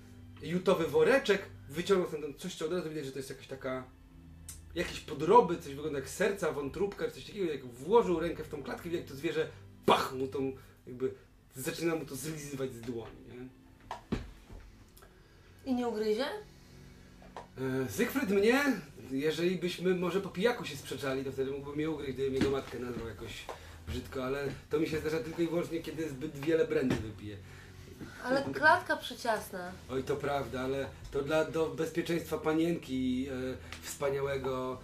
jutowy 0.43 0.87
woreczek, 0.87 1.43
wyciągnął 1.69 2.11
tam 2.11 2.35
coś, 2.35 2.55
co 2.55 2.65
od 2.67 2.73
razu 2.73 2.89
widać, 2.89 3.05
że 3.05 3.13
to 3.13 3.19
jest 3.19 3.31
jakaś 3.31 3.47
taka 3.47 3.85
jakieś 4.75 5.01
podroby, 5.01 5.57
coś 5.57 5.75
wygląda 5.75 5.99
jak 5.99 6.09
serca, 6.09 6.53
wątróbka, 6.53 7.11
coś 7.11 7.25
takiego, 7.25 7.53
jak 7.53 7.67
włożył 7.67 8.21
rękę 8.21 8.45
w 8.45 8.49
tą 8.49 8.63
klatkę, 8.63 8.89
jak 8.89 9.05
to 9.05 9.15
zwierzę, 9.15 9.49
pach, 9.87 10.15
mu 10.15 10.27
tą, 10.27 10.53
jakby, 10.87 11.15
zaczyna 11.57 11.95
mu 11.95 12.05
to 12.05 12.17
zlizywać 12.17 12.75
z 12.75 12.81
dłoni, 12.81 13.17
nie? 13.29 13.49
I 15.71 15.75
nie 15.75 15.89
ugryzie? 15.89 16.25
E, 17.59 17.89
Zygfryd 17.89 18.31
mnie, 18.31 18.63
jeżeli 19.11 19.57
byśmy 19.57 19.95
może 19.95 20.21
po 20.21 20.29
pijaku 20.29 20.65
się 20.65 20.77
sprzeczali, 20.77 21.25
to 21.25 21.33
wtedy 21.33 21.51
mógłby 21.51 21.77
mnie 21.77 21.91
ugryźć, 21.91 22.13
gdybym 22.13 22.35
jego 22.35 22.51
matkę 22.51 22.79
nazwał 22.79 23.09
jakoś 23.09 23.45
brzydko, 23.89 24.25
ale 24.25 24.49
to 24.71 24.81
mi 24.81 24.89
się 24.89 25.01
zdarza 25.01 25.19
tylko 25.19 25.43
i 25.43 25.47
wyłącznie, 25.47 25.81
kiedy 25.81 26.09
zbyt 26.09 26.37
wiele 26.37 26.65
brandy 26.67 26.95
wypiję. 26.95 27.37
Ale 28.25 28.45
klatka 28.45 28.97
przyciasna. 28.97 29.73
Oj, 29.91 30.03
to 30.03 30.17
prawda, 30.17 30.61
ale 30.61 30.87
to 31.11 31.23
dla 31.23 31.45
do 31.45 31.67
bezpieczeństwa 31.67 32.39
panienki, 32.39 33.29
e, 33.29 33.33
wspaniałego, 33.83 34.81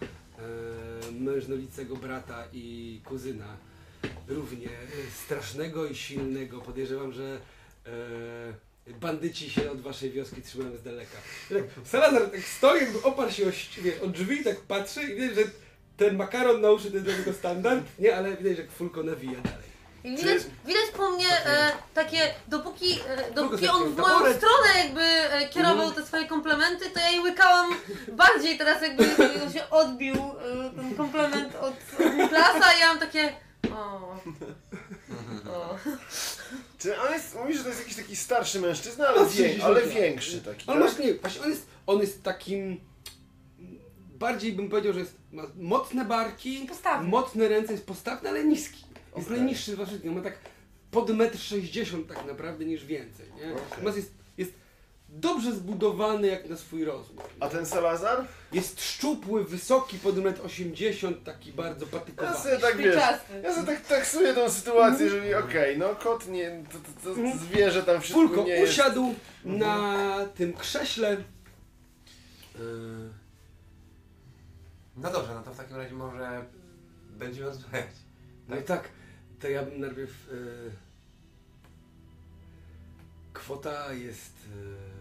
e, 1.09 1.13
mężnolicego 1.13 1.97
brata 1.97 2.45
i 2.53 3.01
kuzyna. 3.05 3.57
Równie 4.29 4.69
e, 4.69 5.11
strasznego 5.25 5.87
i 5.87 5.95
silnego. 5.95 6.61
Podejrzewam, 6.61 7.13
że 7.13 7.41
e, 7.87 7.91
bandyci 8.87 9.51
się 9.51 9.71
od 9.71 9.81
waszej 9.81 10.11
wioski 10.11 10.43
trzymają 10.43 10.77
z 10.77 10.83
daleka. 10.83 11.17
I 11.51 11.55
Tak, 11.55 11.63
Salazar 11.89 12.31
tak 12.31 12.41
stoi, 12.41 12.81
jakby 12.81 13.03
oparł 13.03 13.31
się 13.31 13.43
o, 13.49 13.51
wiesz, 13.83 14.01
o 14.05 14.07
drzwi 14.07 14.41
i 14.41 14.45
tak 14.45 14.61
patrzy 14.61 15.03
i 15.03 15.07
widać, 15.15 15.35
że 15.35 15.43
ten 15.97 16.17
makaron 16.17 16.61
na 16.61 16.71
uszy 16.71 16.91
to 16.91 16.97
jest 16.97 17.19
niego 17.19 17.33
standard, 17.33 17.85
nie? 17.99 18.17
Ale 18.17 18.37
widać, 18.37 18.57
że 18.57 18.67
Fulko 18.67 19.03
nawija 19.03 19.41
dalej. 19.41 19.73
I 20.05 20.17
widać, 20.17 20.43
widać 20.67 20.91
po 20.97 21.11
mnie 21.11 21.47
e, 21.47 21.73
takie, 21.95 22.35
dopóki, 22.49 22.99
e, 23.09 23.33
dopóki 23.35 23.69
on 23.69 23.95
w 23.95 23.97
moją 23.97 24.15
taboret. 24.15 24.37
stronę 24.37 24.79
jakby 24.85 25.01
e, 25.03 25.49
kierował 25.49 25.87
Mhm. 25.87 25.95
te 25.95 26.07
swoje 26.07 26.27
komplementy, 26.27 26.91
to 26.91 27.01
ja 27.01 27.09
jej 27.11 27.21
łykałam 27.21 27.75
bardziej 28.13 28.59
teraz 28.59 28.83
jakby 28.83 29.05
jakby 29.05 29.53
się 29.53 29.71
odbił 29.71 30.15
e, 30.15 30.71
ten 30.77 30.95
komplement 30.97 31.55
od, 31.57 31.75
od 32.07 32.15
Niklasa 32.17 32.73
i 32.77 32.81
ja 32.81 32.89
mam 32.89 32.99
takie 32.99 33.33
o, 33.75 34.17
o. 35.55 35.79
Czy 36.83 37.01
on 37.01 37.13
jest, 37.13 37.35
mówisz, 37.35 37.57
że 37.57 37.63
to 37.63 37.69
jest 37.69 37.81
jakiś 37.81 37.97
taki 37.97 38.17
starszy 38.17 38.61
mężczyzna, 38.61 39.09
ale, 39.09 39.19
60 39.31 39.63
ale 39.63 39.87
większy 39.87 40.41
taki, 40.41 40.67
On 40.67 40.79
tak? 40.79 40.79
właśnie, 40.79 41.07
nie, 41.07 41.15
właśnie 41.15 41.43
on 41.43 41.51
jest, 41.51 41.67
on 41.87 42.01
jest 42.01 42.23
takim. 42.23 42.81
Bardziej 44.19 44.53
bym 44.53 44.69
powiedział, 44.69 44.93
że 44.93 45.01
jest, 45.01 45.15
ma 45.33 45.43
mocne 45.57 46.05
barki, 46.05 46.67
Postawny. 46.69 47.09
mocne 47.09 47.49
ręce, 47.49 47.73
jest 47.73 47.87
postawny, 47.87 48.29
ale 48.29 48.45
niski. 48.45 48.85
Jest 49.17 49.29
Okej. 49.29 49.39
najniższy 49.39 49.73
z 49.73 49.75
was 49.75 49.89
wszystkich. 49.89 50.11
On 50.11 50.17
ma 50.17 50.23
tak 50.23 50.39
pod 50.91 51.11
metr 51.11 51.39
60 51.39 52.09
tak 52.09 52.27
naprawdę 52.27 52.65
niż 52.65 52.85
więcej. 52.85 53.27
Nie? 53.37 53.53
Okej. 53.53 53.63
Natomiast 53.71 53.97
jest 53.97 54.13
dobrze 55.13 55.53
zbudowany 55.53 56.27
jak 56.27 56.49
na 56.49 56.57
swój 56.57 56.85
rozmiar. 56.85 57.27
A 57.41 57.49
ten 57.49 57.67
Salazar? 57.67 58.25
Jest 58.53 58.85
szczupły, 58.85 59.45
wysoki, 59.45 59.99
pod 59.99 60.17
metr 60.17 60.41
80, 60.45 61.25
taki 61.25 61.53
bardzo 61.53 61.87
Ja 61.87 61.93
patykowaty. 61.93 62.39
sobie 62.43 62.59
tak 62.59 62.77
wiesz, 62.77 62.97
ja 63.43 63.55
sobie 63.55 63.67
tak 63.67 63.87
taksuję 63.87 64.35
tą 64.35 64.51
sytuację, 64.51 65.11
że 65.11 65.39
okej, 65.39 65.79
no 65.79 65.95
kot 65.95 66.29
nie, 66.29 66.65
to, 66.73 66.79
to, 67.05 67.15
to 67.15 67.39
zwierzę 67.39 67.83
tam 67.83 68.01
wszystko 68.01 68.21
Fulko 68.29 68.43
nie 68.45 68.49
jest. 68.53 68.79
Mhm. 68.79 68.95
usiadł 69.05 69.15
na 69.45 70.19
tym 70.35 70.53
krześle. 70.53 71.17
Yy, 72.59 73.23
No 74.97 75.11
dobrze, 75.11 75.35
no 75.35 75.43
to 75.43 75.55
w 75.55 75.57
takim 75.57 75.77
razie 75.77 75.95
może 75.95 76.45
będziemy 77.11 77.47
rozmawiać. 77.47 77.87
No 78.49 78.57
tak, 78.67 78.89
to 79.41 79.49
ja 79.49 79.63
bym 79.63 79.81
najpierw. 79.81 80.11
E, 80.11 80.93
kwota 83.33 83.93
jest 83.93 84.33
e, 84.47 84.92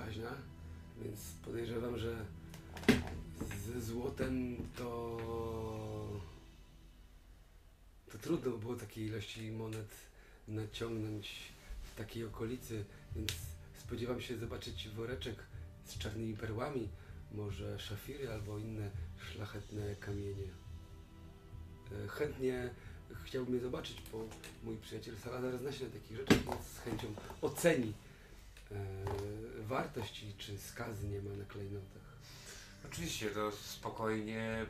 pokaźna, 0.00 0.30
więc 1.02 1.20
podejrzewam, 1.44 1.98
że 1.98 2.24
ze 3.66 3.80
złotem 3.80 4.56
to. 4.76 5.16
To 8.12 8.18
trudno 8.18 8.50
było 8.50 8.76
takiej 8.76 9.06
ilości 9.06 9.52
monet 9.52 9.88
naciągnąć 10.48 11.38
w 11.82 11.98
takiej 11.98 12.24
okolicy, 12.24 12.84
więc 13.16 13.32
spodziewam 13.78 14.20
się 14.20 14.36
zobaczyć 14.36 14.88
woreczek 14.88 15.34
z 15.84 15.98
czarnymi 15.98 16.36
perłami, 16.36 16.88
może 17.32 17.78
szafiry 17.78 18.32
albo 18.32 18.58
inne 18.58 18.90
szlachetne 19.32 19.96
kamienie. 19.96 20.48
E, 22.04 22.08
Chętnie 22.08 22.70
chciałbym 23.24 23.54
je 23.54 23.60
zobaczyć, 23.60 24.02
bo 24.12 24.28
mój 24.64 24.76
przyjaciel 24.76 25.16
Salazar 25.16 25.58
zna 25.58 25.72
się 25.72 25.84
na 25.84 25.90
takich 25.90 26.16
rzeczach, 26.16 26.38
więc 26.44 26.66
z 26.66 26.78
chęcią 26.78 27.06
oceni 27.42 27.92
e, 28.72 28.76
wartość 29.62 30.22
i 30.22 30.34
czy 30.34 30.58
skazy 30.58 31.08
nie 31.08 31.22
ma 31.22 31.36
na 31.36 31.44
klejnotach. 31.44 32.02
Oczywiście, 32.86 33.30
to 33.30 33.52
spokojnie 33.52 34.66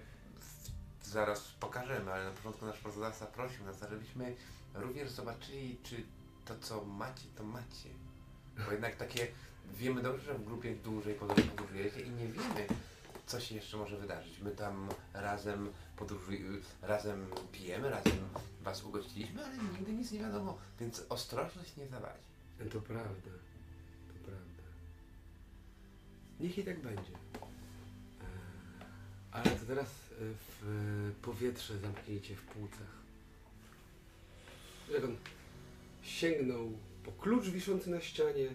zaraz 1.04 1.40
pokażemy, 1.60 2.12
ale 2.12 2.24
na 2.24 2.30
początku 2.30 2.66
nasz 2.66 2.78
pracodawca 2.78 3.26
prosił 3.26 3.64
nas, 3.64 3.76
żebyśmy 3.90 4.36
również 4.74 5.10
zobaczyli, 5.10 5.78
czy 5.82 5.96
to 6.44 6.58
co 6.58 6.84
macie, 6.84 7.24
to 7.36 7.44
macie. 7.44 7.88
Bo 8.66 8.72
jednak 8.72 8.96
takie, 8.96 9.26
wiemy 9.74 10.02
dobrze, 10.02 10.24
że 10.24 10.34
w 10.34 10.44
grupie 10.44 10.74
dłużej 10.74 11.14
podróż- 11.14 11.48
podróżujecie 11.50 12.00
i 12.00 12.10
nie 12.10 12.26
wiemy, 12.26 12.66
co 13.26 13.40
się 13.40 13.54
jeszcze 13.54 13.76
może 13.76 13.96
wydarzyć. 13.96 14.38
My 14.38 14.50
tam 14.50 14.88
razem 15.14 15.72
podróżuj, 15.96 16.44
razem 16.82 17.26
pijemy, 17.52 17.90
razem 17.90 18.18
was 18.62 18.84
ugościliśmy, 18.84 19.44
ale 19.44 19.58
nigdy 19.58 19.92
nic 19.92 20.12
nie 20.12 20.20
wiadomo, 20.20 20.58
więc 20.80 21.02
ostrożność 21.08 21.76
nie 21.76 21.86
zawadzi. 21.88 22.22
To 22.72 22.80
prawda. 22.80 23.30
Niech 26.40 26.58
i 26.58 26.64
tak 26.64 26.80
będzie. 26.80 27.12
E, 27.12 28.26
Ale 29.32 29.50
to 29.50 29.66
teraz 29.66 29.86
e, 29.86 30.14
w 30.20 31.12
powietrze 31.22 31.78
zamknijcie 31.78 32.36
w 32.36 32.42
płucach. 32.42 33.00
Jak 34.92 35.04
on 35.04 35.16
sięgnął 36.02 36.72
po 37.04 37.12
klucz 37.12 37.44
wiszący 37.44 37.90
na 37.90 38.00
ścianie, 38.00 38.48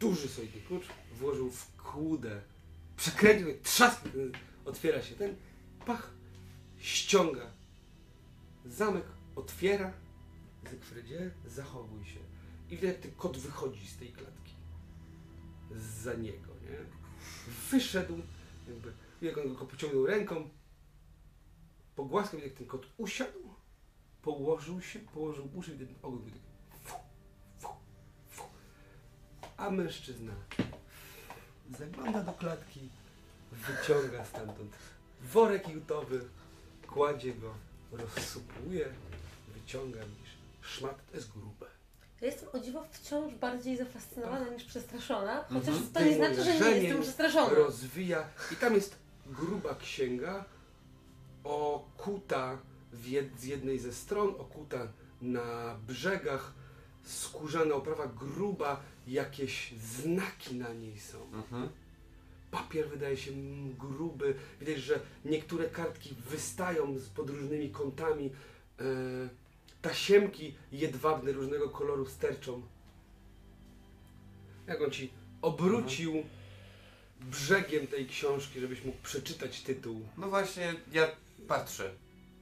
duży 0.00 0.28
solidny 0.28 0.60
klucz, 0.60 0.84
włożył 1.12 1.50
w 1.50 1.76
kłudę, 1.76 2.40
przekręcił, 2.96 3.48
trzask, 3.62 4.00
otwiera 4.64 5.02
się 5.02 5.14
ten, 5.14 5.36
pach, 5.86 6.10
ściąga. 6.78 7.50
Zamek 8.66 9.04
otwiera, 9.36 9.92
Zygfrydzie, 10.70 11.30
zachowuj 11.46 12.04
się. 12.04 12.20
I 12.70 12.76
widać, 12.76 12.92
jak 12.92 13.00
ten 13.00 13.12
kot 13.12 13.38
wychodzi 13.38 13.88
z 13.88 13.96
tej 13.96 14.08
klatki. 14.08 14.52
Za 16.02 16.14
niego, 16.14 16.48
nie? 16.48 16.51
Wyszedł, 17.70 18.18
jakby, 18.68 18.92
jak 19.22 19.38
on 19.38 19.54
go 19.54 19.66
pociągnął 19.66 20.06
ręką, 20.06 20.48
pogłaskał, 21.96 22.40
jak 22.40 22.52
ten 22.52 22.66
kot 22.66 22.86
usiadł, 22.98 23.54
położył 24.22 24.80
się, 24.80 24.98
położył 24.98 25.48
uszy 25.54 25.74
i 25.74 25.78
ten 25.78 25.94
ogon 26.02 26.18
był 26.18 26.30
taki 26.30 26.40
fu, 26.84 26.96
fu, 27.58 27.68
fu. 28.30 28.42
A 29.56 29.70
mężczyzna 29.70 30.32
zagląda 31.78 32.22
do 32.22 32.32
klatki, 32.32 32.88
wyciąga 33.52 34.24
stamtąd 34.24 34.76
worek 35.22 35.68
jutowy, 35.68 36.28
kładzie 36.86 37.34
go, 37.34 37.54
rozsupuje, 37.92 38.88
wyciąga 39.54 39.98
niż 39.98 40.30
szmat, 40.60 41.06
to 41.10 41.16
jest 41.16 41.32
grube. 41.32 41.71
Ja 42.22 42.26
jestem 42.28 42.48
o 42.52 42.58
dziwo 42.60 42.84
wciąż 42.90 43.34
bardziej 43.34 43.76
zafascynowana 43.76 44.48
niż 44.48 44.64
przestraszona, 44.64 45.44
chociaż 45.44 45.68
Mhm. 45.76 45.92
to 45.92 46.04
nie 46.04 46.14
znaczy, 46.16 46.44
że 46.44 46.54
nie 46.70 46.76
jestem 46.76 47.02
przestraszona. 47.02 47.54
rozwija 47.54 48.28
i 48.52 48.56
tam 48.56 48.74
jest 48.74 48.96
gruba 49.26 49.74
księga 49.74 50.44
okuta 51.44 52.58
w 52.92 53.06
jed, 53.06 53.40
z 53.40 53.44
jednej 53.44 53.78
ze 53.78 53.92
stron, 53.92 54.28
okuta 54.38 54.88
na 55.22 55.76
brzegach, 55.88 56.52
skórzana 57.04 57.74
oprawa 57.74 58.06
gruba, 58.06 58.80
jakieś 59.06 59.74
znaki 59.78 60.54
na 60.54 60.72
niej 60.72 61.00
są. 61.00 61.18
Papier 62.50 62.88
wydaje 62.88 63.16
się 63.16 63.30
gruby, 63.78 64.34
widać, 64.60 64.78
że 64.78 65.00
niektóre 65.24 65.64
kartki 65.70 66.14
wystają 66.30 66.98
z 66.98 67.08
pod 67.08 67.30
różnymi 67.30 67.70
kątami, 67.70 68.30
e, 68.80 68.84
tasiemki 69.82 70.54
jedwabne 70.72 71.32
różnego 71.32 71.68
koloru 71.70 72.06
sterczą. 72.06 72.62
Jak 74.66 74.82
on 74.82 74.90
ci 74.90 75.10
obrócił 75.42 76.22
brzegiem 77.20 77.86
tej 77.86 78.06
książki, 78.06 78.60
żebyś 78.60 78.84
mógł 78.84 78.98
przeczytać 79.02 79.60
tytuł. 79.62 80.08
No 80.16 80.28
właśnie, 80.28 80.74
ja 80.92 81.08
patrzę. 81.48 81.90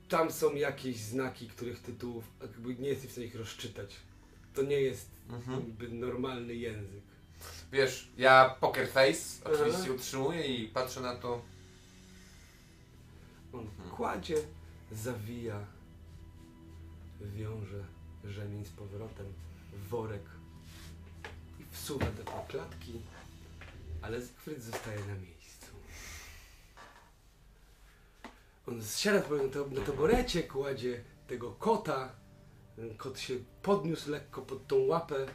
Tam 0.09 0.33
są 0.33 0.55
jakieś 0.55 0.97
znaki, 0.97 1.49
których 1.49 1.81
tytułów 1.83 2.25
jakby 2.41 2.75
nie 2.75 2.89
jesteś 2.89 3.09
w 3.09 3.13
stanie 3.13 3.27
ich 3.27 3.35
rozczytać. 3.35 3.97
To 4.55 4.63
nie 4.63 4.81
jest 4.81 5.11
Mhm. 5.29 5.61
jakby 5.61 5.89
normalny 5.89 6.55
język. 6.55 7.03
Wiesz, 7.73 8.09
ja 8.19 8.57
poker 8.61 8.89
face 8.89 9.45
oczywiście 9.45 9.93
utrzymuję 9.93 10.47
i 10.47 10.69
patrzę 10.69 11.01
na 11.01 11.17
to. 11.17 11.43
On 13.53 13.67
kładzie, 13.97 14.37
zawija, 14.93 15.67
wiąże 17.27 17.85
rzemień 18.25 18.65
z 18.65 18.71
powrotem 18.71 19.27
w 19.73 19.89
worek 19.89 20.25
i 21.61 21.65
wsuwa 21.71 22.07
do 22.07 22.25
klatki, 22.49 23.01
ale 24.03 24.21
Zygfryd 24.21 24.63
zostaje 24.63 24.99
na 24.99 25.15
miejscu. 25.15 25.67
On 28.67 28.83
zsiada 28.83 29.23
na, 29.71 29.81
taborecie, 29.87 30.43
kładzie 30.43 31.05
tego 31.29 31.51
kota. 31.51 32.13
Kot 32.97 33.19
się 33.19 33.35
podniósł 33.63 34.11
lekko 34.11 34.43
pod 34.43 34.67
tą 34.67 34.77
łapę. 34.77 35.27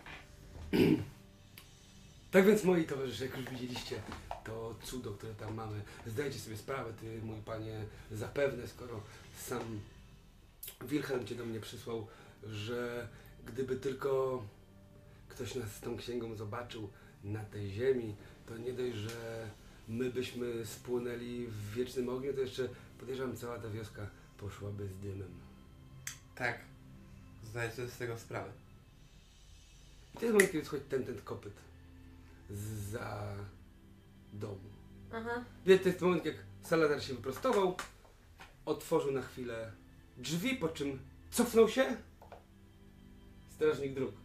tak 2.31 2.45
więc 2.45 2.63
moi 2.63 2.85
towarzysze, 2.85 3.25
jak 3.25 3.37
już 3.37 3.49
widzieliście, 3.49 4.01
to 4.43 4.75
cudo, 4.83 5.11
które 5.11 5.33
tam 5.33 5.53
mamy. 5.53 5.81
Zdajcie 6.05 6.39
sobie 6.39 6.57
sprawę, 6.57 6.93
ty, 6.93 7.21
mój 7.21 7.39
panie, 7.41 7.85
zapewne, 8.11 8.67
skoro 8.67 9.01
sam 9.37 9.79
Wilhelm 10.81 11.25
cię 11.25 11.35
do 11.35 11.45
mnie 11.45 11.59
przysłał, 11.59 12.07
że 12.43 13.07
gdyby 13.45 13.75
tylko 13.75 14.43
ktoś 15.29 15.55
nas 15.55 15.75
z 15.75 15.81
tą 15.81 15.97
księgą 15.97 16.35
zobaczył 16.35 16.89
na 17.23 17.43
tej 17.43 17.69
ziemi, 17.69 18.15
to 18.45 18.57
nie 18.57 18.73
dość, 18.73 18.95
że 18.95 19.49
my 19.87 20.09
byśmy 20.09 20.65
spłonęli 20.65 21.47
w 21.47 21.73
wiecznym 21.73 22.09
ogniu, 22.09 22.33
to 22.33 22.41
jeszcze 22.41 22.69
podejrzewam, 22.99 23.37
cała 23.37 23.59
ta 23.59 23.69
wioska 23.69 24.09
poszłaby 24.37 24.87
z 24.87 24.97
dymem. 24.97 25.39
Tak. 26.35 26.59
Zdaję 27.43 27.71
sobie 27.71 27.87
z 27.87 27.97
tego 27.97 28.19
sprawę. 28.19 28.51
I 30.15 30.17
to 30.17 30.25
jest 30.25 30.33
moment, 30.33 30.51
kiedy 30.51 30.65
schodzi 30.65 30.83
ten, 30.83 31.03
ten 31.03 31.21
kopyt 31.21 31.53
za 32.91 33.35
domu. 34.33 34.69
Aha. 35.13 35.43
Wie, 35.65 35.79
to 35.79 35.89
jest 35.89 36.01
moment, 36.01 36.25
jak 36.25 36.35
Salazar 36.61 37.03
się 37.03 37.13
wyprostował, 37.13 37.77
otworzył 38.65 39.11
na 39.11 39.21
chwilę 39.21 39.71
drzwi, 40.17 40.55
po 40.55 40.69
czym 40.69 40.99
cofnął 41.31 41.69
się. 41.69 41.97
Strażnik 43.55 43.93
dróg. 43.93 44.15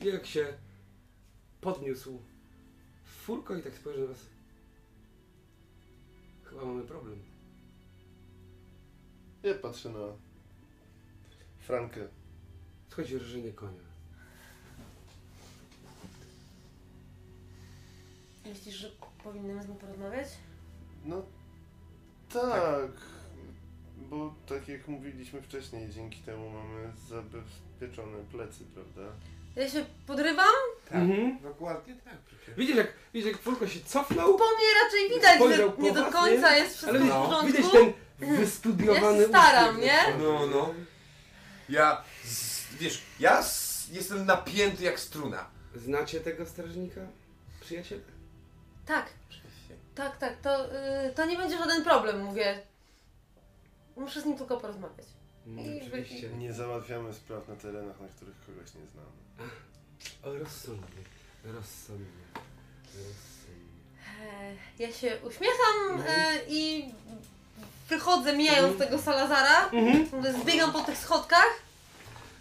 I 0.00 0.06
jak 0.06 0.26
się 0.26 0.54
podniósł 1.60 2.18
w 3.04 3.10
furko 3.10 3.56
i 3.56 3.62
tak 3.62 3.74
spojrzał 3.74 4.02
na 4.02 4.08
was. 4.08 4.26
Chyba 6.44 6.64
mamy 6.64 6.82
problem. 6.82 7.18
Ja 9.42 9.54
patrzę 9.54 9.88
na 9.88 10.06
Frankę. 11.58 12.08
Schodzi 12.88 13.18
rżenie 13.18 13.52
konia. 13.52 13.84
Myślisz, 18.46 18.74
że 18.74 18.90
powinnam 19.24 19.62
z 19.62 19.68
nim 19.68 19.76
porozmawiać? 19.76 20.28
No 21.04 21.22
tak, 22.32 22.90
bo 24.10 24.34
tak 24.46 24.68
jak 24.68 24.88
mówiliśmy 24.88 25.42
wcześniej, 25.42 25.90
dzięki 25.90 26.18
temu 26.22 26.50
mamy 26.50 26.92
zabezpieczone 27.08 28.18
plecy, 28.32 28.64
prawda? 28.74 29.12
Ja 29.56 29.68
się 29.68 29.84
podrywam? 30.06 30.54
Tak. 30.84 30.94
Mhm. 30.94 31.38
Dokładnie 31.42 31.94
tak. 32.04 32.14
przecież. 32.26 32.54
Widzisz 32.56 32.76
jak, 32.76 32.92
widzisz 33.14 33.32
jak 33.32 33.40
furko 33.42 33.66
się 33.68 33.80
cofnął, 33.80 34.38
Po 34.38 34.44
mnie 34.44 34.66
raczej 34.84 35.08
widać, 35.16 35.36
Spojrzał 35.36 35.70
że 35.70 35.76
po 35.76 35.82
nie 35.82 35.92
do 35.92 36.02
was, 36.04 36.12
końca 36.12 36.50
nie? 36.52 36.58
jest 36.58 36.84
ale 36.84 36.98
wszystko 36.98 37.42
w 37.42 37.46
widzisz, 37.46 37.62
porządku. 37.62 37.86
widać 37.86 37.94
ten 38.20 38.36
wystudiowany 38.36 39.16
Ja 39.18 39.22
się 39.22 39.28
staram, 39.28 39.74
uśmiech. 39.76 39.92
nie? 39.92 40.24
No, 40.24 40.46
no. 40.46 40.74
Ja, 41.68 42.04
z, 42.24 42.74
wiesz, 42.76 43.02
ja 43.20 43.42
z, 43.42 43.88
jestem 43.92 44.26
napięty 44.26 44.84
jak 44.84 45.00
struna. 45.00 45.46
Znacie 45.74 46.20
tego 46.20 46.46
strażnika? 46.46 47.00
Przyjaciel? 47.60 48.00
Tak, 48.86 49.06
tak, 49.94 50.16
tak, 50.18 50.36
to, 50.42 50.66
y, 50.66 51.12
to 51.14 51.26
nie 51.26 51.36
będzie 51.36 51.58
żaden 51.58 51.84
problem, 51.84 52.24
mówię. 52.24 52.62
Muszę 53.96 54.20
z 54.20 54.24
nim 54.24 54.38
tylko 54.38 54.56
porozmawiać. 54.56 55.06
Mm, 55.46 55.64
I- 55.64 55.82
Oczywiście. 55.82 56.28
Nie 56.28 56.52
załatwiamy 56.52 57.14
spraw 57.14 57.48
na 57.48 57.56
terenach, 57.56 58.00
na 58.00 58.08
których 58.08 58.34
kogoś 58.46 58.74
nie 58.74 58.86
znamy. 58.92 59.50
O, 60.22 60.38
rozsądnie, 60.38 61.02
rozsądnie, 61.44 62.06
rozsądnie. 62.84 63.74
E, 64.22 64.54
Ja 64.78 64.92
się 64.92 65.18
uśmiecham 65.22 65.90
Mhm. 65.90 66.20
e, 66.20 66.38
i 66.48 66.92
wychodzę 67.88 68.36
mijając 68.36 68.72
Mhm. 68.72 68.90
tego 68.90 69.02
Salazara. 69.02 69.68
Mhm. 69.70 70.34
Zbiegam 70.42 70.72
po 70.72 70.80
tych 70.80 70.98
schodkach. 70.98 71.46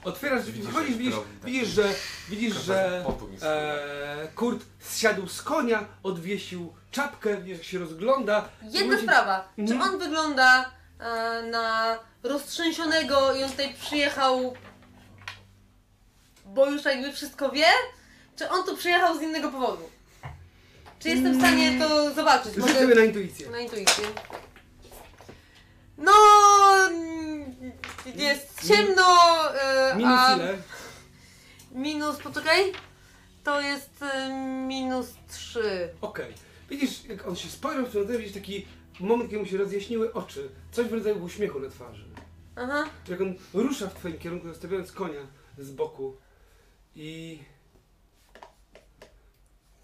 Otwierasz 0.03 0.41
drzwi, 0.43 0.53
Widzisz, 0.53 0.67
wychodzisz, 0.67 0.89
jak 0.89 0.97
widzisz, 0.99 1.15
tak. 1.15 1.25
widzisz, 1.45 1.67
że, 1.69 1.93
widzisz, 2.30 2.55
że 2.55 3.03
potu 3.05 3.27
mi 3.27 3.38
e, 3.41 4.27
Kurt 4.35 4.65
zsiadł 4.80 5.27
z 5.27 5.41
konia, 5.41 5.85
odwiesił 6.03 6.73
czapkę, 6.91 7.38
widzisz, 7.38 7.57
jak 7.57 7.63
się 7.67 7.80
rozgląda. 7.80 8.49
Jedna 8.61 8.97
sprawa. 9.01 9.49
Czy 9.55 9.61
Mhm. 9.61 9.81
on 9.81 9.99
wygląda 9.99 10.71
na 11.52 11.99
roztrzęsionego 12.24 13.36
i 13.36 13.44
on 13.44 13.49
tutaj 13.52 13.74
przyjechał, 13.74 14.53
bo 16.45 16.70
już 16.70 16.86
jakby 16.86 17.11
wszystko 17.14 17.52
wie? 17.52 17.65
Czy 18.36 18.49
on 18.49 18.65
tu 18.65 18.78
przyjechał 18.78 19.18
z 19.18 19.22
innego 19.22 19.52
powodu? 19.52 19.90
Czy 20.99 21.10
jestem 21.10 21.34
w 21.34 21.40
stanie 21.40 21.80
to 21.80 22.14
zobaczyć? 22.14 22.53
Rzuć 22.56 22.72
sobie 22.72 22.95
na 22.95 23.03
intuicję. 23.03 23.49
Na 23.49 23.60
intuicję. 23.60 24.03
No, 25.98 26.11
jest 28.15 28.68
ciemno, 28.68 29.03
e, 29.61 29.95
Minus 29.95 30.20
a 30.20 30.36
ile? 30.36 30.57
minus, 31.72 32.18
poczekaj, 32.18 32.72
to 33.44 33.61
jest 33.61 33.90
e, 34.02 34.30
minus 34.68 35.07
3. 35.32 35.90
Okej. 36.02 36.34
Widzisz, 36.70 37.06
jak 37.06 37.28
on 37.28 37.36
się 37.36 37.49
spojrzał 37.49 37.86
w 37.86 37.90
stronę, 37.90 38.18
widzisz 38.18 38.34
taki 38.34 38.68
moment, 38.99 39.30
kiedy 39.30 39.40
mu 39.44 39.45
się 39.49 39.57
rozjaśniły 39.57 40.14
oczy. 40.14 40.49
Coś 40.72 40.88
w 40.88 40.94
rodzaju 40.94 41.24
uśmiechu 41.24 41.60
na 41.60 41.70
twarzy. 41.70 42.06
Aha, 42.56 42.86
Jak 43.07 43.22
on 43.22 43.36
rusza 43.53 43.88
w 43.88 43.94
twoim 43.94 44.18
kierunku, 44.18 44.48
zostawiając 44.48 44.91
konia 44.91 45.28
z 45.57 45.72
boku. 45.72 46.18
I 46.95 47.40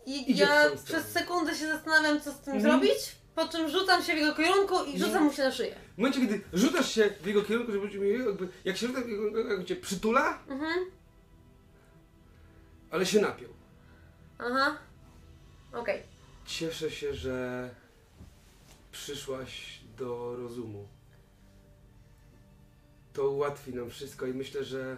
i 0.05 0.31
Idzie 0.31 0.45
w 0.45 0.49
ja 0.49 0.55
twoją 0.65 0.77
stronę. 0.77 1.01
przez 1.01 1.11
sekundę 1.13 1.55
się 1.55 1.67
zastanawiam, 1.67 2.21
co 2.21 2.31
z 2.31 2.39
tym 2.39 2.53
Mhm. 2.55 2.61
zrobić, 2.79 3.15
po 3.35 3.47
czym 3.47 3.69
rzucam 3.69 4.03
się 4.03 4.13
w 4.13 4.17
jego 4.17 4.35
kierunku 4.35 4.83
i 4.83 4.99
rzucam 4.99 5.23
mu 5.23 5.33
się 5.33 5.43
na 5.43 5.51
szyję. 5.51 5.75
w 5.95 5.97
momencie, 5.97 6.19
kiedy 6.21 6.41
rzucasz 6.53 6.91
się 6.91 7.09
w 7.21 7.25
jego 7.25 7.41
kierunku, 7.41 7.71
żeby 7.71 7.87
mi 7.99 8.25
jakby, 8.25 8.47
jak 8.65 8.77
się 8.77 8.87
rzuca, 8.87 9.01
w 9.01 9.07
jego 9.09 9.29
kierunku, 9.31 9.53
jak 9.53 9.65
cię 9.65 9.75
przytula, 9.75 10.39
Mhm, 10.47 10.85
ale 12.91 13.05
się 13.05 13.21
napiął. 13.21 13.49
aha, 14.39 14.77
okej. 15.73 16.03
Cieszę 16.45 16.91
się, 16.91 17.13
że 17.13 17.69
przyszłaś 19.03 19.79
do 19.97 20.35
rozumu. 20.35 20.87
To 23.13 23.29
ułatwi 23.29 23.73
nam 23.73 23.89
wszystko 23.89 24.25
i 24.27 24.33
myślę, 24.33 24.63
że 24.63 24.97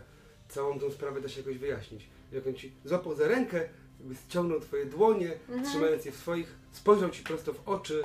całą 0.50 0.80
tą 0.80 0.92
sprawę 0.92 1.22
da 1.22 1.30
się 1.30 1.40
jakoś 1.40 1.58
wyjaśnić. 1.58 2.08
Jak 2.32 2.48
on 2.48 2.56
ci 2.56 2.72
złapał 2.86 3.16
za 3.16 3.28
rękę, 3.28 3.70
jakby 4.00 4.16
ściągnął 4.16 4.60
twoje 4.60 4.86
dłonie, 4.86 5.32
Mhm. 5.34 5.64
trzymając 5.64 6.06
je 6.06 6.12
w 6.12 6.16
swoich, 6.16 6.56
spojrzał 6.72 7.10
ci 7.10 7.24
prosto 7.24 7.54
w 7.54 7.70
oczy. 7.70 8.02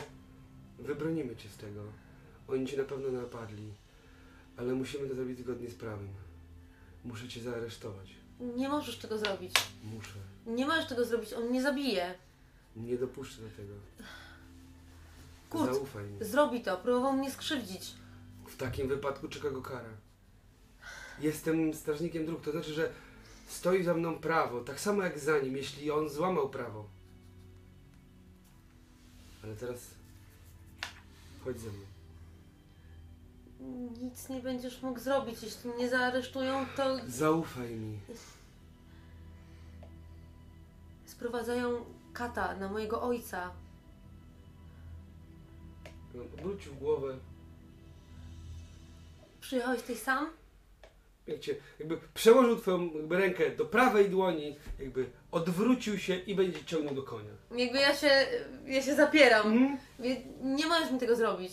Wybronimy 0.78 1.36
cię 1.36 1.48
z 1.48 1.56
tego. 1.56 1.82
Oni 2.48 2.66
cię 2.66 2.76
na 2.76 2.84
pewno 2.84 3.08
napadli, 3.20 3.72
ale 4.56 4.74
musimy 4.74 5.08
to 5.08 5.14
zrobić 5.14 5.38
zgodnie 5.38 5.70
z 5.70 5.74
prawem. 5.74 6.08
Muszę 7.04 7.28
cię 7.28 7.40
zaaresztować. 7.42 8.14
Nie 8.40 8.68
możesz 8.68 8.98
tego 8.98 9.18
zrobić. 9.18 9.52
Muszę. 9.84 10.18
Nie 10.46 10.66
możesz 10.66 10.88
tego 10.88 11.04
zrobić, 11.04 11.32
on 11.32 11.44
mnie 11.48 11.62
zabije. 11.62 12.14
Nie 12.76 12.98
dopuszczę 12.98 13.42
do 13.42 13.48
tego. 13.48 13.74
Kurt, 15.50 15.74
Zaufaj 15.74 16.04
mi. 16.04 16.24
Zrobi 16.24 16.60
to, 16.60 16.76
próbował 16.76 17.12
mnie 17.12 17.30
skrzywdzić. 17.30 17.94
W 18.46 18.56
takim 18.56 18.88
wypadku 18.88 19.28
czeka 19.28 19.50
go 19.50 19.62
kara. 19.62 19.88
Jestem 21.20 21.74
strażnikiem 21.74 22.26
dróg, 22.26 22.42
to 22.42 22.50
znaczy, 22.52 22.74
że 22.74 22.92
stoi 23.48 23.82
za 23.84 23.94
mną 23.94 24.18
prawo, 24.18 24.60
tak 24.60 24.80
samo 24.80 25.02
jak 25.02 25.18
za 25.18 25.38
nim, 25.38 25.56
jeśli 25.56 25.90
on 25.90 26.08
złamał 26.08 26.48
prawo. 26.48 26.84
Ale 29.44 29.56
teraz 29.56 29.78
chodź 31.44 31.60
ze 31.60 31.68
mną. 31.68 31.78
Nic 34.02 34.28
nie 34.28 34.40
będziesz 34.40 34.82
mógł 34.82 35.00
zrobić, 35.00 35.42
jeśli 35.42 35.70
mnie 35.70 35.88
zaaresztują, 35.90 36.66
to 36.76 36.96
Zaufaj 37.08 37.70
mi. 37.74 37.98
sprowadzają 41.06 41.84
kata 42.12 42.56
na 42.56 42.68
mojego 42.68 43.02
ojca. 43.02 43.50
On 46.20 46.28
Obrócił 46.38 46.74
głowę, 46.74 47.18
Przyjechałeś 49.40 49.80
tutaj 49.80 49.96
sam? 49.96 50.30
jak 51.26 51.40
cię, 51.40 51.54
jakby 51.78 51.98
przełożył 52.14 52.56
twoją 52.56 52.90
jakby 52.94 53.16
rękę 53.18 53.50
do 53.50 53.64
prawej 53.64 54.10
dłoni, 54.10 54.56
jakby 54.78 55.10
odwrócił 55.32 55.98
się 55.98 56.16
i 56.16 56.34
będzie 56.34 56.64
ciągnął 56.64 56.94
do 56.94 57.02
konia. 57.02 57.30
Jakby 57.56 57.78
ja 57.78 57.94
się, 57.94 58.26
ja 58.66 58.82
się 58.82 58.94
zapieram. 58.94 59.78
Wie- 59.98 60.22
Nie 60.42 60.66
możesz 60.66 60.90
mi 60.92 60.98
tego 60.98 61.16
zrobić. 61.16 61.52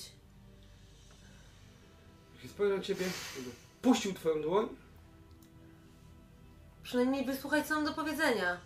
Się 2.41 2.47
spojrzał 2.49 2.77
na 2.77 2.83
ciebie, 2.83 3.05
jakby 3.35 3.51
puścił 3.81 4.13
twoją 4.13 4.41
dłoń, 4.41 4.67
Przynajmniej 6.83 7.25
wysłuchaj, 7.25 7.63
co 7.65 7.75
mam 7.75 7.85
do 7.85 7.93
powiedzenia. 7.93 8.57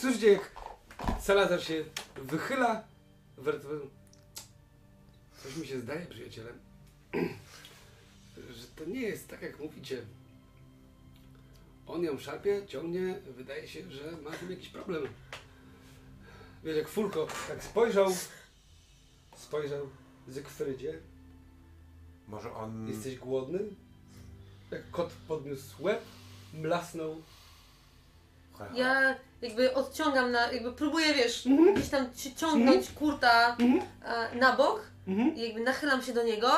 Słyszycie 0.00 0.32
jak 0.32 0.50
Salazar 1.20 1.62
się 1.64 1.84
wychyla, 2.16 2.84
wertowym. 3.38 3.90
Coś 5.44 5.56
mi 5.56 5.66
się 5.66 5.80
zdaje, 5.80 6.06
przyjaciele, 6.06 6.52
że 8.56 8.66
to 8.76 8.84
nie 8.84 9.00
jest 9.00 9.28
tak 9.28 9.42
jak 9.42 9.58
mówicie. 9.60 10.02
On 11.86 12.02
ją 12.04 12.18
szarpie, 12.18 12.62
ciągnie, 12.66 13.14
wydaje 13.36 13.68
się, 13.68 13.90
że 13.90 14.12
ma 14.22 14.30
tu 14.30 14.50
jakiś 14.50 14.68
problem. 14.68 15.04
Wiesz, 16.64 16.76
jak 16.76 16.88
Fulko 16.88 17.26
tak 17.48 17.64
spojrzał, 17.64 18.08
spojrzał 19.36 19.88
Zygfrydzie, 20.28 20.98
Może 22.28 22.54
on... 22.54 22.88
jesteś 22.88 23.16
głodny? 23.16 23.58
Jak 24.70 24.90
kot 24.90 25.12
podniósł 25.28 25.82
łeb, 25.82 26.02
mlasnął. 26.54 27.22
Ja 28.74 29.16
jakby 29.42 29.74
odciągam 29.74 30.30
na, 30.32 30.52
jakby 30.52 30.72
próbuję, 30.72 31.14
wiesz, 31.14 31.46
Mhm. 31.46 31.74
gdzieś 31.74 31.88
tam 31.88 32.14
ci- 32.14 32.34
ciągnąć 32.34 32.90
kurta 32.90 33.56
Mhm. 33.60 33.80
e, 34.04 34.34
na 34.36 34.56
bok 34.56 34.80
Mhm. 35.08 35.36
i 35.36 35.40
jakby 35.42 35.60
nachylam 35.60 36.02
się 36.02 36.12
do 36.12 36.22
niego, 36.22 36.48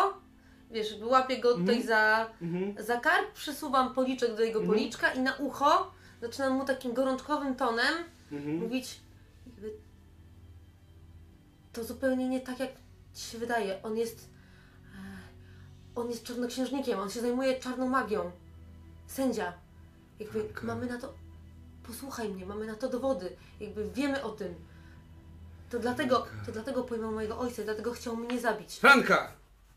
wiesz, 0.70 0.94
łapię 1.02 1.39
go 1.40 1.52
tutaj 1.55 1.77
Mhm. 1.81 1.86
za, 1.86 2.31
Mhm. 2.43 2.86
za 2.86 3.01
kark, 3.01 3.32
przysuwam 3.32 3.94
policzek 3.94 4.35
do 4.36 4.43
jego 4.43 4.60
Mhm. 4.60 4.78
policzka 4.78 5.12
i 5.12 5.20
na 5.20 5.35
ucho 5.36 5.90
zaczynam 6.23 6.52
mu 6.52 6.64
takim 6.64 6.94
gorączkowym 6.94 7.55
tonem 7.56 7.94
Mhm. 8.32 8.56
mówić 8.59 9.01
jakby 9.47 9.73
to 11.73 11.85
zupełnie 11.85 12.28
nie 12.28 12.40
tak 12.40 12.60
jak 12.60 12.70
ci 13.14 13.23
się 13.31 13.39
wydaje. 13.39 13.82
On 13.82 13.97
jest 13.97 14.28
e, 14.94 14.98
on 15.94 16.10
jest 16.10 16.23
czarnoksiężnikiem, 16.24 16.98
on 16.98 17.10
się 17.10 17.20
zajmuje 17.20 17.60
czarną 17.60 17.89
magią. 17.89 18.31
Sędzia. 19.06 19.52
Jakby 20.20 20.44
mamy 20.62 20.86
na 20.86 20.98
to 21.01 21.14
posłuchaj 21.86 22.28
mnie, 22.28 22.47
mamy 22.47 22.66
na 22.66 22.74
to 22.74 22.89
dowody. 22.89 23.36
Jakby 23.60 23.90
wiemy 23.90 24.23
o 24.23 24.31
tym. 24.31 24.55
To 25.70 25.78
dlatego, 25.78 26.26
to 26.47 26.52
dlatego 26.52 26.84
pojmał 26.84 27.12
mojego 27.12 27.38
ojca, 27.38 27.62
dlatego 27.62 27.93
chciał 27.93 28.16
mnie 28.16 28.40
zabić. 28.40 28.74
Franka! 28.76 29.32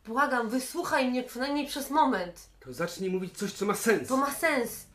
Błagam, 0.05 0.49
wysłuchaj 0.49 1.09
mnie 1.09 1.23
przynajmniej 1.23 1.67
przez 1.67 1.89
moment. 1.89 2.49
To 2.59 2.73
zacznij 2.73 3.11
mówić 3.11 3.37
coś, 3.37 3.53
co 3.53 3.65
ma 3.65 3.75
sens. 3.75 4.07
To 4.07 4.17
ma 4.17 4.31
sens. 4.31 4.85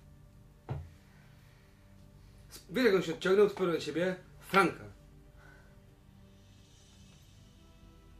Wiesz, 2.70 2.84
jak 2.84 2.94
on 2.94 3.02
się 3.02 3.12
odciągnął, 3.12 3.48
spojrzał 3.48 3.74
na 3.74 3.80
ciebie. 3.80 4.16
Franka. 4.40 4.84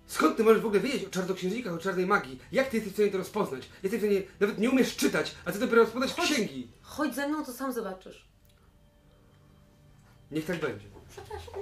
Skąd 0.06 0.36
ty 0.36 0.44
możesz 0.44 0.62
w 0.62 0.66
ogóle 0.66 0.80
wiedzieć 0.80 1.04
o 1.04 1.10
czarnoksiężnikach, 1.10 1.72
o 1.72 1.78
czarnej 1.78 2.06
magii? 2.06 2.40
Jak 2.52 2.68
ty 2.68 2.76
jesteś 2.76 2.92
w 2.92 2.96
stanie 2.96 3.10
to 3.10 3.18
rozpoznać? 3.18 3.68
Jesteś 3.82 4.00
w 4.00 4.04
stanie, 4.04 4.22
nawet 4.40 4.58
nie 4.58 4.70
umiesz 4.70 4.96
czytać, 4.96 5.34
a 5.44 5.52
ty 5.52 5.58
dopiero 5.58 5.82
rozpoznać 5.82 6.14
księgi. 6.14 6.68
Chodź 6.82 7.14
ze 7.14 7.28
mną, 7.28 7.44
to 7.44 7.52
sam 7.52 7.72
zobaczysz. 7.72 8.28
Niech 10.30 10.44
tak 10.46 10.60
będzie. 10.60 10.93
Przepraszam. 11.14 11.54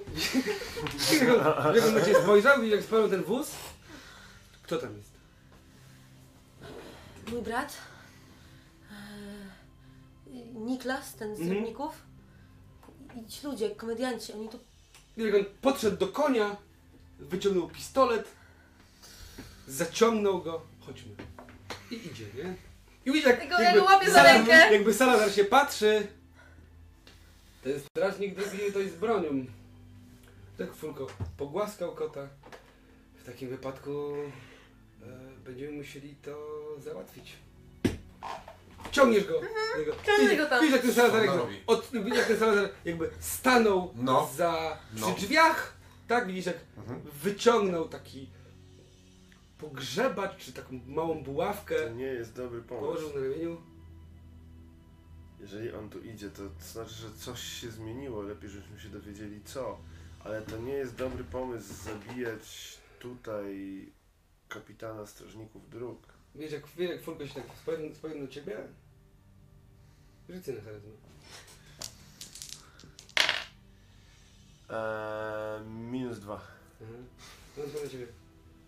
Jak 1.75 1.85
on, 1.85 2.05
ciebie 2.05 2.23
spojrzał 2.23 2.63
i 2.63 2.71
jak 2.71 2.83
spojrzał 2.83 3.11
ten 3.11 3.23
wóz? 3.23 3.51
Kto 4.63 4.77
tam 4.79 4.97
jest? 4.97 5.11
Mój 7.33 7.43
brat, 7.43 7.77
e, 8.91 8.95
Niklas, 10.55 11.15
ten 11.15 11.37
z 11.37 11.41
Mhm. 11.41 11.59
Rybników 11.59 12.03
i 13.17 13.27
ci 13.31 13.47
ludzie, 13.47 13.71
komedianci, 13.71 14.33
oni 14.33 14.49
tu 14.49 14.59
Jak 15.17 15.35
on 15.35 15.45
podszedł 15.61 15.97
do 15.97 16.09
konia, 16.09 16.57
wyciągnął 17.19 17.69
pistolet, 17.69 18.29
zaciągnął 19.69 20.43
go. 20.43 20.63
Chodźmy. 20.87 21.15
I 21.91 21.95
idzie, 22.07 22.25
nie? 22.37 22.55
I 23.05 23.13
widzi, 23.13 23.29
jak, 23.29 23.41
Ja 23.45 23.57
go- 23.57 23.63
ja 23.63 23.75
go 23.77 23.85
łapię 23.85 24.11
za 24.11 24.23
rękę. 24.23 24.73
Jakby 24.73 24.95
Salazar 24.95 25.33
się 25.33 25.45
patrzy. 25.45 26.07
Ten 27.63 27.81
strażnik 27.81 28.35
drugi 28.35 28.73
to 28.73 28.79
jest 28.79 28.95
z 28.95 28.99
bronią. 28.99 29.45
Tak 30.59 30.75
Fulko 30.75 31.07
pogłaskał 31.37 31.93
kota. 31.95 32.29
W 33.17 33.25
takim 33.25 33.49
wypadku 33.49 33.91
e, 35.03 35.07
będziemy 35.45 35.73
musieli 35.73 36.15
to 36.15 36.61
załatwić. 36.79 37.33
Ciągniesz 38.91 39.25
go. 39.25 39.35
Jego. 39.79 39.93
Mhm. 39.93 40.07
Ciągnę 40.19 40.37
go 40.37 40.47
tam. 40.47 40.61
Widzisz 40.61 40.73
jak 40.73 40.83
ten 40.83 40.95
Salazar, 40.95 41.21
on 41.21 41.27
jakby, 41.27 41.39
robi? 41.43 41.57
od, 41.67 41.91
widzisz 41.93 42.17
jak 42.19 42.27
ten 42.27 42.39
Salazar 42.39 42.69
jakby 42.85 43.11
stanął 43.21 43.95
No. 43.97 44.31
za 44.37 44.79
przy 44.95 45.05
No. 45.05 45.15
drzwiach. 45.15 45.77
Tak, 46.09 46.27
widzisz 46.27 46.47
jak 46.47 46.57
Mhm. 46.77 47.01
wyciągnął 47.23 47.89
taki 47.89 48.29
pogrzebacz, 49.59 50.37
czy 50.45 50.53
taką 50.53 50.81
małą 50.87 51.15
To 51.19 51.25
buławkę. 51.25 51.91
nie 51.95 52.05
jest 52.05 52.37
dobry 52.37 52.63
pomysł. 52.63 52.85
Położył 52.87 53.09
na 53.09 53.29
ramieniu. 53.29 53.61
Jeżeli 55.43 55.73
on 55.73 55.91
tu 55.91 56.01
idzie, 56.01 56.31
to 56.31 56.43
znaczy, 56.61 56.95
że 56.95 57.13
coś 57.13 57.43
się 57.43 57.71
zmieniło. 57.71 58.23
Lepiej, 58.23 58.51
żebyśmy 58.51 58.81
się 58.81 58.89
dowiedzieli 58.89 59.41
co. 59.45 59.79
Ale 60.25 60.43
to 60.43 60.59
nie 60.59 60.73
jest 60.73 60.95
dobry 60.95 61.25
pomysł 61.25 61.75
zabijać 61.85 62.79
tutaj 62.99 63.87
kapitana 64.49 65.07
strażników 65.07 65.71
dróg. 65.71 65.99
Wiesz 66.35 66.53
jak, 66.53 66.67
wiesz, 66.67 66.91
jak 66.91 67.03
Fulko 67.03 67.27
się 67.27 67.35
tak 67.35 67.45
spojrzał 67.95 68.23
na 68.23 68.29
ciebie? 68.29 68.57
Rzucę 70.29 70.53
na 70.53 70.61
charyzmę. 70.61 70.91
Eee, 74.71 75.67
minus 75.67 76.19
dwa. 76.19 76.41
Mhm. 76.81 77.07
No 77.57 77.65
na 77.85 77.89
ciebie. 77.89 78.07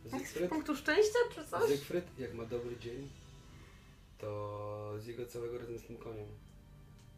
z 0.05 0.11
Zygfryd, 0.11 0.51
punktu 0.51 0.77
szczęścia 0.77 1.19
czy 1.35 1.45
coś? 1.47 1.69
Zygfryd, 1.69 2.19
jak 2.19 2.35
ma 2.35 2.45
dobry 2.45 2.77
dzień, 2.77 3.09
to 4.19 4.95
z 4.99 5.07
jego 5.07 5.27
całego 5.27 5.59
razem 5.59 5.79
z 5.79 5.83
tym 5.83 5.97
koniem. 5.97 6.27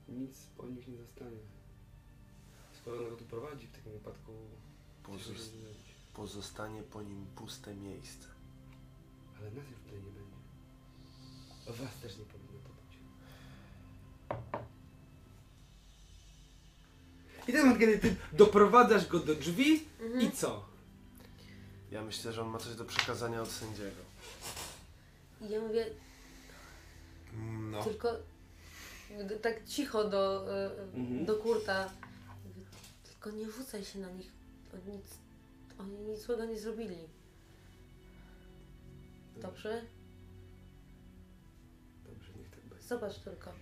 Nic 0.08 0.36
po 0.56 0.66
nich 0.66 0.88
nie 0.88 0.96
zostanie. 0.96 1.36
Skoro 2.82 2.98
on 3.04 3.10
go 3.10 3.16
tu 3.16 3.24
prowadzi, 3.24 3.66
w 3.66 3.72
takim 3.72 3.92
wypadku 3.92 4.32
Pozos- 5.04 5.18
ciężko 5.26 5.34
się 5.34 5.42
zrobić. 5.50 5.86
pozostanie 6.14 6.82
po 6.82 7.02
nim 7.02 7.26
puste 7.36 7.74
miejsce. 7.74 8.28
Ale 9.38 9.50
nas 9.50 9.64
już 9.70 9.78
tutaj 9.78 9.94
nie 9.98 10.10
będzie. 10.10 10.36
O 11.70 11.72
was 11.72 12.00
też 12.02 12.16
nie 12.18 12.24
powinno 12.24 12.52
to 12.62 12.68
być. 12.68 12.98
I 17.48 17.52
ten 17.52 17.60
moment, 17.62 17.80
kiedy 17.80 17.98
ty 17.98 18.16
doprowadzasz 18.32 19.06
go 19.06 19.18
do 19.18 19.34
drzwi 19.34 19.84
Mhm. 20.00 20.20
i 20.20 20.30
co? 20.30 20.64
Ja 21.90 22.02
myślę, 22.02 22.32
że 22.32 22.42
on 22.42 22.48
ma 22.48 22.58
coś 22.58 22.74
do 22.74 22.84
przekazania 22.84 23.42
od 23.42 23.48
sędziego. 23.50 24.02
I 25.40 25.48
ja 25.50 25.60
mówię 25.60 25.86
No. 27.70 27.84
tylko 27.84 28.08
tak 29.42 29.64
cicho 29.64 30.04
do, 30.04 30.54
e, 30.56 30.70
Mhm. 30.94 31.24
do 31.24 31.36
kurta. 31.36 31.90
Tylko 33.04 33.30
nie 33.30 33.50
rzucaj 33.50 33.84
się 33.84 33.98
na 33.98 34.10
nich. 34.10 34.32
Oni 34.74 34.96
nic, 34.96 35.06
oni 35.78 35.98
nic 35.98 36.20
złego 36.22 36.44
nie 36.44 36.58
zrobili. 36.58 36.96
Dobrze? 39.36 39.82
Dobrze, 42.04 42.32
niech 42.38 42.50
tak 42.50 42.60
będzie. 42.60 42.84
Zobacz 42.86 43.18
tylko. 43.18 43.52